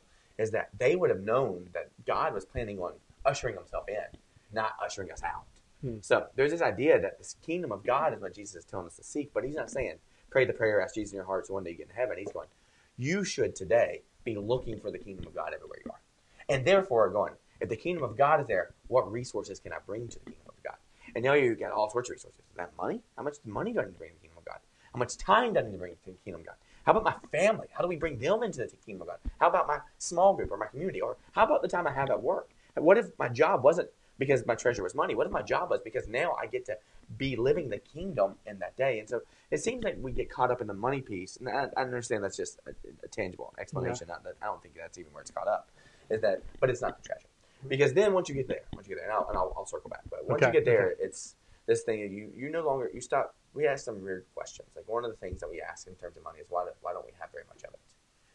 is 0.41 0.51
that 0.53 0.71
they 0.79 0.97
would 0.97 1.11
have 1.11 1.21
known 1.21 1.69
that 1.75 1.91
God 2.07 2.33
was 2.33 2.45
planning 2.45 2.79
on 2.79 2.93
ushering 3.25 3.57
Himself 3.57 3.85
in, 3.89 4.19
not 4.53 4.73
ushering 4.83 5.13
us 5.13 5.23
out. 5.23 5.45
Hmm. 5.83 5.97
So 6.01 6.27
there's 6.35 6.51
this 6.51 6.63
idea 6.63 7.01
that 7.01 7.19
this 7.19 7.37
kingdom 7.43 7.73
of 7.73 7.85
God 7.85 8.15
is 8.15 8.21
what 8.21 8.35
Jesus 8.35 8.57
is 8.57 8.65
telling 8.65 8.87
us 8.87 8.97
to 8.97 9.05
seek, 9.05 9.33
but 9.35 9.45
He's 9.45 9.57
not 9.57 9.71
saying 9.71 9.97
pray 10.31 10.45
the 10.45 10.53
prayer, 10.53 10.81
ask 10.81 10.95
Jesus 10.95 11.13
in 11.13 11.17
your 11.17 11.27
heart, 11.27 11.47
so 11.47 11.55
one 11.55 11.65
day 11.65 11.71
you 11.71 11.77
get 11.77 11.89
in 11.91 11.97
heaven. 11.97 12.17
He's 12.19 12.33
going, 12.33 12.49
you 12.97 13.25
should 13.25 13.55
today 13.55 14.03
be 14.25 14.37
looking 14.37 14.79
for 14.79 14.91
the 14.91 14.99
kingdom 14.99 15.27
of 15.27 15.35
God 15.35 15.53
everywhere 15.55 15.79
you 15.85 15.91
are. 15.91 16.01
And 16.49 16.65
therefore 16.65 17.07
are 17.07 17.11
going, 17.11 17.33
if 17.61 17.69
the 17.69 17.77
kingdom 17.77 18.05
of 18.05 18.17
God 18.17 18.41
is 18.41 18.47
there, 18.47 18.71
what 18.89 19.11
resources 19.11 19.59
can 19.59 19.73
I 19.73 19.79
bring 19.85 20.09
to 20.09 20.19
the 20.21 20.31
kingdom 20.31 20.47
of 20.49 20.63
God? 20.63 20.77
And 21.15 21.25
now 21.25 21.35
you 21.35 21.55
got 21.55 21.73
all 21.73 21.91
sorts 21.91 22.09
of 22.09 22.15
resources. 22.15 22.41
Is 22.51 22.57
that 22.57 22.71
money? 22.79 23.03
How 23.17 23.23
much 23.23 23.37
money 23.45 23.73
do 23.73 23.81
I 23.81 23.85
need 23.85 23.93
to 23.93 23.99
bring 23.99 24.11
to 24.11 24.17
the 24.17 24.23
kingdom 24.23 24.39
of 24.39 24.45
God? 24.45 24.59
How 24.93 24.99
much 24.99 25.17
time 25.17 25.53
do 25.53 25.61
I 25.61 25.63
need 25.63 25.73
to 25.73 25.79
bring 25.79 25.95
to 26.05 26.11
the 26.11 26.17
kingdom 26.25 26.41
of 26.41 26.47
God? 26.47 26.57
How 26.85 26.93
about 26.93 27.05
my 27.05 27.15
family? 27.39 27.69
How 27.73 27.83
do 27.83 27.89
we 27.89 27.97
bring 27.97 28.19
them 28.19 28.43
into 28.43 28.61
the 28.65 28.77
kingdom 28.85 29.03
of 29.03 29.09
God? 29.09 29.19
How 29.39 29.49
about 29.49 29.67
my 29.67 29.79
small 29.99 30.35
group 30.35 30.51
or 30.51 30.57
my 30.57 30.67
community? 30.67 31.01
Or 31.01 31.17
how 31.33 31.45
about 31.45 31.63
the 31.63 31.69
time 31.69 31.87
I 31.87 31.93
have 31.93 32.11
at 32.11 32.23
work? 32.23 32.51
What 32.75 32.99
if 32.99 33.07
my 33.19 33.29
job 33.29 33.63
wasn't 33.63 33.91
because 34.19 34.47
my 34.47 34.55
treasure 34.55 34.83
was 34.83 34.95
money? 34.95 35.15
What 35.15 35.27
if 35.27 35.33
my 35.33 35.43
job 35.43 35.71
was 35.71 35.81
because 35.83 36.09
now 36.09 36.37
I 36.41 36.47
get 36.47 36.65
to 36.67 36.77
be 37.19 37.37
living 37.37 37.69
the 37.69 37.79
kingdom 37.79 38.37
in 38.47 38.59
that 38.61 38.77
day? 38.77 38.99
And 38.99 39.09
so 39.09 39.21
it 39.51 39.59
seems 39.59 39.85
like 39.85 39.99
we 40.01 40.13
get 40.13 40.31
caught 40.31 40.51
up 40.51 40.61
in 40.61 40.67
the 40.67 40.75
money 40.75 41.01
piece. 41.01 41.37
And 41.37 41.49
I, 41.49 41.69
I 41.77 41.83
understand 41.83 42.25
that's 42.25 42.37
just 42.37 42.59
a, 42.67 42.71
a 43.05 43.09
tangible 43.09 43.53
explanation. 43.59 44.07
Not 44.09 44.25
that 44.25 44.37
I 44.43 44.47
don't 44.47 44.63
think 44.63 44.75
that's 44.77 44.99
even 44.99 45.13
where 45.13 45.23
it's 45.23 45.31
caught 45.31 45.49
up. 45.49 45.69
Is 46.09 46.21
that, 46.23 46.43
but 46.61 46.71
it's 46.71 46.81
not 46.81 47.01
the 47.03 47.09
treasure. 47.09 47.27
Because 47.69 47.93
then 47.93 48.15
once 48.15 48.29
you 48.29 48.35
get 48.35 48.49
there, 48.49 48.63
once 48.75 48.89
you 48.89 48.95
get 48.95 49.03
there, 49.03 49.11
and 49.11 49.13
I'll, 49.13 49.29
and 49.29 49.37
I'll, 49.37 49.53
I'll 49.57 49.67
circle 49.67 49.91
back. 49.91 50.01
But 50.11 50.27
once 50.27 50.43
Okay, 50.43 50.47
you 50.47 50.53
get 50.53 50.65
there, 50.65 50.95
it's 50.99 51.35
this 51.67 51.83
thing. 51.83 52.01
You 52.01 52.33
you 52.37 52.51
no 52.51 52.65
longer 52.65 52.91
you 52.93 53.01
stop. 53.01 53.35
We 53.55 53.67
ask 53.67 53.85
some 53.85 54.03
weird 54.03 54.27
questions. 54.35 54.69
Like 54.77 54.89
one 54.89 55.05
of 55.05 55.11
the 55.11 55.17
things 55.17 55.41
that 55.41 55.51
we 55.51 55.61
ask 55.61 55.87
in 55.87 55.95
terms 55.95 56.17
of 56.17 56.23
money 56.23 56.39
is 56.39 56.47
why 56.49 56.65
do, 56.65 56.71
why 56.83 56.93
don't 56.93 57.05
we 57.05 57.13
have 57.21 57.33
very 57.33 57.45
much 57.49 57.63
of 57.65 57.75
it? 57.75 57.81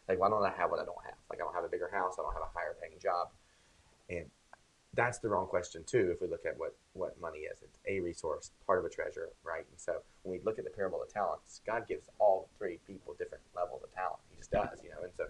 Like 0.08 0.20
why 0.20 0.28
don't 0.28 0.44
I 0.44 0.52
have 0.56 0.70
what 0.70 0.80
I 0.80 0.84
don't 0.84 1.02
have? 1.04 1.18
Like 1.30 1.40
I 1.40 1.44
don't 1.44 1.54
have 1.54 1.64
a 1.64 1.68
bigger 1.68 1.90
house. 1.92 2.16
I 2.18 2.22
don't 2.22 2.34
have 2.34 2.42
a 2.42 2.52
higher 2.52 2.76
paying 2.80 2.98
job. 3.00 3.28
And 4.08 4.30
that's 4.94 5.18
the 5.18 5.28
wrong 5.28 5.46
question 5.46 5.84
too. 5.84 6.10
If 6.12 6.20
we 6.20 6.28
look 6.28 6.46
at 6.46 6.58
what 6.58 6.74
what 6.94 7.20
money 7.20 7.40
is, 7.40 7.60
it's 7.62 7.78
a 7.86 8.00
resource, 8.00 8.50
part 8.66 8.78
of 8.78 8.84
a 8.84 8.88
treasure, 8.88 9.28
right? 9.44 9.64
And 9.70 9.78
so 9.78 10.00
when 10.22 10.38
we 10.38 10.44
look 10.44 10.58
at 10.58 10.64
the 10.64 10.70
parable 10.70 11.02
of 11.02 11.12
talents, 11.12 11.60
God 11.66 11.86
gives 11.86 12.08
all 12.18 12.48
three 12.58 12.78
people 12.86 13.14
different 13.18 13.44
levels 13.54 13.82
of 13.84 13.92
talent. 13.94 14.20
He 14.30 14.36
just 14.36 14.50
does, 14.50 14.80
you 14.82 14.90
know. 14.90 15.02
And 15.02 15.12
so, 15.16 15.24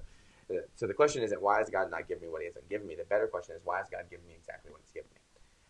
the, 0.49 0.65
so 0.77 0.87
the 0.87 0.95
question 0.95 1.23
isn't 1.23 1.43
why 1.43 1.61
is 1.61 1.69
God 1.69 1.91
not 1.91 2.07
giving 2.07 2.23
me 2.23 2.29
what 2.29 2.43
He 2.43 2.47
hasn't 2.47 2.69
given 2.69 2.87
me. 2.87 2.95
The 2.95 3.05
better 3.05 3.27
question 3.27 3.57
is 3.57 3.63
why 3.65 3.81
is 3.81 3.89
God 3.91 4.05
giving 4.09 4.27
me 4.27 4.35
exactly 4.39 4.71
what 4.71 4.81
He's 4.83 4.93
given 4.93 5.11
me? 5.13 5.21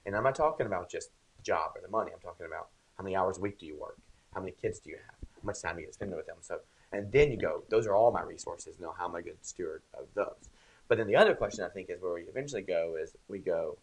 And 0.05 0.15
I'm 0.15 0.23
not 0.23 0.35
talking 0.37 0.67
about 0.67 0.91
just 0.91 1.11
the 1.37 1.43
job 1.43 1.73
or 1.75 1.81
the 1.81 1.89
money. 1.89 2.13
I'm 2.13 2.21
talking 2.21 2.47
about 2.47 2.69
how 2.99 3.05
many 3.05 3.17
hours 3.17 3.39
a 3.39 3.41
week 3.41 3.59
do 3.59 3.67
you 3.67 3.79
work? 3.79 3.99
How 4.37 4.43
many 4.43 4.53
kids 4.53 4.81
do 4.81 4.91
you 4.91 4.97
have? 4.97 5.17
How 5.35 5.47
much 5.47 5.63
time 5.63 5.77
do 5.77 5.83
you 5.83 5.91
spend 5.91 6.15
with 6.15 6.27
them? 6.27 6.37
So, 6.43 6.59
and 6.93 7.11
then 7.11 7.31
you 7.31 7.39
go, 7.39 7.65
those 7.71 7.87
are 7.87 7.95
all 7.95 8.13
my 8.13 8.21
resources. 8.23 8.79
Now, 8.79 8.95
how 8.97 9.09
am 9.09 9.17
I 9.17 9.21
a 9.21 9.23
good 9.23 9.39
steward 9.41 9.83
of 9.95 10.09
those? 10.15 10.51
But 10.89 10.99
then 10.99 11.07
the 11.07 11.17
other 11.17 11.35
question 11.35 11.65
I 11.65 11.71
think 11.71 11.89
is 11.89 12.03
where 12.03 12.13
we 12.13 12.21
eventually 12.25 12.61
go 12.61 12.97
is 13.03 13.17
we 13.29 13.39
go, 13.39 13.79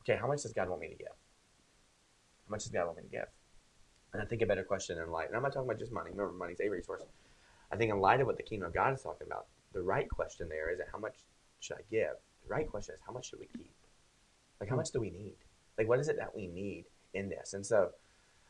okay, 0.00 0.16
how 0.18 0.26
much 0.26 0.42
does 0.42 0.54
God 0.54 0.70
want 0.70 0.80
me 0.80 0.88
to 0.88 0.94
give? 0.94 1.08
How 1.08 2.50
much 2.50 2.62
does 2.62 2.72
God 2.72 2.86
want 2.86 2.96
me 2.96 3.02
to 3.04 3.08
give? 3.10 3.28
And 4.14 4.22
I 4.22 4.24
think 4.24 4.40
a 4.40 4.46
better 4.46 4.64
question 4.64 4.98
in 4.98 5.10
light, 5.10 5.28
and 5.28 5.36
I'm 5.36 5.42
not 5.42 5.52
talking 5.52 5.68
about 5.68 5.78
just 5.78 5.92
money. 5.92 6.10
Remember, 6.10 6.32
money's 6.32 6.60
a 6.60 6.68
resource. 6.70 7.02
I 7.70 7.76
think 7.76 7.90
in 7.90 8.00
light 8.00 8.20
of 8.20 8.26
what 8.26 8.38
the 8.38 8.42
kingdom 8.42 8.68
of 8.68 8.74
God 8.74 8.94
is 8.94 9.02
talking 9.02 9.26
about, 9.26 9.46
the 9.74 9.82
right 9.82 10.08
question 10.08 10.48
there 10.48 10.70
isn't 10.70 10.88
how 10.90 10.98
much 10.98 11.16
should 11.60 11.76
I 11.76 11.82
give. 11.90 12.16
The 12.44 12.48
right 12.48 12.68
question 12.68 12.94
is 12.94 13.00
how 13.06 13.12
much 13.12 13.28
should 13.28 13.40
we 13.40 13.46
keep? 13.46 13.72
Like 14.58 14.70
how 14.70 14.74
Hmm. 14.74 14.80
much 14.80 14.90
do 14.90 15.00
we 15.00 15.10
need? 15.10 15.36
Like 15.78 15.88
what 15.88 16.00
is 16.00 16.08
it 16.08 16.16
that 16.16 16.34
we 16.34 16.46
need 16.46 16.86
in 17.14 17.28
this? 17.28 17.54
And 17.54 17.64
so, 17.64 17.90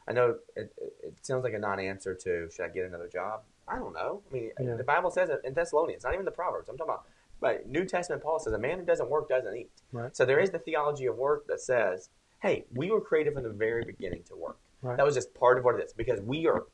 I 0.08 0.12
know 0.12 0.36
it, 0.56 0.72
it, 0.78 1.14
sounds 1.22 1.44
like 1.44 1.54
a 1.54 1.58
non-answer 1.58 2.14
to 2.14 2.48
should 2.50 2.64
I 2.64 2.68
get 2.68 2.84
another 2.86 3.08
job? 3.08 3.42
I 3.68 3.76
don't 3.78 3.92
know. 3.92 4.22
I 4.30 4.34
mean, 4.34 4.50
Yeah. 4.60 4.74
the 4.74 4.84
Bible 4.84 5.10
says 5.10 5.28
it 5.30 5.40
in 5.44 5.54
Thessalonians, 5.54 6.04
not 6.04 6.14
even 6.14 6.24
the 6.24 6.32
Proverbs. 6.32 6.68
I'm 6.68 6.76
talking 6.76 6.92
about, 6.92 7.06
but 7.40 7.68
New 7.68 7.84
Testament 7.84 8.22
Paul 8.22 8.38
says 8.40 8.52
a 8.52 8.58
man 8.58 8.78
who 8.78 8.84
doesn't 8.84 9.08
work 9.08 9.28
doesn't 9.28 9.56
eat. 9.56 9.70
Right. 9.92 10.16
So 10.16 10.24
there 10.24 10.40
is 10.40 10.50
the 10.50 10.58
theology 10.58 11.06
of 11.06 11.16
work 11.16 11.46
that 11.46 11.60
says, 11.60 12.08
hey, 12.40 12.64
we 12.74 12.90
were 12.90 13.00
created 13.00 13.34
from 13.34 13.44
the 13.44 13.50
very 13.50 13.84
beginning 13.84 14.24
to 14.24 14.36
work. 14.36 14.58
Right. 14.82 14.96
That 14.96 15.06
was 15.06 15.14
just 15.14 15.32
part 15.34 15.58
of 15.58 15.64
what 15.64 15.76
it 15.78 15.84
is 15.84 15.92
because 15.92 16.20
we 16.20 16.46
are 16.48 16.64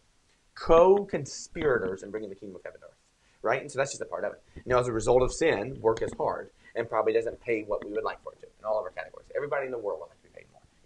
co-conspirators 0.55 2.03
in 2.03 2.11
bringing 2.11 2.31
the 2.31 2.37
kingdom 2.37 2.57
of 2.57 2.63
heaven 2.65 2.81
to 2.81 2.87
earth, 2.87 2.97
right? 3.43 3.61
And 3.61 3.71
so 3.71 3.79
that's 3.79 3.93
just 3.93 4.03
a 4.03 4.07
part 4.07 4.25
of 4.25 4.33
it. 4.33 4.43
Now, 4.67 4.79
as 4.81 4.89
a 4.89 4.93
result 4.93 5.23
of 5.23 5.33
sin, 5.33 5.79
work 5.81 6.03
is 6.03 6.11
hard 6.19 6.51
and 6.75 6.89
probably 6.89 7.13
doesn't 7.13 7.41
pay 7.41 7.63
what 7.63 7.85
we 7.85 7.93
would 7.93 8.05
like 8.05 8.23
for 8.23 8.33
it 8.33 8.41
to 8.41 8.47
in 8.59 8.65
all 8.65 8.79
of 8.79 8.85
our 8.85 8.91
categories. 8.91 9.29
Everybody 9.37 9.67
in 9.67 9.73
the 9.73 9.79
world 9.79 10.01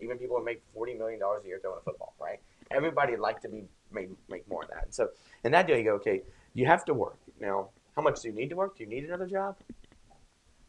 Even 0.03 0.19
people 0.19 0.39
who 0.39 0.45
make 0.45 0.63
forty 0.75 0.95
million 0.95 1.21
dollars 1.21 1.45
a 1.45 1.49
year 1.49 1.59
throwing 1.61 1.79
a 1.79 1.83
football, 1.83 2.15
right? 2.21 2.41
Everybody 2.71 3.17
like 3.17 3.41
to 3.43 3.49
be 3.49 3.65
made 3.93 4.11
make 4.29 4.49
more 4.49 4.63
of 4.65 4.71
that. 4.71 4.85
And 4.85 4.95
so, 4.95 5.09
in 5.45 5.53
that 5.53 5.67
deal, 5.67 5.77
you 5.77 5.85
go, 5.85 5.95
okay, 5.95 6.23
you 6.55 6.67
have 6.67 6.85
to 6.87 6.95
work. 6.95 7.19
Now, 7.41 7.69
how 7.97 8.03
much 8.03 8.21
do 8.21 8.29
you 8.29 8.35
need 8.35 8.51
to 8.51 8.57
work? 8.57 8.77
Do 8.77 8.85
you 8.85 8.91
need 8.91 9.05
another 9.05 9.27
job? 9.27 9.57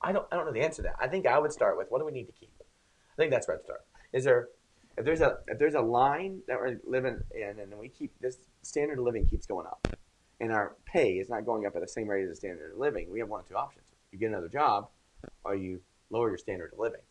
I 0.02 0.12
don't. 0.12 0.26
I 0.32 0.36
don't 0.36 0.46
know 0.46 0.54
the 0.54 0.62
answer 0.62 0.78
to 0.78 0.90
that. 0.90 0.96
I 1.00 1.08
think 1.08 1.26
I 1.26 1.40
would 1.40 1.52
start 1.52 1.78
with 1.78 1.88
what 1.90 2.00
do 2.00 2.06
we 2.06 2.12
need 2.12 2.26
to 2.26 2.34
keep. 2.34 2.52
I 2.60 3.16
think 3.16 3.32
that's 3.32 3.48
where 3.48 3.58
I'd 3.58 3.64
start. 3.64 3.82
Is 4.12 4.24
there 4.24 4.50
if 4.98 5.06
there's 5.06 5.22
a 5.22 5.38
if 5.48 5.58
there's 5.58 5.76
a 5.76 5.82
line 5.82 6.42
that 6.48 6.60
we're 6.60 6.80
living 6.86 7.20
in 7.34 7.60
and 7.60 7.78
we 7.80 7.90
keep 7.90 8.12
this 8.20 8.38
standard 8.62 9.00
of 9.00 9.06
living 9.06 9.26
keeps 9.26 9.46
going 9.46 9.66
up 9.66 9.88
and 10.40 10.52
our 10.52 10.76
pay 10.86 11.14
is 11.14 11.30
not 11.30 11.46
going 11.46 11.66
up 11.66 11.76
at 11.76 11.82
the 11.82 11.88
same 11.88 12.08
rate 12.08 12.24
as 12.24 12.30
the 12.30 12.36
standard 12.36 12.74
of 12.74 12.78
living, 12.78 13.10
we 13.12 13.20
have 13.20 13.30
one 13.30 13.40
of 13.40 13.48
two 13.48 13.56
options. 13.56 13.86
You 14.12 14.20
get 14.20 14.30
another 14.30 14.50
job 14.50 14.90
or 15.44 15.56
you 15.56 15.82
lower 16.10 16.30
your 16.30 16.38
standard 16.38 16.74
of 16.74 16.80
living. 16.80 17.02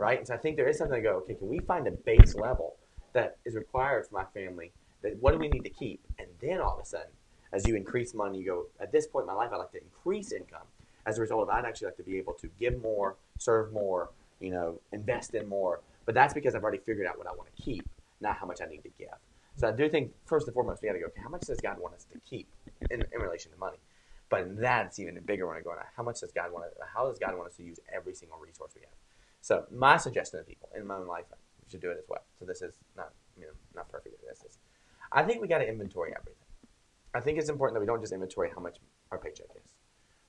Right? 0.00 0.16
And 0.16 0.26
so 0.26 0.32
I 0.32 0.38
think 0.38 0.56
there 0.56 0.66
is 0.66 0.78
something 0.78 0.96
to 0.96 1.02
go, 1.02 1.16
okay, 1.18 1.34
can 1.34 1.48
we 1.48 1.58
find 1.58 1.86
a 1.86 1.90
base 1.90 2.34
level 2.34 2.76
that 3.12 3.36
is 3.44 3.54
required 3.54 4.06
for 4.06 4.14
my 4.14 4.24
family 4.32 4.72
that 5.02 5.14
what 5.20 5.32
do 5.32 5.38
we 5.38 5.48
need 5.48 5.62
to 5.64 5.70
keep? 5.70 6.00
And 6.18 6.26
then 6.40 6.58
all 6.58 6.74
of 6.74 6.80
a 6.80 6.86
sudden, 6.86 7.12
as 7.52 7.66
you 7.68 7.76
increase 7.76 8.14
money, 8.14 8.38
you 8.38 8.46
go, 8.46 8.66
at 8.80 8.92
this 8.92 9.06
point 9.06 9.24
in 9.24 9.26
my 9.26 9.34
life 9.34 9.50
I'd 9.52 9.58
like 9.58 9.72
to 9.72 9.82
increase 9.82 10.32
income. 10.32 10.66
As 11.04 11.18
a 11.18 11.20
result 11.20 11.50
I'd 11.50 11.66
actually 11.66 11.88
like 11.88 11.98
to 11.98 12.02
be 12.02 12.16
able 12.16 12.32
to 12.34 12.48
give 12.58 12.80
more, 12.80 13.16
serve 13.38 13.74
more, 13.74 14.08
you 14.40 14.50
know, 14.50 14.80
invest 14.92 15.34
in 15.34 15.46
more. 15.46 15.80
But 16.06 16.14
that's 16.14 16.32
because 16.32 16.54
I've 16.54 16.62
already 16.62 16.78
figured 16.78 17.06
out 17.06 17.18
what 17.18 17.26
I 17.26 17.32
want 17.32 17.54
to 17.54 17.62
keep, 17.62 17.86
not 18.22 18.38
how 18.38 18.46
much 18.46 18.62
I 18.62 18.66
need 18.66 18.82
to 18.84 18.90
give. 18.98 19.08
So 19.56 19.68
I 19.68 19.72
do 19.72 19.86
think 19.90 20.12
first 20.24 20.46
and 20.46 20.54
foremost 20.54 20.80
we 20.80 20.88
got 20.88 20.94
to 20.94 21.00
go. 21.00 21.06
Okay, 21.08 21.20
how 21.20 21.28
much 21.28 21.42
does 21.42 21.60
God 21.60 21.78
want 21.78 21.94
us 21.94 22.06
to 22.10 22.18
keep 22.20 22.48
in, 22.90 23.02
in 23.02 23.20
relation 23.20 23.52
to 23.52 23.58
money? 23.58 23.76
But 24.30 24.58
that's 24.58 24.98
even 24.98 25.18
a 25.18 25.20
bigger 25.20 25.46
one. 25.46 25.60
Going, 25.62 25.76
how 25.94 26.04
much 26.04 26.20
does 26.20 26.32
God 26.32 26.52
want? 26.52 26.66
How 26.94 27.06
does 27.06 27.18
God 27.18 27.36
want 27.36 27.50
us 27.50 27.56
to 27.56 27.64
use 27.64 27.80
every 27.92 28.14
single 28.14 28.38
resource 28.38 28.72
we 28.74 28.80
have? 28.80 29.09
So 29.40 29.64
my 29.70 29.96
suggestion 29.96 30.38
to 30.38 30.44
people 30.44 30.68
in 30.76 30.86
my 30.86 30.96
own 30.96 31.06
life, 31.06 31.24
we 31.30 31.70
should 31.70 31.80
do 31.80 31.90
it 31.90 31.98
as 31.98 32.04
well. 32.08 32.22
So 32.38 32.44
this 32.44 32.62
is 32.62 32.74
not, 32.96 33.12
you 33.38 33.44
know, 33.44 33.52
not 33.74 33.88
perfect. 33.88 34.16
This 34.26 34.42
is, 34.44 34.58
I 35.12 35.22
think 35.22 35.40
we 35.40 35.48
got 35.48 35.58
to 35.58 35.68
inventory 35.68 36.12
everything. 36.18 36.46
I 37.14 37.20
think 37.20 37.38
it's 37.38 37.48
important 37.48 37.74
that 37.74 37.80
we 37.80 37.86
don't 37.86 38.00
just 38.00 38.12
inventory 38.12 38.50
how 38.54 38.60
much 38.60 38.78
our 39.10 39.18
paycheck 39.18 39.48
is. 39.56 39.72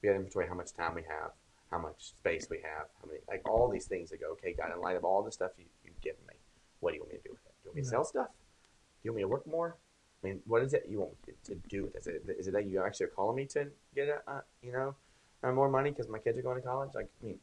We 0.02 0.08
got 0.08 0.14
to 0.14 0.18
inventory 0.18 0.48
how 0.48 0.56
much 0.56 0.74
time 0.74 0.96
we 0.96 1.04
have, 1.04 1.32
how 1.70 1.80
much 1.80 2.10
space 2.18 2.48
we 2.50 2.58
have, 2.58 2.88
how 3.02 3.08
many, 3.08 3.20
like 3.28 3.48
all 3.48 3.70
these 3.70 3.86
things 3.86 4.10
that 4.10 4.20
go, 4.20 4.32
okay, 4.32 4.54
God, 4.58 4.72
in 4.74 4.82
light 4.82 4.96
of 4.96 5.04
all 5.04 5.22
the 5.22 5.32
stuff 5.32 5.52
you, 5.58 5.66
you've 5.84 6.02
given 6.02 6.22
me, 6.28 6.36
what 6.80 6.92
do 6.92 6.96
you 6.96 7.02
want 7.02 7.12
me 7.12 7.18
to 7.18 7.24
do 7.24 7.32
with 7.32 7.46
it? 7.46 7.54
Do 7.62 7.66
you 7.66 7.70
want 7.70 7.76
me 7.76 7.82
to 7.84 7.88
sell 7.88 8.04
stuff? 8.04 8.28
Do 8.28 9.08
you 9.08 9.12
want 9.12 9.18
me 9.18 9.24
to 9.24 9.28
work 9.28 9.48
more? 9.48 9.78
I 10.24 10.28
mean, 10.28 10.40
what 10.46 10.62
is 10.64 10.74
it 10.74 10.86
you 10.88 11.00
want 11.00 11.12
me 11.28 11.34
to 11.46 11.56
do 11.70 11.84
with 11.84 11.94
this? 11.94 12.08
Is 12.08 12.28
it, 12.28 12.36
is 12.40 12.48
it 12.48 12.54
that 12.54 12.66
you 12.66 12.84
actually 12.84 13.08
are 13.08 13.10
calling 13.10 13.36
me 13.36 13.46
to 13.48 13.68
get, 13.96 14.08
a, 14.08 14.32
uh, 14.32 14.42
you 14.62 14.72
know, 14.72 14.96
uh, 15.44 15.52
more 15.52 15.70
money 15.70 15.90
because 15.92 16.08
my 16.08 16.20
kids 16.20 16.38
are 16.38 16.44
going 16.44 16.62
to 16.62 16.68
college? 16.68 16.92
Like, 16.94 17.10
I 17.22 17.26
mean, 17.26 17.40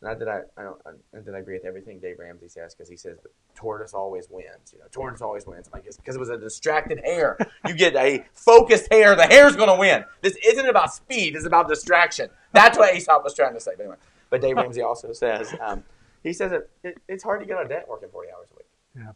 not 0.00 0.18
that 0.20 0.28
I, 0.28 0.40
I 0.56 0.62
don't, 0.62 0.80
I, 0.86 0.90
not 1.12 1.24
that 1.24 1.34
I 1.34 1.38
agree 1.38 1.54
with 1.54 1.64
everything 1.64 1.98
Dave 1.98 2.18
Ramsey 2.18 2.48
says 2.48 2.74
because 2.74 2.88
he 2.88 2.96
says 2.96 3.18
the 3.22 3.30
tortoise 3.56 3.94
always 3.94 4.28
wins. 4.30 4.72
You 4.72 4.78
know, 4.78 4.84
tortoise 4.92 5.20
always 5.20 5.46
wins. 5.46 5.66
I'm 5.66 5.80
like, 5.80 5.84
because 5.84 6.14
it 6.14 6.20
was 6.20 6.28
a 6.28 6.38
distracted 6.38 7.00
hare. 7.04 7.36
You 7.66 7.74
get 7.74 7.96
a 7.96 8.24
focused 8.32 8.86
hare, 8.92 9.16
the 9.16 9.26
hare's 9.26 9.56
going 9.56 9.68
to 9.68 9.74
win. 9.74 10.04
This 10.22 10.36
isn't 10.46 10.68
about 10.68 10.94
speed. 10.94 11.34
It's 11.34 11.46
about 11.46 11.68
distraction. 11.68 12.30
That's 12.52 12.78
what 12.78 12.94
Aesop 12.94 13.24
was 13.24 13.34
trying 13.34 13.54
to 13.54 13.60
say. 13.60 13.72
But 13.76 13.82
anyway, 13.82 13.96
but 14.30 14.40
Dave 14.40 14.56
Ramsey 14.56 14.82
also 14.82 15.12
says 15.12 15.54
um, 15.60 15.82
he 16.22 16.32
says 16.32 16.52
it, 16.52 16.70
it, 16.84 16.98
it's 17.08 17.24
hard 17.24 17.40
to 17.40 17.46
get 17.46 17.56
out 17.56 17.64
of 17.64 17.68
debt 17.68 17.86
working 17.88 18.08
40 18.10 18.28
hours 18.30 18.48
a 18.52 18.56
week. 18.56 18.66
Yeah. 18.94 19.12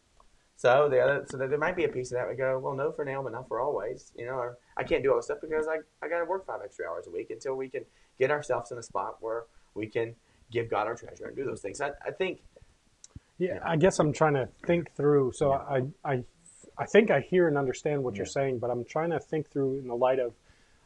So 0.55 0.87
the 0.89 0.99
other, 0.99 1.25
so 1.29 1.37
there 1.37 1.57
might 1.57 1.75
be 1.75 1.83
a 1.83 1.89
piece 1.89 2.11
of 2.11 2.17
that 2.17 2.29
we 2.29 2.35
go, 2.35 2.57
well, 2.59 2.73
no 2.73 2.91
for 2.91 3.03
now, 3.03 3.21
but 3.21 3.31
not 3.31 3.47
for 3.47 3.59
always. 3.59 4.11
You 4.17 4.25
know, 4.25 4.33
or 4.33 4.57
I 4.77 4.83
can't 4.83 5.03
do 5.03 5.11
all 5.11 5.17
this 5.17 5.25
stuff 5.25 5.39
because 5.41 5.67
I, 5.67 5.79
I 6.05 6.09
got 6.09 6.19
to 6.19 6.25
work 6.25 6.45
five 6.45 6.61
extra 6.63 6.87
hours 6.87 7.07
a 7.07 7.09
week 7.09 7.31
until 7.31 7.55
we 7.55 7.69
can 7.69 7.83
get 8.19 8.31
ourselves 8.31 8.71
in 8.71 8.77
a 8.77 8.83
spot 8.83 9.17
where 9.19 9.43
we 9.73 9.87
can 9.87 10.15
give 10.51 10.69
God 10.69 10.87
our 10.87 10.95
treasure 10.95 11.25
and 11.27 11.35
do 11.35 11.43
those 11.45 11.61
things. 11.61 11.81
I, 11.81 11.91
I 12.05 12.11
think, 12.11 12.41
Yeah, 13.37 13.59
I 13.65 13.75
guess 13.77 13.99
I'm 13.99 14.13
trying 14.13 14.35
to 14.35 14.47
think 14.65 14.93
through. 14.95 15.31
So 15.33 15.51
I, 15.53 15.83
I, 16.05 16.23
I 16.77 16.85
think 16.85 17.11
I 17.11 17.19
hear 17.21 17.47
and 17.47 17.57
understand 17.57 18.03
what 18.03 18.15
you're 18.15 18.25
saying, 18.25 18.59
but 18.59 18.69
I'm 18.69 18.83
trying 18.85 19.11
to 19.11 19.19
think 19.19 19.49
through 19.49 19.79
in 19.79 19.87
the 19.87 19.95
light 19.95 20.19
of 20.19 20.33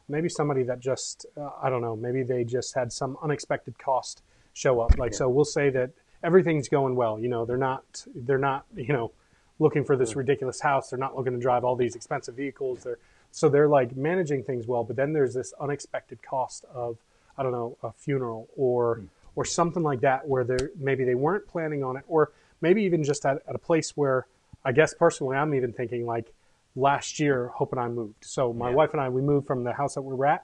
maybe 0.10 0.30
somebody 0.30 0.64
that 0.64 0.80
just, 0.80 1.26
uh, 1.36 1.50
I 1.62 1.70
don't 1.70 1.82
know, 1.82 1.96
maybe 1.96 2.24
they 2.24 2.44
just 2.44 2.76
had 2.76 2.92
some 2.94 3.18
unexpected 3.22 3.78
cost 3.78 4.22
show 4.54 4.80
up. 4.80 4.98
Like, 4.98 5.12
Yeah. 5.12 5.18
so 5.20 5.30
we'll 5.30 5.46
say 5.46 5.70
that 5.72 5.92
everything's 6.24 6.70
going 6.70 6.96
well. 6.96 7.20
You 7.20 7.28
know, 7.30 7.46
they're 7.46 7.58
not, 7.58 8.06
they're 8.16 8.38
not, 8.38 8.66
you 8.76 8.94
know, 8.94 9.12
looking 9.60 9.84
for 9.84 9.96
this 9.98 10.16
ridiculous 10.16 10.62
house. 10.62 10.90
They're 10.90 11.00
not 11.00 11.16
looking 11.16 11.34
to 11.34 11.40
drive 11.40 11.64
all 11.64 11.76
these 11.76 11.96
expensive 11.96 12.36
vehicles. 12.36 12.84
They're, 12.84 13.00
so 13.32 13.50
they're 13.50 13.68
like 13.68 13.96
managing 13.96 14.44
things 14.44 14.66
well, 14.68 14.84
but 14.84 14.96
then 14.96 15.14
there's 15.14 15.34
this 15.34 15.54
unexpected 15.60 16.22
cost 16.24 16.64
of, 16.74 16.98
I 17.38 17.44
don't 17.44 17.52
know, 17.52 17.78
a 17.84 17.92
funeral 17.92 18.48
or 18.56 19.02
or 19.38 19.46
something 19.46 19.84
like 19.84 20.02
that 20.02 20.28
where 20.28 20.44
they 20.44 20.58
maybe 20.80 21.06
they 21.06 21.16
weren't 21.16 21.48
planning 21.48 21.84
on 21.84 21.96
it, 21.96 22.04
or 22.08 22.32
maybe 22.60 22.82
even 22.84 23.04
just 23.04 23.24
at, 23.24 23.38
at 23.48 23.56
a 23.56 23.60
place 23.60 23.96
where 23.96 24.26
I 24.66 24.72
guess 24.72 24.96
personally 24.96 25.38
I'm 25.38 25.54
even 25.54 25.72
thinking 25.72 26.08
like 26.08 26.34
last 26.76 27.20
year, 27.20 27.48
Hope 27.50 27.72
and 27.72 27.80
I 27.80 27.88
moved. 27.88 28.26
So 28.26 28.52
my 28.52 28.70
Yeah. 28.70 28.76
wife 28.76 28.92
and 28.94 29.00
I 29.02 29.08
we 29.10 29.22
moved 29.22 29.46
from 29.46 29.64
the 29.64 29.74
house 29.74 29.94
that 29.94 30.02
we 30.02 30.14
were 30.16 30.26
at. 30.26 30.44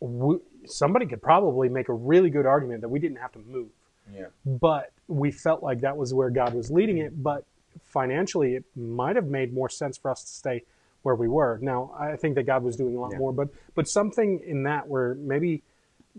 We, 0.00 0.38
somebody 0.66 1.06
could 1.06 1.20
probably 1.20 1.68
make 1.68 1.88
a 1.88 1.92
really 1.92 2.30
good 2.30 2.46
argument 2.46 2.80
that 2.82 2.88
we 2.88 3.00
didn't 3.00 3.18
have 3.18 3.32
to 3.32 3.40
move 3.40 3.70
yeah, 4.14 4.26
but 4.46 4.92
we 5.08 5.30
felt 5.32 5.62
like 5.62 5.80
that 5.80 5.96
was 5.96 6.14
where 6.14 6.30
God 6.30 6.54
was 6.54 6.70
leading 6.70 6.98
it. 6.98 7.20
But 7.22 7.44
financially, 7.82 8.54
it 8.54 8.64
might 8.76 9.16
have 9.16 9.26
made 9.26 9.52
more 9.52 9.68
sense 9.68 9.98
for 9.98 10.10
us 10.12 10.22
to 10.22 10.28
stay 10.28 10.62
where 11.02 11.14
we 11.16 11.28
were. 11.28 11.58
Now, 11.60 11.90
I 11.98 12.16
think 12.16 12.36
that 12.36 12.44
God 12.44 12.62
was 12.62 12.76
doing 12.76 12.96
a 12.96 13.00
lot 13.00 13.12
Yeah. 13.12 13.18
more, 13.18 13.32
but 13.32 13.48
but 13.74 13.88
something 13.88 14.40
in 14.46 14.62
that 14.62 14.86
where 14.88 15.16
maybe 15.16 15.62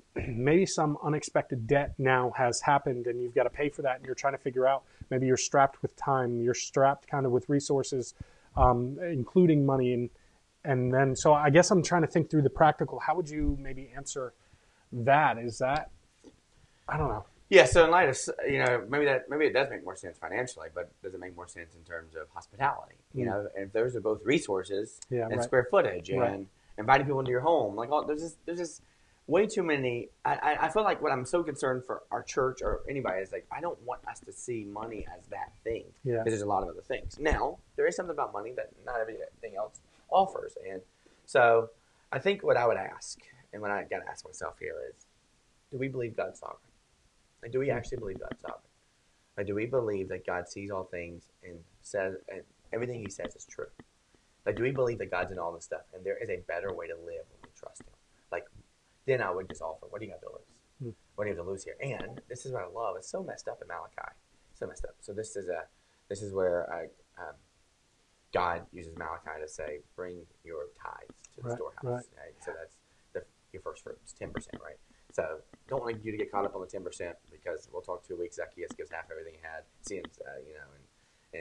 maybe 0.27 0.65
some 0.65 0.97
unexpected 1.03 1.67
debt 1.67 1.93
now 1.97 2.31
has 2.37 2.61
happened 2.61 3.07
and 3.07 3.21
you've 3.21 3.35
got 3.35 3.43
to 3.43 3.49
pay 3.49 3.69
for 3.69 3.81
that 3.81 3.97
and 3.97 4.05
you're 4.05 4.15
trying 4.15 4.33
to 4.33 4.39
figure 4.39 4.67
out 4.67 4.83
maybe 5.09 5.25
you're 5.25 5.37
strapped 5.37 5.81
with 5.81 5.95
time 5.95 6.41
you're 6.41 6.53
strapped 6.53 7.07
kind 7.07 7.25
of 7.25 7.31
with 7.31 7.47
resources 7.49 8.13
um, 8.57 8.97
including 9.01 9.65
money 9.65 9.93
and 9.93 10.09
and 10.65 10.93
then 10.93 11.15
so 11.15 11.33
i 11.33 11.49
guess 11.49 11.71
i'm 11.71 11.81
trying 11.81 12.01
to 12.01 12.07
think 12.07 12.29
through 12.29 12.41
the 12.41 12.49
practical 12.49 12.99
how 12.99 13.15
would 13.15 13.29
you 13.29 13.57
maybe 13.59 13.91
answer 13.95 14.33
that 14.91 15.37
is 15.37 15.57
that 15.59 15.89
i 16.87 16.97
don't 16.97 17.09
know 17.09 17.25
yeah. 17.49 17.65
So 17.65 17.83
in 17.83 17.91
light 17.91 18.09
of 18.09 18.17
you 18.47 18.59
know, 18.59 18.85
maybe 18.87 19.05
that 19.05 19.27
maybe 19.29 19.45
it 19.45 19.53
does 19.53 19.69
make 19.69 19.83
more 19.83 19.95
sense 19.95 20.17
financially, 20.19 20.69
but 20.73 20.91
does 21.01 21.15
it 21.15 21.19
make 21.19 21.35
more 21.35 21.47
sense 21.47 21.75
in 21.75 21.83
terms 21.83 22.15
of 22.15 22.29
hospitality? 22.33 22.95
You 23.15 23.25
Mm. 23.25 23.27
know, 23.27 23.47
and 23.55 23.65
if 23.65 23.73
those 23.73 23.95
are 23.95 24.01
both 24.01 24.23
resources 24.23 25.01
Yeah, 25.09 25.25
and 25.25 25.37
right. 25.37 25.43
square 25.43 25.67
footage 25.69 26.09
and 26.09 26.19
Right. 26.19 26.47
inviting 26.77 27.07
people 27.07 27.19
into 27.19 27.31
your 27.31 27.41
home, 27.41 27.75
like 27.75 27.89
all 27.89 28.05
there's 28.05 28.21
just 28.21 28.45
there's 28.45 28.59
just 28.59 28.83
way 29.29 29.45
too 29.45 29.63
many. 29.63 30.09
I, 30.25 30.57
I, 30.61 30.69
feel 30.69 30.83
like 30.83 31.01
what 31.01 31.11
I'm 31.11 31.23
so 31.23 31.43
concerned 31.43 31.83
for 31.85 32.01
our 32.11 32.23
church 32.23 32.61
or 32.63 32.81
anybody 32.89 33.21
is 33.21 33.31
like 33.31 33.45
I 33.51 33.61
don't 33.61 33.79
want 33.83 34.01
us 34.07 34.19
to 34.21 34.31
see 34.31 34.65
money 34.65 35.05
as 35.17 35.27
that 35.27 35.53
thing 35.63 35.85
Yeah. 36.03 36.17
because 36.17 36.31
there's 36.31 36.41
a 36.41 36.47
lot 36.47 36.63
of 36.63 36.69
other 36.69 36.81
things. 36.81 37.17
Now 37.19 37.59
there 37.75 37.85
is 37.87 37.95
something 37.95 38.13
about 38.13 38.33
money 38.33 38.53
that 38.55 38.71
not 38.85 38.99
everything 38.99 39.55
else 39.55 39.79
offers, 40.09 40.57
and 40.67 40.81
so 41.25 41.69
I 42.11 42.19
think 42.19 42.43
what 42.43 42.57
I 42.57 42.65
would 42.65 42.77
ask 42.77 43.19
and 43.53 43.61
what 43.61 43.71
I 43.71 43.83
got 43.83 43.99
to 43.99 44.09
ask 44.09 44.25
myself 44.25 44.55
here 44.59 44.75
is, 44.89 45.05
do 45.71 45.77
we 45.77 45.87
believe 45.87 46.17
God's 46.17 46.39
sovereign? 46.39 46.57
Like, 47.41 47.51
do 47.51 47.59
we 47.59 47.67
hmm. 47.67 47.77
actually 47.77 47.99
believe 47.99 48.19
God's 48.19 48.41
sovereign? 48.41 48.63
Like, 49.37 49.47
do 49.47 49.55
we 49.55 49.67
believe 49.67 50.09
that 50.09 50.25
God 50.25 50.49
sees 50.49 50.71
all 50.71 50.83
things 50.83 51.23
and 51.43 51.59
says 51.81 52.15
and 52.29 52.41
everything 52.73 52.99
He 52.99 53.11
says 53.11 53.35
is 53.35 53.45
true? 53.45 53.67
Like, 54.45 54.55
do 54.55 54.63
we 54.63 54.71
believe 54.71 54.97
that 54.97 55.11
God's 55.11 55.31
in 55.31 55.39
all 55.39 55.53
this 55.53 55.65
stuff 55.65 55.83
and 55.93 56.03
there 56.03 56.17
is 56.17 56.29
a 56.29 56.41
better 56.47 56.73
way 56.73 56.87
to 56.87 56.95
live 56.95 57.25
when 57.29 57.41
we 57.43 57.49
trust 57.55 57.81
Him? 57.81 57.93
Like, 58.31 58.45
then 59.09 59.21
I 59.21 59.31
would 59.31 59.49
just 59.49 59.61
offer, 59.61 59.87
what 59.89 59.99
do 59.99 60.05
you 60.07 60.11
got 60.11 60.21
to 60.21 60.29
lose? 60.29 60.47
Hmm. 60.81 60.89
What 61.15 61.23
do 61.25 61.31
you 61.31 61.35
have 61.35 61.43
to 61.45 61.49
lose 61.49 61.63
here? 61.63 61.75
And 61.81 62.21
this 62.29 62.45
is 62.45 62.53
what 62.53 62.63
I 62.63 62.67
love. 62.67 62.95
It's 62.97 63.09
so 63.09 63.23
messed 63.23 63.47
up 63.47 63.59
in 63.61 63.67
Malachi. 63.67 64.13
So 64.53 64.67
messed 64.67 64.85
up. 64.85 64.95
So 65.01 65.13
this 65.13 65.35
is 65.35 65.49
a 65.49 65.63
this 66.09 66.21
is 66.21 66.33
where 66.33 66.71
I, 66.73 66.83
um, 67.21 67.35
God 68.33 68.65
uses 68.71 68.95
Malachi 68.97 69.41
to 69.41 69.47
say, 69.47 69.79
bring 69.95 70.21
your 70.43 70.65
tithes 70.81 71.13
to 71.35 71.41
the 71.43 71.49
Right, 71.49 71.55
storehouse. 71.57 72.07
right. 72.17 72.33
So 72.43 72.51
that's 72.57 72.75
the, 73.13 73.21
your 73.53 73.61
first 73.61 73.83
fruits, 73.83 74.13
ten 74.13 74.31
percent, 74.31 74.57
right? 74.63 74.77
So 75.11 75.39
don't 75.67 75.81
want 75.81 76.03
you 76.03 76.11
to 76.11 76.17
get 76.17 76.31
caught 76.31 76.45
up 76.45 76.55
on 76.55 76.61
the 76.61 76.67
ten 76.67 76.83
percent 76.83 77.15
because 77.31 77.67
we'll 77.71 77.81
talk 77.81 78.07
two 78.07 78.17
weeks. 78.17 78.37
Zacchaeus 78.37 78.71
gives 78.77 78.91
half 78.91 79.05
everything 79.11 79.33
he 79.35 79.41
had. 79.41 79.63
Seems, 79.81 80.19
uh, 80.25 80.39
you 80.47 80.53
know, 80.53 80.67
and 80.75 80.85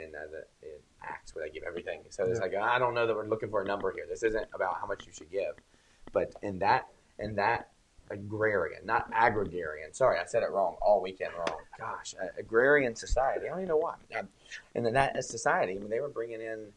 in, 0.04 0.14
uh, 0.14 0.26
the, 0.30 0.68
in 0.68 0.76
Acts 1.02 1.34
where 1.34 1.46
they 1.46 1.52
give 1.52 1.62
everything. 1.66 2.00
So 2.10 2.24
it's 2.24 2.38
Yeah. 2.38 2.44
like 2.44 2.54
I 2.56 2.78
don't 2.78 2.94
know 2.94 3.06
that 3.06 3.14
we're 3.14 3.28
looking 3.28 3.50
for 3.50 3.62
a 3.62 3.64
number 3.66 3.90
here. 3.92 4.06
This 4.08 4.22
isn't 4.22 4.48
about 4.54 4.78
how 4.80 4.86
much 4.86 5.06
you 5.06 5.12
should 5.12 5.30
give, 5.30 5.54
but 6.12 6.34
in 6.42 6.58
that 6.58 6.88
in 7.18 7.34
that 7.36 7.70
agrarian, 8.10 8.86
not 8.86 9.10
agrarian. 9.14 9.92
Sorry, 9.92 10.18
I 10.18 10.24
said 10.24 10.42
it 10.42 10.50
wrong 10.50 10.76
all 10.80 11.02
weekend 11.02 11.32
wrong. 11.34 11.60
Gosh, 11.78 12.14
uh, 12.20 12.28
agrarian 12.38 12.94
society. 12.94 13.46
I 13.46 13.50
don't 13.50 13.58
even 13.58 13.68
know 13.68 13.76
why. 13.76 13.96
And 14.74 14.86
then 14.86 14.94
that 14.94 15.22
society, 15.24 15.76
I 15.76 15.78
mean, 15.78 15.90
they 15.90 16.00
were 16.00 16.08
bringing 16.08 16.40
in 16.40 16.72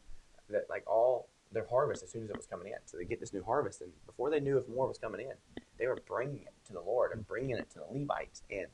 that 0.50 0.66
like 0.68 0.84
all 0.86 1.28
their 1.52 1.66
harvest 1.66 2.02
as 2.02 2.10
soon 2.10 2.24
as 2.24 2.30
it 2.30 2.36
was 2.36 2.46
coming 2.46 2.68
in. 2.68 2.78
So 2.84 2.96
they 2.96 3.04
get 3.04 3.20
this 3.20 3.32
new 3.32 3.42
harvest, 3.42 3.80
and 3.80 3.90
before 4.06 4.30
they 4.30 4.40
knew 4.40 4.58
if 4.58 4.68
more 4.68 4.86
was 4.86 4.98
coming 4.98 5.22
in, 5.22 5.62
they 5.78 5.86
were 5.86 5.98
bringing 6.06 6.42
it 6.42 6.54
to 6.66 6.72
the 6.72 6.80
Lord 6.80 7.12
and 7.12 7.26
bringing 7.26 7.56
it 7.56 7.70
to 7.70 7.78
the 7.78 7.98
Levites. 7.98 8.42
And 8.50 8.66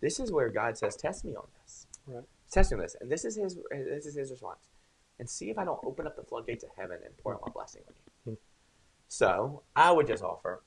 this 0.00 0.20
is 0.20 0.32
where 0.32 0.48
God 0.48 0.76
says, 0.76 0.96
"Test 0.96 1.24
me 1.24 1.34
on 1.34 1.46
this." 1.62 1.86
Right. 2.06 2.24
Test 2.50 2.72
me 2.72 2.76
on 2.76 2.82
this, 2.82 2.96
and 3.00 3.10
this 3.10 3.24
is 3.24 3.36
his. 3.36 3.58
This 3.70 4.06
is 4.06 4.16
his 4.16 4.30
response. 4.30 4.68
And 5.18 5.28
see 5.28 5.50
if 5.50 5.58
I 5.58 5.64
don't 5.64 5.78
open 5.84 6.06
up 6.06 6.16
the 6.16 6.24
floodgates 6.24 6.64
of 6.64 6.70
heaven 6.76 6.98
and 7.04 7.16
pour 7.18 7.34
out 7.34 7.42
my 7.46 7.52
blessing 7.52 7.82
on 7.86 7.94
you. 7.94 8.32
Hmm. 8.32 8.38
So 9.08 9.62
I 9.76 9.92
would 9.92 10.06
just 10.06 10.22
offer, 10.22 10.62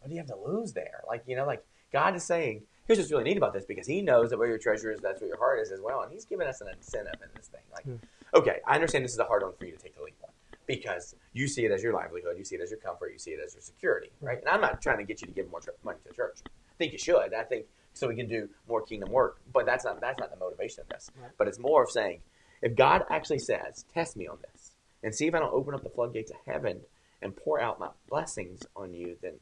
what 0.00 0.08
do 0.08 0.14
you 0.14 0.20
have 0.20 0.28
to 0.28 0.36
lose 0.36 0.72
there? 0.72 1.02
Like, 1.06 1.22
you 1.26 1.36
know, 1.36 1.46
like 1.46 1.64
God 1.92 2.16
is 2.16 2.24
saying, 2.24 2.62
here's 2.86 2.98
what's 2.98 3.10
really 3.10 3.24
neat 3.24 3.36
about 3.36 3.52
this 3.52 3.64
because 3.64 3.86
He 3.86 4.02
knows 4.02 4.30
that 4.30 4.38
where 4.38 4.48
your 4.48 4.58
treasure 4.58 4.90
is, 4.90 5.00
that's 5.00 5.20
where 5.20 5.28
your 5.28 5.38
heart 5.38 5.60
is 5.60 5.70
as 5.70 5.80
well. 5.80 6.02
And 6.02 6.12
He's 6.12 6.24
giving 6.24 6.46
us 6.46 6.60
an 6.60 6.68
incentive 6.68 7.20
in 7.22 7.28
this 7.36 7.48
thing. 7.48 7.62
Like, 7.72 7.84
Yeah. 7.86 8.38
okay, 8.38 8.58
I 8.66 8.74
understand 8.74 9.04
this 9.04 9.12
is 9.12 9.18
a 9.18 9.24
hard 9.24 9.42
one 9.42 9.52
for 9.58 9.66
you 9.66 9.72
to 9.72 9.78
take 9.78 9.96
the 9.96 10.02
leap 10.02 10.16
on 10.22 10.30
because 10.66 11.14
you 11.32 11.48
see 11.48 11.64
it 11.64 11.72
as 11.72 11.82
your 11.82 11.92
livelihood, 11.92 12.38
you 12.38 12.44
see 12.44 12.56
it 12.56 12.60
as 12.60 12.70
your 12.70 12.80
comfort, 12.80 13.12
you 13.12 13.18
see 13.18 13.32
it 13.32 13.40
as 13.44 13.54
your 13.54 13.62
security, 13.62 14.10
hmm. 14.20 14.26
right? 14.26 14.38
And 14.38 14.48
I'm 14.48 14.60
not 14.60 14.80
trying 14.80 14.98
to 14.98 15.04
get 15.04 15.20
you 15.20 15.26
to 15.26 15.32
give 15.32 15.50
more 15.50 15.60
tr- 15.60 15.70
money 15.84 15.98
to 16.04 16.08
the 16.08 16.14
church. 16.14 16.38
I 16.46 16.74
think 16.78 16.92
you 16.92 16.98
should. 16.98 17.34
I 17.34 17.42
think 17.42 17.66
so 17.92 18.08
we 18.08 18.16
can 18.16 18.28
do 18.28 18.48
more 18.68 18.82
kingdom 18.82 19.10
work. 19.10 19.40
But 19.52 19.66
that's 19.66 19.84
not 19.84 20.00
that's 20.00 20.18
not 20.18 20.30
the 20.30 20.38
motivation 20.38 20.82
of 20.82 20.88
this. 20.88 21.10
Right. 21.20 21.30
But 21.36 21.48
it's 21.48 21.58
more 21.58 21.82
of 21.82 21.90
saying, 21.90 22.20
if 22.62 22.74
God 22.74 23.04
actually 23.10 23.38
says, 23.38 23.84
test 23.92 24.16
me 24.16 24.26
on 24.26 24.38
this 24.52 24.72
and 25.02 25.14
see 25.14 25.26
if 25.26 25.34
I 25.34 25.38
don't 25.38 25.52
open 25.52 25.74
up 25.74 25.82
the 25.82 25.90
floodgates 25.90 26.30
of 26.30 26.36
heaven 26.46 26.80
and 27.22 27.36
pour 27.36 27.60
out 27.60 27.78
my 27.78 27.88
blessings 28.08 28.62
on 28.76 28.94
you, 28.94 29.16
then 29.22 29.34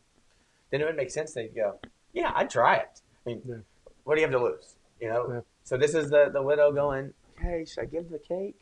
then 0.70 0.80
it 0.80 0.84
would 0.84 0.96
make 0.96 1.10
sense 1.10 1.34
you 1.36 1.50
go, 1.54 1.78
yeah, 2.12 2.32
I'd 2.34 2.50
try 2.50 2.76
it. 2.76 3.00
I 3.26 3.30
mean, 3.30 3.42
Yeah. 3.44 3.56
what 4.04 4.14
do 4.14 4.20
you 4.20 4.26
have 4.26 4.32
to 4.36 4.42
lose? 4.42 4.76
You 5.00 5.08
know. 5.08 5.32
Yeah. 5.32 5.40
So 5.64 5.76
this 5.76 5.94
is 5.94 6.10
the 6.10 6.30
the 6.32 6.42
widow 6.42 6.72
going, 6.72 7.12
okay, 7.38 7.64
should 7.64 7.82
I 7.82 7.86
give 7.86 8.10
the 8.10 8.18
cake? 8.18 8.58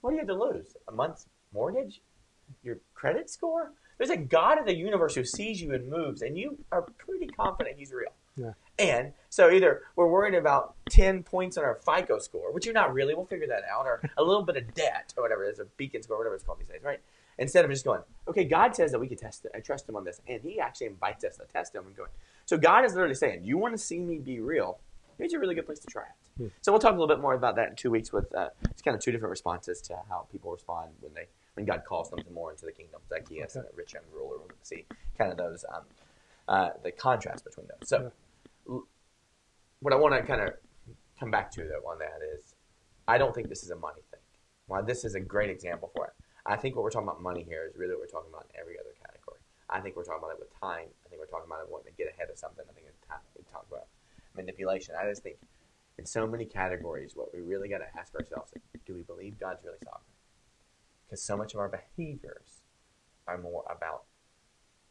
What 0.00 0.10
do 0.10 0.14
you 0.14 0.20
have 0.20 0.28
to 0.28 0.34
lose? 0.34 0.76
A 0.86 0.92
month's 0.92 1.26
mortgage? 1.52 2.00
Your 2.62 2.78
credit 2.94 3.28
score? 3.30 3.72
There's 3.98 4.10
a 4.10 4.16
God 4.16 4.58
of 4.58 4.64
the 4.66 4.74
universe 4.76 5.14
who 5.16 5.24
sees 5.24 5.60
you 5.60 5.72
and 5.74 5.88
moves, 5.90 6.22
and 6.22 6.38
you 6.38 6.58
are 6.70 6.82
pretty 6.98 7.26
confident 7.26 7.76
He's 7.78 7.92
real. 7.92 8.12
Yeah. 8.36 8.52
And 8.78 9.12
so 9.28 9.50
either 9.50 9.82
we're 9.96 10.06
worried 10.06 10.34
about 10.36 10.76
10 10.90 11.24
points 11.24 11.58
on 11.58 11.64
our 11.64 11.74
FICO 11.84 12.20
score, 12.20 12.52
which 12.52 12.64
you're 12.64 12.74
not 12.74 12.94
really, 12.94 13.12
we'll 13.12 13.26
figure 13.26 13.48
that 13.48 13.64
out, 13.68 13.86
or 13.86 14.00
a 14.16 14.22
little 14.22 14.44
bit 14.44 14.56
of 14.56 14.72
debt, 14.74 15.12
or 15.16 15.24
whatever 15.24 15.44
it 15.44 15.48
is, 15.50 15.58
a 15.58 15.64
beacon 15.76 16.00
score, 16.04 16.16
whatever 16.16 16.36
it's 16.36 16.44
called 16.44 16.60
these 16.60 16.68
days, 16.68 16.84
right? 16.84 17.00
Instead 17.38 17.64
of 17.64 17.70
just 17.70 17.84
going, 17.84 18.00
okay, 18.26 18.44
God 18.44 18.74
says 18.74 18.90
that 18.92 18.98
we 18.98 19.06
can 19.06 19.16
test 19.16 19.44
it. 19.44 19.52
I 19.54 19.60
trust 19.60 19.88
Him 19.88 19.96
on 19.96 20.04
this. 20.04 20.20
And 20.28 20.42
He 20.42 20.58
actually 20.60 20.88
invites 20.88 21.24
us 21.24 21.36
to 21.36 21.44
test 21.44 21.74
Him 21.74 21.86
and 21.86 21.96
going, 21.96 22.10
so 22.46 22.56
God 22.58 22.84
is 22.84 22.94
literally 22.94 23.14
saying, 23.14 23.44
you 23.44 23.56
want 23.58 23.74
to 23.74 23.78
see 23.78 23.98
me 24.00 24.18
be 24.18 24.40
real? 24.40 24.78
Here's 25.18 25.32
a 25.32 25.38
really 25.38 25.54
good 25.54 25.66
place 25.66 25.78
to 25.80 25.86
try 25.86 26.02
it. 26.02 26.42
Hmm. 26.42 26.46
So 26.60 26.72
we'll 26.72 26.80
talk 26.80 26.92
a 26.92 26.94
little 26.94 27.08
bit 27.08 27.20
more 27.20 27.34
about 27.34 27.56
that 27.56 27.70
in 27.70 27.76
two 27.76 27.90
weeks 27.90 28.12
with 28.12 28.32
uh, 28.34 28.48
it's 28.70 28.82
kind 28.82 28.94
of 28.94 29.00
two 29.02 29.10
different 29.12 29.30
responses 29.30 29.80
to 29.82 29.96
how 30.08 30.26
people 30.30 30.52
respond 30.52 30.90
when 31.00 31.12
they 31.14 31.26
when 31.54 31.66
God 31.66 31.82
calls 31.84 32.08
them 32.10 32.20
to 32.22 32.30
more 32.30 32.52
into 32.52 32.66
the 32.66 32.70
kingdom, 32.72 33.00
Zacchaeus 33.08 33.56
Okay. 33.56 33.66
and 33.66 33.68
the 33.72 33.76
rich 33.76 33.94
young 33.94 34.04
ruler. 34.14 34.30
We're 34.38 34.46
going 34.46 34.50
to 34.60 34.66
see 34.66 34.86
kind 35.18 35.32
of 35.32 35.36
those 35.36 35.64
um, 35.74 35.82
uh, 36.46 36.70
the 36.84 36.92
contrast 36.92 37.44
between 37.44 37.66
those. 37.66 37.88
So 37.88 38.12
l- 38.68 38.86
what 39.80 39.92
I 39.92 39.96
want 39.96 40.14
to 40.14 40.22
kind 40.22 40.40
of 40.40 40.54
come 41.18 41.32
back 41.32 41.50
to 41.52 41.62
though 41.64 41.88
on 41.90 41.98
that 41.98 42.20
is 42.36 42.54
I 43.08 43.18
don't 43.18 43.34
think 43.34 43.48
this 43.48 43.64
is 43.64 43.70
a 43.70 43.76
money 43.76 44.02
thing. 44.12 44.20
While 44.68 44.84
this 44.84 45.04
is 45.04 45.16
a 45.16 45.20
great 45.20 45.50
example 45.50 45.90
for 45.96 46.06
it, 46.06 46.12
I 46.48 46.56
think 46.56 46.74
what 46.74 46.82
we're 46.82 46.90
talking 46.90 47.08
about 47.08 47.20
money 47.20 47.44
here 47.44 47.68
is 47.68 47.76
really 47.76 47.92
what 47.92 48.08
we're 48.08 48.14
talking 48.16 48.32
about 48.32 48.48
in 48.48 48.58
every 48.58 48.80
other 48.80 48.96
category. 49.04 49.40
I 49.68 49.80
think 49.80 49.96
we're 49.96 50.08
talking 50.08 50.24
about 50.24 50.32
it 50.32 50.40
with 50.40 50.48
time. 50.58 50.88
I 51.04 51.08
think 51.12 51.20
we're 51.20 51.28
talking 51.28 51.44
about 51.44 51.60
it 51.60 51.68
wanting 51.68 51.92
to 51.92 51.96
get 52.00 52.08
ahead 52.08 52.32
of 52.32 52.38
something. 52.40 52.64
I 52.64 52.72
think 52.72 52.86
we 53.36 53.44
talk 53.52 53.66
about 53.70 53.86
manipulation. 54.34 54.94
I 54.96 55.04
just 55.04 55.22
think 55.22 55.36
in 55.98 56.06
so 56.06 56.26
many 56.26 56.46
categories, 56.46 57.12
what 57.14 57.34
we 57.34 57.40
really 57.44 57.68
got 57.68 57.84
to 57.84 57.90
ask 57.92 58.14
ourselves 58.14 58.52
is, 58.56 58.62
do 58.86 58.94
we 58.94 59.02
believe 59.02 59.38
God's 59.38 59.60
really 59.62 59.76
sovereign? 59.84 60.08
Because 61.04 61.20
so 61.22 61.36
much 61.36 61.52
of 61.52 61.60
our 61.60 61.68
behaviors 61.68 62.64
are 63.26 63.36
more 63.36 63.64
about 63.68 64.04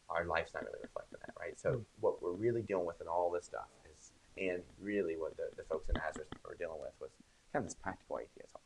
our 0.08 0.24
life's 0.26 0.54
not 0.54 0.62
really 0.62 0.78
reflecting 0.80 1.18
that, 1.26 1.34
right? 1.38 1.58
So 1.58 1.70
Mm. 1.72 1.84
what 1.98 2.22
we're 2.22 2.38
really 2.38 2.62
dealing 2.62 2.86
with 2.86 3.00
in 3.00 3.08
all 3.08 3.30
this 3.30 3.46
stuff 3.46 3.66
is, 3.98 4.12
and 4.38 4.62
really 4.80 5.16
what 5.16 5.36
the, 5.36 5.50
the 5.56 5.64
folks 5.64 5.88
in 5.88 5.94
Nazareth 5.98 6.28
were 6.46 6.54
dealing 6.54 6.80
with 6.80 6.92
was 7.00 7.10
kind 7.52 7.64
of 7.64 7.68
this 7.68 7.74
practical 7.74 8.20
atheism. 8.20 8.60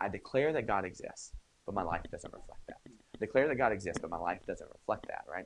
I 0.00 0.08
declare 0.08 0.52
that 0.54 0.66
God 0.66 0.84
exists, 0.86 1.32
but 1.68 1.74
my 1.74 1.82
life 1.82 2.00
doesn't 2.10 2.32
reflect 2.32 2.66
that. 2.66 2.78
Declare 3.20 3.46
that 3.48 3.56
God 3.56 3.72
exists, 3.72 4.00
but 4.00 4.08
my 4.08 4.16
life 4.16 4.40
doesn't 4.46 4.70
reflect 4.70 5.06
that, 5.08 5.26
right? 5.30 5.44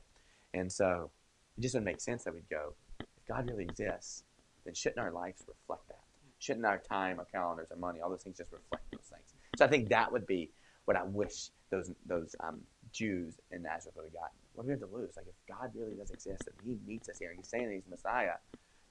And 0.55 0.70
so 0.70 1.11
it 1.59 1.62
just 1.62 1.75
would 1.75 1.83
make 1.83 2.01
sense 2.01 2.23
that 2.23 2.33
we'd 2.33 2.49
go, 2.49 2.75
if 3.01 3.27
God 3.27 3.49
really 3.51 3.64
exists, 3.64 4.23
then 4.64 4.73
shouldn't 4.73 5.01
our 5.01 5.11
lives 5.11 5.43
reflect 5.49 5.89
that? 5.89 5.99
Shouldn't 6.39 6.64
our 6.64 6.79
time, 6.79 7.18
our 7.18 7.25
calendars, 7.25 7.73
our 7.73 7.77
money, 7.77 8.01
all 8.01 8.09
those 8.09 8.23
things 8.23 8.39
just 8.39 8.53
reflect 8.53 8.85
those 8.93 9.11
things? 9.11 9.35
So 9.57 9.64
I 9.64 9.68
think 9.68 9.89
that 9.89 10.12
would 10.12 10.25
be 10.25 10.51
what 10.85 10.97
I 10.97 11.03
wish 11.03 11.51
those 11.70 11.91
those 12.07 12.37
um, 12.39 12.61
Jews 12.93 13.35
in 13.51 13.62
Nazareth 13.62 13.97
would 13.97 14.05
have 14.05 14.12
gotten. 14.12 14.39
What 14.55 14.62
do 14.62 14.68
we 14.68 14.73
have 14.75 14.89
to 14.89 14.97
lose? 14.97 15.16
Like 15.16 15.27
if 15.27 15.35
God 15.49 15.73
really 15.75 15.97
does 15.97 16.12
exist 16.12 16.45
and 16.47 16.55
He 16.64 16.79
meets 16.87 17.09
us 17.09 17.18
here 17.18 17.31
and 17.31 17.39
He's 17.39 17.49
saying 17.49 17.68
He's 17.73 17.91
Messiah, 17.91 18.35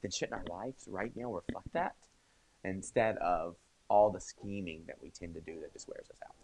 then 0.02 0.12
shouldn't 0.12 0.34
our 0.34 0.60
lives 0.60 0.84
right 0.86 1.16
now 1.16 1.32
reflect 1.34 1.72
that 1.72 1.96
instead 2.66 3.16
of 3.20 3.56
all 3.90 4.10
the 4.10 4.20
scheming 4.20 4.84
that 4.88 4.98
we 5.02 5.12
tend 5.12 5.34
to 5.36 5.42
do 5.42 5.62
that 5.62 5.72
just 5.72 5.88
wears 5.88 6.10
us 6.10 6.20
out? 6.26 6.36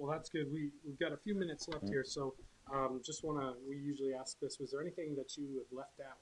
Well, 0.00 0.10
that's 0.10 0.30
good. 0.30 0.50
We 0.50 0.70
we've 0.86 0.98
got 0.98 1.12
a 1.12 1.18
few 1.18 1.34
minutes 1.34 1.68
left 1.68 1.86
here, 1.86 2.04
so 2.04 2.32
um, 2.72 3.02
just 3.04 3.22
want 3.22 3.38
to. 3.38 3.52
We 3.68 3.76
usually 3.76 4.14
ask 4.14 4.40
this. 4.40 4.58
Was 4.58 4.70
there 4.70 4.80
anything 4.80 5.14
that 5.16 5.36
you 5.36 5.58
have 5.58 5.76
left 5.76 6.00
out 6.00 6.16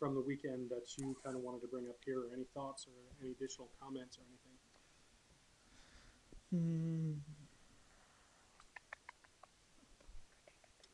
from 0.00 0.16
the 0.16 0.20
weekend 0.20 0.70
that 0.70 0.90
you 0.98 1.16
kind 1.22 1.36
of 1.36 1.42
wanted 1.42 1.60
to 1.60 1.68
bring 1.68 1.88
up 1.88 1.94
here, 2.04 2.18
or 2.18 2.34
any 2.34 2.46
thoughts, 2.52 2.88
or 2.88 2.92
any 3.22 3.30
additional 3.30 3.68
comments, 3.80 4.18
or 4.18 4.22
anything? 4.26 4.58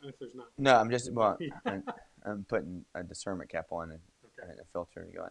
And 0.02 0.10
if 0.10 0.18
there's 0.18 0.34
not, 0.34 0.48
No, 0.58 0.76
I'm 0.76 0.90
just 0.90 1.10
well, 1.10 1.38
I'm, 1.64 1.82
I'm 2.26 2.44
putting 2.46 2.84
a 2.94 3.02
discernment 3.02 3.48
cap 3.48 3.68
on 3.70 3.90
and, 3.90 4.00
okay. 4.38 4.50
and 4.50 4.60
a 4.60 4.64
filter 4.74 5.00
and 5.00 5.14
going. 5.14 5.30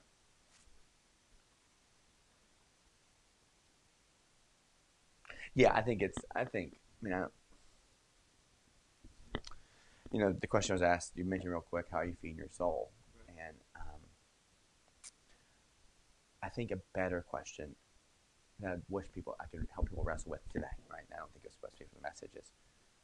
Yeah, 5.54 5.74
I 5.76 5.84
think 5.84 6.02
it's. 6.02 6.18
I 6.36 6.46
think. 6.46 6.80
I 7.02 7.08
mean, 7.08 7.26
you 10.12 10.20
know, 10.20 10.34
the 10.40 10.48
question 10.48 10.74
was 10.74 10.82
asked. 10.82 11.14
You 11.16 11.26
mentioned 11.26 11.52
real 11.52 11.62
quick 11.62 11.88
how 11.92 12.02
you 12.02 12.16
feed 12.22 12.38
your 12.38 12.50
soul, 12.52 12.92
and 13.28 13.56
um, 13.76 14.00
I 16.42 16.50
think 16.50 16.72
a 16.72 16.80
better 16.94 17.24
question 17.28 17.76
that 18.60 18.72
I 18.72 18.76
wish 18.90 19.06
people 19.14 19.36
I 19.40 19.46
could 19.46 19.68
help 19.74 19.90
people 19.90 20.04
wrestle 20.04 20.32
with 20.32 20.42
today. 20.52 20.66
Right? 20.90 21.04
I 21.14 21.18
don't 21.18 21.32
think 21.34 21.46
it's 21.46 21.56
supposed 21.56 21.78
to 21.78 21.84
be 21.84 21.86
for 21.90 21.96
the 21.96 22.02
message 22.02 22.32
is 22.36 22.52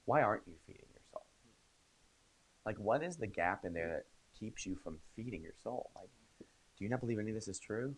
why 0.06 0.22
aren't 0.22 0.44
you 0.48 0.54
feeding 0.66 0.88
your 0.92 1.02
soul? 1.12 1.26
Like, 2.66 2.78
what 2.78 3.04
is 3.04 3.18
the 3.18 3.28
gap 3.28 3.66
in 3.66 3.74
there 3.74 3.90
that 3.90 4.06
keeps 4.40 4.66
you 4.66 4.76
from 4.84 5.00
feeding 5.16 5.42
your 5.42 5.54
soul? 5.64 5.92
Like, 5.96 6.10
do 6.40 6.84
you 6.84 6.90
not 6.90 7.02
believe 7.02 7.20
any 7.20 7.30
of 7.30 7.36
this 7.36 7.48
is 7.48 7.60
true? 7.60 7.96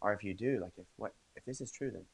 Or 0.00 0.12
if 0.12 0.22
you 0.22 0.34
do, 0.34 0.60
like, 0.60 0.72
if 0.76 0.86
what 0.96 1.14
if 1.34 1.44
this 1.44 1.60
is 1.60 1.72
true, 1.72 1.90
then 1.90 2.04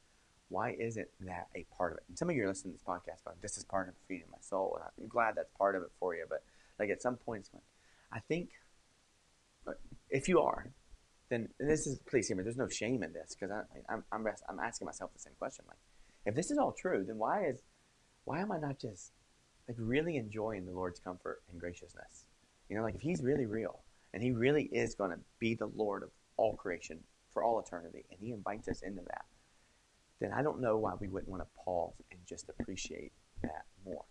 why 0.51 0.76
isn't 0.78 1.09
that 1.20 1.48
a 1.57 1.64
part 1.76 1.92
of 1.92 1.98
it? 1.98 2.05
And 2.09 2.18
some 2.18 2.28
of 2.28 2.36
you 2.36 2.44
are 2.44 2.48
listening 2.48 2.74
to 2.74 2.78
this 2.78 2.84
podcast 2.84 3.24
going, 3.24 3.38
"This 3.40 3.57
is 3.57 3.64
part 3.64 3.88
of 3.88 3.94
feeding 4.07 4.26
my 4.30 4.38
soul," 4.40 4.76
and 4.76 4.84
I'm 4.98 5.09
glad 5.09 5.36
that's 5.36 5.51
part 5.57 5.74
of 5.74 5.82
it 5.82 5.90
for 5.98 6.14
you. 6.14 6.26
But 6.28 6.42
like, 6.78 6.90
at 6.90 7.01
some 7.01 7.16
point, 7.16 7.40
it's 7.40 7.48
going, 7.48 7.62
I 8.12 8.20
think 8.20 8.51
if 10.11 10.28
you 10.28 10.40
are, 10.40 10.66
then 11.28 11.48
this 11.59 11.86
is 11.86 11.98
please 12.01 12.28
hear 12.28 12.36
me. 12.36 12.42
There's 12.42 12.57
no 12.57 12.68
shame 12.68 13.03
in 13.03 13.12
this 13.12 13.34
because 13.34 13.55
I'm 13.88 14.05
I'm 14.12 14.26
I'm 14.48 14.59
asking 14.61 14.86
myself 14.86 15.12
the 15.12 15.20
same 15.20 15.34
question. 15.38 15.64
Like, 15.68 15.78
if 16.26 16.34
this 16.34 16.51
is 16.51 16.59
all 16.59 16.72
true, 16.72 17.05
then 17.07 17.18
why 17.18 17.44
is 17.44 17.62
why 18.24 18.40
am 18.40 18.53
I 18.53 18.59
not 18.59 18.78
just 18.78 19.12
like 19.68 19.76
really 19.78 20.16
enjoying 20.16 20.66
the 20.66 20.72
Lord's 20.72 20.98
comfort 20.98 21.42
and 21.51 21.61
graciousness? 21.61 22.24
You 22.68 22.76
know, 22.76 22.82
like 22.82 22.96
if 22.96 23.01
He's 23.01 23.22
really 23.22 23.46
real 23.46 23.80
and 24.12 24.22
He 24.22 24.32
really 24.32 24.64
is 24.64 24.94
going 24.94 25.12
to 25.12 25.20
be 25.38 25.55
the 25.55 25.66
Lord 25.66 26.03
of 26.03 26.11
all 26.36 26.55
creation 26.57 26.98
for 27.32 27.44
all 27.44 27.61
eternity, 27.61 28.05
and 28.11 28.18
He 28.20 28.32
invites 28.32 28.66
us 28.68 28.82
into 28.82 29.03
that, 29.03 29.24
then 30.21 30.33
I 30.33 30.43
don't 30.43 30.61
know 30.61 30.77
why 30.77 30.93
we 31.01 31.09
wouldn't 31.09 31.31
want 31.31 31.43
to 31.43 31.49
pause 31.64 31.95
and 32.11 32.21
just 32.27 32.49
appreciate 32.49 33.12
that 33.43 33.64
more. 33.85 34.05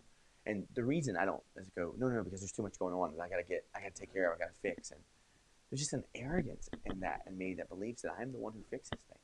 And 0.46 0.66
the 0.74 0.84
reason 0.84 1.16
I 1.16 1.24
don't 1.24 1.42
is 1.56 1.68
go, 1.76 1.94
no, 1.98 2.08
no, 2.08 2.16
no, 2.16 2.24
because 2.24 2.40
there's 2.40 2.52
too 2.52 2.62
much 2.62 2.78
going 2.78 2.94
on, 2.94 3.12
and 3.12 3.22
I 3.22 3.28
gotta 3.28 3.44
get, 3.44 3.64
I 3.74 3.80
gotta 3.80 3.94
take 3.94 4.12
care 4.12 4.30
of, 4.30 4.36
I 4.36 4.44
gotta 4.44 4.56
fix, 4.62 4.90
and 4.90 5.00
there's 5.70 5.80
just 5.80 5.92
an 5.92 6.04
arrogance 6.14 6.68
in 6.86 7.00
that 7.00 7.20
in 7.26 7.38
me 7.38 7.54
that 7.54 7.68
believes 7.68 8.02
that 8.02 8.12
I'm 8.18 8.32
the 8.32 8.38
one 8.38 8.52
who 8.52 8.62
fixes 8.70 8.98
things. 9.08 9.20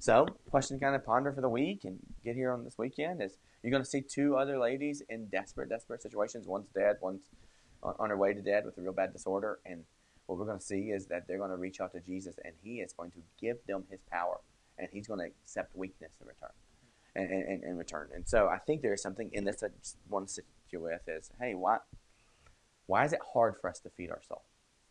So, 0.00 0.26
question 0.50 0.78
kind 0.78 0.94
of 0.94 1.04
ponder 1.04 1.32
for 1.32 1.40
the 1.40 1.48
week 1.48 1.84
and 1.84 1.98
get 2.24 2.36
here 2.36 2.52
on 2.52 2.64
this 2.64 2.78
weekend 2.78 3.22
is 3.22 3.36
you're 3.62 3.70
to 3.82 3.88
see 3.88 4.00
two 4.00 4.36
other 4.36 4.58
ladies 4.58 5.02
in 5.08 5.26
desperate, 5.26 5.68
desperate 5.68 6.02
situations. 6.02 6.46
One's 6.46 6.68
dead, 6.74 6.96
one's 7.00 7.22
on, 7.82 8.10
her 8.10 8.16
way 8.16 8.32
to 8.32 8.40
dead 8.40 8.64
with 8.64 8.78
a 8.78 8.80
real 8.80 8.92
bad 8.92 9.12
disorder. 9.12 9.58
And 9.66 9.84
what 10.26 10.38
we're 10.38 10.46
to 10.58 10.64
see 10.64 10.90
is 10.90 11.06
that 11.06 11.26
they're 11.26 11.38
to 11.50 11.56
reach 11.56 11.80
out 11.80 11.92
to 11.92 12.00
Jesus 12.00 12.36
and 12.44 12.54
he 12.62 12.76
is 12.76 12.92
going 12.92 13.10
to 13.12 13.18
give 13.40 13.56
them 13.66 13.84
his 13.90 14.00
power 14.10 14.38
and 14.78 14.88
He's 14.92 15.06
going 15.06 15.20
to 15.20 15.26
accept 15.26 15.76
weakness 15.76 16.12
in 16.20 16.26
return. 16.26 16.50
And, 17.16 17.30
and, 17.30 17.64
and 17.64 17.78
return. 17.78 18.10
And 18.14 18.28
so 18.28 18.46
I 18.46 18.58
think 18.58 18.80
there 18.80 18.92
is 18.92 19.02
something 19.02 19.30
in 19.32 19.44
this 19.44 19.56
that 19.56 19.72
I 19.72 19.78
just 19.82 19.96
want 20.08 20.28
to 20.28 20.34
sit 20.34 20.44
you 20.70 20.80
with 20.80 21.00
is, 21.08 21.30
hey, 21.40 21.54
why, 21.54 21.78
why 22.86 23.04
is 23.04 23.12
it 23.12 23.20
hard 23.32 23.56
for 23.60 23.68
us 23.70 23.80
to 23.80 23.90
feed 23.90 24.10
our 24.10 24.20
soul? 24.26 24.42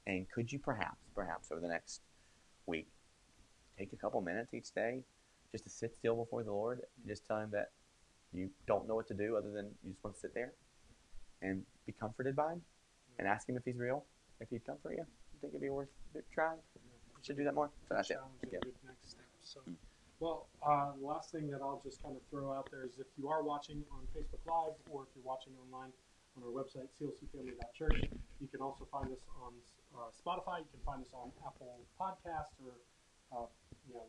And 0.06 0.30
could 0.30 0.52
you 0.52 0.60
perhaps, 0.60 0.98
perhaps 1.16 1.52
over 1.52 1.62
the 1.62 1.68
next 1.68 2.02
week, 2.66 2.88
take 3.78 3.94
a 3.94 3.96
couple 3.96 4.22
minutes 4.22 4.54
each 4.54 4.74
day 4.74 5.02
just 5.52 5.64
to 5.66 5.70
sit 5.70 5.96
still 5.96 6.16
before 6.16 6.44
the 6.44 6.52
Lord 6.52 6.80
and 6.80 7.08
just 7.08 7.26
tell 7.26 7.40
Him 7.40 7.50
that 7.52 7.72
you 8.34 8.50
don't 8.68 8.88
know 8.88 8.96
what 8.96 9.08
to 9.08 9.14
do 9.14 9.36
other 9.36 9.52
than 9.52 9.68
you 9.84 9.92
just 9.92 10.04
want 10.04 10.16
to 10.16 10.20
sit 10.20 10.34
there 10.34 10.54
and 11.42 11.64
be 11.86 11.94
comforted 11.94 12.36
by 12.36 12.54
Him 12.54 12.62
and 13.20 13.28
ask 13.28 13.48
Him 13.48 13.58
if 13.58 13.64
He's 13.66 13.78
real, 13.78 14.04
if 14.40 14.50
He'd 14.50 14.62
for 14.82 14.92
you. 14.92 15.00
You 15.00 15.40
think 15.42 15.54
it'd 15.54 15.62
be 15.62 15.70
worth 15.70 15.90
trying? 16.34 16.58
You 16.76 17.24
should 17.24 17.38
do 17.38 17.44
that 17.44 17.56
more. 17.56 17.70
So 17.88 17.96
that's 17.96 18.12
it. 18.12 18.18
So, 19.48 19.64
well, 20.20 20.48
uh, 20.60 20.92
the 21.00 21.08
last 21.08 21.32
thing 21.32 21.48
that 21.52 21.62
I'll 21.62 21.80
just 21.80 22.04
kind 22.04 22.16
of 22.16 22.22
throw 22.30 22.52
out 22.52 22.68
there 22.70 22.84
is 22.84 23.00
if 23.00 23.08
you 23.18 23.30
are 23.30 23.44
watching 23.44 23.84
on 23.96 24.04
Facebook 24.12 24.44
Live 24.44 24.76
or 24.92 25.08
if 25.08 25.10
you're 25.16 25.24
watching 25.24 25.54
online 25.64 25.96
on 26.36 26.44
our 26.44 26.52
website, 26.52 26.92
clcfamily.church, 27.00 28.12
you 28.42 28.48
can 28.52 28.60
also 28.60 28.86
find 28.92 29.08
us 29.08 29.24
on 29.40 29.56
uh, 29.96 30.12
Spotify. 30.12 30.60
You 30.60 30.72
can 30.76 30.84
find 30.84 31.00
us 31.00 31.12
on 31.14 31.32
Apple 31.48 31.80
Podcasts 31.96 32.60
or 32.60 32.76
uh, 33.32 33.48
you 33.88 33.96
know 33.96 34.04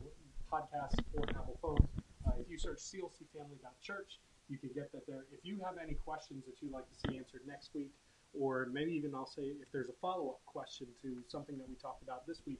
podcasts 0.51 0.99
for 1.15 1.23
Apple 1.29 1.57
phones. 1.61 1.87
Uh, 2.27 2.35
if 2.41 2.49
you 2.51 2.59
search 2.59 2.79
clcfamily.church, 2.79 4.19
you 4.49 4.57
can 4.57 4.69
get 4.75 4.91
that 4.91 5.07
there. 5.07 5.23
If 5.31 5.39
you 5.43 5.61
have 5.63 5.75
any 5.81 5.93
questions 5.93 6.43
that 6.47 6.55
you'd 6.59 6.73
like 6.73 6.85
to 6.89 6.95
see 6.99 7.17
answered 7.17 7.47
next 7.47 7.69
week, 7.73 7.91
or 8.37 8.67
maybe 8.73 8.91
even 8.91 9.15
I'll 9.15 9.25
say 9.25 9.55
if 9.63 9.71
there's 9.71 9.87
a 9.87 9.97
follow 10.01 10.35
up 10.35 10.41
question 10.45 10.87
to 11.01 11.23
something 11.29 11.57
that 11.57 11.69
we 11.69 11.75
talked 11.75 12.03
about 12.03 12.27
this 12.27 12.41
week, 12.45 12.59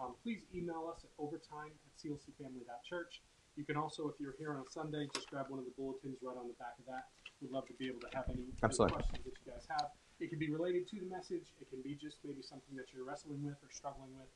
um, 0.00 0.16
please 0.24 0.40
email 0.54 0.88
us 0.88 1.04
at 1.04 1.10
overtime 1.20 1.76
at 1.84 1.92
clcfamily.church. 2.00 3.20
You 3.56 3.64
can 3.64 3.76
also, 3.76 4.08
if 4.08 4.16
you're 4.18 4.34
here 4.38 4.52
on 4.56 4.64
a 4.64 4.70
Sunday, 4.70 5.06
just 5.12 5.28
grab 5.28 5.46
one 5.52 5.58
of 5.58 5.66
the 5.66 5.76
bulletins 5.76 6.16
right 6.22 6.36
on 6.36 6.48
the 6.48 6.56
back 6.56 6.80
of 6.80 6.86
that. 6.88 7.12
We'd 7.42 7.52
love 7.52 7.66
to 7.68 7.74
be 7.74 7.88
able 7.88 8.00
to 8.00 8.10
have 8.16 8.24
any, 8.32 8.48
questions 8.56 9.20
that 9.24 9.36
you 9.44 9.52
guys 9.52 9.66
have. 9.68 9.92
It 10.20 10.30
can 10.30 10.38
be 10.38 10.50
related 10.50 10.88
to 10.88 11.00
the 11.00 11.08
message. 11.08 11.52
It 11.60 11.68
can 11.68 11.82
be 11.82 11.96
just 12.00 12.18
maybe 12.24 12.40
something 12.40 12.76
that 12.76 12.92
you're 12.92 13.04
wrestling 13.04 13.44
with 13.44 13.56
or 13.60 13.68
struggling 13.72 14.12
with. 14.16 14.28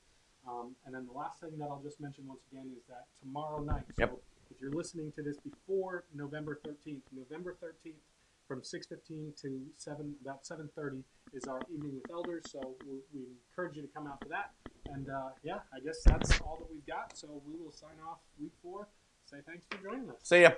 Um, 0.45 0.77
and 0.85 0.95
then 0.95 1.07
the 1.07 1.17
last 1.17 1.41
thing 1.41 1.57
that 1.57 1.69
I'll 1.73 1.83
just 1.83 2.01
mention 2.01 2.27
once 2.27 2.45
again 2.53 2.69
is 2.77 2.85
that 2.89 3.09
tomorrow 3.21 3.62
night. 3.62 3.85
Yep. 3.99 4.21
If 4.51 4.61
you're 4.61 4.73
listening 4.73 5.12
to 5.17 5.23
this 5.23 5.39
before 5.41 6.05
November 6.15 6.61
13th, 6.67 7.01
November 7.17 7.57
13th 7.62 8.01
from 8.47 8.61
6:15 8.62 9.36
to 9.42 9.61
7 9.76 10.14
about 10.22 10.45
7:30 10.45 11.03
is 11.32 11.45
our 11.45 11.61
evening 11.72 11.95
with 11.95 12.11
elders. 12.11 12.45
So 12.51 12.76
we, 12.86 12.99
we 13.12 13.26
encourage 13.51 13.76
you 13.76 13.82
to 13.82 13.88
come 13.88 14.07
out 14.07 14.22
for 14.22 14.28
that. 14.28 14.53
And 14.86 15.09
uh, 15.09 15.30
yeah, 15.42 15.61
I 15.74 15.80
guess 15.80 16.03
that's 16.05 16.40
all 16.40 16.57
that 16.61 16.70
we've 16.70 16.86
got. 16.86 17.16
So 17.16 17.42
we 17.47 17.59
will 17.59 17.72
sign 17.72 17.97
off 18.09 18.18
week 18.40 18.53
four. 18.62 18.88
Say 19.24 19.38
thanks 19.47 19.64
for 19.70 19.82
joining 19.82 20.11
us. 20.11 20.16
See 20.22 20.42
ya. 20.42 20.51